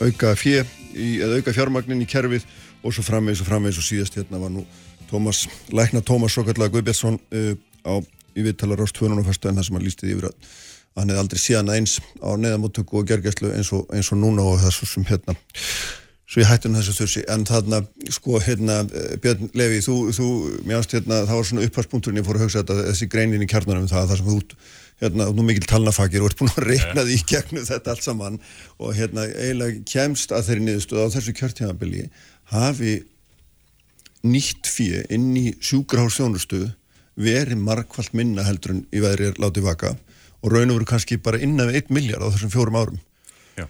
auka 0.00 0.32
fjö 0.40 0.64
í, 0.96 1.20
auka 1.20 1.52
fjármagnin 1.54 2.02
í 2.02 2.08
kerfið 2.08 2.48
og 2.82 2.96
svo 2.96 3.04
framvegs 3.06 3.44
og 3.44 3.50
framvegs 3.50 3.78
og 3.78 3.86
síðast 3.86 4.16
hérna 4.18 4.40
var 4.42 4.50
nú 4.54 4.64
Tómas, 5.12 5.44
lækna 5.68 6.00
Tómas 6.00 6.32
Sokallega 6.32 6.72
Guðbjörnsson 6.72 7.18
uh, 7.20 7.52
á 7.84 8.00
í 8.36 8.44
viðtala 8.46 8.78
Rást 8.78 8.98
200 8.98 9.26
fyrstu 9.28 9.50
en 9.50 9.58
það 9.58 9.68
sem 9.68 9.78
hann 9.78 9.86
lísti 9.86 10.12
yfir 10.12 10.28
að 10.30 10.52
hann 10.98 11.08
hefði 11.08 11.22
aldrei 11.22 11.40
síðan 11.40 11.72
eins 11.72 11.96
á 12.20 12.30
neðamóttöku 12.36 13.00
og 13.00 13.08
gergæslu 13.08 13.52
eins 13.56 13.72
og, 13.72 13.86
eins 13.96 14.12
og 14.12 14.20
núna 14.20 14.44
og 14.44 14.60
svo 14.68 14.88
sem 14.88 15.06
hérna. 15.08 15.36
Svo 16.28 16.40
ég 16.40 16.48
hætti 16.48 16.68
um 16.68 16.76
þessu 16.78 16.94
þursi 16.96 17.22
en 17.32 17.42
þarna 17.48 17.82
sko 18.12 18.38
hérna 18.40 18.78
Björn 19.20 19.50
Levi 19.58 19.82
þú, 19.84 19.96
þú 20.16 20.28
mér 20.64 20.80
ást 20.80 20.94
hérna 20.96 21.24
það 21.28 21.38
var 21.38 21.48
svona 21.48 21.66
upphagspunkturinn 21.66 22.20
ég 22.22 22.28
fór 22.28 22.38
að 22.38 22.46
hugsa 22.46 22.62
þetta 22.62 22.86
þessi 22.86 23.08
greinin 23.12 23.44
í 23.44 23.48
kjarnanum 23.50 23.88
það, 23.90 24.06
það 24.12 24.20
sem 24.20 24.30
þú 24.30 24.38
hérna, 25.02 25.28
nú 25.34 25.44
mikil 25.46 25.66
talnafakir 25.68 26.22
og 26.22 26.30
ert 26.30 26.40
búin 26.40 26.52
að 26.54 26.68
reyna 26.68 27.06
því 27.06 27.18
gegnum 27.28 27.66
þetta 27.68 27.94
allt 27.94 28.06
saman. 28.06 28.38
Og 28.78 28.94
hérna 28.96 29.26
eiginlega 29.30 29.82
kemst 29.88 30.34
að 30.34 30.48
þeirri 30.48 30.66
niðurstöð 30.68 31.02
á 31.04 31.14
þessu 31.16 31.34
kjörtíðanbili 31.40 32.06
hafi 32.52 32.94
nýtt 34.22 34.70
fyrir 34.70 35.08
inn 35.12 35.32
í 35.38 35.48
sjúkrahálsjónustu 35.58 36.64
verið 37.16 37.60
markvallt 37.60 38.14
minna 38.16 38.44
heldur 38.46 38.76
en 38.76 38.84
í 38.92 39.02
veðri 39.04 39.30
er 39.30 39.40
látið 39.42 39.68
vaka 39.68 39.94
og 40.42 40.52
raun 40.52 40.72
og 40.72 40.78
veru 40.80 40.90
kannski 40.92 41.20
bara 41.22 41.40
innan 41.42 41.70
við 41.70 41.84
1 41.84 41.96
miljard 41.96 42.24
á 42.24 42.32
þessum 42.32 42.52
fjórum 42.52 42.78
árum 42.80 43.00
Já. 43.58 43.66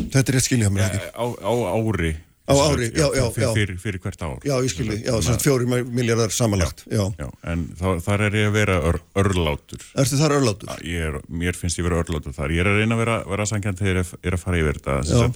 þetta 0.00 0.24
er 0.24 0.38
rétt 0.38 0.48
skiljað 0.48 0.76
mér 0.76 0.86
ekki 0.88 1.10
á, 1.12 1.24
á 1.24 1.52
ári 1.74 2.14
Á 2.44 2.52
ári, 2.52 2.90
já, 2.92 3.08
já, 3.16 3.24
já. 3.40 3.54
Fyrir, 3.56 3.78
fyrir 3.80 4.00
hvert 4.04 4.20
ár. 4.20 4.36
Já, 4.44 4.52
ég 4.60 4.68
skilji, 4.68 4.98
fjóri 5.40 5.64
miljardar 5.64 6.28
samanlagt, 6.28 6.82
já. 6.92 7.00
Já, 7.16 7.30
en 7.48 7.62
þá, 7.72 7.86
þar 8.04 8.24
er 8.26 8.36
ég 8.36 8.50
að 8.50 8.56
vera 8.58 8.74
ör, 8.84 8.98
örlátur. 9.16 9.86
Erstu 9.96 10.18
þar 10.20 10.34
örlátur? 10.42 10.74
Ég 10.84 11.06
er, 11.08 11.16
mér 11.32 11.56
finnst 11.56 11.80
ég 11.80 11.86
að 11.86 11.88
vera 11.88 12.02
örlátur 12.04 12.36
þar. 12.36 12.52
Ég 12.52 12.60
er 12.60 12.68
að 12.68 12.82
reyna 12.82 12.98
að 12.98 13.00
vera, 13.00 13.16
vera 13.32 13.46
sangjant 13.48 13.80
þegar 13.80 14.02
ég 14.02 14.12
er 14.28 14.36
að 14.36 14.44
fara 14.44 14.60
yfir 14.60 14.82
þetta. 14.82 15.30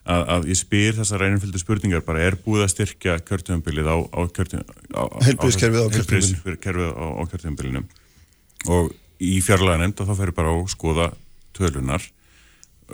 Að, 0.00 0.22
að, 0.32 0.46
ég 0.48 0.56
spyr 0.56 0.94
þessar 0.96 1.20
reynifyldu 1.20 1.60
spurningar 1.60 2.00
bara, 2.06 2.22
er 2.24 2.38
búið 2.40 2.64
að 2.64 2.70
styrkja 2.72 3.18
kjörtjöfumbilið 3.20 3.90
á, 3.92 3.96
á 4.00 4.18
á 4.20 4.20
kjörtjöfumbilið. 4.32 5.26
Helbriðskerfið 5.26 6.88
á, 6.96 7.06
á 7.20 7.22
kjörtjöfumbilinu. 7.28 7.82
Og 8.72 8.94
í 9.20 9.36
fjarlæga 9.44 9.82
nefnd 9.82 10.00
að 10.00 10.08
þá 10.08 10.16
fer 10.16 10.32
ég 10.32 10.38
bara 10.40 10.54
að 10.56 10.64
skoða 10.72 11.10
tölunar 11.56 12.08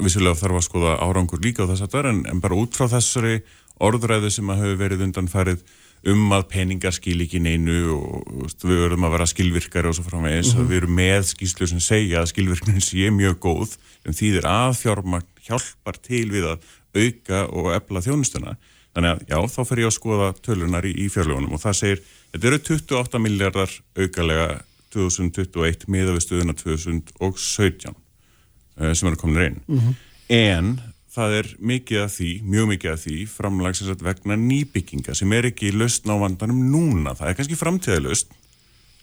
vissulega 0.03 0.39
þarf 0.39 0.61
að 0.61 0.67
skoða 0.67 0.99
árangur 1.01 1.43
líka 1.43 1.65
á 1.65 1.71
þess 1.71 1.87
að 1.87 1.97
vera 1.97 2.13
en, 2.13 2.23
en 2.29 2.43
bara 2.43 2.59
út 2.59 2.77
frá 2.77 2.89
þessari 2.91 3.41
orðræðu 3.83 4.31
sem 4.33 4.51
að 4.53 4.63
hafa 4.63 4.79
verið 4.81 5.05
undanfærið 5.07 5.63
um 6.07 6.33
að 6.37 6.45
peningar 6.53 6.95
skil 6.95 7.19
ekki 7.25 7.41
neinu 7.43 7.79
og 7.97 8.51
við 8.63 8.83
verðum 8.85 9.07
að 9.09 9.15
vera 9.17 9.29
skilvirkari 9.31 9.91
og 9.91 9.97
svo 9.97 10.05
þess 10.07 10.21
mm 10.21 10.29
-hmm. 10.29 10.61
að 10.61 10.69
við 10.71 10.77
erum 10.77 10.95
með 11.01 11.23
skýslu 11.33 11.69
sem 11.71 11.81
segja 11.81 12.21
að 12.21 12.31
skilvirknin 12.33 12.85
sé 12.85 13.11
mjög 13.11 13.39
góð 13.41 13.77
en 14.05 14.15
því 14.15 14.33
þeir 14.37 14.49
að 14.51 14.77
fjármagn 14.83 15.27
hjálpar 15.47 15.97
til 16.03 16.27
við 16.31 16.45
að 16.53 16.59
auka 17.03 17.45
og 17.53 17.71
efla 17.77 18.03
þjónustuna. 18.05 18.57
Þannig 18.97 19.13
að 19.13 19.23
já, 19.29 19.39
þá 19.53 19.61
fer 19.69 19.83
ég 19.83 19.91
að 19.91 19.97
skoða 19.99 20.33
tölunar 20.41 20.87
í, 20.89 20.95
í 21.05 21.07
fjárlegunum 21.13 21.53
og 21.53 21.61
það 21.61 21.79
segir, 21.81 22.03
þetta 22.33 22.51
eru 22.51 22.61
28 22.65 23.21
miljardar 23.21 23.75
aukalega 23.99 24.49
2021 24.97 25.89
miða 25.93 26.15
við 26.17 26.25
stöðuna 26.25 26.55
2017 26.57 27.93
uh, 27.93 28.93
sem 28.97 29.11
eru 29.11 29.19
komin 29.21 29.43
reyn 29.43 29.59
mm 29.67 29.81
-hmm. 29.81 29.99
en 30.33 30.71
það 31.17 31.37
er 31.41 31.51
mikið 31.73 32.03
af 32.03 32.15
því, 32.17 32.31
mjög 32.45 32.67
mikið 32.73 32.93
af 32.93 33.05
því 33.05 33.19
framlagsins 33.33 34.03
vegna 34.05 34.37
nýbygginga 34.41 35.15
sem 35.17 35.33
er 35.33 35.49
ekki 35.51 35.73
lausn 35.73 36.13
á 36.13 36.17
vandanum 36.21 36.59
núna. 36.73 37.15
Það 37.17 37.29
er 37.31 37.39
kannski 37.39 37.57
framtíðalust 37.57 38.35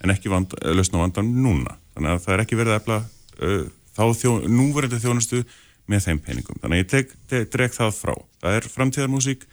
en 0.03 0.13
ekki 0.13 0.29
lausn 0.29 0.97
á 0.97 1.03
vandanum 1.03 1.39
núna. 1.45 1.77
Þannig 1.95 2.11
að 2.11 2.21
það 2.25 2.33
er 2.35 2.43
ekki 2.45 2.59
verið 2.59 2.75
að 2.75 2.81
efla 2.81 2.99
uh, 3.41 3.63
þá 3.97 4.03
þjó, 4.21 4.31
núverandi 4.49 5.01
þjónustu 5.01 5.43
með 5.91 6.05
þeim 6.07 6.19
peningum, 6.23 6.59
þannig 6.63 6.83
að 6.85 6.99
ég 6.99 7.47
dreg 7.51 7.73
það 7.75 7.95
frá, 7.97 8.13
það 8.43 8.59
er 8.59 8.67
framtíðarmúsík 8.71 9.47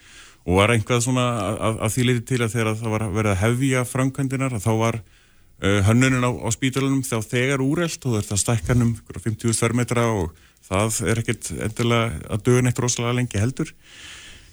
og 0.47 0.57
var 0.57 0.73
einhvað 0.73 1.03
svona 1.05 1.25
að, 1.53 1.81
því 1.95 2.07
leiti 2.07 2.27
til 2.31 2.45
að 2.45 2.55
þegar 2.55 2.79
það 2.79 2.95
var 2.95 3.05
verið 3.17 3.33
að 3.33 3.43
hefja 3.43 3.83
framkvæmdinar, 3.89 4.57
þá 4.63 4.71
var 4.81 5.01
uh, 5.01 5.81
hönnunin 5.89 6.25
á, 6.25 6.31
á 6.33 6.49
spítalunum 6.55 7.03
þá 7.07 7.19
þegar 7.27 7.65
úrelt 7.65 8.07
og 8.09 8.23
það 8.25 8.43
stækkanum 8.45 8.95
50 9.11 9.59
fermetra 9.59 10.07
og 10.15 10.33
það 10.65 11.03
er 11.11 11.21
ekkert 11.23 11.53
endilega 11.67 12.25
að 12.31 12.47
dögun 12.49 12.71
eitt 12.71 12.81
rosalega 12.81 13.19
lengi 13.19 13.43
heldur. 13.43 13.75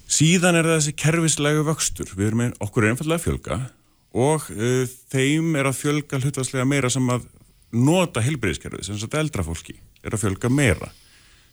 Síðan 0.08 0.56
er 0.56 0.68
það 0.68 0.78
þessi 0.78 0.94
kerfislegu 0.98 1.64
vöxtur. 1.66 2.12
Við 2.16 2.30
erum 2.30 2.40
með 2.42 2.54
okkur 2.64 2.86
einfallega 2.88 3.24
fjölga 3.24 3.58
og 4.18 4.46
uh, 4.54 4.84
þeim 5.12 5.56
er 5.60 5.68
að 5.68 5.80
fjölga 5.82 6.20
hlutvarslega 6.20 6.68
meira 6.68 6.92
sem 6.92 7.12
að 7.12 7.28
nota 7.76 8.22
helbriðiskerfið, 8.24 8.86
sem 8.86 8.96
að 9.04 9.20
eldra 9.20 9.44
fólki 9.44 9.76
er 10.00 10.14
að 10.16 10.22
fjölga 10.24 10.48
meira 10.52 10.88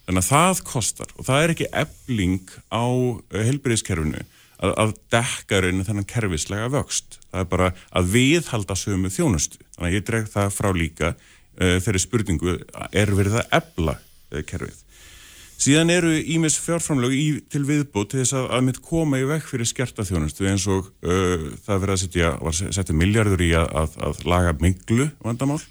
þannig 0.05 0.21
að 0.21 0.29
það 0.29 0.63
kostar 0.69 1.13
og 1.15 1.27
það 1.27 1.43
er 1.43 1.53
ekki 1.55 1.69
ebling 1.83 2.55
á 2.69 2.85
uh, 2.85 3.43
helbriðiskerfinu 3.49 4.23
að, 4.23 4.73
að 4.73 4.95
dekka 5.13 5.61
rauninu 5.63 5.85
þennan 5.87 6.09
kerfislega 6.09 6.71
vöxt. 6.73 7.19
Það 7.31 7.43
er 7.43 7.51
bara 7.51 7.69
að 7.91 8.09
viðhalda 8.15 8.77
sömu 8.79 9.11
þjónustu. 9.13 9.61
Þannig 9.75 9.89
að 9.89 9.97
ég 9.97 10.07
dreg 10.09 10.31
það 10.31 10.55
frá 10.55 10.71
líka 10.75 11.13
uh, 11.15 11.77
þeirri 11.83 12.03
spurningu 12.05 12.57
er 12.95 13.13
verið 13.17 13.39
að 13.41 13.55
ebla 13.59 13.99
uh, 13.99 14.41
kerfið. 14.47 14.81
Síðan 15.55 15.91
eru 15.93 16.09
ímis 16.11 16.57
fjárframlög 16.59 17.13
í, 17.15 17.27
til 17.51 17.61
viðbútt 17.67 18.11
til 18.11 18.19
þess 18.21 18.35
að, 18.35 18.49
að 18.57 18.65
mitt 18.67 18.81
koma 18.83 19.21
í 19.21 19.27
vekk 19.29 19.47
fyrir 19.53 19.69
skerta 19.69 20.03
þjónustu 20.07 20.49
eins 20.49 20.65
og 20.71 20.89
uh, 21.07 21.45
það 21.63 21.85
verið 21.85 21.95
að 21.95 22.01
setja, 22.03 22.33
setja 22.75 22.97
miljardur 22.97 23.43
í 23.45 23.53
að, 23.55 23.95
að, 24.03 24.19
laga 24.27 24.51
minglu 24.59 25.07
vandamál 25.23 25.61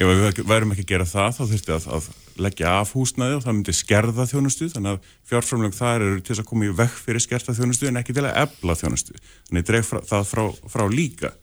ef 0.00 0.10
við 0.10 0.42
værum 0.48 0.72
ekki 0.72 0.86
að 0.86 0.92
gera 0.94 1.06
það 1.08 1.34
þá 1.36 1.40
þurfti 1.50 1.72
að, 1.74 1.86
að 1.96 2.06
leggja 2.40 2.72
af 2.80 2.92
húsnaði 2.96 3.36
og 3.36 3.42
það 3.44 3.56
myndi 3.56 3.74
skerða 3.76 4.26
þjónustu 4.30 4.68
þannig 4.72 4.94
að 4.94 5.10
fjárframlög 5.28 5.76
þar 5.76 6.04
eru 6.06 6.22
til 6.24 6.36
að 6.38 6.46
koma 6.48 6.68
í 6.68 6.72
vekk 6.78 6.96
fyrir 7.04 7.24
skerta 7.24 7.56
þjónustu 7.56 7.90
en 7.90 8.00
ekki 8.00 8.16
til 8.16 8.24
að 8.24 8.38
ebla 8.46 8.76
þjónustu. 8.80 9.18
Þannig 9.50 9.66
að 9.66 9.70
dreg 9.72 9.90
það 10.08 10.24
frá, 10.30 10.42
frá 10.72 10.84
líka. 10.88 11.34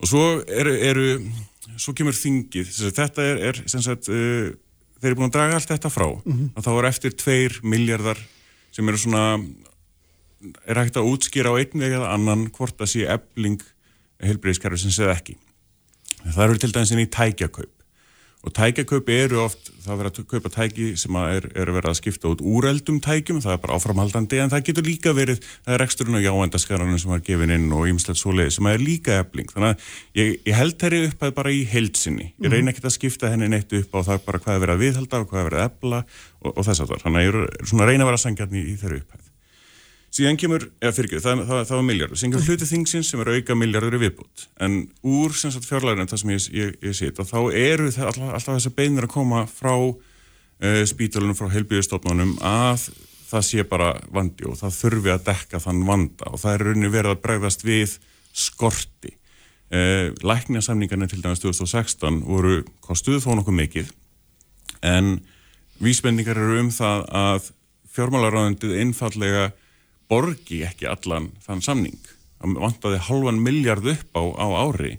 Og 0.00 0.12
svo 0.12 0.24
eru, 0.44 0.76
eru 0.90 1.08
svo 1.80 1.96
kemur 1.96 2.16
þingið. 2.16 2.76
Þetta 3.00 3.26
er, 3.32 3.42
er 3.48 3.62
sagt, 3.72 4.12
uh, 4.12 4.52
þeir 5.00 5.12
eru 5.12 5.20
búin 5.22 5.30
að 5.30 5.36
draga 5.38 5.56
allt 5.56 5.72
þetta 5.72 5.92
frá. 5.92 6.08
Mm 6.10 6.36
-hmm. 6.36 6.52
og 6.54 6.68
þá 6.68 6.70
er 6.76 6.90
eftir 6.92 7.16
tveir 7.16 7.60
miljardar 7.64 8.20
sem 8.76 8.88
eru 8.88 9.00
svona 9.00 9.24
er 10.68 10.76
hægt 10.80 10.96
að 10.96 11.08
útskýra 11.08 11.52
á 11.52 11.60
einn 11.60 11.80
veg 11.80 11.96
eða 11.96 12.12
annan 12.12 12.48
hvort 12.52 12.80
að 12.80 12.92
sé 12.92 13.06
ebling 13.08 13.60
heilbreyðskerfi 14.20 14.84
sem 14.84 14.92
segð 14.92 15.16
ekki 15.16 15.36
Það 16.28 16.46
eru 16.46 16.62
til 16.62 16.72
dæmis 16.74 16.94
inn 16.94 17.04
í 17.04 17.10
tækjakaup 17.10 17.80
og 18.40 18.52
tækjakaup 18.56 19.08
eru 19.12 19.42
oft, 19.42 19.68
það 19.84 19.98
verður 20.00 20.20
að 20.22 20.28
kaupa 20.30 20.50
tæki 20.54 20.86
sem 21.00 21.16
að 21.20 21.32
er, 21.34 21.46
er 21.60 21.72
verið 21.74 21.90
að 21.90 21.96
skipta 21.98 22.30
út 22.30 22.40
úreldum 22.40 23.00
tækjum, 23.04 23.42
það 23.44 23.52
er 23.52 23.60
bara 23.60 23.76
áframhaldandi 23.76 24.40
en 24.40 24.52
það 24.52 24.64
getur 24.70 24.86
líka 24.86 25.12
verið, 25.16 25.42
það 25.66 25.76
er 25.76 25.84
eksturinn 25.84 26.16
á 26.16 26.24
jáendaskaranum 26.24 27.00
sem 27.02 27.12
var 27.12 27.20
gefin 27.26 27.52
inn 27.52 27.68
og 27.76 27.84
ýmslegt 27.90 28.22
svo 28.22 28.32
leið 28.32 28.54
sem 28.56 28.70
er 28.72 28.80
líka 28.80 29.18
efling, 29.20 29.52
þannig 29.52 29.74
að 29.74 30.22
ég, 30.22 30.32
ég 30.48 30.56
held 30.56 30.78
þeirri 30.80 31.02
upphæð 31.10 31.34
bara 31.36 31.52
í 31.52 31.62
heilsinni 31.68 32.30
ég 32.32 32.54
reyna 32.54 32.72
ekki 32.72 32.86
að 32.86 32.96
skipta 32.96 33.32
henni 33.34 33.50
neitt 33.52 33.76
upp 33.76 33.92
á 33.92 34.00
það 34.08 34.24
bara 34.30 34.44
hvað 34.46 34.56
er 34.56 34.64
verið 34.64 34.78
að 34.78 34.84
viðhalda 34.86 35.20
og 35.20 35.32
hvað 35.34 35.42
er 35.42 35.50
verið 35.50 35.60
að 35.60 35.68
efla 35.68 36.04
og, 36.40 36.54
og 36.54 36.62
þess 36.64 36.78
að 36.78 36.94
það, 36.94 37.02
þannig 37.04 37.20
að 37.20 37.28
ég 37.28 37.42
er 37.42 37.68
svona 37.68 37.84
að 37.84 37.92
reyna 37.92 38.06
að 38.06 38.12
vera 38.14 38.24
sangjarni 38.24 38.64
í 38.64 38.78
þeirri 38.80 39.02
upphæð 39.04 39.29
síðan 40.10 40.38
kemur, 40.40 40.64
eða 40.82 40.94
fyrir 40.96 41.08
ekki, 41.10 41.22
það, 41.22 41.42
það, 41.48 41.60
það 41.68 41.76
var 41.76 41.84
miljardur 41.86 42.18
síðan 42.20 42.32
kemur 42.34 42.48
hluti 42.50 42.70
þingsins 42.70 43.10
sem 43.12 43.20
er 43.22 43.32
auka 43.36 43.56
miljardur 43.58 43.98
í 43.98 44.00
viðbútt 44.04 44.46
en 44.66 44.80
úr 45.06 45.36
fjárlæðurinn 45.36 46.10
það 46.10 46.22
sem 46.22 46.32
ég, 46.34 46.48
ég, 46.56 46.72
ég 46.88 46.96
sýt, 46.98 47.20
þá 47.30 47.38
eru 47.54 47.92
það 47.94 48.10
alltaf, 48.10 48.32
alltaf 48.38 48.58
þessar 48.58 48.74
beinir 48.80 49.06
að 49.06 49.14
koma 49.14 49.44
frá 49.50 49.74
uh, 50.60 50.82
spítalunum, 50.90 51.38
frá 51.38 51.50
heilbíðustofnunum 51.54 52.36
að 52.42 52.90
það 53.30 53.46
sé 53.46 53.64
bara 53.68 53.92
vandi 54.12 54.46
og 54.48 54.58
það 54.58 54.76
þurfi 54.76 55.12
að 55.14 55.24
dekka 55.28 55.62
þann 55.62 55.84
vanda. 55.86 56.30
Og 56.32 56.42
það 56.42 56.54
er 56.54 56.64
rauninni 56.66 56.92
verið 56.92 57.14
að 57.14 57.22
bregðast 57.24 57.64
við 57.66 57.96
skorti. 58.36 59.14
Uh, 59.70 60.10
læknjasamningarnir 60.26 61.12
til 61.12 61.20
dæmis 61.22 61.42
2016 61.44 62.24
voru 62.26 62.64
kostuð 62.82 63.20
þó 63.22 63.36
nokkuð 63.38 63.54
mikið 63.54 63.92
en 64.82 65.20
vísbendingar 65.78 66.40
eru 66.40 66.56
um 66.58 66.72
það 66.74 67.04
að 67.14 67.50
fjármálaráðundið 67.94 68.72
einfallega 68.82 69.44
borgi 70.10 70.64
ekki 70.66 70.88
allan 70.90 71.30
þann 71.44 71.62
samning. 71.64 72.00
Það 72.40 72.60
vantaði 72.64 73.00
halvan 73.06 73.40
miljard 73.44 73.86
upp 73.92 74.16
á, 74.16 74.22
á 74.36 74.46
ári 74.66 74.96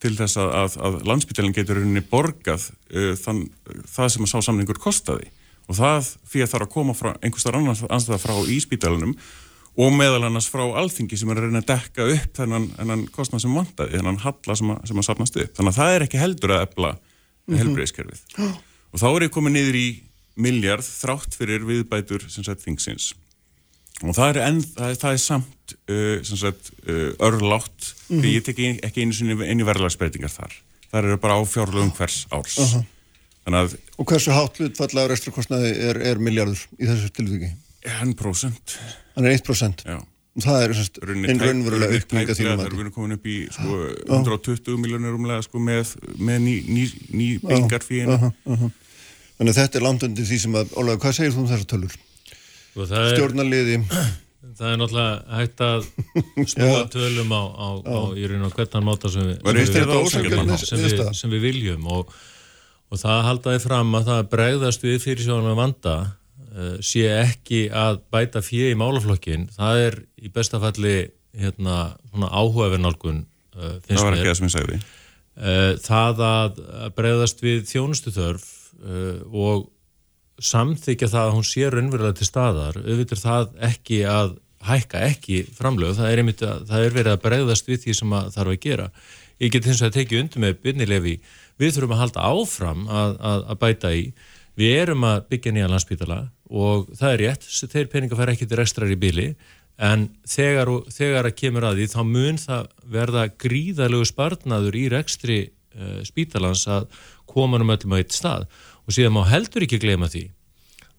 til 0.00 0.14
þess 0.16 0.38
að, 0.40 0.54
að, 0.56 0.78
að 0.86 0.96
landsbytælinn 1.10 1.54
getur 1.56 1.78
rauninni 1.80 2.02
borgað 2.08 2.70
uh, 2.94 3.12
þann, 3.20 3.44
það 3.84 4.14
sem 4.14 4.26
að 4.26 4.32
sá 4.32 4.48
samningur 4.48 4.80
kostaði 4.80 5.28
og 5.70 5.76
það 5.78 6.08
fyrir 6.26 6.50
þarf 6.50 6.66
að 6.66 6.72
koma 6.72 6.96
frá 6.96 7.12
einhverstar 7.20 7.58
annars 7.58 7.84
frá 8.22 8.34
íspítalunum 8.50 9.14
og 9.80 9.92
meðal 9.94 10.24
annars 10.26 10.48
frá 10.50 10.64
alþingi 10.80 11.18
sem 11.20 11.30
er 11.30 11.38
að 11.38 11.46
reyna 11.46 11.62
að 11.62 11.68
dekka 11.70 12.08
upp 12.16 12.40
þennan, 12.40 12.66
þennan 12.74 13.04
kostnað 13.14 13.44
sem 13.44 13.54
vantaði, 13.54 14.00
þennan 14.00 14.20
halla 14.24 14.56
sem 14.58 14.72
að, 14.74 14.80
sem 14.90 15.00
að 15.00 15.06
sapnast 15.06 15.38
upp. 15.38 15.52
Þannig 15.56 15.70
að 15.70 15.78
það 15.78 15.94
er 15.94 16.04
ekki 16.06 16.20
heldur 16.20 16.54
að 16.56 16.64
ebla 16.66 16.90
mm 16.90 17.00
-hmm. 17.46 17.60
helbreyðskerfið. 17.60 18.24
Og 18.90 19.02
þá 19.04 19.08
er 19.10 19.26
ég 19.28 19.34
komið 19.36 19.56
niður 19.56 19.78
í 19.78 19.88
miljard 20.40 20.86
þrátt 20.86 21.36
fyrir 21.38 21.66
viðbætur 21.68 22.26
sem 22.32 22.46
sett 22.46 22.64
þingsins 22.64 23.12
og 24.00 24.16
það 24.16 24.30
er, 24.32 24.40
enn, 24.48 24.60
það 24.64 24.92
er, 24.92 24.98
það 25.02 25.16
er 25.16 25.22
samt 25.22 25.74
uh, 25.76 26.30
sagt, 26.30 26.70
uh, 26.86 27.10
örlátt 27.26 27.90
mm 27.90 28.16
-hmm. 28.16 28.22
því 28.22 28.34
ég 28.36 28.46
tek 28.46 28.62
ekki 28.88 29.04
einu 29.04 29.16
sinni 29.16 29.36
inn 29.46 29.60
í 29.60 29.66
verðlagsbreytingar 29.66 30.32
þar 30.32 30.54
það 30.90 31.02
eru 31.04 31.18
bara 31.22 31.36
á 31.36 31.40
fjárlögum 31.44 31.92
hvers 31.96 32.26
árs 32.30 32.58
uh 32.58 32.74
-huh. 32.74 32.84
að, 33.46 33.76
Og 33.96 34.06
hversu 34.06 34.30
hátt 34.30 34.56
hlutfalla 34.56 35.04
á 35.04 35.10
resturkostnaði 35.10 35.74
er, 35.88 35.96
er 35.96 36.18
miljardur 36.18 36.60
í 36.78 36.86
þessu 36.86 37.10
tilvíki? 37.12 37.52
1% 37.84 38.78
Þannig 39.14 39.40
1%? 39.40 39.84
Já 39.84 40.00
Það 40.40 40.62
er 40.62 40.72
einn 41.10 41.40
raunverulega 41.42 41.98
því 42.06 42.20
að 42.22 42.36
það 42.38 42.66
eru 42.66 42.90
komin 42.94 43.16
upp 43.16 43.24
í 43.26 43.48
sko, 43.50 43.78
120 44.06 44.76
miljónir 44.78 45.16
umlega 45.16 45.42
sko, 45.42 45.58
með, 45.58 45.96
með 46.22 46.38
ný, 46.44 46.54
ný, 46.70 46.84
ný 47.10 47.26
bengar 47.42 47.82
fyrir 47.82 48.14
Þannig 49.40 49.50
að 49.50 49.58
þetta 49.58 49.80
er 49.80 49.84
langt 49.84 50.06
undir 50.06 50.28
því 50.28 50.38
sem 50.38 50.54
að 50.54 50.72
Ólega, 50.78 51.00
hvað 51.02 51.16
segir 51.16 51.34
þú 51.34 51.42
um 51.42 51.50
þessar 51.50 51.66
tölur? 51.66 51.98
Stjórnarliði. 52.74 53.80
Það 54.60 54.70
er 54.72 54.78
náttúrulega 54.80 55.38
hægt 55.38 55.62
að 55.64 55.86
spila 56.48 56.84
tölum 56.92 57.32
á, 57.32 57.42
á, 57.50 57.68
á 57.80 57.98
í 58.16 58.26
raun 58.28 58.46
og 58.46 58.54
hvernig 58.56 58.84
máta 58.86 59.10
sem 59.12 59.26
við, 59.28 59.40
sem 60.62 60.80
við, 60.80 61.02
sem 61.16 61.32
við 61.32 61.44
viljum 61.44 61.88
og, 61.92 62.14
og 62.90 63.00
það 63.00 63.20
haldaði 63.28 63.62
fram 63.64 63.92
að 63.98 64.08
það 64.10 64.30
bregðast 64.34 64.86
við 64.86 64.96
fyrir 65.04 65.26
sjónum 65.26 65.58
vanda 65.60 65.96
uh, 66.06 66.76
sé 66.84 67.04
ekki 67.20 67.66
að 67.72 68.00
bæta 68.12 68.42
fyrir 68.44 68.74
í 68.74 68.78
málaflokkin, 68.80 69.48
það 69.56 69.82
er 69.86 69.98
í 70.20 70.32
bestafalli 70.34 70.96
hérna, 71.36 71.80
áhugaverðnálgun 72.16 73.24
uh, 73.56 73.76
það 73.86 74.06
var 74.06 74.18
ekki 74.18 74.30
það 74.30 74.40
sem 74.40 74.48
ég 74.48 74.56
segði 74.56 74.80
uh, 74.80 75.74
það 75.84 76.24
að 76.30 76.64
bregðast 76.96 77.44
við 77.44 77.68
þjónustu 77.70 78.14
þörf 78.16 78.48
og 78.80 79.68
samþykja 80.40 81.10
það 81.12 81.26
að 81.26 81.34
hún 81.36 81.46
sé 81.46 81.68
raunverulega 81.70 82.18
til 82.18 82.28
staðar, 82.28 82.78
auðvitað 82.80 83.22
það 83.24 83.52
ekki 83.70 84.00
að 84.08 84.34
hækka 84.66 85.04
ekki 85.06 85.38
framlög, 85.56 85.94
það 85.96 86.10
er, 86.12 86.22
að, 86.30 86.64
það 86.68 86.84
er 86.86 86.96
verið 86.96 87.14
að 87.14 87.22
bregðast 87.24 87.70
við 87.70 87.84
því 87.84 87.94
sem 87.96 88.16
það 88.16 88.34
þarf 88.34 88.54
að 88.54 88.58
gera. 88.64 88.88
Ég 89.40 89.54
get 89.54 89.68
eins 89.68 89.80
og 89.80 89.88
að 89.88 89.96
tekið 89.96 90.22
undir 90.24 90.44
með 90.44 90.58
byrnilefi, 90.66 91.14
við 91.60 91.72
þurfum 91.76 91.94
að 91.96 92.02
halda 92.02 92.26
áfram 92.28 92.82
að, 92.88 93.14
að, 93.30 93.46
að 93.52 93.60
bæta 93.62 93.92
í, 93.96 94.02
við 94.60 94.74
erum 94.82 95.06
að 95.08 95.22
byggja 95.30 95.54
nýja 95.56 95.70
landspítala 95.70 96.20
og 96.50 96.90
það 96.98 97.14
er 97.14 97.22
rétt, 97.24 97.48
þeir 97.72 97.88
peninga 97.92 98.18
fær 98.18 98.32
ekki 98.34 98.48
til 98.50 98.58
rekstrar 98.60 98.92
í 98.92 98.98
bíli, 99.00 99.30
en 99.80 100.10
þegar, 100.28 100.72
þegar 100.92 101.30
að 101.30 101.38
kemur 101.40 101.66
að 101.70 101.80
því 101.80 101.86
þá 101.94 102.00
mun 102.04 102.40
það 102.40 102.66
verða 102.96 103.22
gríðalegu 103.40 104.08
spartnaður 104.10 104.76
í 104.76 104.84
rekstri 104.92 105.38
uh, 105.48 106.02
spítalans 106.04 106.66
að 106.68 106.90
koma 107.30 107.60
um 107.62 107.72
öllum 107.72 107.96
á 107.96 108.00
eitt 108.00 108.12
stað 108.12 108.48
og 108.90 108.96
síðan 108.96 109.14
má 109.14 109.22
heldur 109.30 109.66
ekki 109.66 109.78
glema 109.82 110.10
því 110.10 110.26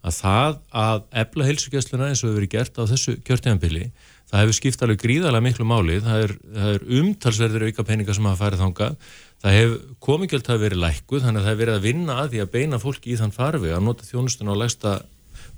að 0.01 0.15
það 0.17 0.55
að 0.81 1.01
ebla 1.21 1.47
heilsugjastluna 1.49 2.07
eins 2.09 2.23
og 2.23 2.31
hefur 2.31 2.39
verið 2.39 2.53
gert 2.55 2.79
á 2.79 2.83
þessu 2.89 3.17
kjörtíðanbili 3.27 3.89
það 4.31 4.43
hefur 4.45 4.57
skipt 4.57 4.85
alveg 4.85 5.01
gríðarlega 5.01 5.45
miklu 5.45 5.67
máli. 5.67 5.97
Það 6.01 6.23
er, 6.25 6.33
er 6.71 6.85
umtalsverðir 7.01 7.67
auka 7.67 7.85
peninga 7.85 8.15
sem 8.15 8.29
hafa 8.29 8.39
farið 8.45 8.63
þánga 8.63 8.89
það 9.41 9.57
hefur 9.57 9.79
komingjöld 10.07 10.49
að 10.53 10.63
verið 10.65 10.81
lækkuð 10.85 11.25
þannig 11.25 11.41
að 11.41 11.45
það 11.45 11.51
hefur 11.51 11.63
verið 11.63 11.77
að 11.77 11.87
vinna 11.87 12.17
að 12.21 12.31
því 12.31 12.41
að 12.43 12.53
beina 12.55 12.79
fólki 12.81 13.11
í 13.11 13.19
þann 13.19 13.35
farfi 13.35 13.73
að 13.73 13.85
nota 13.85 14.07
þjónustuna 14.07 14.53
og 14.53 14.61
lægsta 14.61 14.95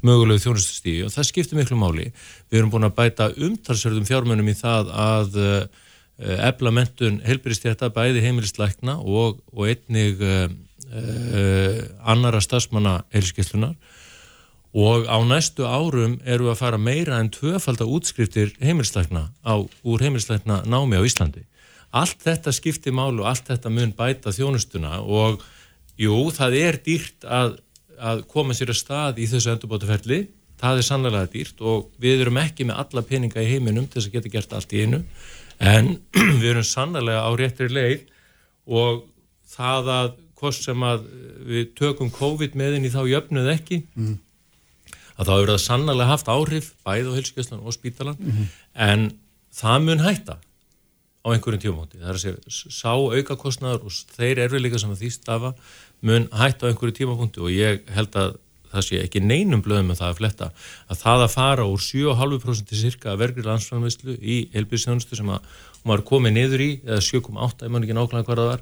mögulegu 0.04 0.44
þjónustustígi 0.44 1.06
og 1.06 1.14
það 1.14 1.30
skiptir 1.30 1.60
miklu 1.60 1.80
máli. 1.80 2.10
Við 2.50 2.60
erum 2.60 2.74
búin 2.74 2.88
að 2.88 2.98
bæta 2.98 3.30
umtalsverðum 3.32 4.08
fjármönum 4.10 4.52
í 4.52 4.58
það 4.58 4.92
að 5.06 5.40
ebla 6.24 6.72
eh, 6.72 6.78
mentun 6.80 7.22
heilbyrjastjæta 7.26 7.92
bæði 7.94 8.24
heimilisleikna 8.24 8.98
og, 9.00 9.40
og 9.52 9.70
einnig 9.72 10.22
uh, 10.22 10.48
annara 10.94 12.42
stafsmanna 12.44 13.00
heilskeslunar 13.14 13.76
og 14.74 15.06
á 15.06 15.18
næstu 15.22 15.66
árum 15.70 16.18
eru 16.26 16.50
að 16.50 16.60
fara 16.64 16.80
meira 16.82 17.20
en 17.22 17.30
tvöfaldar 17.30 17.86
útskriftir 17.86 18.56
heimilslækna 18.58 19.30
á, 19.46 19.54
úr 19.62 20.02
heimilslækna 20.02 20.64
námi 20.66 20.98
á 20.98 21.06
Íslandi. 21.06 21.46
Allt 21.94 22.26
þetta 22.26 22.52
skiptir 22.52 22.94
málu 22.94 23.22
og 23.22 23.30
allt 23.30 23.52
þetta 23.52 23.70
mun 23.70 23.94
bæta 23.94 24.34
þjónustuna 24.34 24.98
og 25.06 25.44
jú, 25.98 26.16
það 26.34 26.58
er 26.58 26.80
dýrt 26.82 27.28
að, 27.30 27.60
að 28.02 28.24
koma 28.34 28.58
sér 28.58 28.74
að 28.74 28.82
stað 28.82 29.22
í 29.22 29.30
þessu 29.30 29.54
endurbótaferli, 29.54 30.20
það 30.58 30.82
er 30.82 30.88
sannlega 30.90 31.30
dýrt 31.30 31.62
og 31.62 31.92
við 32.02 32.26
erum 32.26 32.42
ekki 32.42 32.66
með 32.66 32.82
alla 32.82 33.06
peninga 33.06 33.46
í 33.46 33.52
heiminum 33.54 33.86
til 33.86 34.02
þess 34.02 34.10
að 34.10 34.18
geta 34.18 34.34
gert 34.34 34.58
allt 34.58 34.74
í 34.74 34.82
einu. 34.88 35.04
En 35.62 35.94
við 36.42 36.50
erum 36.50 36.66
sannlega 36.66 37.22
á 37.22 37.32
réttri 37.38 37.70
leið 37.70 38.10
og 38.66 39.06
það 39.54 39.94
að 40.00 40.14
hvort 40.44 40.60
sem 40.60 40.86
að 40.86 41.08
við 41.48 41.74
tökum 41.80 42.12
COVID 42.14 42.60
meðin 42.60 42.86
í 42.86 42.94
þá 42.94 43.02
jöfnuð 43.08 43.50
ekki 43.56 43.82
mm 43.96 44.14
að 45.18 45.28
þá 45.28 45.34
hefur 45.34 45.52
það 45.52 45.62
sannlega 45.64 46.10
haft 46.10 46.32
áhrif 46.32 46.70
bæð 46.86 47.12
á 47.14 47.18
helskeslan 47.18 47.62
og 47.64 47.76
spítalan 47.76 48.18
mm 48.18 48.32
-hmm. 48.32 48.48
en 48.74 49.02
það 49.54 49.84
mun 49.88 50.04
hætta 50.04 50.38
á 51.24 51.28
einhverjum 51.32 51.62
tíumóti. 51.64 52.00
Það 52.00 52.10
er 52.10 52.18
að 52.18 52.24
segja 52.24 52.72
sá 52.82 52.94
aukakostnaður 52.94 53.86
og 53.86 53.92
þeir 54.18 54.44
erfiðleika 54.44 54.80
sem 54.80 54.92
að 54.92 55.02
því 55.02 55.12
stafa 55.12 55.54
mun 56.02 56.28
hætta 56.32 56.68
á 56.68 56.70
einhverju 56.70 56.98
tímapunkti 56.98 57.40
og 57.40 57.52
ég 57.52 57.82
held 57.88 58.16
að 58.16 58.36
það 58.74 58.82
sé 58.82 59.04
ekki 59.04 59.22
neinum 59.22 59.62
blöðum 59.62 59.94
með 59.94 60.02
það 60.02 60.10
að 60.10 60.18
fletta 60.18 60.52
að 60.90 60.98
það 60.98 61.20
að 61.24 61.34
fara 61.38 61.64
úr 61.70 61.80
7,5% 61.80 62.66
til 62.66 62.78
cirka 62.78 63.16
vergri 63.16 63.44
landsframveyslu 63.46 64.18
í 64.18 64.50
helbíðsjónustu 64.54 65.16
sem 65.16 65.30
að 65.30 65.46
hún 65.84 65.94
var 65.94 66.02
komið 66.02 66.34
niður 66.34 66.62
í 66.62 66.72
eða 66.82 67.02
7,8, 67.06 67.66
ég 67.66 67.70
man 67.70 67.84
ekki 67.84 67.94
nákvæmlega 67.94 68.26
hvað 68.26 68.42
það 68.42 68.50
var 68.50 68.62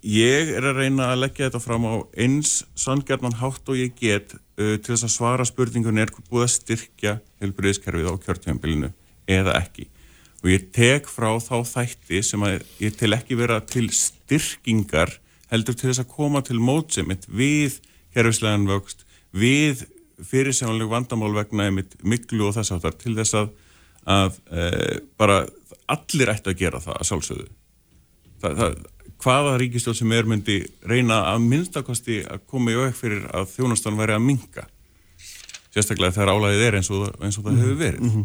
ég 0.07 0.53
er 0.59 0.69
að 0.69 0.83
reyna 0.83 1.11
að 1.13 1.23
leggja 1.25 1.49
þetta 1.49 1.63
fram 1.65 1.89
á 1.89 1.95
eins 2.21 2.61
sangjarnan 2.79 3.39
hátt 3.41 3.73
og 3.73 3.81
ég 3.81 3.97
get 3.99 4.37
til 4.57 4.79
þess 4.87 5.05
að 5.05 5.13
svara 5.13 5.45
spurningunni 5.45 6.01
er 6.01 6.13
búið 6.31 6.45
að 6.47 6.53
styrkja 6.55 7.13
helbriðiskerfið 7.43 8.07
á 8.09 8.15
kjörtjöfumbilinu 8.23 8.93
eða 9.29 9.57
ekki. 9.59 9.89
Og 10.45 10.53
ég 10.53 10.69
tek 10.73 11.11
frá 11.11 11.35
þá 11.43 11.59
þætti 11.67 12.23
sem 12.25 12.45
að 12.47 12.63
ég 12.81 12.95
til 12.97 13.11
ekki 13.17 13.37
vera 13.37 13.59
til 13.67 13.89
styrkingar 13.91 15.17
heldur 15.51 15.77
til 15.77 15.91
þess 15.91 16.05
að 16.05 16.13
koma 16.15 16.43
til 16.47 16.61
mótsemitt 16.63 17.27
við 17.27 17.81
kerfislegan 18.15 18.69
vöxt, 18.71 19.05
við 19.35 19.85
fyrirsjónleg 20.25 20.89
vandamál 20.91 21.35
vegna 21.37 21.69
einmitt 21.69 21.97
miklu 22.03 22.49
og 22.49 22.57
þess 22.57 22.75
áttar 22.77 22.97
til 23.01 23.15
þess 23.19 23.37
að, 23.37 23.49
að 24.09 24.39
e, 24.51 24.69
bara 25.21 25.43
allir 25.93 26.33
ættu 26.33 26.53
að 26.53 26.61
gera 26.63 26.83
það 26.83 27.01
að 27.01 27.09
sjálfsögðu. 27.11 27.49
Það, 28.43 28.57
það, 28.61 28.79
hvaða 29.23 29.59
ríkistjóð 29.61 29.99
sem 30.01 30.15
er 30.17 30.29
myndi 30.29 30.57
reyna 30.89 31.23
að 31.33 31.45
minnstakosti 31.51 32.23
að 32.25 32.47
koma 32.51 32.73
í 32.73 32.81
auk 32.81 32.97
fyrir 32.97 33.29
að 33.35 33.51
þjónastan 33.55 34.01
væri 34.01 34.17
að 34.17 34.27
minka. 34.27 34.67
Sérstaklega 35.75 36.17
þegar 36.17 36.33
álæðið 36.35 36.67
er 36.67 36.79
eins 36.79 36.91
og, 36.93 37.07
eins 37.21 37.39
og 37.39 37.47
það 37.47 37.63
hefur 37.63 37.81
verið. 37.83 38.21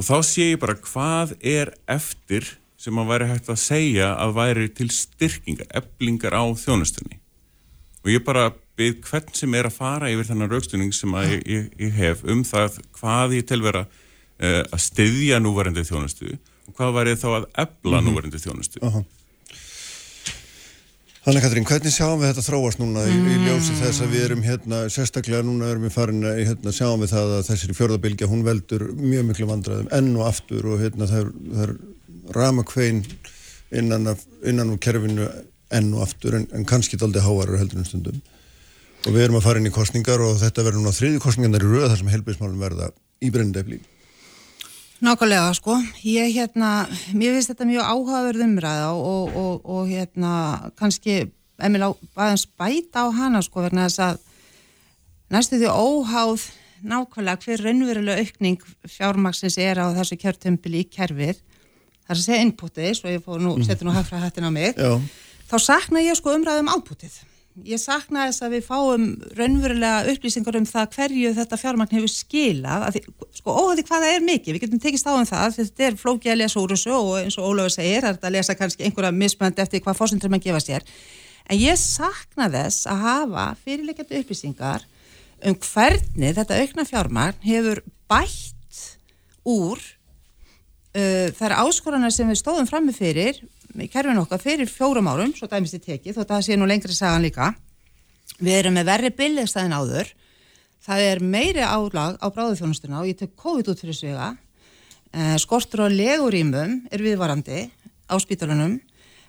Og 0.00 0.06
þá 0.06 0.16
sé 0.26 0.50
ég 0.52 0.60
bara 0.62 0.78
hvað 0.80 1.36
er 1.44 1.74
eftir 1.90 2.46
sem 2.80 2.96
að 2.96 3.10
væri 3.12 3.28
hægt 3.28 3.50
að 3.52 3.60
segja 3.60 4.12
að 4.16 4.36
væri 4.38 4.70
til 4.72 4.88
styrkingar, 4.94 5.68
eblingar 5.76 6.32
á 6.32 6.44
þjónustunni. 6.56 7.18
Og 8.00 8.14
ég 8.14 8.24
bara 8.24 8.48
byrð 8.80 9.00
hvern 9.10 9.32
sem 9.38 9.54
er 9.60 9.68
að 9.70 9.76
fara 9.78 10.10
yfir 10.12 10.28
þennan 10.32 10.50
raukstunning 10.54 10.92
sem 10.96 11.14
að 11.20 11.34
ég, 11.36 11.46
ég, 11.54 11.70
ég 11.86 11.96
hef 12.00 12.24
um 12.24 12.42
það 12.48 12.80
hvað 12.98 13.36
ég 13.38 13.46
telvera 13.52 13.84
uh, 13.86 14.62
að 14.66 14.80
styðja 14.88 15.38
núvarandi 15.44 15.84
þjónustu 15.88 16.34
og 16.70 16.76
hvað 16.78 16.96
væri 17.00 17.16
þá 17.20 17.28
að 17.38 17.48
ebla 17.64 17.98
Mhm. 18.00 18.06
núvarandi 18.10 18.38
þjónustu. 18.44 18.82
Aha. 18.86 19.02
Þannig 21.20 21.42
Katrín, 21.44 21.66
hvernig 21.68 21.92
sjáum 21.92 22.22
við 22.22 22.30
þetta 22.30 22.42
þróast 22.46 22.78
núna 22.80 23.02
í, 23.04 23.12
í 23.12 23.34
ljósi 23.44 23.74
þess 23.76 24.00
að 24.06 24.14
við 24.14 24.22
erum 24.24 24.40
hérna, 24.46 24.78
sérstaklega 24.88 25.42
núna 25.44 25.66
erum 25.68 25.82
við 25.84 25.92
farin 25.92 26.22
að 26.24 26.38
hérna, 26.48 26.72
sjáum 26.72 27.02
við 27.04 27.12
það 27.12 27.34
að 27.36 27.42
þessari 27.50 27.76
fjörðabilgja, 27.76 28.28
hún 28.30 28.44
veldur 28.46 28.86
mjög 28.96 29.26
miklu 29.28 29.48
vandræðum 29.50 29.90
enn 29.98 30.08
og 30.16 30.24
aftur 30.30 30.70
og 30.72 30.80
hérna 30.80 31.08
það 31.10 31.26
er, 31.26 31.30
er 31.66 31.74
ramakvein 32.38 33.02
innan, 33.82 34.14
innan 34.48 34.72
úr 34.72 34.80
kerfinu 34.80 35.28
enn 35.76 35.92
og 35.92 36.06
aftur 36.06 36.38
en, 36.40 36.48
en 36.56 36.64
kannski 36.66 36.96
daldi 36.98 37.20
hávarar 37.22 37.60
heldur 37.60 37.82
en 37.84 37.90
stundum 37.90 38.22
og 39.06 39.14
við 39.14 39.24
erum 39.24 39.38
að 39.38 39.46
fara 39.46 39.60
inn 39.60 39.70
í 39.70 39.72
kostningar 39.74 40.20
og 40.24 40.36
þetta 40.40 40.64
verður 40.66 40.82
núna 40.82 40.92
þriði 40.96 41.22
kostningarnar 41.24 41.64
í 41.64 41.70
röða 41.70 41.90
þar 41.92 42.00
sem 42.02 42.12
helbriðsmálum 42.12 42.60
verða 42.60 42.90
í 43.20 43.30
brendefli. 43.32 43.80
Nákvæmlega, 45.00 45.52
sko. 45.56 45.78
Ég 46.04 46.34
hérna, 46.36 46.70
mér 47.16 47.38
finnst 47.38 47.54
þetta 47.54 47.68
mjög 47.68 47.86
áhugaverð 47.88 48.42
umræða 48.44 48.90
og, 48.92 49.36
og, 49.40 49.62
og 49.64 49.86
hérna, 49.88 50.32
kannski, 50.76 51.22
Emil, 51.60 51.86
aðeins 52.12 52.44
bæta 52.60 53.04
á 53.04 53.12
hana, 53.16 53.40
sko, 53.44 53.64
vegna 53.64 53.86
þess 53.88 54.02
að 54.04 54.20
næstu 55.32 55.60
því 55.60 55.72
óháð 55.72 56.44
nákvæmlega 56.84 57.44
hver 57.44 57.64
raunverulega 57.64 58.24
aukning 58.24 58.60
fjármaksins 58.88 59.56
er 59.60 59.80
á 59.80 59.88
þessu 59.96 60.20
kjörtömpili 60.20 60.84
í 60.84 60.90
kerfið, 60.92 61.40
það 62.04 62.12
er 62.12 62.18
að 62.18 62.24
segja 62.26 62.44
inputið, 62.44 62.92
svo 62.98 63.12
ég 63.12 63.24
fór 63.24 63.40
nú, 63.40 63.56
setur 63.64 63.88
nú 63.88 63.96
hagfræð 63.96 64.24
hættin 64.26 64.48
á 64.48 64.52
mig, 64.52 64.76
Já. 64.76 64.96
þá 65.48 65.56
sakna 65.64 66.04
ég 66.04 66.20
sko 66.20 66.36
umræðum 66.36 66.72
átputið. 66.72 67.20
Ég 67.66 67.80
sakna 67.82 68.28
þess 68.28 68.44
að 68.46 68.52
við 68.54 68.66
fáum 68.68 69.06
raunverulega 69.34 70.12
upplýsingar 70.12 70.56
um 70.60 70.66
það 70.68 70.92
hverju 70.94 71.32
þetta 71.34 71.56
fjármagn 71.58 71.96
hefur 71.96 72.12
skilað, 72.12 72.84
að 72.86 72.94
því, 72.94 73.02
sko 73.40 73.54
óhætti 73.58 73.84
hvað 73.88 74.04
það 74.06 74.14
er 74.14 74.24
mikið, 74.28 74.54
við 74.54 74.62
getum 74.64 74.82
tekist 74.84 75.10
á 75.10 75.12
um 75.12 75.26
það, 75.26 75.56
þetta 75.58 75.86
er 75.88 75.98
flókið 75.98 76.32
að 76.32 76.38
lesa 76.40 76.62
úr 76.62 76.74
þessu 76.76 76.94
og 76.94 77.10
eins 77.18 77.38
og 77.40 77.48
Ólafur 77.50 77.74
segir, 77.74 78.06
það 78.06 78.14
er 78.14 78.30
að 78.30 78.36
lesa 78.36 78.56
kannski 78.56 78.86
einhverja 78.86 79.12
mismöndi 79.18 79.64
eftir 79.64 79.82
hvað 79.82 79.98
fórsendur 79.98 80.30
maður 80.30 80.46
gefa 80.46 80.62
sér, 80.62 80.86
en 81.50 81.60
ég 81.60 81.82
sakna 81.82 82.48
þess 82.54 82.86
að 82.86 83.04
hafa 83.08 83.46
fyrirleikjandi 83.66 84.22
upplýsingar 84.22 84.86
um 85.50 85.56
hvernig 85.66 86.36
þetta 86.38 86.62
aukna 86.62 86.86
fjármagn 86.86 87.44
hefur 87.50 87.82
bætt 88.10 88.84
úr 89.48 89.80
uh, 90.94 91.28
þær 91.34 91.58
áskoranar 91.64 92.14
sem 92.14 92.30
við 92.30 92.44
stóðum 92.44 92.70
frammi 92.70 92.94
fyrir 92.94 93.42
í 93.78 93.88
kerfin 93.90 94.18
okkar 94.20 94.42
fyrir 94.42 94.70
fjórum 94.70 95.08
árum, 95.10 95.34
svo 95.36 95.48
dæmist 95.50 95.76
ég 95.78 95.84
tekið, 95.84 96.16
þótt 96.16 96.26
að 96.28 96.36
það 96.36 96.46
sé 96.46 96.58
nú 96.58 96.68
lengri 96.70 96.96
sagan 96.96 97.24
líka. 97.24 97.52
Við 98.40 98.56
erum 98.56 98.76
með 98.78 98.88
verri 98.90 99.10
billegstæðin 99.18 99.76
áður, 99.76 100.12
það 100.86 101.06
er 101.06 101.22
meiri 101.22 101.64
álag 101.64 102.16
á 102.18 102.26
bráðuþjónustuna 102.30 103.02
og 103.02 103.10
ég 103.10 103.18
tek 103.20 103.36
COVID 103.38 103.70
út 103.72 103.82
fyrir 103.82 103.98
svega, 103.98 104.30
eh, 105.12 105.36
skortur 105.38 105.86
á 105.86 105.88
legurímum 105.88 106.86
er 106.90 107.04
viðvarandi 107.04 107.68
á 108.10 108.14
spítalunum, 108.18 108.80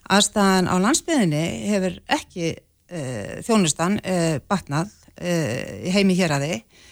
aðstæðan 0.09 0.69
á 0.72 0.76
landsbyðinni 0.81 1.45
hefur 1.69 1.99
ekki 2.09 2.55
eh, 2.55 3.41
þjónustan 3.45 3.99
eh, 4.03 4.39
batnað 4.47 4.89
eh, 5.18 5.91
heimi 5.93 6.15
hér 6.18 6.35
að 6.38 6.47
þið 6.47 6.88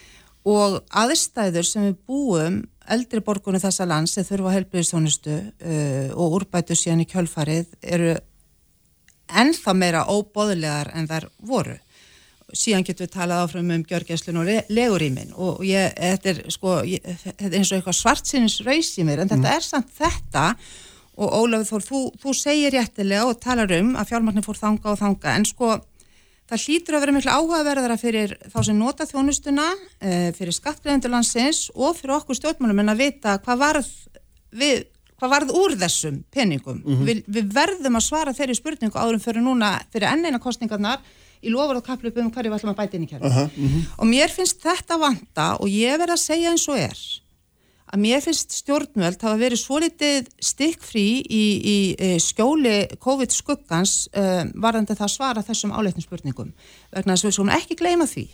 og 0.50 0.80
aðstæður 0.96 1.68
sem 1.68 1.90
við 1.90 1.98
búum 2.08 2.62
eldri 2.94 3.22
borgunni 3.26 3.62
þessa 3.62 3.88
lands 3.90 4.16
sem 4.16 4.26
þurfa 4.28 4.56
helbriðstónustu 4.56 5.36
uh, 5.36 6.10
og 6.16 6.40
úrbætu 6.40 6.78
síðan 6.78 7.04
í 7.04 7.08
kjölfarið 7.10 7.78
eru 7.82 8.16
ennþá 9.30 9.76
meira 9.78 10.08
óbóðlegar 10.10 10.92
en 10.98 11.08
þær 11.10 11.30
voru. 11.46 11.78
Síðan 12.50 12.86
getum 12.88 13.06
við 13.06 13.14
talað 13.14 13.44
áfram 13.44 13.74
um 13.76 13.86
gjörgæslun 13.86 14.40
og 14.42 14.48
le 14.48 14.62
legurímin 14.74 15.36
og 15.38 15.62
ég, 15.68 15.92
þetta 15.94 16.32
er 16.32 16.40
sko, 16.50 16.80
ég, 16.90 17.04
þetta 17.22 17.46
er 17.46 17.58
eins 17.60 17.70
og 17.70 17.78
eitthvað 17.78 18.00
svartsinnins 18.00 18.62
raus 18.66 18.90
í 18.98 19.06
mér 19.06 19.22
en 19.24 19.30
þetta 19.30 19.52
er 19.54 19.68
samt 19.68 19.92
þetta 20.00 20.48
og 21.20 21.36
Ólafur 21.36 21.68
Þór, 21.68 21.86
þú, 21.86 22.02
þú 22.24 22.34
segir 22.38 22.74
réttilega 22.74 23.28
og 23.28 23.40
talar 23.44 23.72
um 23.78 23.94
að 24.00 24.14
fjármagnir 24.14 24.46
fór 24.46 24.58
þanga 24.58 24.94
og 24.94 25.00
þanga 25.02 25.36
en 25.36 25.46
sko 25.46 25.76
það 26.50 26.64
hlýtur 26.66 26.98
að 26.98 27.04
vera 27.04 27.16
miklu 27.16 27.34
áhugaverðara 27.34 27.98
fyrir 28.00 28.36
þá 28.50 28.60
sem 28.66 28.78
nota 28.78 29.06
þjónustuna, 29.10 29.68
eh, 30.02 30.30
fyrir 30.38 30.56
skattgreðendur 30.56 31.14
landsins 31.14 31.70
og 31.76 31.98
fyrir 32.00 32.18
okkur 32.18 32.38
stjórnmálum 32.40 32.82
en 32.84 32.94
að 32.94 33.04
vita 33.04 33.38
hvað 33.46 33.62
varð, 33.64 33.92
við, 34.52 34.84
hvað 35.20 35.34
varð 35.36 35.56
úr 35.62 35.78
þessum 35.78 36.24
peningum. 36.34 36.82
Mhm. 36.84 37.06
við, 37.06 37.24
við 37.28 37.54
verðum 37.54 38.00
að 38.00 38.08
svara 38.08 38.34
þeirri 38.34 38.58
spurningu 38.58 38.98
áðurum 38.98 39.24
fyrir 39.24 39.46
núna, 39.46 39.78
fyrir 39.94 40.10
enn 40.10 40.26
eina 40.26 40.40
kostningarnar 40.40 41.00
í 41.44 41.54
lofur 41.54 41.80
og 41.80 41.86
kaplöpu 41.86 42.20
um 42.20 42.32
hverju 42.32 42.52
við 42.52 42.60
ætlum 42.60 42.74
að 42.74 42.82
bæta 42.82 42.98
inn 42.98 43.06
í 43.06 43.10
kærlega. 43.10 43.32
Aha, 43.32 43.50
mhm. 43.56 43.86
Og 44.00 44.08
mér 44.08 44.30
finnst 44.34 44.60
þetta 44.60 45.00
vanta 45.00 45.56
og 45.60 45.70
ég 45.70 45.98
verð 46.02 46.18
að 46.18 46.26
segja 46.26 46.52
eins 46.52 46.68
og 46.68 46.78
er 46.78 46.98
að 47.90 48.02
mér 48.04 48.22
finnst 48.24 48.54
stjórnvöld 48.60 49.24
hafa 49.26 49.40
verið 49.40 49.62
svo 49.62 49.80
litið 49.82 50.28
stikkfrí 50.46 51.08
í, 51.24 51.46
í, 51.58 51.78
í 51.96 52.12
skjóli 52.22 52.76
COVID 53.02 53.34
skuggans 53.34 54.04
uh, 54.14 54.44
varðandi 54.54 54.98
það 54.98 55.08
að 55.08 55.16
svara 55.16 55.46
þessum 55.46 55.74
áleitnum 55.74 56.06
spurningum. 56.06 56.54
Vegna 56.94 57.16
þess 57.16 57.26
að 57.26 57.32
við 57.32 57.38
skulum 57.40 57.56
ekki 57.56 57.80
gleyma 57.80 58.10
því 58.10 58.28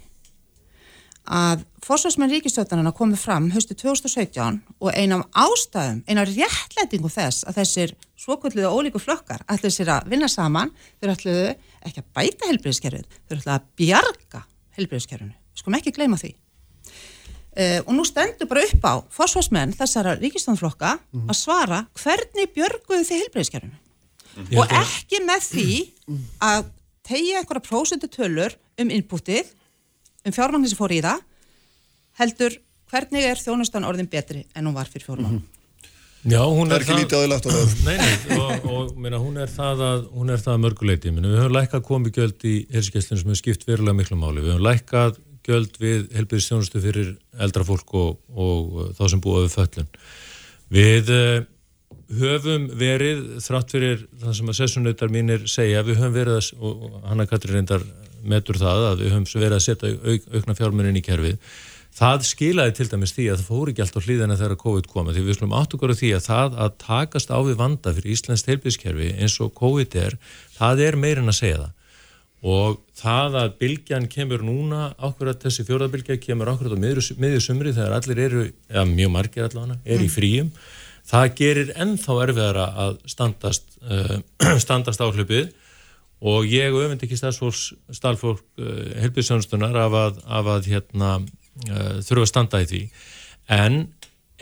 að 1.26 1.64
fórsvarsmenn 1.82 2.30
ríkistjóðanana 2.30 2.94
komið 2.94 3.22
fram 3.24 3.48
höstu 3.54 3.74
2017 3.78 4.60
og 4.78 4.92
eina 4.94 5.24
ástæðum, 5.34 6.04
eina 6.06 6.26
réttlætingu 6.28 7.10
þess 7.10 7.46
að 7.50 7.60
þessir 7.62 7.96
svokvöldluðu 8.22 8.70
ólíku 8.70 9.02
flokkar 9.02 9.42
ætluðu 9.50 9.74
sér 9.74 9.94
að 9.96 10.10
vinna 10.14 10.30
saman, 10.30 10.74
þeir 11.02 11.16
ætluðu 11.16 11.48
ekki 11.86 12.04
að 12.04 12.12
bæta 12.20 12.50
helbriðskerfið, 12.52 13.20
þeir 13.26 13.40
ætluðu 13.40 13.56
að 13.56 13.70
bjarga 13.82 14.44
helbriðskerfinu. 14.78 15.34
Við 15.34 15.64
skulum 15.64 15.80
ekki 15.80 15.96
gleyma 15.96 16.22
því. 16.22 16.36
Uh, 17.56 17.80
og 17.88 17.94
nú 17.96 18.04
stendur 18.04 18.50
bara 18.52 18.66
upp 18.68 18.84
á 18.84 18.94
fórsvarsmenn 19.16 19.72
þessara 19.80 20.18
ríkistofnflokka 20.20 20.90
að 21.24 21.38
svara 21.40 21.78
hvernig 22.02 22.50
björguðu 22.52 23.06
þið 23.08 23.22
heilbreyðiskerfinu 23.22 23.78
Ég 24.52 24.58
og 24.60 24.66
held 24.68 24.76
að- 24.76 24.90
ekki 24.90 25.22
með 25.24 25.46
því 25.54 25.78
að 26.44 26.66
tegja 27.08 27.40
einhverja 27.40 27.64
prósendu 27.70 28.10
tölur 28.12 28.58
um 28.84 28.92
inputið 28.92 29.54
um 30.28 30.36
fjármagnir 30.36 30.74
sem 30.74 30.82
fór 30.82 30.92
í 30.92 31.00
það 31.06 31.24
heldur 32.20 32.58
hvernig 32.92 33.24
er 33.32 33.40
þjónustan 33.40 33.88
orðin 33.88 34.10
betri 34.12 34.44
en 34.52 34.68
hún 34.68 34.76
var 34.76 34.92
fyrir 34.92 35.08
fjórum 35.08 35.30
árum 35.32 35.44
Já, 36.26 36.42
hún 36.42 36.68
Það 36.68 36.76
er, 36.76 36.82
er 36.82 36.84
ekki 36.90 36.96
lítið 37.04 37.18
aðilagt 37.20 37.46
á 37.46 37.50
það. 37.54 37.74
Nei, 37.86 37.98
nei, 38.02 38.36
og, 38.42 38.64
og 38.66 38.94
meina, 38.98 39.18
hún 39.22 39.36
er 39.38 39.52
það 39.54 39.82
að, 39.86 40.06
hún 40.10 40.32
er 40.34 40.40
það 40.42 40.56
að 40.56 40.62
mörguleiti. 40.64 41.12
Meina, 41.14 41.30
við 41.30 41.38
höfum 41.44 41.54
lækkað 41.54 41.84
komið 41.86 42.16
gjöld 42.18 42.46
í 42.50 42.54
helskesslinu 42.74 43.20
sem 43.22 43.30
hefur 43.30 43.38
skipt 43.44 43.68
verulega 43.70 43.94
miklu 44.00 44.18
máli. 44.18 44.42
Við 44.42 44.56
höfum 44.56 44.66
lækkað 44.66 45.20
gjöld 45.46 45.76
við 45.82 46.08
helbiðistjónustu 46.16 46.82
fyrir 46.84 47.12
eldra 47.42 47.66
fólk 47.68 47.94
og, 47.98 48.16
og 48.36 48.80
uh, 48.80 48.88
þá 48.98 49.04
sem 49.14 49.22
búa 49.24 49.44
við 49.46 49.54
föllun. 49.56 49.92
Við 50.76 51.12
uh, 51.14 51.38
höfum 52.20 52.68
verið, 52.78 53.22
þrátt 53.46 53.76
fyrir 53.76 54.02
það 54.22 54.36
sem 54.40 54.52
að 54.52 54.60
sessunautar 54.60 55.14
mínir 55.14 55.46
segja, 55.50 55.86
við 55.86 56.02
höfum 56.02 56.18
verið 56.18 56.40
að, 56.40 56.50
og 56.60 57.00
Hanna 57.06 57.30
Katri 57.30 57.56
reyndar 57.56 57.86
metur 58.26 58.60
það, 58.60 58.90
að 58.90 59.06
við 59.06 59.16
höfum 59.16 59.32
verið 59.46 59.58
að 59.58 59.66
setja 59.68 59.94
auk, 59.96 60.28
aukna 60.34 60.58
fjármunin 60.58 61.00
í 61.00 61.06
kerfið. 61.06 61.56
Það 61.96 62.26
skilaði 62.28 62.74
til 62.76 62.86
dæmis 62.92 63.14
því 63.16 63.26
að 63.32 63.38
það 63.40 63.48
fór 63.48 63.70
ekki 63.72 63.84
allt 63.86 63.96
á 63.96 64.04
hlýðina 64.04 64.36
þegar 64.36 64.58
COVID 64.66 64.88
koma 64.92 65.14
því 65.16 65.22
við 65.30 65.38
slum 65.38 65.54
átt 65.56 65.76
okkur 65.78 65.94
á 65.96 66.00
því 66.02 66.10
að 66.18 66.26
það 66.26 66.58
að 66.66 66.74
takast 66.82 67.32
á 67.32 67.40
við 67.40 67.56
vanda 67.62 67.94
fyrir 67.96 68.16
Íslands 68.18 68.44
heilbíðskerfi 68.50 69.14
eins 69.16 69.38
og 69.40 69.54
COVID 69.56 69.96
er, 70.02 70.18
það 70.58 70.84
er 70.90 70.98
meirinn 71.00 71.32
að 71.32 71.38
segja 71.40 71.62
það 71.62 71.85
og 72.46 72.82
það 72.94 73.38
að 73.40 73.54
bylgjan 73.62 74.06
kemur 74.12 74.44
núna 74.46 74.92
ákveðat 75.02 75.48
þessi 75.48 75.66
fjóraðbylgja 75.66 76.20
kemur 76.22 76.52
ákveðat 76.52 76.78
á 76.78 76.84
miðju, 76.84 77.16
miðju 77.22 77.42
sumri 77.42 77.74
þegar 77.74 77.96
allir 77.98 78.22
eru, 78.22 78.44
eða 78.70 78.86
mjög 78.92 79.14
margir 79.16 79.48
allavega, 79.48 79.78
er 79.82 80.04
í 80.06 80.10
fríum. 80.14 80.52
Það 81.10 81.26
gerir 81.40 81.72
ennþá 81.82 82.18
erfiðara 82.28 82.68
að 82.86 83.00
standast, 83.10 83.66
uh, 83.82 84.20
standast 84.66 85.02
áhlupið 85.02 85.50
og 86.26 86.46
ég 86.50 86.78
öfund 86.78 87.02
ekki 87.06 87.18
starfsfólk 87.18 88.46
uh, 88.62 88.72
helbíðsjónustunar 89.02 89.82
af 89.82 90.00
að, 90.04 90.24
af 90.38 90.54
að 90.56 90.72
hérna, 90.76 91.12
uh, 91.66 91.98
þurfa 92.06 92.28
að 92.28 92.32
standa 92.34 92.62
í 92.62 92.70
því. 92.70 92.86
En 93.58 93.82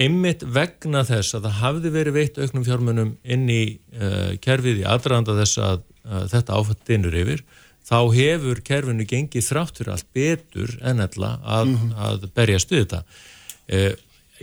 einmitt 0.04 0.44
vegna 0.44 1.08
þess 1.08 1.38
að 1.38 1.48
það 1.48 1.60
hafði 1.64 1.96
verið 1.96 2.20
veitt 2.20 2.40
auknum 2.42 2.64
fjármunum 2.66 3.18
inn 3.22 3.44
í 3.54 3.64
kerfið 4.42 4.80
í 4.82 4.88
aðranda 4.90 5.36
þess 5.38 5.60
að 5.62 5.84
þetta 6.32 6.56
áfætt 6.58 6.88
dinur 6.88 7.14
yfir 7.14 7.44
þá 7.84 7.98
hefur 8.16 8.64
kerfinu 8.66 9.06
gengið 9.10 9.46
þrátt 9.50 9.80
fyrir 9.80 9.94
allt 9.96 10.10
betur 10.16 10.74
en 10.82 11.04
ella 11.04 11.36
að, 11.44 11.76
að 12.08 12.26
berjast 12.36 12.74
við 12.74 12.86
þetta 12.86 13.04
uh, 13.04 13.94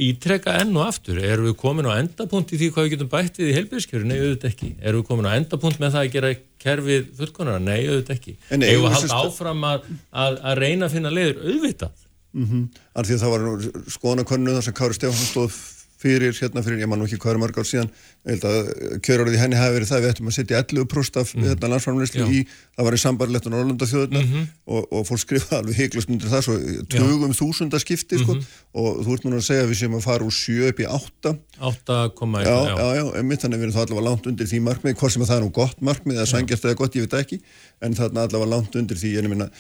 ítrekka 0.01 0.59
enn 0.62 0.77
og 0.79 0.87
aftur 0.87 1.19
erum 1.21 1.49
við 1.51 1.57
komin 1.61 1.89
á 1.89 1.99
endapunkt 1.99 2.55
í 2.55 2.61
því 2.61 2.69
hvað 2.75 2.87
við 2.87 2.95
getum 2.95 3.11
bætt 3.12 3.41
við 3.41 3.51
í 3.51 3.57
helbíðskerfi? 3.59 4.09
Nei, 4.09 4.21
auðvitað 4.21 4.53
ekki 4.53 4.71
erum 4.79 5.03
við 5.03 5.09
komin 5.11 5.29
á 5.29 5.37
endapunkt 5.37 5.81
með 5.83 5.97
það 5.97 6.07
að 6.07 6.15
gera 6.15 6.31
kerfið 6.65 7.11
fullkonar? 7.19 7.65
Nei, 7.65 7.81
auðvitað 7.89 8.15
ekki 8.17 8.37
Erum 8.51 8.87
við 8.87 8.87
að 8.87 8.97
halda 8.97 9.19
áfram 9.25 9.67
að, 9.71 9.91
að, 10.25 10.39
að 10.53 10.62
reyna 10.62 10.87
að 10.87 10.97
finna 10.97 11.12
leiður? 11.17 11.43
Auðvitað 11.49 12.07
Mm 12.31 12.69
Af 12.95 13.07
því 13.07 13.15
að 13.17 13.23
það 13.23 13.33
var 13.33 13.45
skoðanakönnu 13.91 14.53
þar 14.55 14.65
sem 14.67 14.75
Kári 14.79 14.95
Stefánsson 14.95 15.31
stóð 15.31 15.55
fyrir, 16.01 16.32
hérna 16.32 16.62
fyrir, 16.64 16.81
ég 16.81 16.89
man 16.89 16.98
nú 17.01 17.05
ekki 17.09 17.18
hvað 17.20 17.35
er 17.35 17.40
mörg 17.43 17.59
ár 17.60 17.66
síðan, 17.68 17.90
ég 18.24 18.31
held 18.32 18.44
að 18.48 18.70
kjörorðið 19.05 19.36
í 19.36 19.40
henni 19.40 19.59
hafi 19.60 19.74
verið 19.77 19.90
það, 19.90 20.01
við 20.05 20.12
ættum 20.14 20.31
að 20.31 20.36
setja 20.39 20.60
11% 20.64 21.18
af 21.20 21.32
mm. 21.36 21.44
hérna, 21.51 21.70
landsframleyslu 21.74 22.27
í, 22.32 22.40
það 22.77 22.86
var 22.89 22.97
í 22.97 23.01
sambarlegt 23.05 23.48
og 23.51 23.52
Norrlanda 23.55 23.89
þjóðurnar 23.90 24.24
Mhm. 24.31 24.47
og, 24.70 24.86
og 24.97 25.05
fólk 25.10 25.20
skrifaði 25.24 25.59
alveg 25.60 25.81
heiklust 25.81 26.09
undir 26.14 26.32
það, 26.32 26.44
svo 26.47 26.56
tugum 26.94 27.35
þúsunda 27.36 27.81
skipti, 27.82 28.18
sko, 28.22 28.39
Mhm. 28.39 28.48
og 28.81 29.02
þú 29.05 29.16
ert 29.18 29.24
núna 29.28 29.40
að 29.43 29.47
segja 29.51 29.66
að 29.66 29.70
við 29.74 29.81
séum 29.82 29.98
að 30.01 30.06
fara 30.09 30.24
úr 30.24 30.35
7 30.40 30.68
upp 30.70 30.81
í 30.81 30.89
8 30.89 31.35
8, 31.60 32.01
Já, 32.48 32.56
já, 32.81 32.89
já, 32.97 33.05
einmitt 33.20 33.44
þannig 33.44 33.60
við 33.60 33.66
erum 33.68 33.77
þá 33.77 33.82
allavega 33.85 34.06
langt 34.09 34.27
undir 34.31 34.47
því 34.48 34.60
markmið, 34.64 34.97
hvort 34.97 35.12
sem 35.12 35.22
að 35.22 35.28
það 35.31 35.36
er 35.36 35.44
nú 35.44 35.52
gott 35.60 35.81
markmið 35.85 36.16
eða 36.20 36.31
sangjast 36.32 36.64
eða 36.64 36.77
gott, 36.81 36.97
ég 36.97 37.05
veit 37.05 37.18
ekki, 37.20 37.40
en 37.85 37.94
þarna 37.94 38.24
allavega 38.24 38.48
langt 38.55 38.77
undir 38.81 38.97
því, 38.97 39.12
ég 39.20 39.28
minna, 39.28 39.51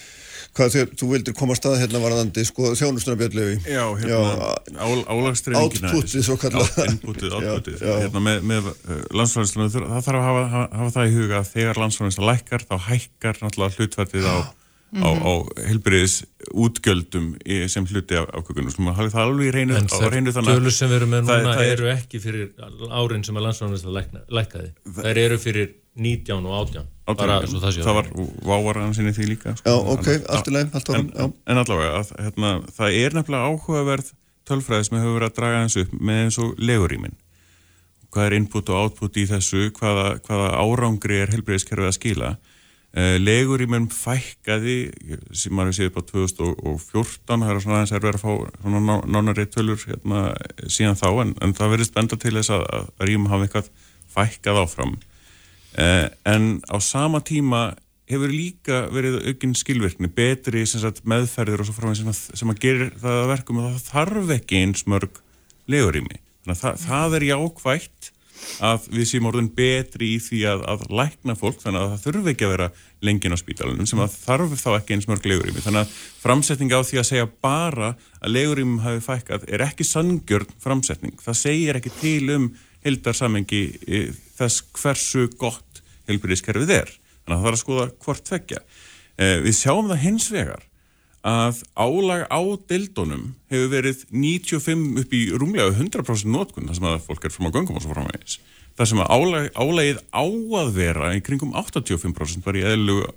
hvað 0.56 0.72
þegar 0.74 0.92
þú 1.00 1.08
vildir 1.14 1.34
koma 1.40 1.54
að 1.56 1.60
stað 1.60 1.76
hérna 1.82 2.02
varðandi, 2.04 2.44
sko, 2.48 2.70
þjónustunarbjörnlefi. 2.80 3.56
Já, 3.70 3.84
hérna, 4.00 4.50
ál, 4.80 5.02
álagsdreifingina 5.10 5.90
Outputið 5.94 6.24
svo 6.26 6.36
kallað. 6.40 6.70
Inputið, 6.90 7.36
outputið 7.40 7.80
Já, 7.80 7.90
já. 7.90 7.98
hérna, 8.06 8.24
með, 8.28 8.40
með 8.52 8.70
uh, 8.70 9.02
landsfæðinslunum 9.20 9.74
það 9.74 10.06
þarf 10.08 10.20
að 10.20 10.26
hafa, 10.30 10.46
hafa, 10.54 10.64
hafa 10.80 10.94
það 10.96 11.10
í 11.10 11.14
huga 11.18 11.42
að 11.42 11.52
þegar 11.56 11.82
landsfæðinsla 11.84 12.30
lækkar 12.32 12.66
þá 12.70 12.74
hækkar 12.90 13.40
náttúrulega 13.44 13.76
hlutvættið 13.80 14.26
á, 14.30 14.36
á, 14.90 15.08
á 15.22 15.32
helbriðis 15.70 16.16
útgjöldum 16.50 17.26
í, 17.46 17.60
sem 17.70 17.86
hluti 17.86 18.16
af 18.18 18.30
hafa 18.34 19.10
það 19.12 19.20
alveg 19.28 19.50
í 19.50 19.52
reynu, 19.54 19.76
En 19.78 19.86
á 19.86 19.96
þær 20.00 20.14
reynu 20.16 20.32
þannig 20.34 20.50
að- 20.50 20.58
tölur 20.60 20.74
sem 20.74 20.90
við 20.90 20.96
erum 21.00 21.12
með 21.14 21.28
það- 21.28 21.44
núna 21.44 21.54
það 21.54 21.66
er- 21.66 21.72
eru 21.76 21.90
ekki 21.94 22.20
fyrir 22.24 22.48
árin 22.90 23.24
sem 23.26 23.36
að 23.38 23.44
landsframleysla 23.46 23.94
lækkaði. 24.40 24.70
Þær 24.98 25.22
eru 25.26 25.38
fyrir 25.38 25.70
19 26.00 26.48
og 26.48 26.56
18. 26.64 26.90
Bara 27.10 27.40
svo 27.50 27.60
það 27.60 27.96
var 27.96 28.08
vávaran 28.46 28.92
sinni 28.94 29.12
því 29.16 29.32
líka 29.32 29.56
sko. 29.58 29.66
Já, 29.66 29.76
ok, 29.94 30.10
allt 30.30 30.50
í 30.50 30.60
allt 30.60 30.92
en, 30.94 31.08
en, 31.18 31.32
en 31.50 31.62
allavega, 31.62 32.04
að, 32.04 32.12
hérna, 32.22 32.52
það 32.76 32.98
er 33.00 33.16
nefnilega 33.18 33.50
áhugaverð 33.50 34.12
tölfræði 34.46 34.86
sem 34.86 35.00
hefur 35.00 35.18
verið 35.18 35.30
að 35.30 35.40
draga 35.40 35.64
eins 35.64 35.76
upp 35.80 35.96
með 35.98 36.22
eins 36.24 36.38
og 36.42 36.62
legurýmin 36.62 37.18
hvað 38.10 38.26
er 38.26 38.38
input 38.38 38.70
og 38.70 38.84
output 38.84 39.18
í 39.20 39.26
þessu? 39.30 39.68
Hvaða, 39.76 40.06
hvaða 40.26 40.54
árangri 40.58 41.20
er 41.22 41.34
helbriðiskerfið 41.34 41.90
að 41.90 41.96
skila? 41.96 42.30
Uh, 42.90 43.14
legurýmin 43.22 43.86
fækkaði 43.94 44.78
sem 45.30 45.54
maður 45.54 45.76
séð 45.76 45.92
upp 45.92 46.00
á 46.02 46.08
2014 46.08 47.44
það 47.44 47.52
er 47.52 47.60
svona 47.62 47.76
aðeins 47.78 47.92
erfið 47.94 48.16
að 48.16 48.24
fá 48.24 49.04
nánari 49.06 49.44
tölur 49.46 49.84
hérna, 49.84 50.24
síðan 50.66 50.98
þá 50.98 51.06
en, 51.22 51.36
en 51.38 51.54
það 51.54 51.76
verðist 51.76 51.94
benda 51.94 52.18
til 52.18 52.34
þess 52.34 52.50
að, 52.56 52.64
að 52.74 53.06
rým 53.06 53.28
hafa 53.30 53.46
eitthvað 53.46 53.70
fækkað 54.10 54.58
áfram 54.64 54.96
en 55.76 56.50
á 56.66 56.76
sama 56.82 57.20
tíma 57.22 57.70
hefur 58.10 58.32
líka 58.32 58.84
verið 58.90 59.20
aukinn 59.30 59.56
skilvirkni, 59.58 60.10
betri 60.10 60.64
sagt, 60.66 61.04
meðferðir 61.08 61.62
og 61.62 61.68
svo 61.68 61.76
frá 61.76 61.92
sem, 61.94 62.10
sem 62.10 62.50
að 62.50 62.62
gerir 62.64 62.94
það 62.98 63.18
að 63.20 63.28
verkum 63.34 63.60
að 63.62 63.68
það 63.68 63.90
þarf 63.90 64.32
ekki 64.36 64.62
eins 64.64 64.86
mörg 64.90 65.20
legurými. 65.70 66.18
Þannig 66.42 66.56
að 66.56 66.64
það, 66.64 66.80
það 66.88 67.18
er 67.18 67.28
jákvætt 67.28 68.10
að 68.64 68.86
við 68.94 69.08
séum 69.10 69.28
orðin 69.28 69.50
betri 69.52 70.14
í 70.14 70.20
því 70.22 70.40
að, 70.48 70.62
að 70.72 70.84
lækna 70.96 71.36
fólk 71.36 71.60
þannig 71.60 71.82
að 71.82 71.90
það 71.90 72.04
þurfi 72.06 72.32
ekki 72.32 72.46
að 72.46 72.52
vera 72.54 72.68
lengin 73.04 73.36
á 73.36 73.38
spítalunum 73.42 73.88
sem 73.88 74.00
að 74.00 74.16
þarf 74.16 74.54
þá 74.60 74.70
ekki 74.78 74.96
eins 74.96 75.08
mörg 75.10 75.28
legurými. 75.28 75.64
Þannig 75.64 75.84
að 75.84 75.94
framsetning 76.22 76.72
á 76.72 76.80
því 76.80 77.00
að 77.02 77.08
segja 77.10 77.28
bara 77.44 77.92
að 78.20 78.34
legurýmum 78.34 78.82
hafi 78.84 79.04
fækkað 79.04 79.46
er 79.52 79.64
ekki 79.68 79.86
sangjörn 79.86 80.56
framsetning. 80.64 81.20
Það 81.20 81.40
segir 81.42 81.80
ekki 81.80 81.94
til 82.00 82.34
um 82.36 82.50
hildarsamhengi 82.86 83.62
e, 83.86 84.00
þess 84.38 84.64
hversu 84.78 85.28
gott 85.40 85.82
heilbyrðiskerfið 86.08 86.74
er. 86.80 86.90
Þannig 87.24 87.36
að 87.36 87.36
það 87.36 87.46
þarf 87.46 87.58
að 87.58 87.62
skoða 87.64 87.86
hvort 88.04 88.26
tvekja. 88.28 88.62
E, 89.20 89.30
við 89.44 89.56
sjáum 89.58 89.90
það 89.90 90.04
hins 90.06 90.28
vegar 90.32 90.66
að 91.20 91.58
álag 91.76 92.22
á 92.32 92.40
deildunum 92.70 93.26
hefur 93.52 93.68
verið 93.74 94.06
95 94.08 95.02
upp 95.02 95.10
í 95.12 95.20
rúmlega 95.34 95.74
100% 95.74 96.32
notkun 96.32 96.70
þar 96.70 96.78
sem 96.78 96.88
að 96.88 97.02
fólk 97.04 97.26
er 97.26 97.34
fram 97.34 97.50
á 97.52 97.54
göngum 97.56 97.76
og 97.76 97.84
svo 97.84 97.92
framvegis. 97.92 98.38
Það 98.78 98.88
sem 98.88 99.02
að 99.02 99.10
álag, 99.12 99.48
álagið 99.52 99.98
á 100.16 100.24
að 100.62 100.70
vera 100.78 101.10
í 101.12 101.20
kringum 101.24 101.52
85% 101.52 102.46
var 102.46 102.56
í 102.56 102.64
eðlugu, 102.64 103.10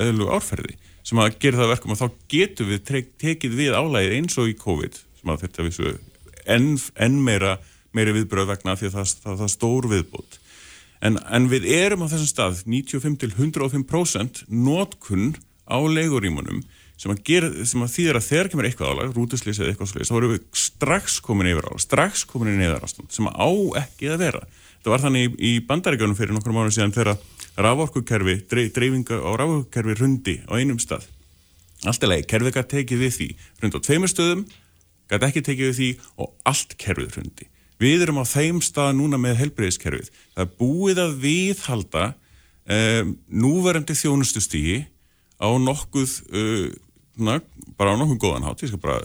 eðlugu 0.00 0.32
árferði 0.32 0.78
sem 1.04 1.20
að 1.20 1.36
gera 1.42 1.60
það 1.60 1.72
verkum 1.74 1.92
að 1.94 2.00
þá 2.00 2.08
getum 2.32 2.70
við 2.70 2.94
tekið 3.20 3.58
við 3.58 3.76
álagið 3.76 4.16
eins 4.16 4.38
og 4.40 4.48
í 4.48 4.56
COVID 4.56 4.96
sem 5.20 5.32
að 5.32 5.44
þetta 5.44 5.66
vissu 5.66 5.92
enn, 6.48 6.70
enn 6.96 7.18
meira, 7.24 7.58
meiri 7.96 8.14
viðbröð 8.16 8.52
vegna 8.52 8.76
því 8.78 8.90
að 8.90 8.96
það, 8.98 9.14
það, 9.24 9.38
það 9.42 9.52
stór 9.54 9.88
viðbútt. 9.90 10.38
En, 11.00 11.16
en 11.32 11.48
við 11.48 11.66
erum 11.72 12.04
á 12.04 12.10
þessum 12.12 12.28
stað 12.28 12.62
95 12.68 13.16
til 13.22 13.30
105% 13.32 14.44
notkun 14.52 15.32
á 15.64 15.78
leigurímunum 15.80 16.60
sem 17.00 17.12
að, 17.14 17.20
gera, 17.24 17.48
sem 17.64 17.80
að 17.80 17.92
þýðir 17.94 18.18
að 18.18 18.26
þegar 18.26 18.48
kemur 18.52 18.66
eitthvað 18.68 18.90
álag, 18.92 19.12
rútuslýs 19.16 19.60
eða 19.62 19.70
eitthvað 19.72 19.92
slýs, 19.94 20.10
þá 20.10 20.16
erum 20.18 20.34
við 20.34 20.42
strax 20.60 21.14
komin 21.24 21.48
yfir 21.48 21.68
álag, 21.70 21.80
strax 21.80 22.24
komin 22.28 22.52
í 22.52 22.58
neyðarástand 22.58 23.14
sem 23.14 23.30
á 23.30 23.48
ekki 23.80 24.10
að 24.12 24.24
vera. 24.26 24.42
Það 24.84 24.92
var 24.92 25.04
þannig 25.06 25.24
í, 25.24 25.30
í 25.48 25.52
bandaríkjónum 25.68 26.18
fyrir 26.18 26.36
nokkur 26.36 26.56
mánu 26.56 26.74
síðan 26.76 26.92
þegar 26.92 27.16
raforkukerfi, 27.56 28.36
dreifinga 28.50 29.16
á 29.16 29.30
raforkukerfi 29.40 29.96
rundi 30.02 30.36
á 30.44 30.52
einum 30.60 30.80
stað. 30.82 31.06
Allt 31.88 32.04
er 32.04 32.12
leið, 32.12 32.26
kerfið 32.28 32.56
gæti 32.58 32.72
tekið 32.74 33.04
við 33.06 33.16
því, 33.16 33.30
rund 33.62 33.80
á 33.80 33.84
tveimur 33.86 34.12
stöðum, 34.12 34.44
gæti 35.08 35.28
ekki 35.30 35.44
tekið 35.48 35.70
við 35.70 35.78
því 35.80 35.90
og 36.20 36.34
allt 36.52 36.76
kerfið 36.84 37.16
rundi. 37.16 37.48
Við 37.80 38.02
erum 38.04 38.20
á 38.20 38.24
þeim 38.28 38.58
stað 38.64 38.92
núna 38.98 39.16
með 39.20 39.38
helbreyðiskerfið. 39.40 40.10
Það 40.36 40.42
er 40.44 40.50
búið 40.60 40.98
að 41.00 41.14
viðhalda 41.22 42.02
um, 42.70 43.14
núverandi 43.32 43.96
þjónustustígi 43.96 44.82
á 45.40 45.48
nokkuð, 45.56 46.16
uh, 46.36 46.66
na, 47.24 47.38
bara 47.80 47.94
á 47.96 48.00
nokkuð 48.00 48.20
góðan 48.26 48.44
hátt, 48.50 48.62
ég 48.66 48.68
skal 48.74 48.82
bara, 48.84 49.00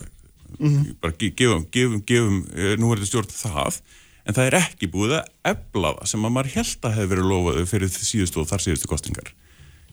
Mhm. 0.60 0.96
bara 1.02 1.14
ge- 1.20 1.34
gefum, 1.36 1.66
gefum, 1.72 2.02
gefum 2.08 2.42
uh, 2.52 2.76
núverandi 2.80 3.08
stjórn 3.10 3.32
það, 3.32 3.80
en 4.28 4.34
það 4.34 4.46
er 4.52 4.58
ekki 4.60 4.88
búið 4.92 5.16
að 5.20 5.26
ebla 5.52 5.94
það 5.98 6.08
sem 6.12 6.26
að 6.28 6.32
maður 6.36 6.54
held 6.56 6.82
að 6.90 6.96
hefur 7.00 7.12
verið 7.16 7.32
lofaðu 7.32 7.66
fyrir 7.72 7.90
síðustu 7.96 8.40
og 8.44 8.48
þar 8.52 8.64
síðustu 8.64 8.88
kostingar. 8.92 9.32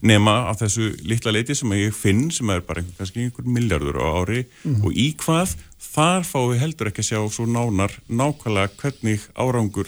Nema 0.02 0.32
af 0.50 0.58
þessu 0.58 0.88
litla 1.06 1.30
leiti 1.32 1.54
sem 1.54 1.70
ég 1.78 1.94
finn 1.94 2.24
sem 2.34 2.50
er 2.50 2.60
bara 2.66 2.80
einhver, 2.82 2.96
kannski 2.98 3.22
einhver 3.22 3.46
miljardur 3.46 4.00
á 4.02 4.06
ári 4.22 4.44
Mhm. 4.64 4.84
og 4.84 4.92
í 4.98 5.14
hvað 5.16 5.54
þar 5.92 6.24
fáum 6.26 6.50
við 6.52 6.58
heldur 6.64 6.90
ekki 6.90 7.02
að 7.04 7.10
sjá 7.12 7.20
svo 7.30 7.46
nánar 7.46 7.94
nákvæmlega 8.10 8.74
hvernig 8.82 9.20
árangur 9.36 9.86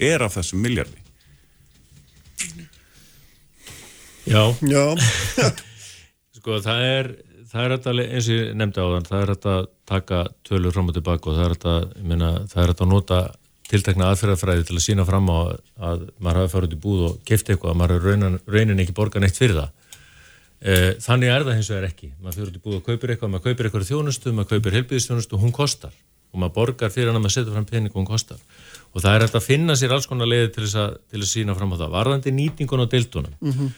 er 0.00 0.22
af 0.22 0.34
þessum 0.36 0.60
miljardi. 0.62 0.98
Já. 4.26 4.42
Já. 4.64 4.84
sko 6.38 6.58
það 6.64 6.82
er, 6.88 7.08
það 7.52 7.64
er 7.64 7.74
þetta 7.76 7.94
eins 8.04 8.28
og 8.28 8.34
ég 8.38 8.52
nefndi 8.58 8.80
á 8.80 8.86
þann, 8.94 9.08
það 9.10 9.20
er 9.24 9.32
þetta 9.34 9.54
að 9.58 9.66
taka 9.90 10.20
tölur 10.48 10.72
fram 10.74 10.88
og 10.90 10.96
tilbaka 10.96 11.30
og 11.30 11.36
það 11.38 11.44
er 11.48 11.54
þetta, 11.56 11.74
ég 12.00 12.06
meina, 12.12 12.30
það 12.50 12.62
er 12.64 12.72
þetta 12.72 12.86
að 12.86 12.92
nota 12.94 13.18
tiltekna 13.74 14.10
aðferðarfræði 14.12 14.66
til 14.68 14.78
að 14.78 14.84
sína 14.86 15.06
fram 15.08 15.28
á 15.30 15.38
að 15.90 16.08
maður 16.22 16.40
hafi 16.40 16.52
farið 16.54 16.70
út 16.70 16.76
í 16.76 16.82
búð 16.84 17.04
og 17.08 17.20
kefti 17.28 17.54
eitthvað 17.54 17.74
að 17.74 17.80
maður 17.82 18.08
raunin, 18.08 18.38
raunin 18.46 18.82
ekki 18.84 18.96
borga 18.96 19.22
neitt 19.22 19.38
fyrir 19.38 19.60
það. 19.60 19.70
E, 20.64 20.74
þannig 21.04 21.32
er 21.34 21.44
það 21.44 21.58
hins 21.58 21.70
vegar 21.72 21.86
ekki. 21.90 22.10
Maður 22.22 22.38
fyrir 22.38 22.50
út 22.50 22.58
í 22.58 22.64
búð 22.64 22.76
og 22.78 22.84
kaupir 22.88 23.12
eitthvað, 23.12 23.32
maður 23.34 23.46
kaupir 23.50 23.68
eitthvað 23.68 23.88
þjónustu, 23.90 24.34
maður 24.34 24.50
kaupir 24.54 24.76
helbiðistjónustu 24.78 25.36
og 25.36 25.44
hún 25.44 25.54
kostar 25.54 25.94
og 26.34 26.40
maður 26.42 26.54
borgar 26.56 26.90
fyrir 26.90 27.10
hann 27.10 27.20
að 27.20 27.26
maður 27.26 27.36
setja 27.36 27.54
fram 27.54 27.68
pening 27.68 27.92
og 27.92 28.00
hún 28.00 28.08
kostar. 28.08 28.40
Og 28.94 29.02
það 29.04 29.16
er 29.18 29.26
að 29.28 29.44
finna 29.44 29.76
sér 29.78 29.94
alls 29.94 30.08
konar 30.10 30.30
leiði 30.30 30.50
til, 30.56 30.66
til 30.70 31.20
að 31.20 31.30
sína 31.30 31.54
fram 31.58 31.74
á 31.74 31.80
það. 31.82 31.94
Varðandi 31.94 32.34
nýtingun 32.34 32.82
á 32.82 32.86
deildunum, 32.90 33.36
mm 33.40 33.52
-hmm. 33.52 33.70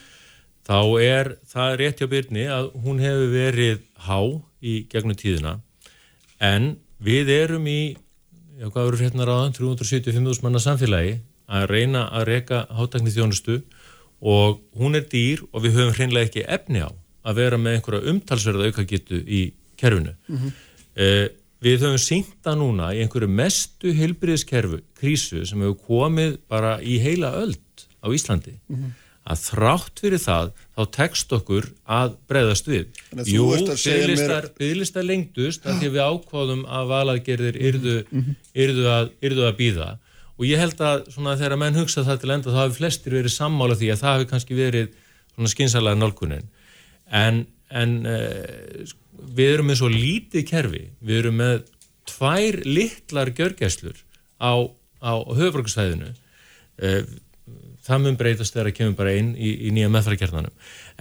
þá 0.65 0.79
er 1.03 1.35
það 1.53 1.77
rétt 1.81 2.01
hjá 2.01 2.07
Byrni 2.07 2.45
að 2.49 2.71
hún 2.83 2.99
hefur 2.99 3.29
verið 3.33 3.79
há 4.07 4.19
í 4.61 4.73
gegnum 4.89 5.17
tíðina 5.17 5.59
en 6.39 6.77
við 7.03 7.29
erum 7.29 7.67
í 7.67 7.97
já, 8.57 8.67
hvað 8.67 8.89
eru 8.89 9.01
hérna 9.01 9.27
ráðan, 9.27 9.55
375.000 9.57 10.45
manna 10.45 10.61
samfélagi 10.61 11.17
að 11.47 11.67
reyna 11.71 12.07
að 12.11 12.27
reyka 12.31 12.63
hátakni 12.75 13.13
þjónustu 13.13 13.61
og 14.19 14.61
hún 14.77 14.97
er 14.97 15.05
dýr 15.07 15.43
og 15.51 15.63
við 15.63 15.77
höfum 15.77 15.95
hreinlega 15.95 16.29
ekki 16.29 16.45
efni 16.57 16.83
á 16.83 16.89
að 17.27 17.41
vera 17.41 17.59
með 17.61 17.77
einhverja 17.77 18.13
umtalsverða 18.13 18.69
auka 18.69 18.85
getu 18.87 19.19
í 19.21 19.41
kerfinu. 19.77 20.15
Mm 20.27 20.37
-hmm. 20.37 20.51
eh, 20.95 21.27
við 21.61 21.83
höfum 21.85 22.01
sínta 22.01 22.55
núna 22.55 22.93
í 22.95 23.01
einhverju 23.03 23.29
mestu 23.29 23.93
heilbriðiskerfu, 23.93 24.81
krísu 24.99 25.45
sem 25.45 25.61
hefur 25.61 25.77
komið 25.87 26.37
bara 26.49 26.79
í 26.81 26.97
heila 26.99 27.33
öld 27.43 27.87
á 28.01 28.07
Íslandi. 28.09 28.57
Mm 28.67 28.75
-hmm 28.75 29.06
að 29.27 29.43
þrátt 29.43 30.01
fyrir 30.03 30.21
það 30.23 30.51
þá 30.77 30.81
tekst 30.95 31.33
okkur 31.35 31.69
að 31.97 32.13
breyðast 32.31 32.69
við. 32.71 32.99
Jú, 33.27 33.47
bygglistar 33.51 35.03
mér... 35.03 35.07
lengdust 35.09 35.67
að 35.67 35.81
því 35.81 35.93
við 35.97 36.03
ákváðum 36.07 36.63
að 36.71 36.91
valaðgerðir 36.93 37.59
yrðu, 37.69 37.95
yrðu, 38.55 38.85
að, 38.93 39.09
yrðu 39.27 39.47
að 39.49 39.57
býða 39.59 39.89
og 40.37 40.45
ég 40.45 40.61
held 40.61 40.81
að 40.85 41.07
svona, 41.13 41.35
þegar 41.37 41.59
menn 41.59 41.79
hugsa 41.79 42.05
það 42.05 42.21
til 42.21 42.33
enda 42.35 42.53
þá 42.53 42.59
hafi 42.61 42.77
flestir 42.77 43.17
verið 43.17 43.33
sammála 43.33 43.77
því 43.77 43.91
að 43.93 44.01
það 44.03 44.15
hafi 44.15 44.29
kannski 44.31 44.57
verið 44.57 44.95
skinsalega 45.51 45.99
nálkunin 45.99 46.47
en, 47.13 47.43
en 47.69 47.95
uh, 48.09 48.83
við 49.37 49.53
erum 49.55 49.71
með 49.71 49.81
svo 49.81 49.89
lítið 49.91 50.45
kerfi, 50.49 50.83
við 51.01 51.23
erum 51.23 51.39
með 51.41 51.63
tvær 52.07 52.59
litlar 52.65 53.33
gjörgæslur 53.37 53.97
á, 54.41 54.53
á 55.01 55.13
höfbruksvæðinu 55.37 56.11
uh, 56.13 56.17
eh, 56.85 57.01
það 57.87 58.03
mun 58.03 58.19
breytast 58.19 58.55
þegar 58.55 58.69
það 58.69 58.77
kemur 58.79 58.99
bara 58.99 59.15
inn 59.19 59.33
í, 59.35 59.53
í 59.67 59.73
nýja 59.75 59.91
meðfærakernanum 59.93 60.53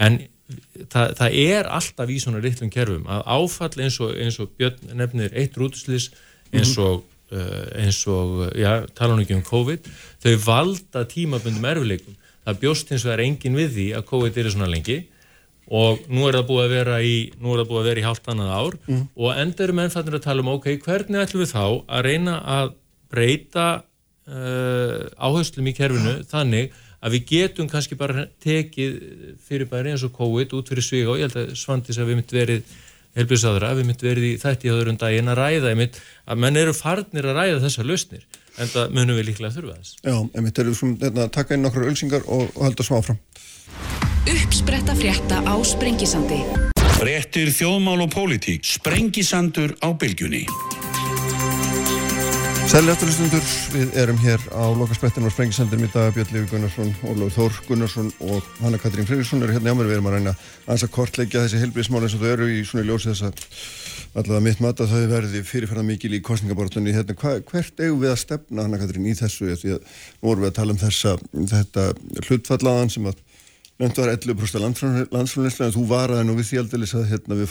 en 0.07 0.21
það, 0.93 1.17
það 1.19 1.39
er 1.43 1.69
alltaf 1.79 2.13
í 2.13 2.21
svona 2.23 2.43
litlum 2.45 2.71
kerfum 2.73 3.11
að 3.11 3.27
áfall 3.37 3.83
eins 3.83 3.99
og, 4.05 4.15
eins 4.15 4.39
og 4.43 4.55
Björn 4.59 4.95
nefnir 4.99 5.35
eitt 5.35 5.59
rútuslis 5.59 6.11
eins 6.53 6.77
mhm. 6.77 6.87
og, 6.87 7.03
uh, 7.35 7.67
eins 7.83 8.01
og 8.11 8.47
já, 8.55 8.71
tala 8.99 9.17
nú 9.17 9.27
ekki 9.27 9.39
um 9.39 9.45
COVID 9.47 9.91
þau 10.23 10.33
valda 10.47 11.05
tímabundum 11.11 11.69
erfileikum 11.73 12.17
það 12.47 12.63
bjóst 12.63 12.93
eins 12.93 13.03
og 13.05 13.11
það 13.11 13.19
er 13.19 13.27
engin 13.27 13.59
við 13.59 13.77
því 13.77 13.91
að 13.99 14.09
COVID 14.13 14.41
er 14.43 14.51
svona 14.55 14.71
lengi 14.71 15.01
og 15.67 16.05
nú 16.07 16.29
er 16.29 16.39
það 16.39 16.49
búið 16.51 16.65
að 16.65 16.75
vera 16.77 16.97
í 17.03 17.15
nú 17.43 17.53
er 17.53 17.63
það 17.63 17.71
búið 17.73 17.81
að 17.81 17.89
vera 17.91 18.03
í 18.03 18.07
halvt 18.07 18.29
annað 18.31 18.53
ár 18.55 18.77
mm. 18.87 19.05
og 19.19 19.41
endur 19.43 19.73
mennfættir 19.75 20.19
að 20.19 20.27
tala 20.29 20.45
um 20.45 20.53
ok, 20.55 20.69
hvernig 20.85 21.25
ætlum 21.25 21.43
við 21.43 21.51
þá 21.51 21.65
að 21.67 22.05
reyna 22.07 22.37
að 22.57 22.75
breyta 23.11 23.67
uh, 24.31 25.07
áherslum 25.17 25.71
í 25.71 25.75
kerfinu 25.77 26.19
þannig 26.31 26.75
að 27.07 27.17
við 27.17 27.29
getum 27.31 27.69
kannski 27.71 27.99
bara 27.99 28.27
tekið 28.43 28.97
fyrir 29.47 29.69
bæri 29.71 29.93
eins 29.95 30.05
og 30.07 30.15
COVID 30.17 30.57
út 30.59 30.73
fyrir 30.73 30.85
svíga 30.85 31.13
og 31.13 31.21
ég 31.21 31.29
held 31.29 31.39
að 31.43 31.55
svandis 31.61 32.01
að 32.01 32.11
við 32.11 32.21
myndum 32.21 32.41
verið 32.41 32.75
helbiðsáðra, 33.17 33.75
við 33.79 33.89
myndum 33.91 34.11
verið 34.11 34.27
í 34.29 34.33
þætti 34.41 34.73
áður 34.73 34.91
um 34.93 34.99
daginn 35.01 35.33
að 35.33 35.41
ræða 35.41 35.71
einmitt 35.73 36.01
að 36.27 36.43
menn 36.45 36.61
eru 36.61 36.75
farnir 36.77 37.31
að 37.31 37.39
ræða 37.41 37.63
þessar 37.65 37.89
lausnir 37.89 38.27
en 38.57 38.73
það 38.73 38.97
munum 38.97 39.21
við 39.21 39.29
líklega 39.31 39.53
að 39.53 39.59
þurfa 39.61 39.79
þess. 39.79 39.97
Já, 40.03 40.17
einmitt 40.37 40.61
erum 40.61 40.75
við 40.75 40.81
svona 40.81 40.99
hérna, 41.05 41.27
að 41.27 41.35
taka 41.37 41.57
inn 41.57 41.65
nokkru 41.65 41.89
ölsingar 41.93 42.27
og, 42.27 42.49
og 42.57 42.67
halda 42.67 42.89
smá 42.89 43.01
fram 43.05 43.21
Uppspretta 44.27 44.97
frétta 44.99 45.39
á 45.47 45.55
Sprengisandi. 45.63 46.41
Fréttir 46.97 47.53
þjóðmál 47.55 48.01
og 48.07 48.11
pólitík. 48.11 48.67
Sprengisandur 48.67 49.77
á 49.85 49.95
bylgjunni 49.95 50.47
Sæli 52.67 52.91
afturlustundur, 52.91 53.45
við 53.71 53.93
erum 54.03 54.17
hér 54.19 54.43
á 54.51 54.67
lokasprettin 54.75 55.25
og 55.29 55.31
sprengisendur 55.31 55.79
mitt 55.79 55.95
að 55.95 56.17
Björn 56.17 56.33
Lífi 56.35 56.49
Gunnarsson, 56.51 56.89
Ólaf 57.07 57.37
Þór 57.37 57.61
Gunnarsson 57.69 58.09
og 58.27 58.43
Hanna 58.59 58.81
Katrín 58.83 59.07
Friðriksson 59.07 59.45
eru 59.47 59.55
hérna 59.55 59.71
hjá 59.71 59.77
mér. 59.79 59.87
Við 59.87 59.95
erum 59.95 60.09
að 60.11 60.17
reyna 60.17 60.33
að 60.75 60.85
kortleggja 60.97 61.45
þessi 61.45 61.61
helbriðsmál 61.63 62.03
eins 62.03 62.17
og 62.19 62.25
þau 62.25 62.33
eru 62.33 62.49
í 62.51 62.65
svona 62.67 62.89
ljósi 62.89 63.13
þess 63.13 63.23
að 63.29 63.37
allavega 64.19 64.45
mitt 64.49 64.65
mat 64.67 64.83
að 64.83 64.97
þau 64.97 65.07
verði 65.15 65.45
fyrirferða 65.47 65.87
mikil 65.87 66.11
í 66.19 66.23
kostningabortunni. 66.27 66.97
Hérna, 66.97 67.15
hva, 67.23 67.37
hvert 67.53 67.85
eigum 67.87 68.03
við 68.03 68.11
að 68.17 68.21
stefna, 68.25 68.67
Hanna 68.67 68.83
Katrín, 68.83 69.07
í 69.07 69.15
þessu? 69.15 69.55
Því 69.63 69.71
að 69.77 69.81
nú 69.87 70.27
vorum 70.27 70.43
við 70.43 70.51
að 70.51 70.59
tala 70.59 70.75
um 70.75 70.83
þessa, 70.83 71.17
þetta 71.55 71.89
hlutfallaðan 72.27 72.95
sem 72.97 73.07
að 73.07 73.25
nefnt 73.79 74.03
var 74.03 74.11
11% 74.17 75.15
landsfjörninslega 75.15 75.71
en 75.71 75.77
þú 75.79 75.89
varaði 75.95 76.27
nú 76.27 76.35
við 76.41 76.51
því 76.51 76.63
aldrei 76.65 76.87
að 76.91 77.11
hérna, 77.15 77.39
við 77.39 77.51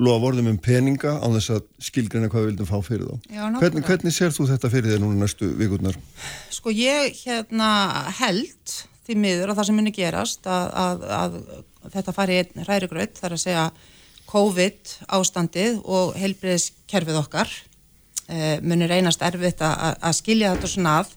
lofa 0.00 0.30
orðum 0.30 0.48
um 0.50 0.56
peninga 0.58 1.16
á 1.22 1.26
þess 1.36 1.52
að 1.54 1.66
skilgrina 1.86 2.30
hvað 2.30 2.42
við 2.42 2.50
vildum 2.50 2.68
fá 2.68 2.78
fyrir 2.82 3.06
þá. 3.06 3.28
Já, 3.30 3.42
hvernig, 3.60 3.84
hvernig 3.86 4.14
sér 4.14 4.34
þú 4.34 4.48
þetta 4.50 4.70
fyrir 4.72 4.94
þér 4.94 5.04
núna 5.04 5.22
næstu 5.22 5.50
vikurnar? 5.58 5.98
Sko 6.54 6.74
ég 6.74 7.14
hérna 7.22 7.68
held 8.18 8.74
því 9.06 9.18
miður 9.22 9.52
að 9.52 9.60
það 9.60 9.68
sem 9.68 9.78
muni 9.78 9.94
gerast 9.94 10.48
að, 10.50 10.74
að, 10.74 11.06
að 11.18 11.38
þetta 11.94 12.16
fari 12.16 12.40
einn 12.42 12.66
hræri 12.66 12.90
gröð 12.90 13.20
þar 13.20 13.36
að 13.36 13.44
segja 13.44 13.64
COVID 14.32 14.94
ástandið 15.14 15.82
og 15.84 16.14
heilbriðiskerfið 16.18 17.20
okkar 17.20 17.50
e, 18.26 18.56
muni 18.64 18.88
reynast 18.90 19.22
erfitt 19.22 19.62
að, 19.62 19.98
að 20.00 20.16
skilja 20.18 20.54
þetta 20.56 20.70
svona 20.72 21.00
að 21.02 21.12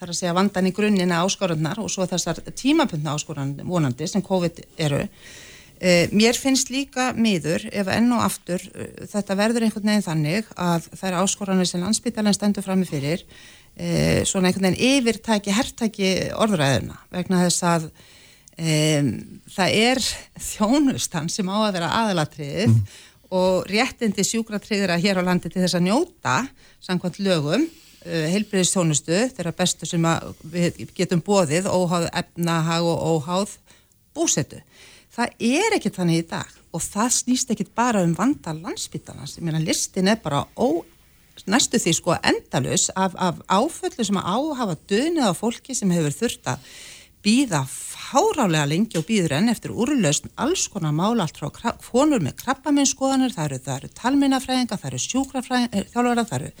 þar 0.00 0.12
að 0.12 0.18
segja 0.18 0.34
vandan 0.36 0.68
í 0.68 0.74
grunnina 0.76 1.22
áskorunnar 1.24 1.80
og 1.80 1.92
svo 1.92 2.04
þessar 2.10 2.42
tímabundna 2.58 3.14
áskorunnar 3.14 3.68
vonandi 3.68 4.08
sem 4.10 4.24
COVID 4.24 4.66
eru 4.80 5.06
Eh, 5.06 5.49
mér 6.12 6.36
finnst 6.36 6.68
líka 6.68 7.10
miður 7.16 7.62
ef 7.72 7.88
enn 7.88 8.12
og 8.12 8.20
aftur 8.26 8.60
eh, 8.74 9.06
þetta 9.08 9.36
verður 9.38 9.64
einhvern 9.64 9.88
veginn 9.88 10.04
þannig 10.04 10.50
að 10.60 10.88
það 10.92 11.06
er 11.08 11.18
áskoranir 11.22 11.70
sem 11.70 11.80
landsbytalan 11.80 12.36
stendur 12.36 12.66
fram 12.66 12.82
með 12.82 12.92
fyrir 12.92 13.22
e, 13.24 14.20
svona 14.28 14.50
einhvern 14.50 14.68
veginn 14.68 14.98
yfirtæki, 15.00 15.54
herrtæki 15.56 16.10
orðræðuna 16.36 16.98
vegna 17.14 17.44
þess 17.46 17.64
að 17.70 17.86
e, 18.60 18.74
það 19.56 19.78
er 19.86 20.02
þjónustan 20.50 21.32
sem 21.32 21.48
á 21.48 21.56
að 21.62 21.72
vera 21.78 21.94
aðalatrið 22.02 22.66
mm. 22.74 22.82
og 23.40 23.72
réttindi 23.72 24.26
sjúkratriðra 24.28 25.00
hér 25.00 25.22
á 25.24 25.28
landi 25.30 25.48
til 25.48 25.62
þess 25.64 25.80
að 25.80 25.86
njóta 25.88 26.42
samkvæmt 26.84 27.22
lögum 27.24 27.64
heilbriðistjónustu 28.00 29.26
þeirra 29.36 29.52
bestu 29.52 29.84
sem 29.84 30.04
við 30.48 30.86
getum 30.96 31.20
bóðið 31.20 31.66
óháð 31.68 32.06
efnahag 32.16 32.86
og 32.88 33.02
óháð 33.16 33.58
búsetu 34.16 34.60
það 35.14 35.34
er 35.50 35.76
ekkert 35.76 35.98
þannig 36.00 36.22
í 36.22 36.28
dag 36.30 36.56
og 36.70 36.84
það 36.84 37.10
snýst 37.16 37.52
ekkert 37.52 37.74
bara 37.74 38.04
um 38.06 38.14
vanda 38.18 38.54
landsbytarnas, 38.54 39.38
ég 39.38 39.46
meina 39.46 39.62
listin 39.62 40.10
er 40.10 40.20
bara 40.22 40.44
ó, 40.54 40.84
næstu 41.50 41.80
því 41.80 41.96
sko 41.96 42.16
endalus 42.20 42.88
af, 42.94 43.16
af 43.16 43.40
áföllu 43.48 44.06
sem 44.06 44.20
að 44.20 44.30
áhafa 44.36 44.78
döðnið 44.90 45.30
á 45.30 45.34
fólki 45.34 45.74
sem 45.76 45.92
hefur 45.94 46.14
þurft 46.14 46.50
að 46.52 46.70
býða 47.24 47.64
fárálega 47.68 48.68
lengi 48.68 48.98
og 49.00 49.06
býður 49.08 49.34
enn 49.36 49.52
eftir 49.52 49.74
úrlausn 49.76 50.30
alls 50.40 50.68
konar 50.72 50.94
mála 50.96 51.26
allt 51.26 51.40
frá 51.40 51.74
konur 51.84 52.22
með 52.24 52.38
krabbaminnskoðanir, 52.44 53.34
það 53.34 53.50
eru, 53.50 53.58
eru 53.74 53.90
talminnafræðingar, 53.98 54.80
það 54.80 54.92
eru 54.92 55.02
sjúkrafræðingar, 55.04 55.90
það 55.92 56.38
eru, 56.38 56.54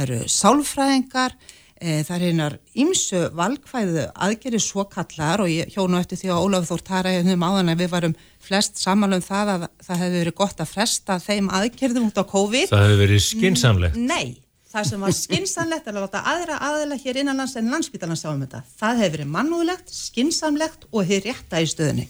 eru 0.00 0.18
sálfræðingar 0.34 1.36
það 1.80 2.14
er 2.14 2.24
einar 2.30 2.54
ímsu 2.78 3.20
valkvæðu 3.34 4.04
aðgerið 4.26 4.62
svo 4.62 4.84
kallar 4.90 5.42
og 5.42 5.50
ég 5.50 5.72
hjónu 5.74 5.98
eftir 5.98 6.20
því 6.20 6.30
að 6.30 6.44
Ólaf 6.46 6.68
Þór 6.68 6.84
Tara 6.86 7.14
hefði 7.16 7.34
um 7.34 7.44
áðan 7.44 7.72
að 7.72 7.82
við 7.82 7.90
varum 7.92 8.14
flest 8.44 8.78
samanlum 8.80 9.24
það 9.24 9.50
að 9.54 9.66
það 9.82 10.02
hefði 10.04 10.20
verið 10.22 10.36
gott 10.38 10.62
að 10.62 10.70
fresta 10.70 11.18
þeim 11.24 11.50
aðgerðum 11.58 12.08
út 12.08 12.20
á 12.20 12.24
COVID. 12.30 12.70
Það 12.70 12.84
hefði 12.86 13.00
verið 13.02 13.24
skinsamlegt. 13.26 13.98
Nei, 13.98 14.36
það 14.70 14.88
sem 14.90 15.04
var 15.06 15.16
skinsamlegt 15.18 15.90
er 15.90 15.98
að 15.98 16.06
láta 16.06 16.22
aðra 16.34 16.60
aðela 16.68 17.00
hér 17.02 17.20
innanlands 17.24 17.56
en 17.58 17.74
landsbytarnas 17.74 18.24
áum 18.28 18.46
þetta. 18.46 18.62
Það 18.78 19.02
hefði 19.02 19.16
verið 19.18 19.34
mannúðlegt, 19.34 19.92
skinsamlegt 19.98 20.88
og 20.92 21.02
hefði 21.02 21.20
rétta 21.26 21.64
í 21.64 21.68
stöðunni. 21.74 22.06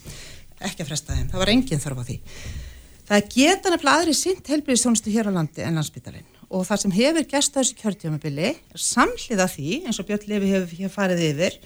Ekki 0.61 0.85
að 0.85 0.93
fresta 0.93 1.17
þeim, 1.17 1.27
það 1.33 1.45
var 1.45 1.55
enginn 1.57 1.83
þarf 1.83 2.05
á 2.05 2.09
því. 2.11 2.21
Það 3.05 3.27
geta 3.35 3.73
nefnilega 3.73 4.01
aðri 4.01 4.15
sint 4.17 4.49
helbriðstónustu 4.49 5.13
hér 5.13 5.29
á 5.29 5.33
landi 5.37 5.65
en 5.65 5.77
landsbytarinn 5.77 6.34
og 6.55 6.67
það 6.69 6.83
sem 6.83 6.95
hefur 6.95 7.27
gæst 7.31 7.57
þessu 7.57 7.77
kjörtjómabili 7.81 8.53
samhliða 8.79 9.47
því, 9.51 9.71
eins 9.85 9.99
og 10.01 10.09
Björn 10.09 10.29
Levi 10.31 10.53
hefur 10.53 10.81
hér 10.81 10.93
farið 10.93 11.23
yfir, 11.31 11.57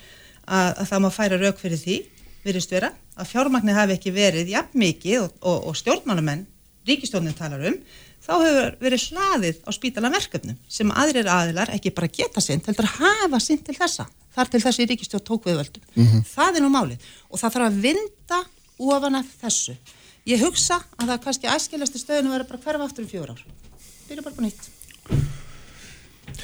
að, 0.47 0.71
að 0.71 0.85
það 0.91 1.03
má 1.05 1.09
færa 1.15 1.41
rauk 1.41 1.61
fyrir 1.61 1.81
því, 1.83 1.97
virðist 2.45 2.73
vera, 2.73 2.93
að 3.19 3.33
fjármagnir 3.33 3.77
hafi 3.77 3.97
ekki 3.99 4.15
verið 4.17 4.53
jafn 4.55 4.81
mikið 4.81 5.25
og, 5.25 5.35
og, 5.43 5.67
og 5.71 5.79
stjórnmálumenn, 5.83 6.47
ríkistjórnin 6.89 7.37
talar 7.37 7.67
um, 7.69 7.77
þá 8.25 8.33
hefur 8.45 8.79
verið 8.81 9.05
hlaðið 9.11 9.61
á 9.69 9.71
spítalanverkefnum 9.77 10.57
sem 10.73 10.95
aðrir 10.97 11.29
aðilar 11.29 11.75
ekki 11.75 11.93
bara 11.95 12.09
geta 12.09 12.41
sinn, 12.45 12.63
heldur 12.65 12.89
hafa 12.95 13.43
sinn 13.45 13.61
til 13.67 13.77
þessa, 13.77 14.09
þar 14.35 14.53
til 14.55 14.63
þessi 14.65 14.89
ríkistjórn 14.89 15.27
tók 15.27 15.51
við 15.51 15.61
völdum. 15.61 15.85
Mm 15.95 16.07
-hmm. 16.07 16.25
Það 16.33 16.57
er 16.57 16.65
nú 16.65 16.73
málið 16.73 17.13
og 17.29 17.41
það 17.43 17.55
þarf 17.55 17.69
að 17.69 17.81
vinda 17.85 18.41
ofan 18.79 19.21
af 19.21 19.31
þessu 19.43 19.77
Ég 20.29 20.43
hugsa 20.45 20.77
að 21.01 21.09
það 21.09 21.21
kannski 21.25 21.49
æskilegstu 21.49 22.01
stöðinu 22.03 22.35
verður 22.35 22.51
bara 22.51 22.59
hverfa 22.67 22.85
aftur 22.85 23.07
um 23.07 23.09
fjór 23.09 23.31
ár. 23.33 23.39
Byrja 24.11 24.25
bara 24.27 24.37
på 24.37 24.45
nýtt. 24.45 24.67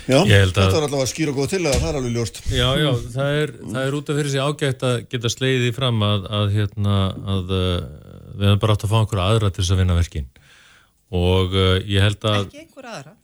Já, 0.04 0.18
Ég 0.28 0.34
held 0.36 0.52
að- 0.58 0.66
þetta 0.68 0.76
er 0.80 0.84
allavega 0.84 1.08
skýr 1.08 1.30
og 1.32 1.36
góð 1.38 1.48
til 1.54 1.60
að 1.64 1.76
það 1.80 1.88
er 1.88 1.96
alveg 2.00 2.14
ljóst. 2.16 2.40
Já, 2.52 2.68
já, 2.76 2.90
það 3.14 3.36
er, 3.42 3.52
það 3.72 3.86
er 3.88 3.94
út 3.98 4.10
af 4.12 4.16
fyrir 4.18 4.30
sig 4.34 4.42
ágætt 4.44 4.82
að 4.84 4.96
geta 5.14 5.30
sleiði 5.32 5.70
fram 5.76 6.02
að, 6.04 6.26
að, 6.38 6.46
hérna, 6.58 6.96
að 7.34 7.52
uh, 7.56 7.86
við 8.34 8.46
hefum 8.50 8.60
bara 8.64 8.74
átt 8.76 8.84
að 8.84 8.92
fá 8.92 8.98
einhverja 9.00 9.28
aðra 9.32 9.50
til 9.54 9.62
þess 9.64 9.72
að 9.76 9.80
vinna 9.80 9.96
verkin 9.96 10.26
og 11.14 11.54
uh, 11.54 11.78
ég 11.88 12.04
held 12.04 12.26
að 12.28 12.40
Ekki 12.48 12.60
einhver 12.64 12.88
aðra. 12.90 13.14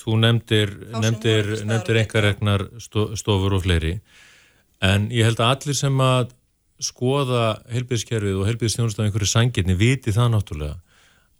þú 0.00 0.16
nefndir, 0.22 0.72
nefndir, 1.02 1.50
nefndir 1.70 1.96
og 1.98 2.02
einhverregnar 2.02 2.64
stofur 2.80 3.56
og 3.58 3.62
fleiri 3.66 3.94
en 4.82 5.08
ég 5.14 5.26
held 5.28 5.38
að 5.42 5.52
allir 5.54 5.76
sem 5.78 5.98
að 6.02 6.32
skoða 6.82 7.44
helbiðskerfið 7.70 8.40
og 8.42 8.48
helbiðstjónust 8.50 8.98
af 8.98 9.06
einhverju 9.06 9.28
sangirni 9.30 9.76
viti 9.78 10.10
það 10.14 10.32
náttúrulega 10.34 10.80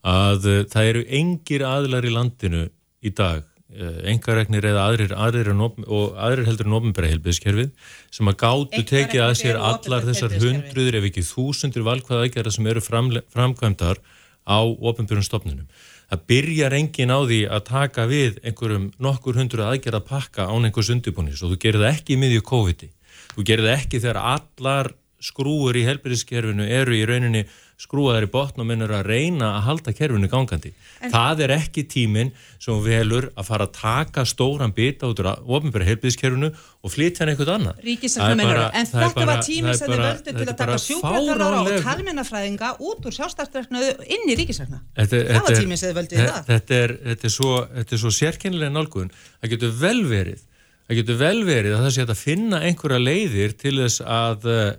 að 0.06 0.46
uh, 0.50 0.62
það 0.70 0.90
eru 0.92 1.04
engir 1.18 1.64
aðlar 1.66 2.06
í 2.06 2.14
landinu 2.14 2.68
í 3.02 3.14
dag 3.14 3.48
engaregnir 3.72 4.66
eða 4.68 4.82
aðrir, 4.90 5.12
aðrir, 5.16 5.48
aðrir 5.48 6.48
heldur 6.48 6.68
en 6.68 6.76
ofnbæra 6.76 7.08
helbiðskerfið 7.14 7.70
sem 8.12 8.28
að 8.28 8.36
gátu 8.42 8.82
tekið 8.88 9.22
að 9.24 9.36
sér 9.40 9.60
allar 9.60 10.04
þessar 10.04 10.34
hundruður 10.42 10.98
ef 10.98 11.06
ekki 11.08 11.24
þúsundur 11.24 11.86
valkvæða 11.86 12.26
aðgerða 12.26 12.52
sem 12.52 12.68
eru 12.68 12.82
framkvæmdar 12.84 14.02
á 14.44 14.60
ofnbærum 14.60 15.24
stofnunum. 15.24 15.66
Það 16.12 16.24
byrjar 16.28 16.76
engin 16.76 17.14
á 17.16 17.18
því 17.24 17.40
að 17.48 17.62
taka 17.70 18.04
við 18.10 18.40
einhverjum 18.44 18.90
nokkur 19.00 19.38
hundruð 19.40 19.70
aðgerða 19.70 20.02
pakka 20.04 20.48
án 20.50 20.68
einhvers 20.68 20.92
undirbúnis 20.92 21.40
og 21.40 21.54
þú 21.54 21.60
gerir 21.62 21.80
það 21.80 21.94
ekki 21.94 22.12
í 22.12 22.20
miðju 22.20 22.42
COVID-i. 22.50 22.90
Þú 23.32 23.46
gerir 23.48 23.68
það 23.70 23.78
ekki 23.78 24.02
þegar 24.02 24.20
allar 24.34 24.92
skrúur 25.22 25.78
í 25.78 25.86
helbriðskerfinu 25.86 26.66
eru 26.68 26.98
í 26.98 27.06
rauninni 27.08 27.46
skrúaðar 27.82 28.26
í 28.28 28.30
botn 28.30 28.62
og 28.62 28.66
minn 28.68 28.84
eru 28.84 28.94
að 28.94 29.08
reyna 29.10 29.48
að 29.56 29.64
halda 29.66 29.92
kerfinu 29.98 30.28
gangandi. 30.30 30.70
það 31.10 31.40
er 31.46 31.52
ekki 31.56 31.82
tíminn 31.90 32.30
sem 32.62 32.78
velur 32.84 33.26
að 33.34 33.48
fara 33.48 33.66
að 33.66 33.72
taka 33.80 34.22
stóran 34.28 34.70
bita 34.76 35.08
út 35.10 35.18
úr 35.18 35.30
ofnbæra 35.42 35.88
helbriðskerfinu 35.88 36.52
og 36.54 36.92
flytja 36.94 37.24
hann 37.24 37.32
eitthvað 37.32 37.50
annað. 37.56 37.80
Minnur. 37.82 38.52
bara- 38.52 38.70
En 38.74 38.86
þetta 38.86 39.02
var 39.02 39.26
bara- 39.26 39.42
tími 39.42 39.66
það 39.66 39.72
er 39.72 39.80
sem 39.80 39.90
þið 39.90 40.02
völdu 40.06 40.36
til 40.38 40.46
að 40.52 40.56
taka 40.62 40.78
sjúkraþjálfara 40.86 41.58
og 41.62 41.82
talmennafræðinga 41.88 42.70
út 42.78 43.02
úr 43.10 43.16
sjálfstæðsverknu 43.18 43.82
inn 44.06 44.30
í 44.30 44.38
ríkisarna. 44.38 44.80
Þetta, 44.96 45.16
Það 45.32 45.42
var 45.42 45.58
tíminn 45.58 45.78
sem 45.82 45.90
þið 45.90 45.98
völdu 45.98 46.14
í 46.16 46.22
það. 46.28 46.46
Þetta 46.52 46.74
er, 46.84 46.96
þetta 47.10 47.24
er 47.24 47.34
svo, 47.36 47.52
svo 47.98 48.10
sérkennilega 48.14 48.72
nálgun. 48.78 49.10
Það 49.42 49.50
getur 49.56 49.74
vel 49.82 50.00
verið, 50.06 50.40
það 50.88 50.96
getur 51.02 51.16
vel 51.18 51.44
verið 51.44 51.74
að 51.76 51.82
það 51.86 51.92
sé 51.96 52.06
að 52.06 52.16
finna 52.22 52.60
einhverja 52.62 53.02
leiðir 53.02 53.56
til 53.58 53.74
þess 53.82 54.00
að 54.06 54.46
uh, 54.46 54.72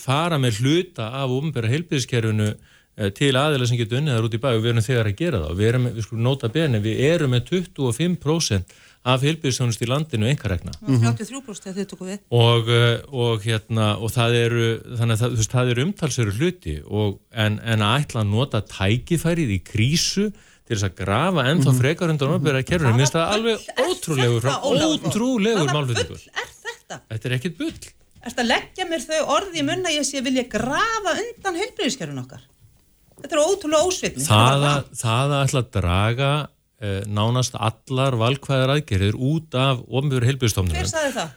fara 0.00 0.38
með 0.42 0.62
hluta 0.62 1.10
af 1.20 1.34
umbera 1.34 1.70
heilbyrðiskerfinu 1.70 2.48
uh, 2.54 3.10
til 3.14 3.34
aðeila 3.38 3.68
sem 3.68 3.78
getur 3.78 4.00
unnið 4.00 4.16
þar 4.16 4.28
út 4.28 4.34
í 4.34 4.40
bæ 4.42 4.48
og 4.52 4.64
við 4.64 4.72
erum 4.72 4.86
þegar 4.88 5.10
að 5.10 5.20
gera 5.20 5.42
það. 5.44 5.60
Við 5.60 5.70
erum, 5.70 5.86
við 5.94 6.06
skulum 6.08 6.26
nota 6.26 6.50
bene, 6.54 6.80
við 6.82 7.04
erum 7.10 7.34
með 7.34 7.52
25% 7.52 8.74
af 9.04 9.20
heilbyrðisjónust 9.26 9.82
í 9.84 9.88
landinu 9.90 10.30
einhverregna. 10.30 10.72
Mm 10.80 10.96
-hmm. 10.96 11.18
33% 11.20 11.66
þegar 11.66 11.76
þið 11.78 11.88
tóku 11.90 12.06
við. 12.08 12.18
og, 12.30 12.70
uh, 12.72 12.96
og 13.12 13.44
hérna 13.44 13.88
og 14.00 14.10
það 14.14 14.38
eru, 14.40 14.66
þannig 14.96 15.14
að 15.14 15.20
það, 15.22 15.36
veist, 15.36 15.52
það 15.52 15.70
eru 15.74 15.84
umtalsveru 15.88 16.34
hluti 16.38 16.76
og, 16.88 17.20
en, 17.30 17.60
en 17.60 17.84
að 17.84 18.00
ætla 18.00 18.24
að 18.24 18.32
nota 18.32 18.62
tækifærið 18.64 19.54
í 19.54 19.60
krísu 19.62 20.30
til 20.64 20.78
þess 20.78 20.88
að 20.88 20.96
grafa 20.96 21.44
ennþá 21.50 21.74
frekar 21.76 22.12
undan 22.12 22.32
ofnbæra 22.38 22.62
kerfinu, 22.64 22.88
Hvaða 22.88 22.96
minnst 22.96 23.16
það 23.16 23.26
bull 23.28 23.36
alveg 23.36 23.58
ótrúlegur 23.84 24.46
ótrúlegur 24.48 25.74
málflutningur 25.76 26.24
er 26.24 26.48
þetta 27.10 27.28
er 27.28 27.36
ekkit 27.36 27.58
bull 27.58 27.76
Ertu 28.24 28.40
að 28.44 28.48
leggja 28.50 28.86
mér 28.88 29.02
þau 29.04 29.20
orði 29.36 29.60
í 29.60 29.66
munna 29.68 29.92
ég 29.92 30.06
sé 30.08 30.22
vilja 30.24 30.46
grafa 30.48 31.12
undan 31.20 31.58
heilbreyðiskerfin 31.60 32.22
okkar? 32.24 32.42
Þetta 33.20 33.36
er 33.36 33.42
ótrúlega 33.44 33.86
ósvipni. 33.88 34.24
það 34.26 34.66
að, 34.70 34.82
það 35.00 35.34
að 35.38 35.44
ætla 35.46 35.60
að 35.64 35.70
draga 35.78 36.30
eh, 36.84 37.00
nánast 37.08 37.54
allar 37.56 38.16
valkvæðar 38.20 38.72
aðgerðir 38.78 39.16
út 39.16 39.56
af 39.60 39.80
ofnbæra 39.86 40.20
Hver 40.20 40.28
heilbjörnstofnunum 40.32 40.90
saði 40.90 41.12
það? 41.18 41.32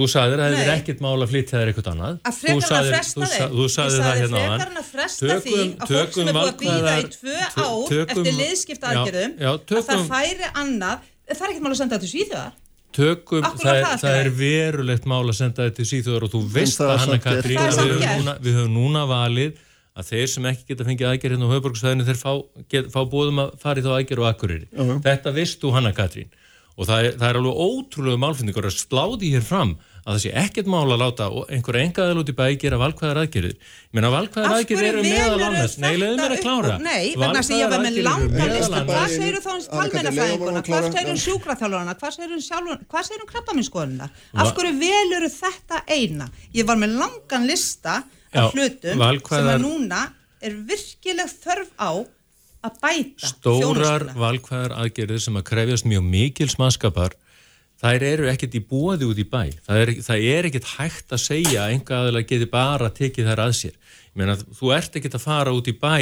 þú 0.00 0.06
sagðir 0.08 0.40
að 0.40 0.52
það 0.54 0.60
er 0.62 0.70
ekkit 0.76 1.00
mál 1.02 1.16
að 1.24 1.30
flytja 1.32 1.56
þér 1.58 1.70
eitthvað 1.72 1.88
annað 1.90 2.20
Að 2.30 2.36
Þú 2.36 2.40
frekar 2.40 2.70
en 2.70 2.80
að 2.80 2.90
fresta 2.94 3.26
sa- 3.32 3.48
þú 3.50 3.64
sagðir 3.74 4.04
það 4.06 4.20
hérna 4.20 4.38
áðan. 4.40 4.52
frekar 4.60 4.70
en 4.70 4.80
að 4.80 4.88
fresta 4.92 5.26
Tökum- 5.26 5.42
því 5.42 5.56
að 5.60 5.90
fólk 5.90 6.14
sem 6.14 6.20
tökum 6.20 6.30
er 6.30 6.36
búið 6.36 6.50
að 6.50 6.60
býða 6.62 6.92
í 6.94 7.08
tvö 7.16 7.38
ár 7.50 7.82
tökum- 7.90 8.14
eftir 8.14 8.36
liðskipta 8.40 8.86
Já, 8.86 9.00
aðgerðum 9.00 9.32
já, 9.40 9.50
að 9.50 9.58
það 9.58 9.90
tökum- 9.90 10.08
færi 10.14 10.46
annað 10.62 10.96
það 11.26 11.42
er 11.42 11.50
ekkert 11.50 11.64
mál 11.66 11.72
að 11.74 11.80
senda 11.82 11.98
þetta 11.98 12.06
til 12.06 12.12
Svíþjóðar 12.14 12.52
tökum, 12.96 13.46
það, 13.60 13.80
það 13.84 14.02
það 14.02 14.18
er 14.20 14.30
verulegt 14.40 15.08
mál 15.10 15.22
að 15.22 15.36
senda 15.38 15.66
þetta 15.66 15.78
til 15.78 15.88
síþjóðar 15.90 16.26
og 16.26 16.32
þú 16.34 16.40
veist 16.54 16.80
það 16.80 16.92
að 16.92 17.02
Hanna. 17.04 17.18
Katrín 17.24 17.60
við, 17.60 17.80
höfum 17.80 18.00
gert. 18.02 18.20
núna, 18.20 18.36
við 18.44 18.58
höfum 18.58 18.74
núna 18.76 19.04
valið 19.10 19.60
að 20.00 20.10
þeir 20.10 20.28
sem 20.32 20.48
ekki 20.50 20.66
geta 20.70 20.86
fengið 20.86 21.08
aðgerð 21.10 21.36
hérna 21.36 21.48
á 21.50 21.54
höfborgsvæðinu 21.54 22.06
þeir 22.08 22.20
fá, 22.20 22.32
get, 22.72 22.90
fá 22.94 23.00
bóðum 23.10 23.42
að 23.44 23.54
fara 23.62 23.82
í 23.82 23.84
þá 23.84 23.90
aðgerð 23.96 24.24
og 24.24 24.28
akkurýri. 24.30 24.68
Þetta 25.06 25.34
veist 25.36 25.60
þú 25.62 25.74
Hanna 25.76 25.94
Katrín 25.96 26.30
og 26.80 26.88
það 26.88 27.06
er, 27.06 27.16
það 27.20 27.28
er 27.28 27.38
alveg 27.40 27.62
ótrúlega 27.66 28.20
málfinningur 28.22 28.68
að 28.70 28.76
sláði 28.78 29.32
hér 29.34 29.44
fram 29.44 29.74
að 30.00 30.14
það 30.14 30.20
sé 30.24 30.32
ekkert 30.42 30.68
mál 30.70 30.86
að 30.86 31.00
láta 31.02 31.28
einhverja 31.52 31.86
engaðal 31.86 32.20
út 32.22 32.30
í 32.32 32.34
bæ 32.36 32.44
gera 32.60 32.78
valkvæðar 32.80 33.20
aðgerðir. 33.22 33.56
Ég 33.60 33.96
meina 33.98 34.10
valkvæðar 34.14 34.54
aðgerðir 34.56 34.88
eru 34.90 35.02
meðal 35.04 35.44
annars. 35.48 35.74
Nei, 35.80 35.90
leiðum 36.00 36.22
mér 36.22 36.34
að 36.36 36.44
klára. 36.44 36.76
Nei, 36.80 37.10
vegna 37.20 37.42
að 37.42 37.52
ég 37.56 37.74
var 37.74 37.84
með 37.84 37.98
langan 38.06 38.44
eru 38.44 38.54
lista 38.56 38.84
Hvað 38.90 39.16
segir 39.16 39.36
þú 39.36 39.42
þá 39.44 39.50
um 39.52 39.66
talmennafræðinguna? 39.74 40.46
honum 40.46 40.60
að 40.60 40.70
Hvað 40.70 40.86
segir 40.90 41.10
um 41.10 41.18
Já. 41.18 41.24
sjúkraþjálfarana? 41.26 41.96
Hvað 42.00 42.16
segir 42.16 42.36
um 42.36 42.44
sjálfur, 42.46 42.80
hvað 42.90 43.08
segir 43.10 43.24
um 43.24 43.30
krabbaminnskoðunina? 43.34 44.08
Af 44.40 44.54
hverju 44.56 44.72
veluru 44.80 45.30
þetta 45.34 45.82
eina? 45.90 46.30
Ég 46.56 46.70
var 46.70 46.80
með 46.80 46.96
langan 47.02 47.46
lista 47.50 48.00
af 48.30 48.54
hlutum 48.54 49.04
sem 49.26 49.50
að 49.50 49.60
núna 49.64 50.06
er 50.40 50.56
virkileg 50.70 51.32
þörf 51.42 51.72
á 51.76 51.90
að 52.60 52.76
bæta 52.82 53.30
stórar 53.30 54.04
valkvæðar 54.16 54.74
aðgerðir 54.82 55.22
sem 55.24 55.38
að 55.40 55.46
krefjast 55.48 55.88
mjög 55.88 56.06
mikil 56.12 56.48
smaskapar 56.52 57.16
þær 57.80 58.04
eru 58.04 58.28
ekkert 58.30 58.56
í 58.58 58.62
búaði 58.70 59.08
út 59.08 59.20
í 59.20 59.26
bæ. 59.28 59.42
Það 59.66 59.82
er, 59.84 59.92
það 60.04 60.26
er 60.32 60.48
ekkert 60.50 60.72
hægt 60.76 61.14
að 61.14 61.22
segja 61.24 61.62
að 61.64 61.76
einhver 61.76 61.96
aðeins 62.00 62.28
geti 62.28 62.50
bara 62.50 62.90
tekið 62.96 63.30
þær 63.30 63.44
að 63.46 63.54
sér. 63.60 63.78
Meina 64.18 64.36
þú 64.36 64.74
ert 64.76 64.98
ekkert 64.98 65.16
að 65.16 65.24
fara 65.24 65.54
út 65.56 65.70
í 65.70 65.76
bæ 65.80 65.94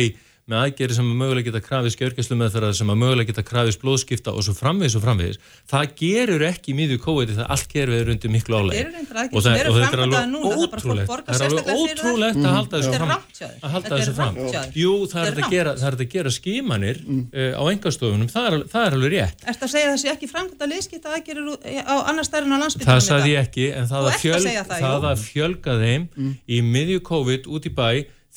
með 0.49 0.62
aðgerðir 0.65 0.99
sem 0.99 1.09
að 1.12 1.19
mögulega 1.23 1.49
geta 1.51 1.62
krafist 1.65 2.01
gjörgjæslu 2.01 2.39
með 2.41 2.55
þeirra 2.57 2.73
sem 2.79 2.93
að 2.93 3.01
mögulega 3.03 3.31
geta 3.33 3.47
krafist 3.47 3.83
blóðskipta 3.83 4.35
og 4.35 4.47
svo 4.47 4.55
framvegis 4.59 4.99
og 4.99 5.05
framvegis 5.05 5.41
það 5.69 5.95
gerur 6.01 6.47
ekki 6.49 6.73
í 6.73 6.79
miðju 6.79 6.99
kóið 7.05 7.35
þegar 7.35 7.53
allt 7.57 7.69
gerur 7.73 7.95
við 7.99 8.12
undir 8.15 8.35
miklu 8.35 8.62
álæg 8.62 8.79
Þetta 8.79 8.85
eru 8.85 8.95
reyndar 8.99 9.20
aðgerðir 9.23 9.45
sem 9.45 9.59
eru 9.59 9.75
framkvæmdaðar 9.79 10.31
núna, 10.33 10.49
það 10.49 10.65
er 10.65 10.85
fólk 10.89 11.05
borgar 11.12 11.39
það 11.39 11.45
er 11.45 11.49
alveg 11.49 11.65
ótrúlegt 11.79 12.43
að 12.43 12.57
halda 12.59 12.75
þessu 12.79 12.89
Þetta 12.89 12.99
er 12.99 13.05
fram 13.05 13.16
að 13.19 13.73
halda 13.75 13.89
Þetta 13.89 13.97
er 13.97 14.03
þessu 14.03 14.15
fram. 14.19 14.35
Jú, 14.79 14.93
það 15.09 15.29
er 15.29 15.29
Þetta 15.29 15.41
er 15.41 15.47
að 15.47 15.55
gera, 15.55 15.73
það 15.79 15.89
er 15.89 15.97
að 15.99 16.12
gera 16.15 16.33
skimanir 16.35 17.01
uh, 17.05 17.53
á 17.59 17.62
engastofunum, 17.73 18.31
það 18.33 18.49
er, 18.49 18.57
það 18.73 18.87
er 18.87 18.97
alveg 18.99 19.15
rétt. 19.15 19.47
Að 19.49 19.73
segja 19.73 19.87
að 19.87 19.93
það 19.93 20.01
sé 20.03 20.12
ekki 20.12 20.31
framkvæmda 20.33 20.69
liðskipta 20.73 21.15
aðgerir 21.16 21.51
á 21.85 21.95
annar 22.11 22.29
stærn 22.29 22.49
á 22.49 22.57
Það 22.59 22.62
landsbyttunum 22.65 23.07
sagði 23.09 23.33
ég 23.35 23.49
ekki, 23.49 23.66
en 23.79 23.91
það 23.91 23.99
að, 23.99 24.12
að 24.12 24.47
segja 24.47 24.65
það, 24.69 24.85
það 24.85 25.09
að 25.12 25.25
fjölga 25.25 25.77
þeim 25.83 26.07
í 26.49 26.62
miðju 26.69 27.03
COVID 27.09 27.51
út 27.55 27.69
í 27.69 27.75
bæ 27.79 27.89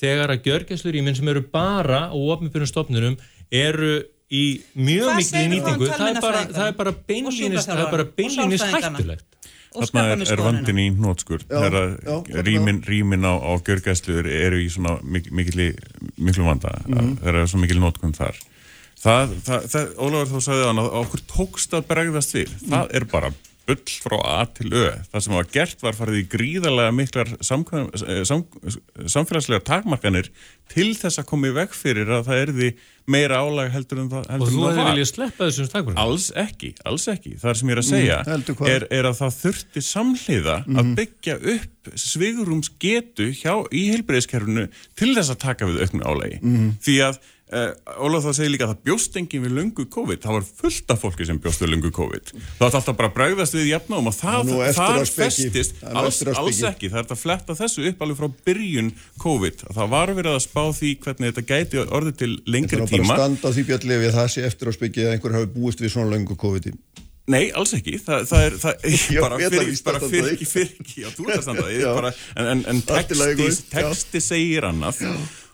þegar 0.02 0.34
að 0.36 0.48
gjörgæslur 0.50 0.98
íminn 1.02 1.18
sem 1.18 1.30
eru 1.32 1.44
bara 1.54 2.08
á 2.10 2.16
ofnbjörnum 2.18 2.70
stofnurum 2.70 3.18
eru 3.52 3.94
í 4.32 4.62
mjög 4.80 5.18
miklu 5.20 5.44
um 5.44 5.52
nýtingu, 5.52 5.90
það 5.92 6.08
er 6.08 6.22
bara, 6.24 6.46
það 6.48 6.68
er 6.72 6.78
það 7.68 7.84
er 8.56 8.64
sálfræðingana? 8.64 8.98
hættulegt. 8.98 9.28
Þarna 9.72 10.02
er, 10.12 10.24
er 10.34 10.42
vandin 10.44 10.80
í 10.84 10.86
nótskur 11.00 11.44
rýmin, 12.44 12.82
rýmin 12.84 13.24
á, 13.24 13.34
á 13.40 13.52
gjörgæsluður 13.64 14.28
eru 14.28 14.58
í 14.60 14.68
svona 14.72 14.98
mik 15.04 15.30
mikil, 15.32 15.70
miklu 16.20 16.44
vanda 16.44 16.74
Mhm. 16.88 17.14
þegar 17.22 17.38
er 17.42 17.48
svo 17.48 17.62
mikil 17.62 17.80
nótkun 17.80 18.12
þar 18.18 18.36
það, 19.00 19.32
það, 19.48 19.70
það 19.72 19.94
Ólafur 19.96 20.34
þá 20.36 20.44
sagði 20.48 20.68
hann 20.68 20.82
að 20.84 20.92
okkur 21.02 21.24
tókst 21.32 21.78
að 21.78 21.88
bregðast 21.88 22.36
við 22.36 22.52
það 22.68 22.96
er 23.00 23.06
bara 23.06 23.32
bull 23.72 23.98
frá 24.06 24.18
A 24.22 24.38
til 24.52 24.70
Ö 24.76 24.86
það 25.12 25.26
sem 25.26 25.36
var 25.40 25.50
gert 25.58 25.84
var 25.88 25.98
farið 25.98 26.22
í 26.22 26.28
gríðarlega 26.36 26.96
miklar 27.02 27.34
samkvæm, 27.42 27.90
sam, 28.28 28.46
samfélagslegar 29.08 29.64
takmarkanir 29.68 30.30
til 30.72 30.92
þess 30.96 31.20
að 31.20 31.28
koma 31.34 31.50
í 31.50 31.56
veg 31.56 31.74
fyrir 31.76 32.08
að 32.16 32.28
það 32.30 32.42
erði 32.46 32.70
meira 33.12 33.40
álag 33.44 33.72
heldur 33.74 34.00
en 34.04 34.10
það, 34.12 34.22
Og 34.22 34.32
heldur 34.32 34.48
en 34.48 34.54
þú 34.54 34.62
hefði 34.68 34.78
var. 34.84 34.92
viljað 34.94 35.10
sleppa 35.10 35.48
þessum 35.50 35.68
stakverðum. 35.68 35.98
Alls 36.04 36.28
ekki, 36.46 36.70
alls 36.88 37.08
ekki. 37.12 37.32
Það 37.42 37.58
sem 37.60 37.72
ég 37.72 37.76
er 37.76 37.82
að 37.82 37.88
segja 37.90 38.20
Mm, 38.22 38.70
er, 38.72 38.86
er 39.00 39.10
að 39.10 39.18
það 39.20 39.36
þurfti 39.42 39.84
samhliða 39.88 40.56
að 40.80 40.92
byggja 41.02 41.36
upp 41.56 41.92
svigurúms 42.06 42.70
getu 42.80 43.28
hjá, 43.36 43.54
í 43.74 43.84
heilbreyðiskerfinu 43.92 44.68
til 45.02 45.12
þess 45.18 45.34
að 45.34 45.42
taka 45.44 45.68
við 45.68 45.82
auknu 45.84 46.06
álagi. 46.08 46.40
Því 46.86 46.96
að 47.10 47.20
uh, 47.52 47.72
Ólaf 48.06 48.26
þá 48.26 48.32
segir 48.38 48.52
líka 48.54 48.66
að 48.68 48.74
það 48.74 48.84
bjóst 48.90 49.18
enginn 49.20 49.44
við 49.46 49.56
löngu 49.58 49.86
COVID. 49.96 50.22
Það 50.24 50.36
var 50.38 50.48
fullt 50.62 50.94
af 50.96 51.02
fólki 51.04 51.28
sem 51.28 51.40
bjóst 51.44 51.64
við 51.64 51.72
löngu 51.74 51.92
COVID. 51.96 52.32
Það 52.34 52.64
var 52.66 52.78
alltaf 52.80 52.98
bara 53.02 53.10
að 53.12 53.16
bregðast 53.20 53.58
við 53.58 53.70
jafnum 53.72 54.10
og 54.12 54.18
það, 54.18 54.54
festist 55.16 55.78
Það 55.82 55.92
er 55.92 55.98
nú 55.98 56.04
alls, 56.04 56.22
alls 56.42 56.62
ekki. 56.72 56.92
Það 56.94 57.04
er 57.04 57.14
að 57.18 57.22
fletta 57.26 57.58
þessu 57.60 57.86
upp 57.92 58.06
alveg 58.08 58.22
frá 58.22 58.32
byrjun 58.50 58.94
COVID. 59.26 59.66
Það 59.78 59.94
var 59.96 60.16
verið 60.22 60.38
að 60.38 60.44
spá 60.48 60.64
því 60.80 60.96
hvernig 61.06 61.32
þetta 61.32 61.48
gæti 61.54 61.84
orðið 61.86 62.18
til 62.24 62.32
Það 62.32 62.52
lengri 62.56 62.80
er 62.80 62.84
bara 62.86 62.90
að 62.90 62.98
tíma. 62.98 63.20
standa 63.22 63.52
á 63.52 63.56
því 63.56 63.68
bjalli 63.72 64.02
við 64.06 64.18
það 64.18 64.34
sé 64.36 64.48
eftir 64.48 64.72
á 64.72 64.74
spekki 64.78 65.06
að 65.06 65.16
einhver 65.16 65.38
hafi 65.40 65.52
búist 65.56 65.84
við 65.84 65.96
svona 65.96 66.12
löngu 66.16 66.38
COVID-i. 66.40 66.76
Nei, 67.32 67.52
alls 67.56 67.72
ekki, 67.78 68.00
Þa, 68.02 68.24
það 68.28 68.46
er 68.48 68.56
það, 68.60 68.86
Já, 69.16 69.20
bara 69.22 69.38
fyrir, 69.40 70.26
að 70.26 70.32
ekki, 70.34 70.48
fyrir 70.50 70.72
ekki, 70.82 71.04
já, 71.04 71.10
þú 71.14 71.28
ert 71.30 71.38
að 71.38 71.44
standa 71.46 71.68
því 71.68 71.78
Já. 71.86 71.92
bara, 71.96 72.12
en, 72.34 72.50
en, 72.56 72.64
en 72.74 72.82
texti, 72.90 73.46
já. 73.46 73.60
texti 73.76 74.22
segir 74.26 74.68
annað 74.68 75.04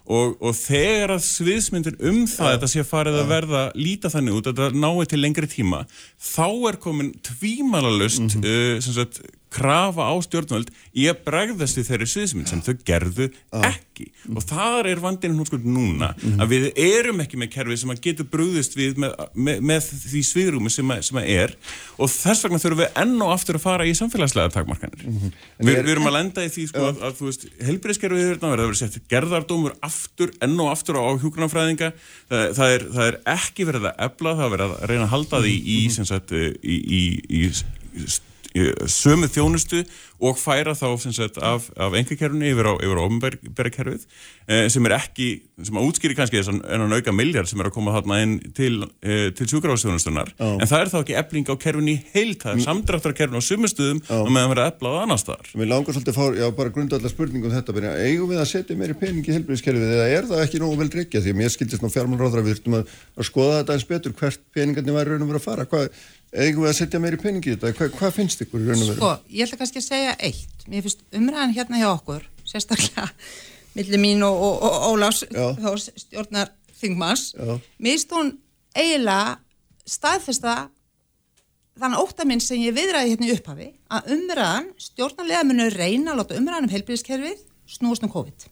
og, 0.08 0.38
og 0.40 0.56
þegar 0.56 1.16
að 1.18 1.26
sviðsmyndin 1.28 2.00
um 2.10 2.22
það 2.32 2.54
þetta 2.54 2.70
sé 2.72 2.86
farið 2.88 3.20
að 3.22 3.32
verða 3.34 3.64
líta 3.78 4.12
þannig 4.14 4.38
út 4.40 4.50
að 4.50 4.62
þetta 4.62 4.84
nái 4.84 5.08
til 5.12 5.22
lengri 5.24 5.50
tíma 5.52 5.84
þá 6.16 6.48
er 6.72 6.80
komin 6.84 7.12
tvímalalust 7.28 8.40
uh, 8.40 8.78
sem 8.84 8.96
sagt 8.96 9.22
krafa 9.54 10.08
á 10.12 10.14
stjórnvöld 10.26 10.70
í 10.98 11.06
að 11.12 11.22
bregðast 11.28 11.78
við 11.80 11.86
þeirri 11.92 12.08
sviðsmynd 12.12 12.50
sem 12.52 12.62
þau 12.66 12.74
gerðu 12.88 13.28
ekki. 13.64 14.08
Og 14.36 14.44
þar 14.46 14.90
er 14.92 15.00
vandinn 15.02 15.38
hún 15.40 15.48
sko 15.48 15.58
núna 15.64 16.10
að 16.38 16.52
við 16.52 16.66
erum 16.84 17.22
ekki 17.24 17.40
með 17.42 17.50
kerfi 17.56 17.78
sem 17.82 17.94
að 17.94 18.02
getur 18.04 18.28
brúðist 18.30 18.76
við 18.78 19.00
með, 19.02 19.16
með, 19.34 19.62
með 19.72 19.88
því 20.04 20.22
svigrúmi 20.28 20.70
sem, 20.74 20.92
að- 20.94 21.06
sem 21.08 21.18
að 21.22 21.30
er. 21.34 21.56
Og 21.98 22.12
þess 22.12 22.44
vegna 22.46 22.60
þurfum 22.62 22.82
við 22.84 23.00
enn 23.04 23.16
og 23.26 23.32
aftur 23.34 23.58
að 23.58 23.64
fara 23.66 23.88
í 23.88 23.96
samfélagslega 23.98 24.54
takmarkanir. 24.58 25.08
En 25.08 25.32
við, 25.64 25.74
er- 25.80 25.88
við 25.88 25.94
erum 25.96 26.12
að 26.12 26.18
lenda 26.20 26.46
í 26.46 26.52
því 26.54 26.68
sko 26.74 26.86
að, 26.92 27.02
að 27.08 27.18
þú 27.22 27.30
veist 27.32 27.48
helbriðskerfið 27.72 28.22
er 28.26 28.32
hérna 28.36 28.52
verið 28.54 28.68
að 28.68 28.72
vera 28.74 28.82
sett 28.84 29.00
gerðardómur 29.16 29.78
aftur, 29.88 30.36
enn 30.46 30.60
og 30.62 30.72
aftur 30.76 31.00
á 31.02 31.04
hjúkranafræðinga 31.24 31.92
það, 32.30 32.46
það, 32.60 32.76
er, 32.78 32.88
það 33.00 33.08
er 33.14 33.20
ekki 33.38 33.66
verið 33.72 33.90
að 33.90 34.06
ebla, 34.12 34.36
það 34.38 34.46
er 34.50 34.56
verið 34.58 34.76
að 34.78 34.88
reyna 34.92 35.08
að 35.08 35.14
halda 35.16 35.42
því 35.48 35.56
í, 35.58 35.80
í, 35.88 36.78
í, 37.00 37.02
í, 37.42 37.44
í 38.06 38.08
sömu 38.92 39.30
þjónustu 39.32 39.84
og 40.18 40.38
færa 40.40 40.74
þá 40.78 40.88
sagt, 41.14 41.38
af, 41.38 41.68
af 41.78 41.94
engakerfinu 41.98 42.48
yfir 42.50 42.70
á, 42.70 42.74
á 42.74 43.04
ofnbæra 43.04 43.72
kerfið 43.74 44.06
eh, 44.50 44.66
sem 44.74 44.86
er 44.90 44.96
ekki, 44.98 45.28
sem 45.62 45.78
að 45.78 45.90
útskýri 45.92 46.18
kannski 46.18 46.40
þessan 46.40 46.64
enn 46.66 46.96
auka 46.96 47.14
miljard 47.14 47.50
sem 47.50 47.62
er 47.62 47.70
að 47.70 47.76
koma 47.76 47.94
þarna 47.96 48.20
inn 48.26 48.36
til, 48.58 48.88
eh, 49.06 49.30
til 49.38 49.48
sjúkrafastjónustunar 49.52 50.34
en 50.42 50.66
það 50.66 50.80
er 50.80 50.92
þá 50.94 50.98
ekki 51.04 51.18
ebling 51.22 51.52
á 51.54 51.56
kerfinu 51.62 51.94
í 51.94 51.98
heilt 52.16 52.46
það 52.46 52.56
er 52.56 52.66
samdráttar 52.66 53.16
kerfinu 53.18 53.42
á 53.42 53.46
sömu 53.46 53.70
stuðum 53.72 54.02
og 54.10 54.32
meðan 54.34 54.54
verið 54.56 54.64
að 54.66 54.72
ebla 54.74 54.94
á 54.94 54.98
annar 55.04 55.22
staðar. 55.22 55.52
Mér 55.54 55.72
langar 55.74 55.98
svolítið 55.98 56.14
að 56.14 56.18
fá, 56.18 56.26
já, 56.42 56.48
bara 56.58 56.74
grundallar 56.74 57.14
spurningum 57.14 57.54
þetta, 57.54 57.78
bara, 57.78 57.94
eigum 58.02 58.32
við 58.34 58.42
að 58.42 58.50
setja 58.52 58.80
meiri 58.80 58.98
pening 58.98 59.28
í 59.28 59.36
helbriðiskerfið 59.36 59.96
eða 59.98 60.10
er 60.18 60.30
það 60.32 60.44
ekki 60.48 60.62
nógu 60.64 60.82
vel 60.82 60.90
reykja 60.98 61.24
því 61.24 61.34
að 61.34 61.42
mér 61.44 61.54
skildist 61.54 61.86
ná 61.86 61.94
fjármálráðra 61.94 62.46
við 62.46 62.58
þurfum 62.58 62.80
að, 62.80 62.94
að 63.18 63.30
skoða 63.30 63.60
þetta 63.62 63.78
eins 63.78 63.88
betur 63.92 64.16
hvert 64.18 64.44
peningarnir 64.56 64.98
væri 64.98 65.14
raun 65.14 65.26
og 65.26 65.32
verið 65.32 65.42
að 65.42 65.48
fara, 65.48 65.68
hvað, 65.72 65.90
eigum 66.36 66.66
við 66.66 66.72
að 66.72 66.78
setja 66.80 67.02
meiri 67.04 67.20
pening 67.22 67.46
í 67.46 67.54
þetta, 67.56 67.74
hvað, 67.78 67.92
hvað 67.98 68.16
finnst 68.18 68.44
ykkur 68.46 68.64
í 68.64 68.68
raun 68.68 68.82
og 68.82 68.90
verið? 68.90 69.00
Sko, 69.00 69.12
ég 69.34 69.48
ætla 69.48 69.60
kannski 69.62 69.82
að 69.82 69.88
segja 69.88 70.16
eitt. 70.30 70.66
Mér 70.68 70.86
finnst 70.86 71.04
umræðan 71.16 71.56
hérna 71.56 71.82
hjá 71.82 71.90
okkur, 71.94 72.26
sérstaklega 72.48 73.08
millir 73.78 74.02
mín 74.04 74.26
og, 74.28 74.42
og, 74.48 74.66
og. 74.92 75.22
Þórs, 75.64 75.92
stjórnar 76.04 76.54
Þingmanns. 76.78 77.30
Já. 77.38 77.54
Mér 77.80 77.96
finnst 77.96 78.16
hún 78.18 78.34
eiginlega 78.78 79.38
staðfesta 79.88 80.58
þannig 81.78 82.04
óttaminn 82.04 82.42
sem 82.44 82.62
ég 82.62 82.76
viðræði 82.76 83.14
hérna 83.14 83.28
í 83.30 83.34
upphafi 83.36 83.68
að 83.94 84.12
umræðan, 84.18 84.70
stjórnarlega 84.82 85.46
munu 85.48 85.68
reyna 85.74 86.14
að 86.14 86.22
láta 86.22 86.38
umræðan 86.40 86.68
um 86.68 86.74
heilbyrðiskerfið 86.74 87.44
snúast 87.70 88.06
um 88.06 88.12
COVID. 88.12 88.48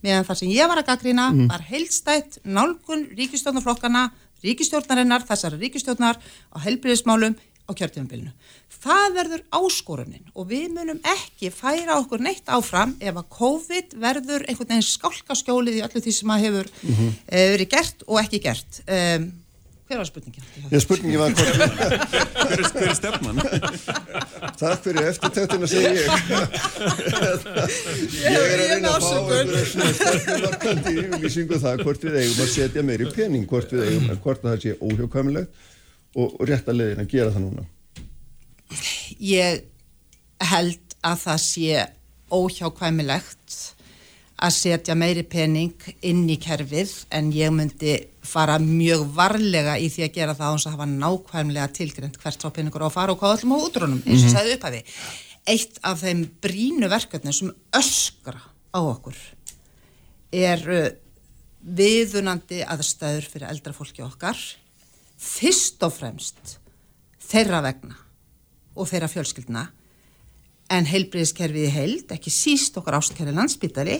Meðan 0.00 0.26
það 0.28 0.40
sem 0.40 0.52
ég 0.54 0.70
var 0.70 0.80
að 0.80 0.88
gaggrina 0.88 1.26
var 1.50 1.64
heilstætt 1.68 2.38
nálgun 2.48 3.04
ríkistjórnarflokkana, 3.18 4.06
ríkistjórnarinnar, 4.44 5.26
þessari 5.28 5.60
ríkistjórnar 5.60 6.18
á 6.20 6.56
heilbyrðismálum 6.64 7.36
á 7.68 7.70
kjörtífumbilinu. 7.76 8.32
Það 8.80 9.12
verður 9.14 9.42
áskorunin 9.54 10.24
og 10.34 10.48
við 10.50 10.70
munum 10.74 10.98
ekki 11.06 11.50
færa 11.54 11.98
okkur 12.00 12.22
neitt 12.24 12.48
áfram 12.50 12.96
ef 12.98 13.14
að 13.20 13.28
COVID 13.36 13.94
verður 14.00 14.46
einhvern 14.48 14.72
veginn 14.72 14.88
skálkaskjólið 14.88 15.78
í 15.78 15.84
öllu 15.86 16.00
því 16.02 16.14
sem 16.16 16.32
að 16.34 16.42
hefur 16.46 16.70
mm 16.82 16.90
Mhm. 16.90 17.12
verið 17.30 17.68
gert 17.70 18.02
og 18.08 18.18
ekki 18.24 18.40
gert. 18.42 18.80
Um, 18.88 19.32
hver 19.90 19.98
var 19.98 20.06
spurningin? 20.06 20.44
Ég 20.70 20.82
spurningi 20.84 21.18
var 21.18 21.32
hvort, 21.34 21.56
hver 21.58 22.60
er, 22.62 22.68
hver 22.74 22.84
er 22.86 22.94
stefnan? 22.94 23.40
takk 24.60 24.84
fyrir 24.84 25.08
eftirtöktina 25.10 25.66
segi 25.70 25.90
ég. 25.96 26.10
ég 28.22 28.38
er 28.38 28.44
að 28.44 28.60
reyna 28.60 28.92
að 28.92 29.06
fá 29.08 29.16
einhverja 29.18 29.64
stefnumarkandi 29.72 30.94
yfirlýsingu 31.02 31.58
um 31.58 31.64
það 31.64 31.82
hvort 31.82 32.06
við 32.06 32.20
eigum 32.20 32.44
að 32.44 32.52
setja 32.54 32.84
meiri 32.86 33.10
pening, 33.16 33.48
hvort 33.50 33.74
við 33.74 33.88
eigum, 33.88 34.14
hvort 34.22 34.46
það 34.46 34.62
sé 34.62 34.76
óhjókvæmilegt 34.78 35.50
og, 36.14 36.28
og 36.28 36.46
rétt 36.46 36.70
að 36.70 36.78
leiðin 36.78 37.02
að 37.02 37.10
gera 37.16 37.34
það 37.34 37.46
núna. 37.48 37.66
Ég 39.18 39.66
held 40.52 40.98
að 41.02 41.22
það 41.24 41.42
sé 41.48 41.84
óhjákvæmilegt 42.30 43.58
að 44.40 44.54
setja 44.56 44.96
meiri 44.96 45.22
pening 45.28 45.74
inn 46.06 46.22
í 46.32 46.38
kerfið 46.40 46.92
en 47.16 47.28
ég 47.34 47.52
myndi 47.52 47.96
fara 48.24 48.56
mjög 48.62 49.04
varlega 49.16 49.76
í 49.80 49.90
því 49.92 50.06
að 50.06 50.14
gera 50.14 50.36
það 50.36 50.46
án 50.46 50.56
þess 50.58 50.68
að 50.68 50.76
hafa 50.76 50.86
nákvæmlega 50.92 51.72
tilgrind 51.76 52.16
hvert 52.22 52.44
frá 52.44 52.54
peningur 52.56 52.84
á 52.84 52.88
að 52.88 52.96
fara 52.96 53.14
og 53.14 53.20
hvað 53.20 53.36
öllum 53.36 53.54
á 53.56 53.58
útrónum 53.66 54.00
eins 54.06 54.24
og 54.24 54.32
sagði 54.32 54.56
upphafi. 54.56 54.80
Eitt 55.50 55.80
af 55.84 56.00
þeim 56.04 56.24
brínu 56.44 56.88
verkefni 56.92 57.34
sem 57.36 57.52
öskra 57.76 58.40
á 58.40 58.80
okkur 58.80 59.18
er 60.30 60.64
viðunandi 61.60 62.62
aðstæður 62.64 63.28
fyrir 63.28 63.50
eldra 63.50 63.74
fólki 63.76 64.04
okkar. 64.04 64.38
Fyrst 65.20 65.82
og 65.84 65.92
fremst 65.92 66.56
þeirra 67.30 67.60
vegna 67.64 67.98
og 68.76 68.88
þeirra 68.88 69.10
fjölskyldna. 69.10 69.66
En 70.70 70.86
heilbriðiskerfið 70.86 71.66
í 71.66 71.74
heild, 71.74 72.12
ekki 72.14 72.30
síst 72.30 72.76
okkar 72.78 73.00
ástkæri 73.00 73.34
landsbytari, 73.34 73.98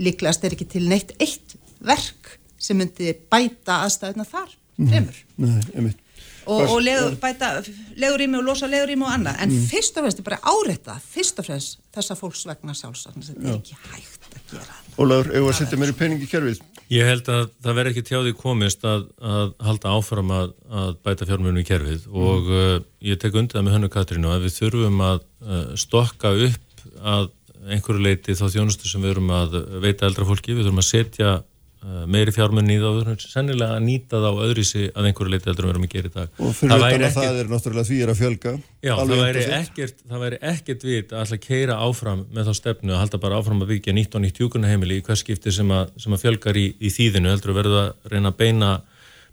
líklegast 0.00 0.44
er 0.44 0.56
ekki 0.56 0.68
til 0.76 0.86
neitt 0.90 1.14
eitt 1.22 1.56
verk 1.84 2.38
sem 2.60 2.78
myndi 2.80 3.12
bæta 3.30 3.82
aðstæðuna 3.84 4.26
þar, 4.28 4.56
fremur. 4.78 5.20
Nei, 5.36 5.60
einmitt. 5.74 6.00
Og, 6.44 6.60
og 6.74 6.80
legur, 6.84 7.14
bæta 7.22 7.54
legurými 7.96 8.36
og 8.36 8.44
losa 8.44 8.68
legurými 8.68 9.06
og 9.06 9.14
annað. 9.14 9.40
En 9.44 9.52
fyrst 9.70 9.96
og 9.96 10.04
fremst 10.04 10.20
er 10.20 10.26
bara 10.26 10.40
áreita, 10.44 10.98
fyrst 11.00 11.40
og 11.40 11.46
fremst 11.48 11.78
þessa 11.94 12.16
fólks 12.18 12.44
vegna 12.48 12.76
sjálfsagn, 12.76 13.24
þetta 13.24 13.48
er 13.48 13.56
ekki 13.56 13.78
hægt 13.94 14.28
að 14.28 14.42
gera. 14.52 14.78
Ólafur, 14.98 15.32
eigum 15.32 15.48
við 15.48 15.54
að 15.54 15.60
setja 15.62 15.98
pening 15.98 16.24
í 16.24 16.28
kerfið? 16.28 16.60
Ég 16.92 17.08
held 17.08 17.28
að 17.32 17.46
það 17.64 17.78
verði 17.78 17.92
ekki 17.94 18.04
tjáði 18.10 18.34
komist 18.36 18.84
að, 18.84 19.06
að 19.24 19.54
halda 19.64 19.94
áfram 19.96 20.34
að, 20.36 20.50
að 20.68 20.90
bæta 21.06 21.28
fjármunum 21.30 21.62
í 21.62 21.64
kerfið 21.64 22.04
og 22.12 22.50
uh, 22.52 22.74
ég 23.04 23.20
tek 23.22 23.38
undir 23.40 23.56
það 23.56 23.64
með 23.64 23.76
hönnu 23.78 23.90
Katrínu 23.94 24.34
að 24.34 24.44
við 24.44 24.56
þurfum 24.58 25.00
að 25.06 25.22
uh, 25.24 25.64
stokka 25.80 26.34
upp 26.44 26.84
að 27.00 27.30
einhverju 27.72 28.04
leiti 28.04 28.36
þá 28.36 28.46
þjónustu 28.52 28.90
sem 28.90 29.02
við 29.02 29.16
erum 29.16 29.34
að 29.34 29.58
veita 29.82 30.08
eldra 30.08 30.26
fólki, 30.28 30.54
við 30.54 30.66
þurfum 30.66 30.82
að 30.82 30.88
setja 30.88 31.32
uh, 31.40 32.04
meiri 32.10 32.34
fjármunni 32.34 32.76
í 32.76 32.80
það 32.80 32.88
og 32.88 32.96
við 32.96 33.08
þurfum 33.08 33.32
sennilega 33.34 33.78
að 33.78 33.84
nýta 33.86 34.20
það 34.20 34.26
á 34.28 34.42
öðrisi 34.46 34.84
að 34.90 35.08
einhverju 35.10 35.34
leiti 35.34 35.50
eldra 35.52 35.66
við 35.66 35.74
erum 35.74 35.86
að 35.86 35.92
gera 35.94 36.10
í 36.10 36.14
dag. 36.14 36.32
Og 36.38 36.56
fyrir 36.58 36.74
utan 36.76 37.06
að 37.08 37.18
það 37.18 37.40
er 37.40 37.50
náttúrulega 37.52 37.88
því 37.90 37.98
er 38.04 38.12
að 38.12 38.20
fjölga. 38.20 38.54
Já, 38.84 38.94
það 38.94 39.14
væri, 39.24 39.44
100%. 39.44 39.58
ekkert, 39.60 40.00
það 40.12 40.24
væri 40.24 40.40
ekkert 40.52 40.86
vit 40.88 41.12
að 41.14 41.22
alltaf 41.24 41.44
keira 41.44 41.78
áfram 41.88 42.24
með 42.30 42.50
þá 42.50 42.60
stefnu 42.60 42.94
að 42.94 43.04
halda 43.04 43.22
bara 43.26 43.42
áfram 43.42 43.64
að 43.64 43.74
byggja 43.74 43.96
nýtt 43.98 44.16
og 44.16 44.24
nýtt 44.24 44.40
hjúkunarheimili 44.42 45.00
í 45.00 45.04
hvers 45.06 45.24
skipti 45.24 45.54
sem 45.54 45.74
að, 45.74 45.94
sem 46.00 46.16
að 46.16 46.24
fjölgar 46.26 46.60
í, 46.60 46.66
í 46.80 46.92
þýðinu 46.94 47.32
heldur 47.32 47.54
að 47.54 47.60
verða 47.62 47.84
að 47.84 48.12
reyna 48.14 48.32
að 48.32 48.40
beina, 48.40 48.72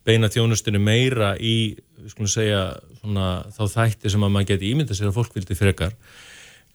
beina 0.07 0.31
þjónustinu 0.31 0.81
meira 0.83 1.33
í 1.39 1.55
segja, 2.09 2.65
svona, 3.01 3.27
þá 3.53 3.63
þætti 3.75 4.11
sem 4.11 4.23
að 4.23 4.31
maður 4.33 4.53
geti 4.53 4.71
ímynda 4.71 4.97
sér 4.97 5.11
að 5.11 5.17
fólk 5.19 5.35
vildi 5.35 5.57
frekar. 5.57 5.93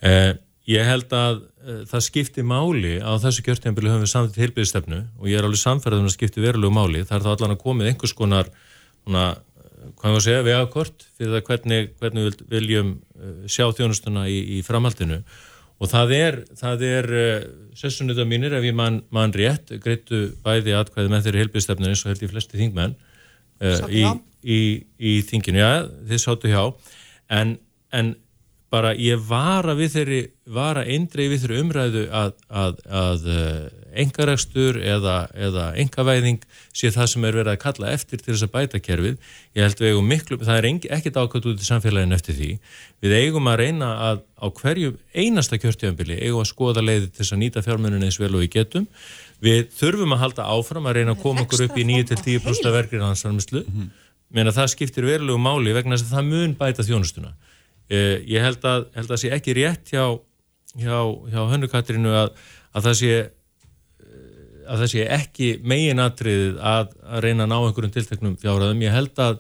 Eh, 0.05 0.35
ég 0.71 0.87
held 0.87 1.13
að 1.15 1.41
eh, 1.63 1.83
það 1.87 2.05
skipti 2.09 2.45
máli 2.47 2.97
á 2.99 3.15
þessu 3.23 3.45
kjörtjambili 3.47 3.91
höfum 3.91 4.05
við 4.05 4.13
samþitt 4.13 4.41
heilbyrðistefnu 4.43 5.01
og 5.21 5.29
ég 5.31 5.39
er 5.39 5.47
alveg 5.47 5.63
samferðum 5.63 6.07
að 6.07 6.11
það 6.11 6.17
skipti 6.17 6.43
verulegu 6.43 6.75
máli. 6.75 7.05
Það 7.07 7.19
er 7.19 7.27
þá 7.27 7.33
allan 7.35 7.55
að 7.55 7.63
komið 7.63 7.91
einhvers 7.91 8.15
konar 8.19 8.51
svona, 9.07 9.27
hvað 10.01 10.09
maður 10.09 10.25
segja, 10.27 10.47
vegakort 10.47 11.07
fyrir 11.15 11.37
það 11.37 11.45
hvernig, 11.51 11.93
hvernig 12.01 12.27
við 12.27 12.41
viljum 12.57 12.91
uh, 12.97 13.37
sjá 13.47 13.69
þjónustuna 13.79 14.27
í, 14.33 14.41
í 14.59 14.63
framhaldinu. 14.67 15.21
Og 15.77 15.91
það 15.93 16.15
er, 16.17 16.41
það 16.59 16.85
er 16.89 17.11
uh, 17.15 17.49
sessunita 17.79 18.27
mínir 18.27 18.57
ef 18.59 18.67
ég 18.67 18.75
man, 18.75 19.03
man 19.15 19.35
rétt 19.37 19.71
greittu 19.85 20.33
bæði 20.43 20.75
atkvæði 20.75 21.13
með 21.13 21.29
þeirri 21.29 21.45
heilbyrðstefnu 21.45 21.93
eins 21.93 22.03
og 22.03 22.11
held 22.11 22.27
ég 22.27 22.35
flesti 22.35 22.59
þingmenn 22.59 22.99
uh, 23.63 23.87
í, 23.87 24.07
í, 24.43 24.61
í 24.99 25.17
þinginu, 25.31 25.63
já, 25.63 25.73
þið 26.11 26.25
sáttu 26.27 26.51
hjá. 26.51 26.65
En, 27.31 27.59
en 27.95 28.17
bara 28.73 28.93
ég 28.99 29.21
vara 29.29 29.77
við 29.79 29.93
þeirri 29.95 30.21
vara 30.53 30.83
eindreið 30.87 31.33
við 31.33 31.43
þeirri 31.45 31.59
umræðu 31.63 32.05
að, 32.11 32.33
að, 32.51 32.81
að 33.01 33.29
engarekstur 33.97 34.79
eða, 34.83 35.17
eða 35.33 35.67
engavæðing 35.81 36.43
sé 36.77 36.91
það 36.95 37.11
sem 37.13 37.27
er 37.27 37.39
verið 37.39 37.53
að 37.55 37.61
kalla 37.63 37.93
eftir 37.95 38.21
til 38.21 38.33
þess 38.33 38.47
að 38.47 38.53
bæta 38.57 38.81
kerfið. 38.83 39.19
Ég 39.57 39.67
held 39.67 39.83
við 39.83 39.93
eigum 39.93 40.11
miklu, 40.11 40.39
það 40.43 40.61
er 40.61 40.69
engi, 40.71 40.91
ekkert 40.97 41.21
ákvæmt 41.21 41.49
út 41.53 41.63
í 41.63 41.69
samfélaginu 41.69 42.17
eftir 42.17 42.39
því. 42.39 42.51
Við 43.05 43.17
eigum 43.21 43.51
að 43.51 43.61
reyna 43.63 43.93
að 44.11 44.25
á 44.37 44.47
hverju 44.61 44.95
einasta 45.17 45.61
kjörtjöfambili 45.63 46.19
eigum 46.21 46.43
að 46.43 46.51
skoða 46.53 46.85
leiði 46.85 47.07
til 47.09 47.23
þess 47.23 47.37
að 47.37 47.43
nýta 47.45 47.65
fjármuninu 47.65 48.09
eins 48.09 48.21
vel 48.21 48.33
og 48.35 48.45
við 48.45 48.53
getum. 48.59 48.89
Við 49.45 49.71
þurfum 49.79 50.17
að 50.17 50.23
halda 50.25 50.51
áfram 50.53 50.89
að 50.89 51.01
reyna 51.01 51.17
að 51.17 51.23
koma 51.25 51.47
okkur 51.47 51.67
upp 51.69 51.79
í 51.81 51.87
9-10% 51.89 52.73
verkir 52.77 53.05
hansfarmislu. 53.05 53.65
Meina 54.35 54.53
það 54.53 54.73
skiptir 54.75 55.07
verulegu 55.07 55.39
máli 55.41 55.75
vegna 55.77 55.97
þess 55.97 56.11
að 56.11 56.17
það 56.17 56.31
mun 56.33 56.57
bæta 56.59 56.85
þjónustuna. 56.85 57.35
Eh, 57.87 58.23
ég 58.27 58.43
held 58.43 58.65
að, 58.67 58.89
held 58.97 59.11
að 59.15 59.23
sé 59.23 59.33
ekki 59.37 59.55
rétt 59.55 59.93
hjá, 59.95 60.05
hjá, 60.75 60.99
hjá 61.31 61.41
Hönnu 61.53 61.71
Katrínu 61.71 62.15
að, 62.25 62.33
að 62.75 62.89
það 62.89 63.01
sé 63.01 63.17
að 64.67 64.83
það 64.83 64.89
sé 64.93 65.05
ekki 65.15 65.51
meginatriðið 65.63 66.57
að, 66.59 66.95
að 67.07 67.21
reyna 67.25 67.45
að 67.47 67.51
ná 67.53 67.57
einhverjum 67.59 67.93
tilteknum 67.95 68.39
fjárhæðum. 68.43 68.83
Ég 68.83 68.97
held 68.97 69.21
að 69.23 69.37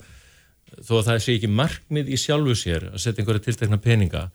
þó 0.76 0.92
að 0.98 1.06
það 1.08 1.22
sé 1.24 1.36
ekki 1.36 1.50
markmið 1.50 2.10
í 2.12 2.18
sjálfu 2.20 2.56
sér 2.58 2.90
að 2.92 3.00
setja 3.02 3.22
einhverja 3.22 3.46
tiltekna 3.46 3.80
peninga 3.82 4.26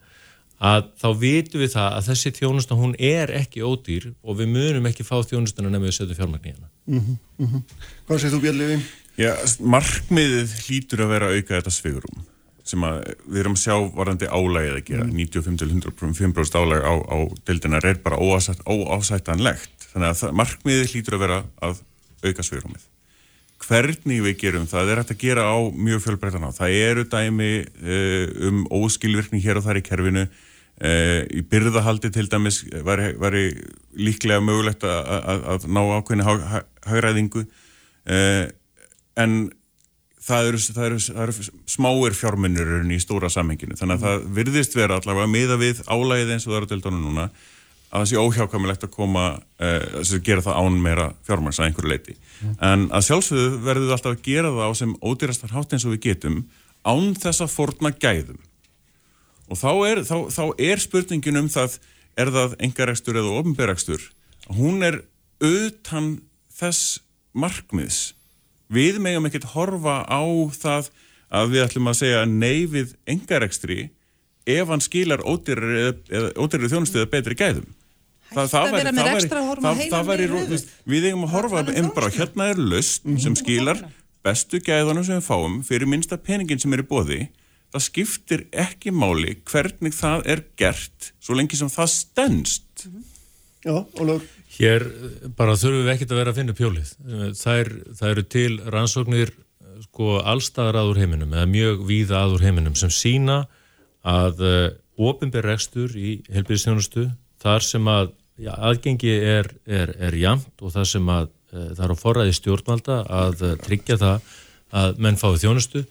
að 0.62 0.90
þá 1.00 1.06
vitum 1.18 1.62
við 1.62 1.72
það 1.74 1.96
að 1.96 2.08
þessi 2.10 2.32
þjónusta 2.36 2.78
hún 2.78 2.92
er 3.02 3.32
ekki 3.34 3.64
ódýr 3.66 4.10
og 4.22 4.38
við 4.38 4.52
munum 4.52 4.88
ekki 4.90 5.06
fá 5.06 5.16
þjónustuna 5.26 5.70
nefnum 5.70 5.88
við 5.88 5.96
setjum 5.96 6.18
fjármagn 6.20 6.50
í 6.50 6.52
hana. 6.54 6.68
Mm 6.86 7.16
-hmm. 7.38 7.62
Hvað 8.06 8.20
segir 8.20 8.34
þú 8.36 8.42
Björnlefi? 8.44 8.76
Já, 9.18 9.32
markmiðið 9.60 10.54
hlýtur 10.66 11.02
að 11.04 11.12
vera 11.12 11.26
að 11.28 11.36
auka 11.36 11.58
þetta 11.58 11.74
svigurum 11.74 12.22
sem 12.68 12.84
að 12.86 13.00
við 13.26 13.42
erum 13.42 13.56
að 13.56 13.62
sjá 13.64 13.76
varandi 13.96 14.28
álægið 14.30 14.76
að 14.76 14.84
gera, 14.88 15.08
95-105% 15.10 16.60
álæg 16.62 16.86
á, 16.86 16.94
á 17.02 17.18
deildinar 17.48 17.88
er 17.90 18.00
bara 18.04 18.20
óásætt, 18.22 18.62
óásættanlegt. 18.66 19.88
Þannig 19.92 20.12
að 20.12 20.22
það, 20.22 20.38
markmiðið 20.40 20.94
hlýtur 20.94 21.18
að 21.18 21.24
vera 21.26 21.42
að 21.62 21.84
auka 22.22 22.46
svigurumið 22.46 22.88
hvernig 23.62 24.22
við 24.24 24.38
gerum 24.40 24.64
það, 24.66 24.80
það 24.80 24.92
er 24.92 25.00
hægt 25.00 25.12
að 25.14 25.20
gera 25.22 25.44
á 25.46 25.58
mjög 25.70 26.00
fjölbreytan 26.06 26.46
á, 26.46 26.50
það 26.56 26.78
eru 26.82 27.04
dæmi 27.10 27.50
uh, 27.62 28.48
um 28.48 28.64
óskilvirkni 28.80 29.42
hér 29.42 29.60
og 29.60 29.66
þar 29.66 29.80
í 29.80 29.84
kerfinu. 29.86 30.26
Uh, 30.82 31.20
í 31.30 31.42
byrðahaldi 31.46 32.10
til 32.10 32.26
dæmis 32.32 32.62
var, 32.82 33.04
var 33.20 33.36
líklega 33.94 34.42
mögulegt 34.42 34.86
að, 34.88 35.68
ná 35.68 35.82
ákveðinu 35.98 36.26
hagræðingu. 36.88 37.44
Uh, 38.08 38.48
en 39.20 39.36
það 40.22 40.50
eru, 40.50 40.60
það 40.76 40.84
eru, 40.88 41.00
það 41.06 41.24
eru 41.24 41.48
smáir 41.74 42.16
fjármunur 42.18 42.70
í 42.86 43.00
stóra 43.02 43.30
samhenginu. 43.32 43.78
Þannig 43.78 43.98
að 43.98 44.06
það 44.06 44.28
virðist 44.38 44.76
vera 44.78 45.00
allavega 45.00 45.30
miða 45.30 45.58
við 45.60 45.82
álægið 45.88 46.32
eins 46.36 46.46
og 46.46 46.54
það 46.54 46.60
eru 46.60 46.70
til 46.72 46.80
dónu 46.84 47.00
núna 47.02 47.26
að 47.92 47.98
það 47.98 48.08
sé 48.08 48.20
óhjákamilegt 48.22 48.86
að 48.86 48.94
koma 48.94 49.24
uh, 49.36 49.98
að 50.00 50.14
gera 50.24 50.44
það 50.44 50.60
án 50.64 50.78
meira 50.80 51.08
fjármæns 51.26 51.58
að 51.60 51.66
einhverju 51.66 51.90
leiti 51.92 52.14
mm. 52.16 52.54
en 52.64 52.86
að 52.88 53.04
sjálfsögðu 53.10 53.58
verður 53.66 53.84
við 53.84 53.96
alltaf 53.98 54.14
að 54.14 54.22
gera 54.24 54.52
það 54.54 54.70
á 54.72 54.72
sem 54.80 54.94
ódýrastar 55.02 55.52
hátt 55.52 55.74
eins 55.76 55.84
og 55.84 55.92
við 55.92 56.04
getum 56.06 56.38
án 56.88 57.12
þess 57.20 57.44
að 57.44 57.52
forna 57.52 57.92
gæðum. 57.92 58.40
Og 59.52 59.60
þá 59.60 59.70
er, 59.90 60.00
þá, 60.08 60.16
þá 60.32 60.44
er 60.70 60.80
spurningin 60.80 61.42
um 61.42 61.52
það 61.52 61.76
er 62.16 62.32
það 62.32 62.56
engaregstur 62.64 63.18
eða 63.20 63.36
ofnberagstur 63.42 64.08
hún 64.52 64.82
er 64.86 65.02
auðtan 65.42 66.14
þess 66.52 67.00
markmiðs 67.32 68.12
við 68.72 69.00
megum 69.04 69.28
ekkert 69.28 69.50
horfa 69.52 70.02
á 70.08 70.22
það 70.56 70.90
að 71.32 71.52
við 71.54 71.64
ætlum 71.66 71.90
að 71.92 72.00
segja 72.00 72.24
nei 72.28 72.66
við 72.70 72.96
engarekstri 73.08 73.78
ef 74.48 74.72
hann 74.72 74.82
skilar 74.82 75.22
ódýrri 75.24 76.70
þjónustu 76.72 77.00
eða 77.00 77.10
betri 77.12 77.38
gæðum. 77.38 77.68
Það, 78.32 78.48
það 78.48 78.70
væri, 78.72 78.92
það 78.96 79.08
væri, 79.12 79.28
það, 79.62 79.82
það 79.92 80.06
væri 80.08 80.28
við 80.88 81.06
eigum 81.10 81.26
að 81.26 81.34
horfa 81.34 81.64
um 81.68 81.90
bara 81.92 82.08
hérna 82.14 82.48
er 82.48 82.60
löst 82.72 83.04
-hmm. 83.04 83.20
sem 83.20 83.36
skilar 83.36 83.82
bestu 84.24 84.60
gæðunum 84.62 85.04
sem 85.04 85.20
við 85.20 85.26
fáum 85.26 85.60
fyrir 85.66 85.90
minsta 85.90 86.16
peningin 86.16 86.60
sem 86.62 86.72
er 86.72 86.80
í 86.84 86.88
bóði 86.88 87.20
það 87.72 87.84
skiptir 87.86 88.44
ekki 88.52 88.92
máli 88.94 89.36
hvernig 89.48 89.94
það 89.96 90.26
er 90.34 90.44
gert 90.56 91.12
svo 91.20 91.36
lengi 91.36 91.58
sem 91.58 91.68
það 91.68 91.90
stennst 91.92 92.86
mm 92.86 92.92
-hmm. 92.92 93.08
Já, 93.62 93.76
Ólafur 93.94 94.26
Hér 94.52 94.84
bara 95.36 95.56
þurfum 95.56 95.86
við 95.86 95.94
ekkert 95.94 96.12
að 96.12 96.20
vera 96.20 96.32
að 96.32 96.38
finna 96.40 96.54
pjólið. 96.56 96.90
Það, 97.38 97.58
er, 97.62 97.70
það 97.96 98.10
eru 98.10 98.24
til 98.34 98.50
rannsóknir 98.74 99.32
sko 99.86 100.18
allstaðar 100.20 100.78
aður 100.82 101.02
heiminum 101.02 101.34
eða 101.34 101.50
mjög 101.50 101.84
víða 101.88 102.22
aður 102.24 102.46
heiminum 102.46 102.76
sem 102.78 102.92
sína 102.92 103.42
að 104.06 104.42
uh, 104.42 104.52
eh, 104.52 104.68
ofinberregstur 105.02 105.94
í 105.98 106.16
helbíðistjónustu 106.32 107.06
þar 107.42 107.64
sem 107.66 107.88
að 107.90 108.12
já, 108.40 108.52
aðgengi 108.52 109.12
er, 109.12 109.48
er, 109.66 109.94
er 109.98 110.16
jamt 110.18 110.62
og 110.62 110.74
þar 110.74 110.88
sem 110.90 111.10
að 111.12 111.30
uh, 111.30 111.70
það 111.72 111.84
er 111.86 111.94
á 111.94 112.02
forræði 112.02 112.36
stjórnvalda 112.38 112.98
að 113.22 113.44
uh, 113.46 113.56
tryggja 113.62 113.98
það 114.02 114.30
að 114.72 115.02
menn 115.04 115.20
fái 115.20 115.34
þjónustu. 115.42 115.82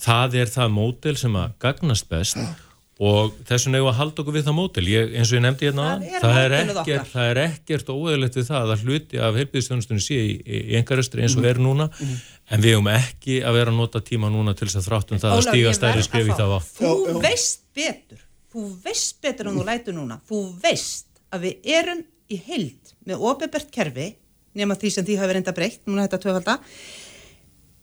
Það 0.00 0.34
er 0.40 0.50
það 0.52 0.70
mótel 0.72 1.12
sem 1.16 1.34
að 1.36 1.52
gagnast 1.60 2.06
best 2.08 2.36
og 2.36 2.48
þess 2.94 3.66
vegna 3.66 3.80
hefur 3.80 3.90
að 3.90 3.96
halda 3.98 4.22
okkur 4.22 4.34
við 4.36 4.44
það 4.46 4.54
mótil 4.54 4.84
ég, 4.86 5.14
eins 5.18 5.30
og 5.32 5.38
ég 5.38 5.42
nefndi 5.42 5.66
hérna 5.66 5.86
það, 5.98 6.12
það, 6.22 6.36
er 6.44 6.52
ekkert, 6.60 7.08
það 7.10 7.30
er 7.30 7.40
ekkert 7.42 7.88
óeðlegt 7.90 8.38
við 8.38 8.46
það 8.46 8.70
að 8.74 8.84
hluti 8.84 9.18
af 9.18 9.38
heilbíðstjónustunni 9.40 10.04
sé 10.04 10.18
í, 10.20 10.36
í, 10.46 10.60
engarestri 10.78 11.24
eins 11.24 11.34
og 11.34 11.48
er 11.50 11.58
núna. 11.58 11.88
Mm 11.90 12.06
-hmm. 12.06 12.20
en 12.54 12.62
við 12.62 12.76
hefum 12.76 12.90
ekki 12.92 13.40
að 13.42 13.58
vera 13.58 13.74
að 13.74 13.80
nota 13.80 14.00
tíma 14.00 14.30
núna 14.30 14.54
til 14.54 14.68
þess 14.68 14.78
að 14.78 14.88
þráttum 14.88 15.22
það 15.24 15.34
Óla, 15.34 15.42
að 15.42 15.48
stíga 15.48 15.74
stærri 15.74 16.06
skrif 16.06 16.30
í 16.30 16.38
það 16.38 16.54
á 16.54 16.58
Þú 16.78 17.20
veist 17.26 17.62
betur. 17.74 18.20
Þú 18.54 18.66
veist 18.84 19.22
betur 19.22 19.48
en 19.50 19.58
þú 19.58 19.64
lætur 19.66 19.94
núna. 19.98 20.20
Þú 20.28 20.40
veist 20.62 21.06
að 21.34 21.48
við 21.48 21.72
erum 21.74 22.04
í 22.30 22.38
heild 22.46 22.94
með 23.04 23.26
ofebert 23.26 23.74
kerfi 23.74 24.14
nema 24.54 24.76
því 24.78 24.90
sem 24.94 25.06
því 25.06 25.18
hafi 25.18 25.34
reynda 25.34 25.52
breytt 25.56 25.82
núna 25.88 26.06
þetta 26.06 26.22
tvöfalda 26.22 26.60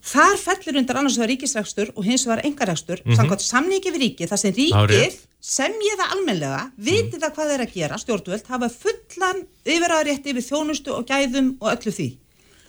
Þar 0.02 0.38
fellur 0.42 0.80
undir 0.82 0.98
annars 0.98 1.18
vegar 1.20 1.30
ríkisrækstur 1.30 1.92
og 1.96 2.06
hins 2.06 2.26
vegar 2.26 2.42
engarækstur, 2.48 3.02
mm 3.04 3.12
-hmm. 3.12 3.18
samkvæmt 3.18 3.42
samningi 3.42 3.92
við 3.92 4.02
ríkið, 4.04 4.32
það 4.32 4.42
sem 4.42 4.54
ríkið 4.54 5.20
sem 5.42 5.74
ég 5.74 5.98
það 5.98 6.12
almenlega, 6.16 6.62
vitið 6.78 7.18
mm. 7.18 7.22
það 7.22 7.34
hvað 7.36 7.52
er 7.54 7.62
að 7.62 7.74
gera, 7.74 7.98
stjórnvöld, 7.98 8.48
hafa 8.48 8.70
fullan 8.70 9.40
yfiraðrétti 9.66 10.36
við 10.38 10.48
þjónustu 10.50 10.94
og 10.94 11.06
gæðum 11.10 11.58
og 11.62 11.72
öllu 11.74 11.92
því. 11.92 12.10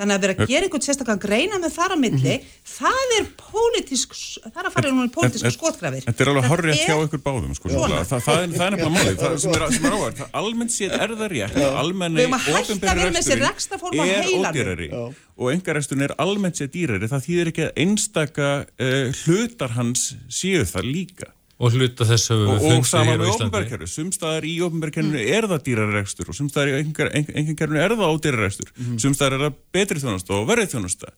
Þannig 0.02 0.16
að 0.16 0.24
vera 0.26 0.34
að 0.34 0.50
gera 0.50 0.66
einhvern 0.66 0.82
sérstaklega 0.82 1.22
greina 1.22 1.58
með 1.62 1.74
þar 1.76 1.94
á 1.94 1.96
milli, 2.02 2.34
mm 2.34 2.42
-hmm. 2.42 2.62
það 2.72 3.12
er 3.18 3.26
pólitísk, 3.38 4.16
það 4.48 4.58
er 4.62 4.68
að 4.68 4.74
fara 4.74 4.88
í 4.88 4.94
núna 4.96 5.12
pólitísku 5.14 5.52
skotgrafir. 5.54 6.06
Þetta 6.08 6.24
er 6.24 6.30
alveg 6.32 6.48
horrið 6.50 6.80
hjá 6.82 6.96
ykkur 7.06 7.22
báðum, 7.22 7.52
sko. 7.54 7.70
Það, 7.70 7.94
það, 8.10 8.24
það 8.26 8.42
er 8.42 8.48
nefnilega 8.50 8.90
málið, 8.96 9.16
það 9.22 9.36
sem 9.44 9.54
er, 9.54 9.62
er 9.62 9.96
áhverð. 9.96 10.24
Almennt 10.42 10.74
séð 10.74 10.96
er 10.98 11.14
það 11.20 11.30
rétt, 11.36 11.60
almenni 11.82 12.26
ofinbæri 12.32 13.12
reksturinn 13.42 14.02
er 14.02 14.30
ódýrari 14.32 14.88
og 15.36 15.52
engareksturinn 15.52 16.06
er 16.08 16.16
almennt 16.22 16.58
séð 16.58 16.72
dýrari. 16.76 17.10
Það 17.10 17.26
þýðir 17.26 17.52
ekki 17.52 17.64
að 17.68 17.78
einstaka 17.84 18.50
uh, 18.66 19.22
hlutar 19.22 19.76
hans 19.78 20.08
séu 20.32 20.66
það 20.68 20.90
líka. 20.90 21.30
Og 21.60 21.76
hluta 21.76 22.06
þess 22.08 22.32
að 22.32 22.40
við 22.40 22.48
fundum 22.48 22.62
hér 22.62 22.72
á 22.72 22.78
Íslandi. 22.78 22.78
Og 22.80 22.88
saman 22.88 23.20
með 23.20 23.32
ofnbærkerfi. 23.36 23.88
Sumstaðar 23.92 24.46
í 24.48 24.54
ofnbærkerfinu 24.66 25.18
mm. 25.18 25.28
er 25.36 25.46
það 25.50 25.60
dýraregstur 25.68 26.32
og 26.32 26.38
sumstaðar 26.38 26.70
í 26.72 26.78
enginkerfinu 26.80 27.82
er 27.82 27.94
það 27.98 28.14
ódýraregstur. 28.16 28.72
Mm. 28.74 28.96
Sumstaðar 29.04 29.36
er 29.36 29.44
það 29.46 29.60
betri 29.76 30.02
þjónusta 30.02 30.34
og 30.38 30.48
verið 30.48 30.72
þjónusta. 30.72 31.12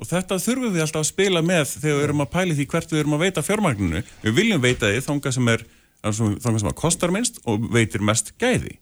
Og 0.00 0.08
þetta 0.08 0.38
þurfum 0.40 0.72
við 0.72 0.84
alltaf 0.86 1.02
að 1.02 1.10
spila 1.10 1.42
með 1.44 1.74
þegar 1.74 1.98
við 1.98 2.06
erum 2.06 2.24
að 2.24 2.30
pæli 2.32 2.56
því 2.56 2.66
hvert 2.72 2.94
við 2.94 3.02
erum 3.02 3.16
að 3.18 3.24
veita 3.26 3.44
fjármagninu. 3.44 4.02
Við 4.22 4.36
viljum 4.38 4.62
veita 4.64 4.88
því 4.88 5.02
þánga 5.04 5.34
sem 5.36 5.52
er 5.52 5.66
þánga 6.00 6.62
sem 6.62 6.70
að 6.70 6.78
kostar 6.80 7.12
minnst 7.12 7.42
og 7.44 7.68
veitir 7.74 8.06
mest 8.06 8.32
gæði. 8.40 8.78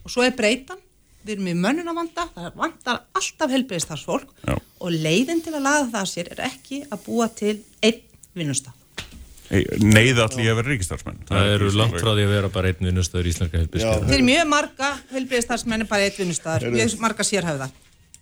Og 0.00 0.14
svo 0.14 0.24
er 0.24 0.32
breytan. 0.38 0.80
Við 1.26 1.34
erum 1.34 1.52
í 1.52 1.56
mönnuna 1.58 1.92
vanda. 1.92 2.24
Það 2.32 2.56
vandar 2.62 3.04
alltaf 3.18 3.52
helbriðstarfsfólk 3.52 4.32
og 4.48 4.88
leiðin 4.94 5.44
til 5.44 5.52
að 5.58 5.66
laga 5.66 5.86
það 5.98 6.10
sér 6.14 6.32
er 6.32 6.44
ekki 6.48 6.84
að 6.88 7.04
búa 7.04 7.28
til 7.28 7.58
einn 7.84 8.04
vinnustaf 8.38 8.77
neyða 9.48 10.26
allir 10.28 10.50
að 10.52 10.58
vera 10.60 10.68
ríkistarfsmenn 10.68 11.20
það, 11.24 11.38
það 11.38 11.50
eru 11.54 11.68
langt 11.78 11.94
frá 11.96 12.10
því 12.12 12.24
að 12.26 12.32
vera 12.34 12.48
bara 12.52 12.68
einn 12.68 12.88
vinnustöður 12.88 13.28
í 13.28 13.30
Íslandska 13.32 13.60
helbriðstöður 13.62 14.08
þeir 14.08 14.16
eru 14.18 14.26
mjög 14.28 14.48
marga 14.50 14.90
helbriðstarfsmenn 15.14 15.84
er 15.84 15.88
bara 15.88 16.08
einn 16.08 16.18
vinnustöður, 16.18 16.66
mjög 16.74 16.96
marga 17.00 17.24
sérhæfða. 17.24 17.70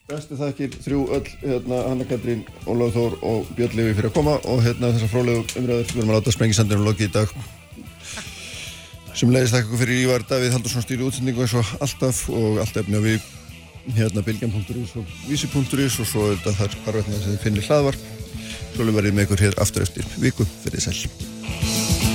Bestu 0.07 0.37
þakkir 0.39 0.71
þrjú 0.85 1.01
öll 1.17 1.27
hérna, 1.43 1.81
Hanna 1.89 2.05
Katrín, 2.07 2.45
Óláð 2.63 2.95
Þór 2.95 3.17
og 3.27 3.49
Björn 3.59 3.75
Levi 3.75 3.97
fyrir 3.99 4.07
að 4.13 4.15
koma 4.15 4.37
og 4.47 4.61
hérna 4.63 4.93
þessar 4.95 5.11
frálegu 5.11 5.43
umræður. 5.59 5.89
Við 5.91 5.99
erum 5.99 6.13
að 6.13 6.19
láta 6.21 6.35
sprengisandunum 6.37 6.87
loki 6.87 7.09
í 7.09 7.11
dag. 7.11 7.27
Sem 9.19 9.33
leiðist 9.35 9.57
þakka 9.57 9.81
fyrir 9.81 10.05
Ívar 10.05 10.23
Davíð 10.31 10.55
Haldursson 10.55 10.87
stýri 10.87 11.03
útsendingu 11.09 11.43
eins 11.43 11.57
og 11.59 11.67
alltaf 11.83 12.23
og 12.31 12.63
allt 12.63 12.79
efni 12.79 13.03
á 13.03 13.03
við 13.03 13.19
hérna 13.97 14.23
Sjálfur 18.77 18.93
verið 18.93 19.15
með 19.17 19.25
ykkur 19.25 19.41
hér 19.41 19.55
aftur 19.65 19.87
eftir 19.87 20.05
viku. 20.21 20.45
Fyrir 20.67 20.85
sæl. 20.85 22.06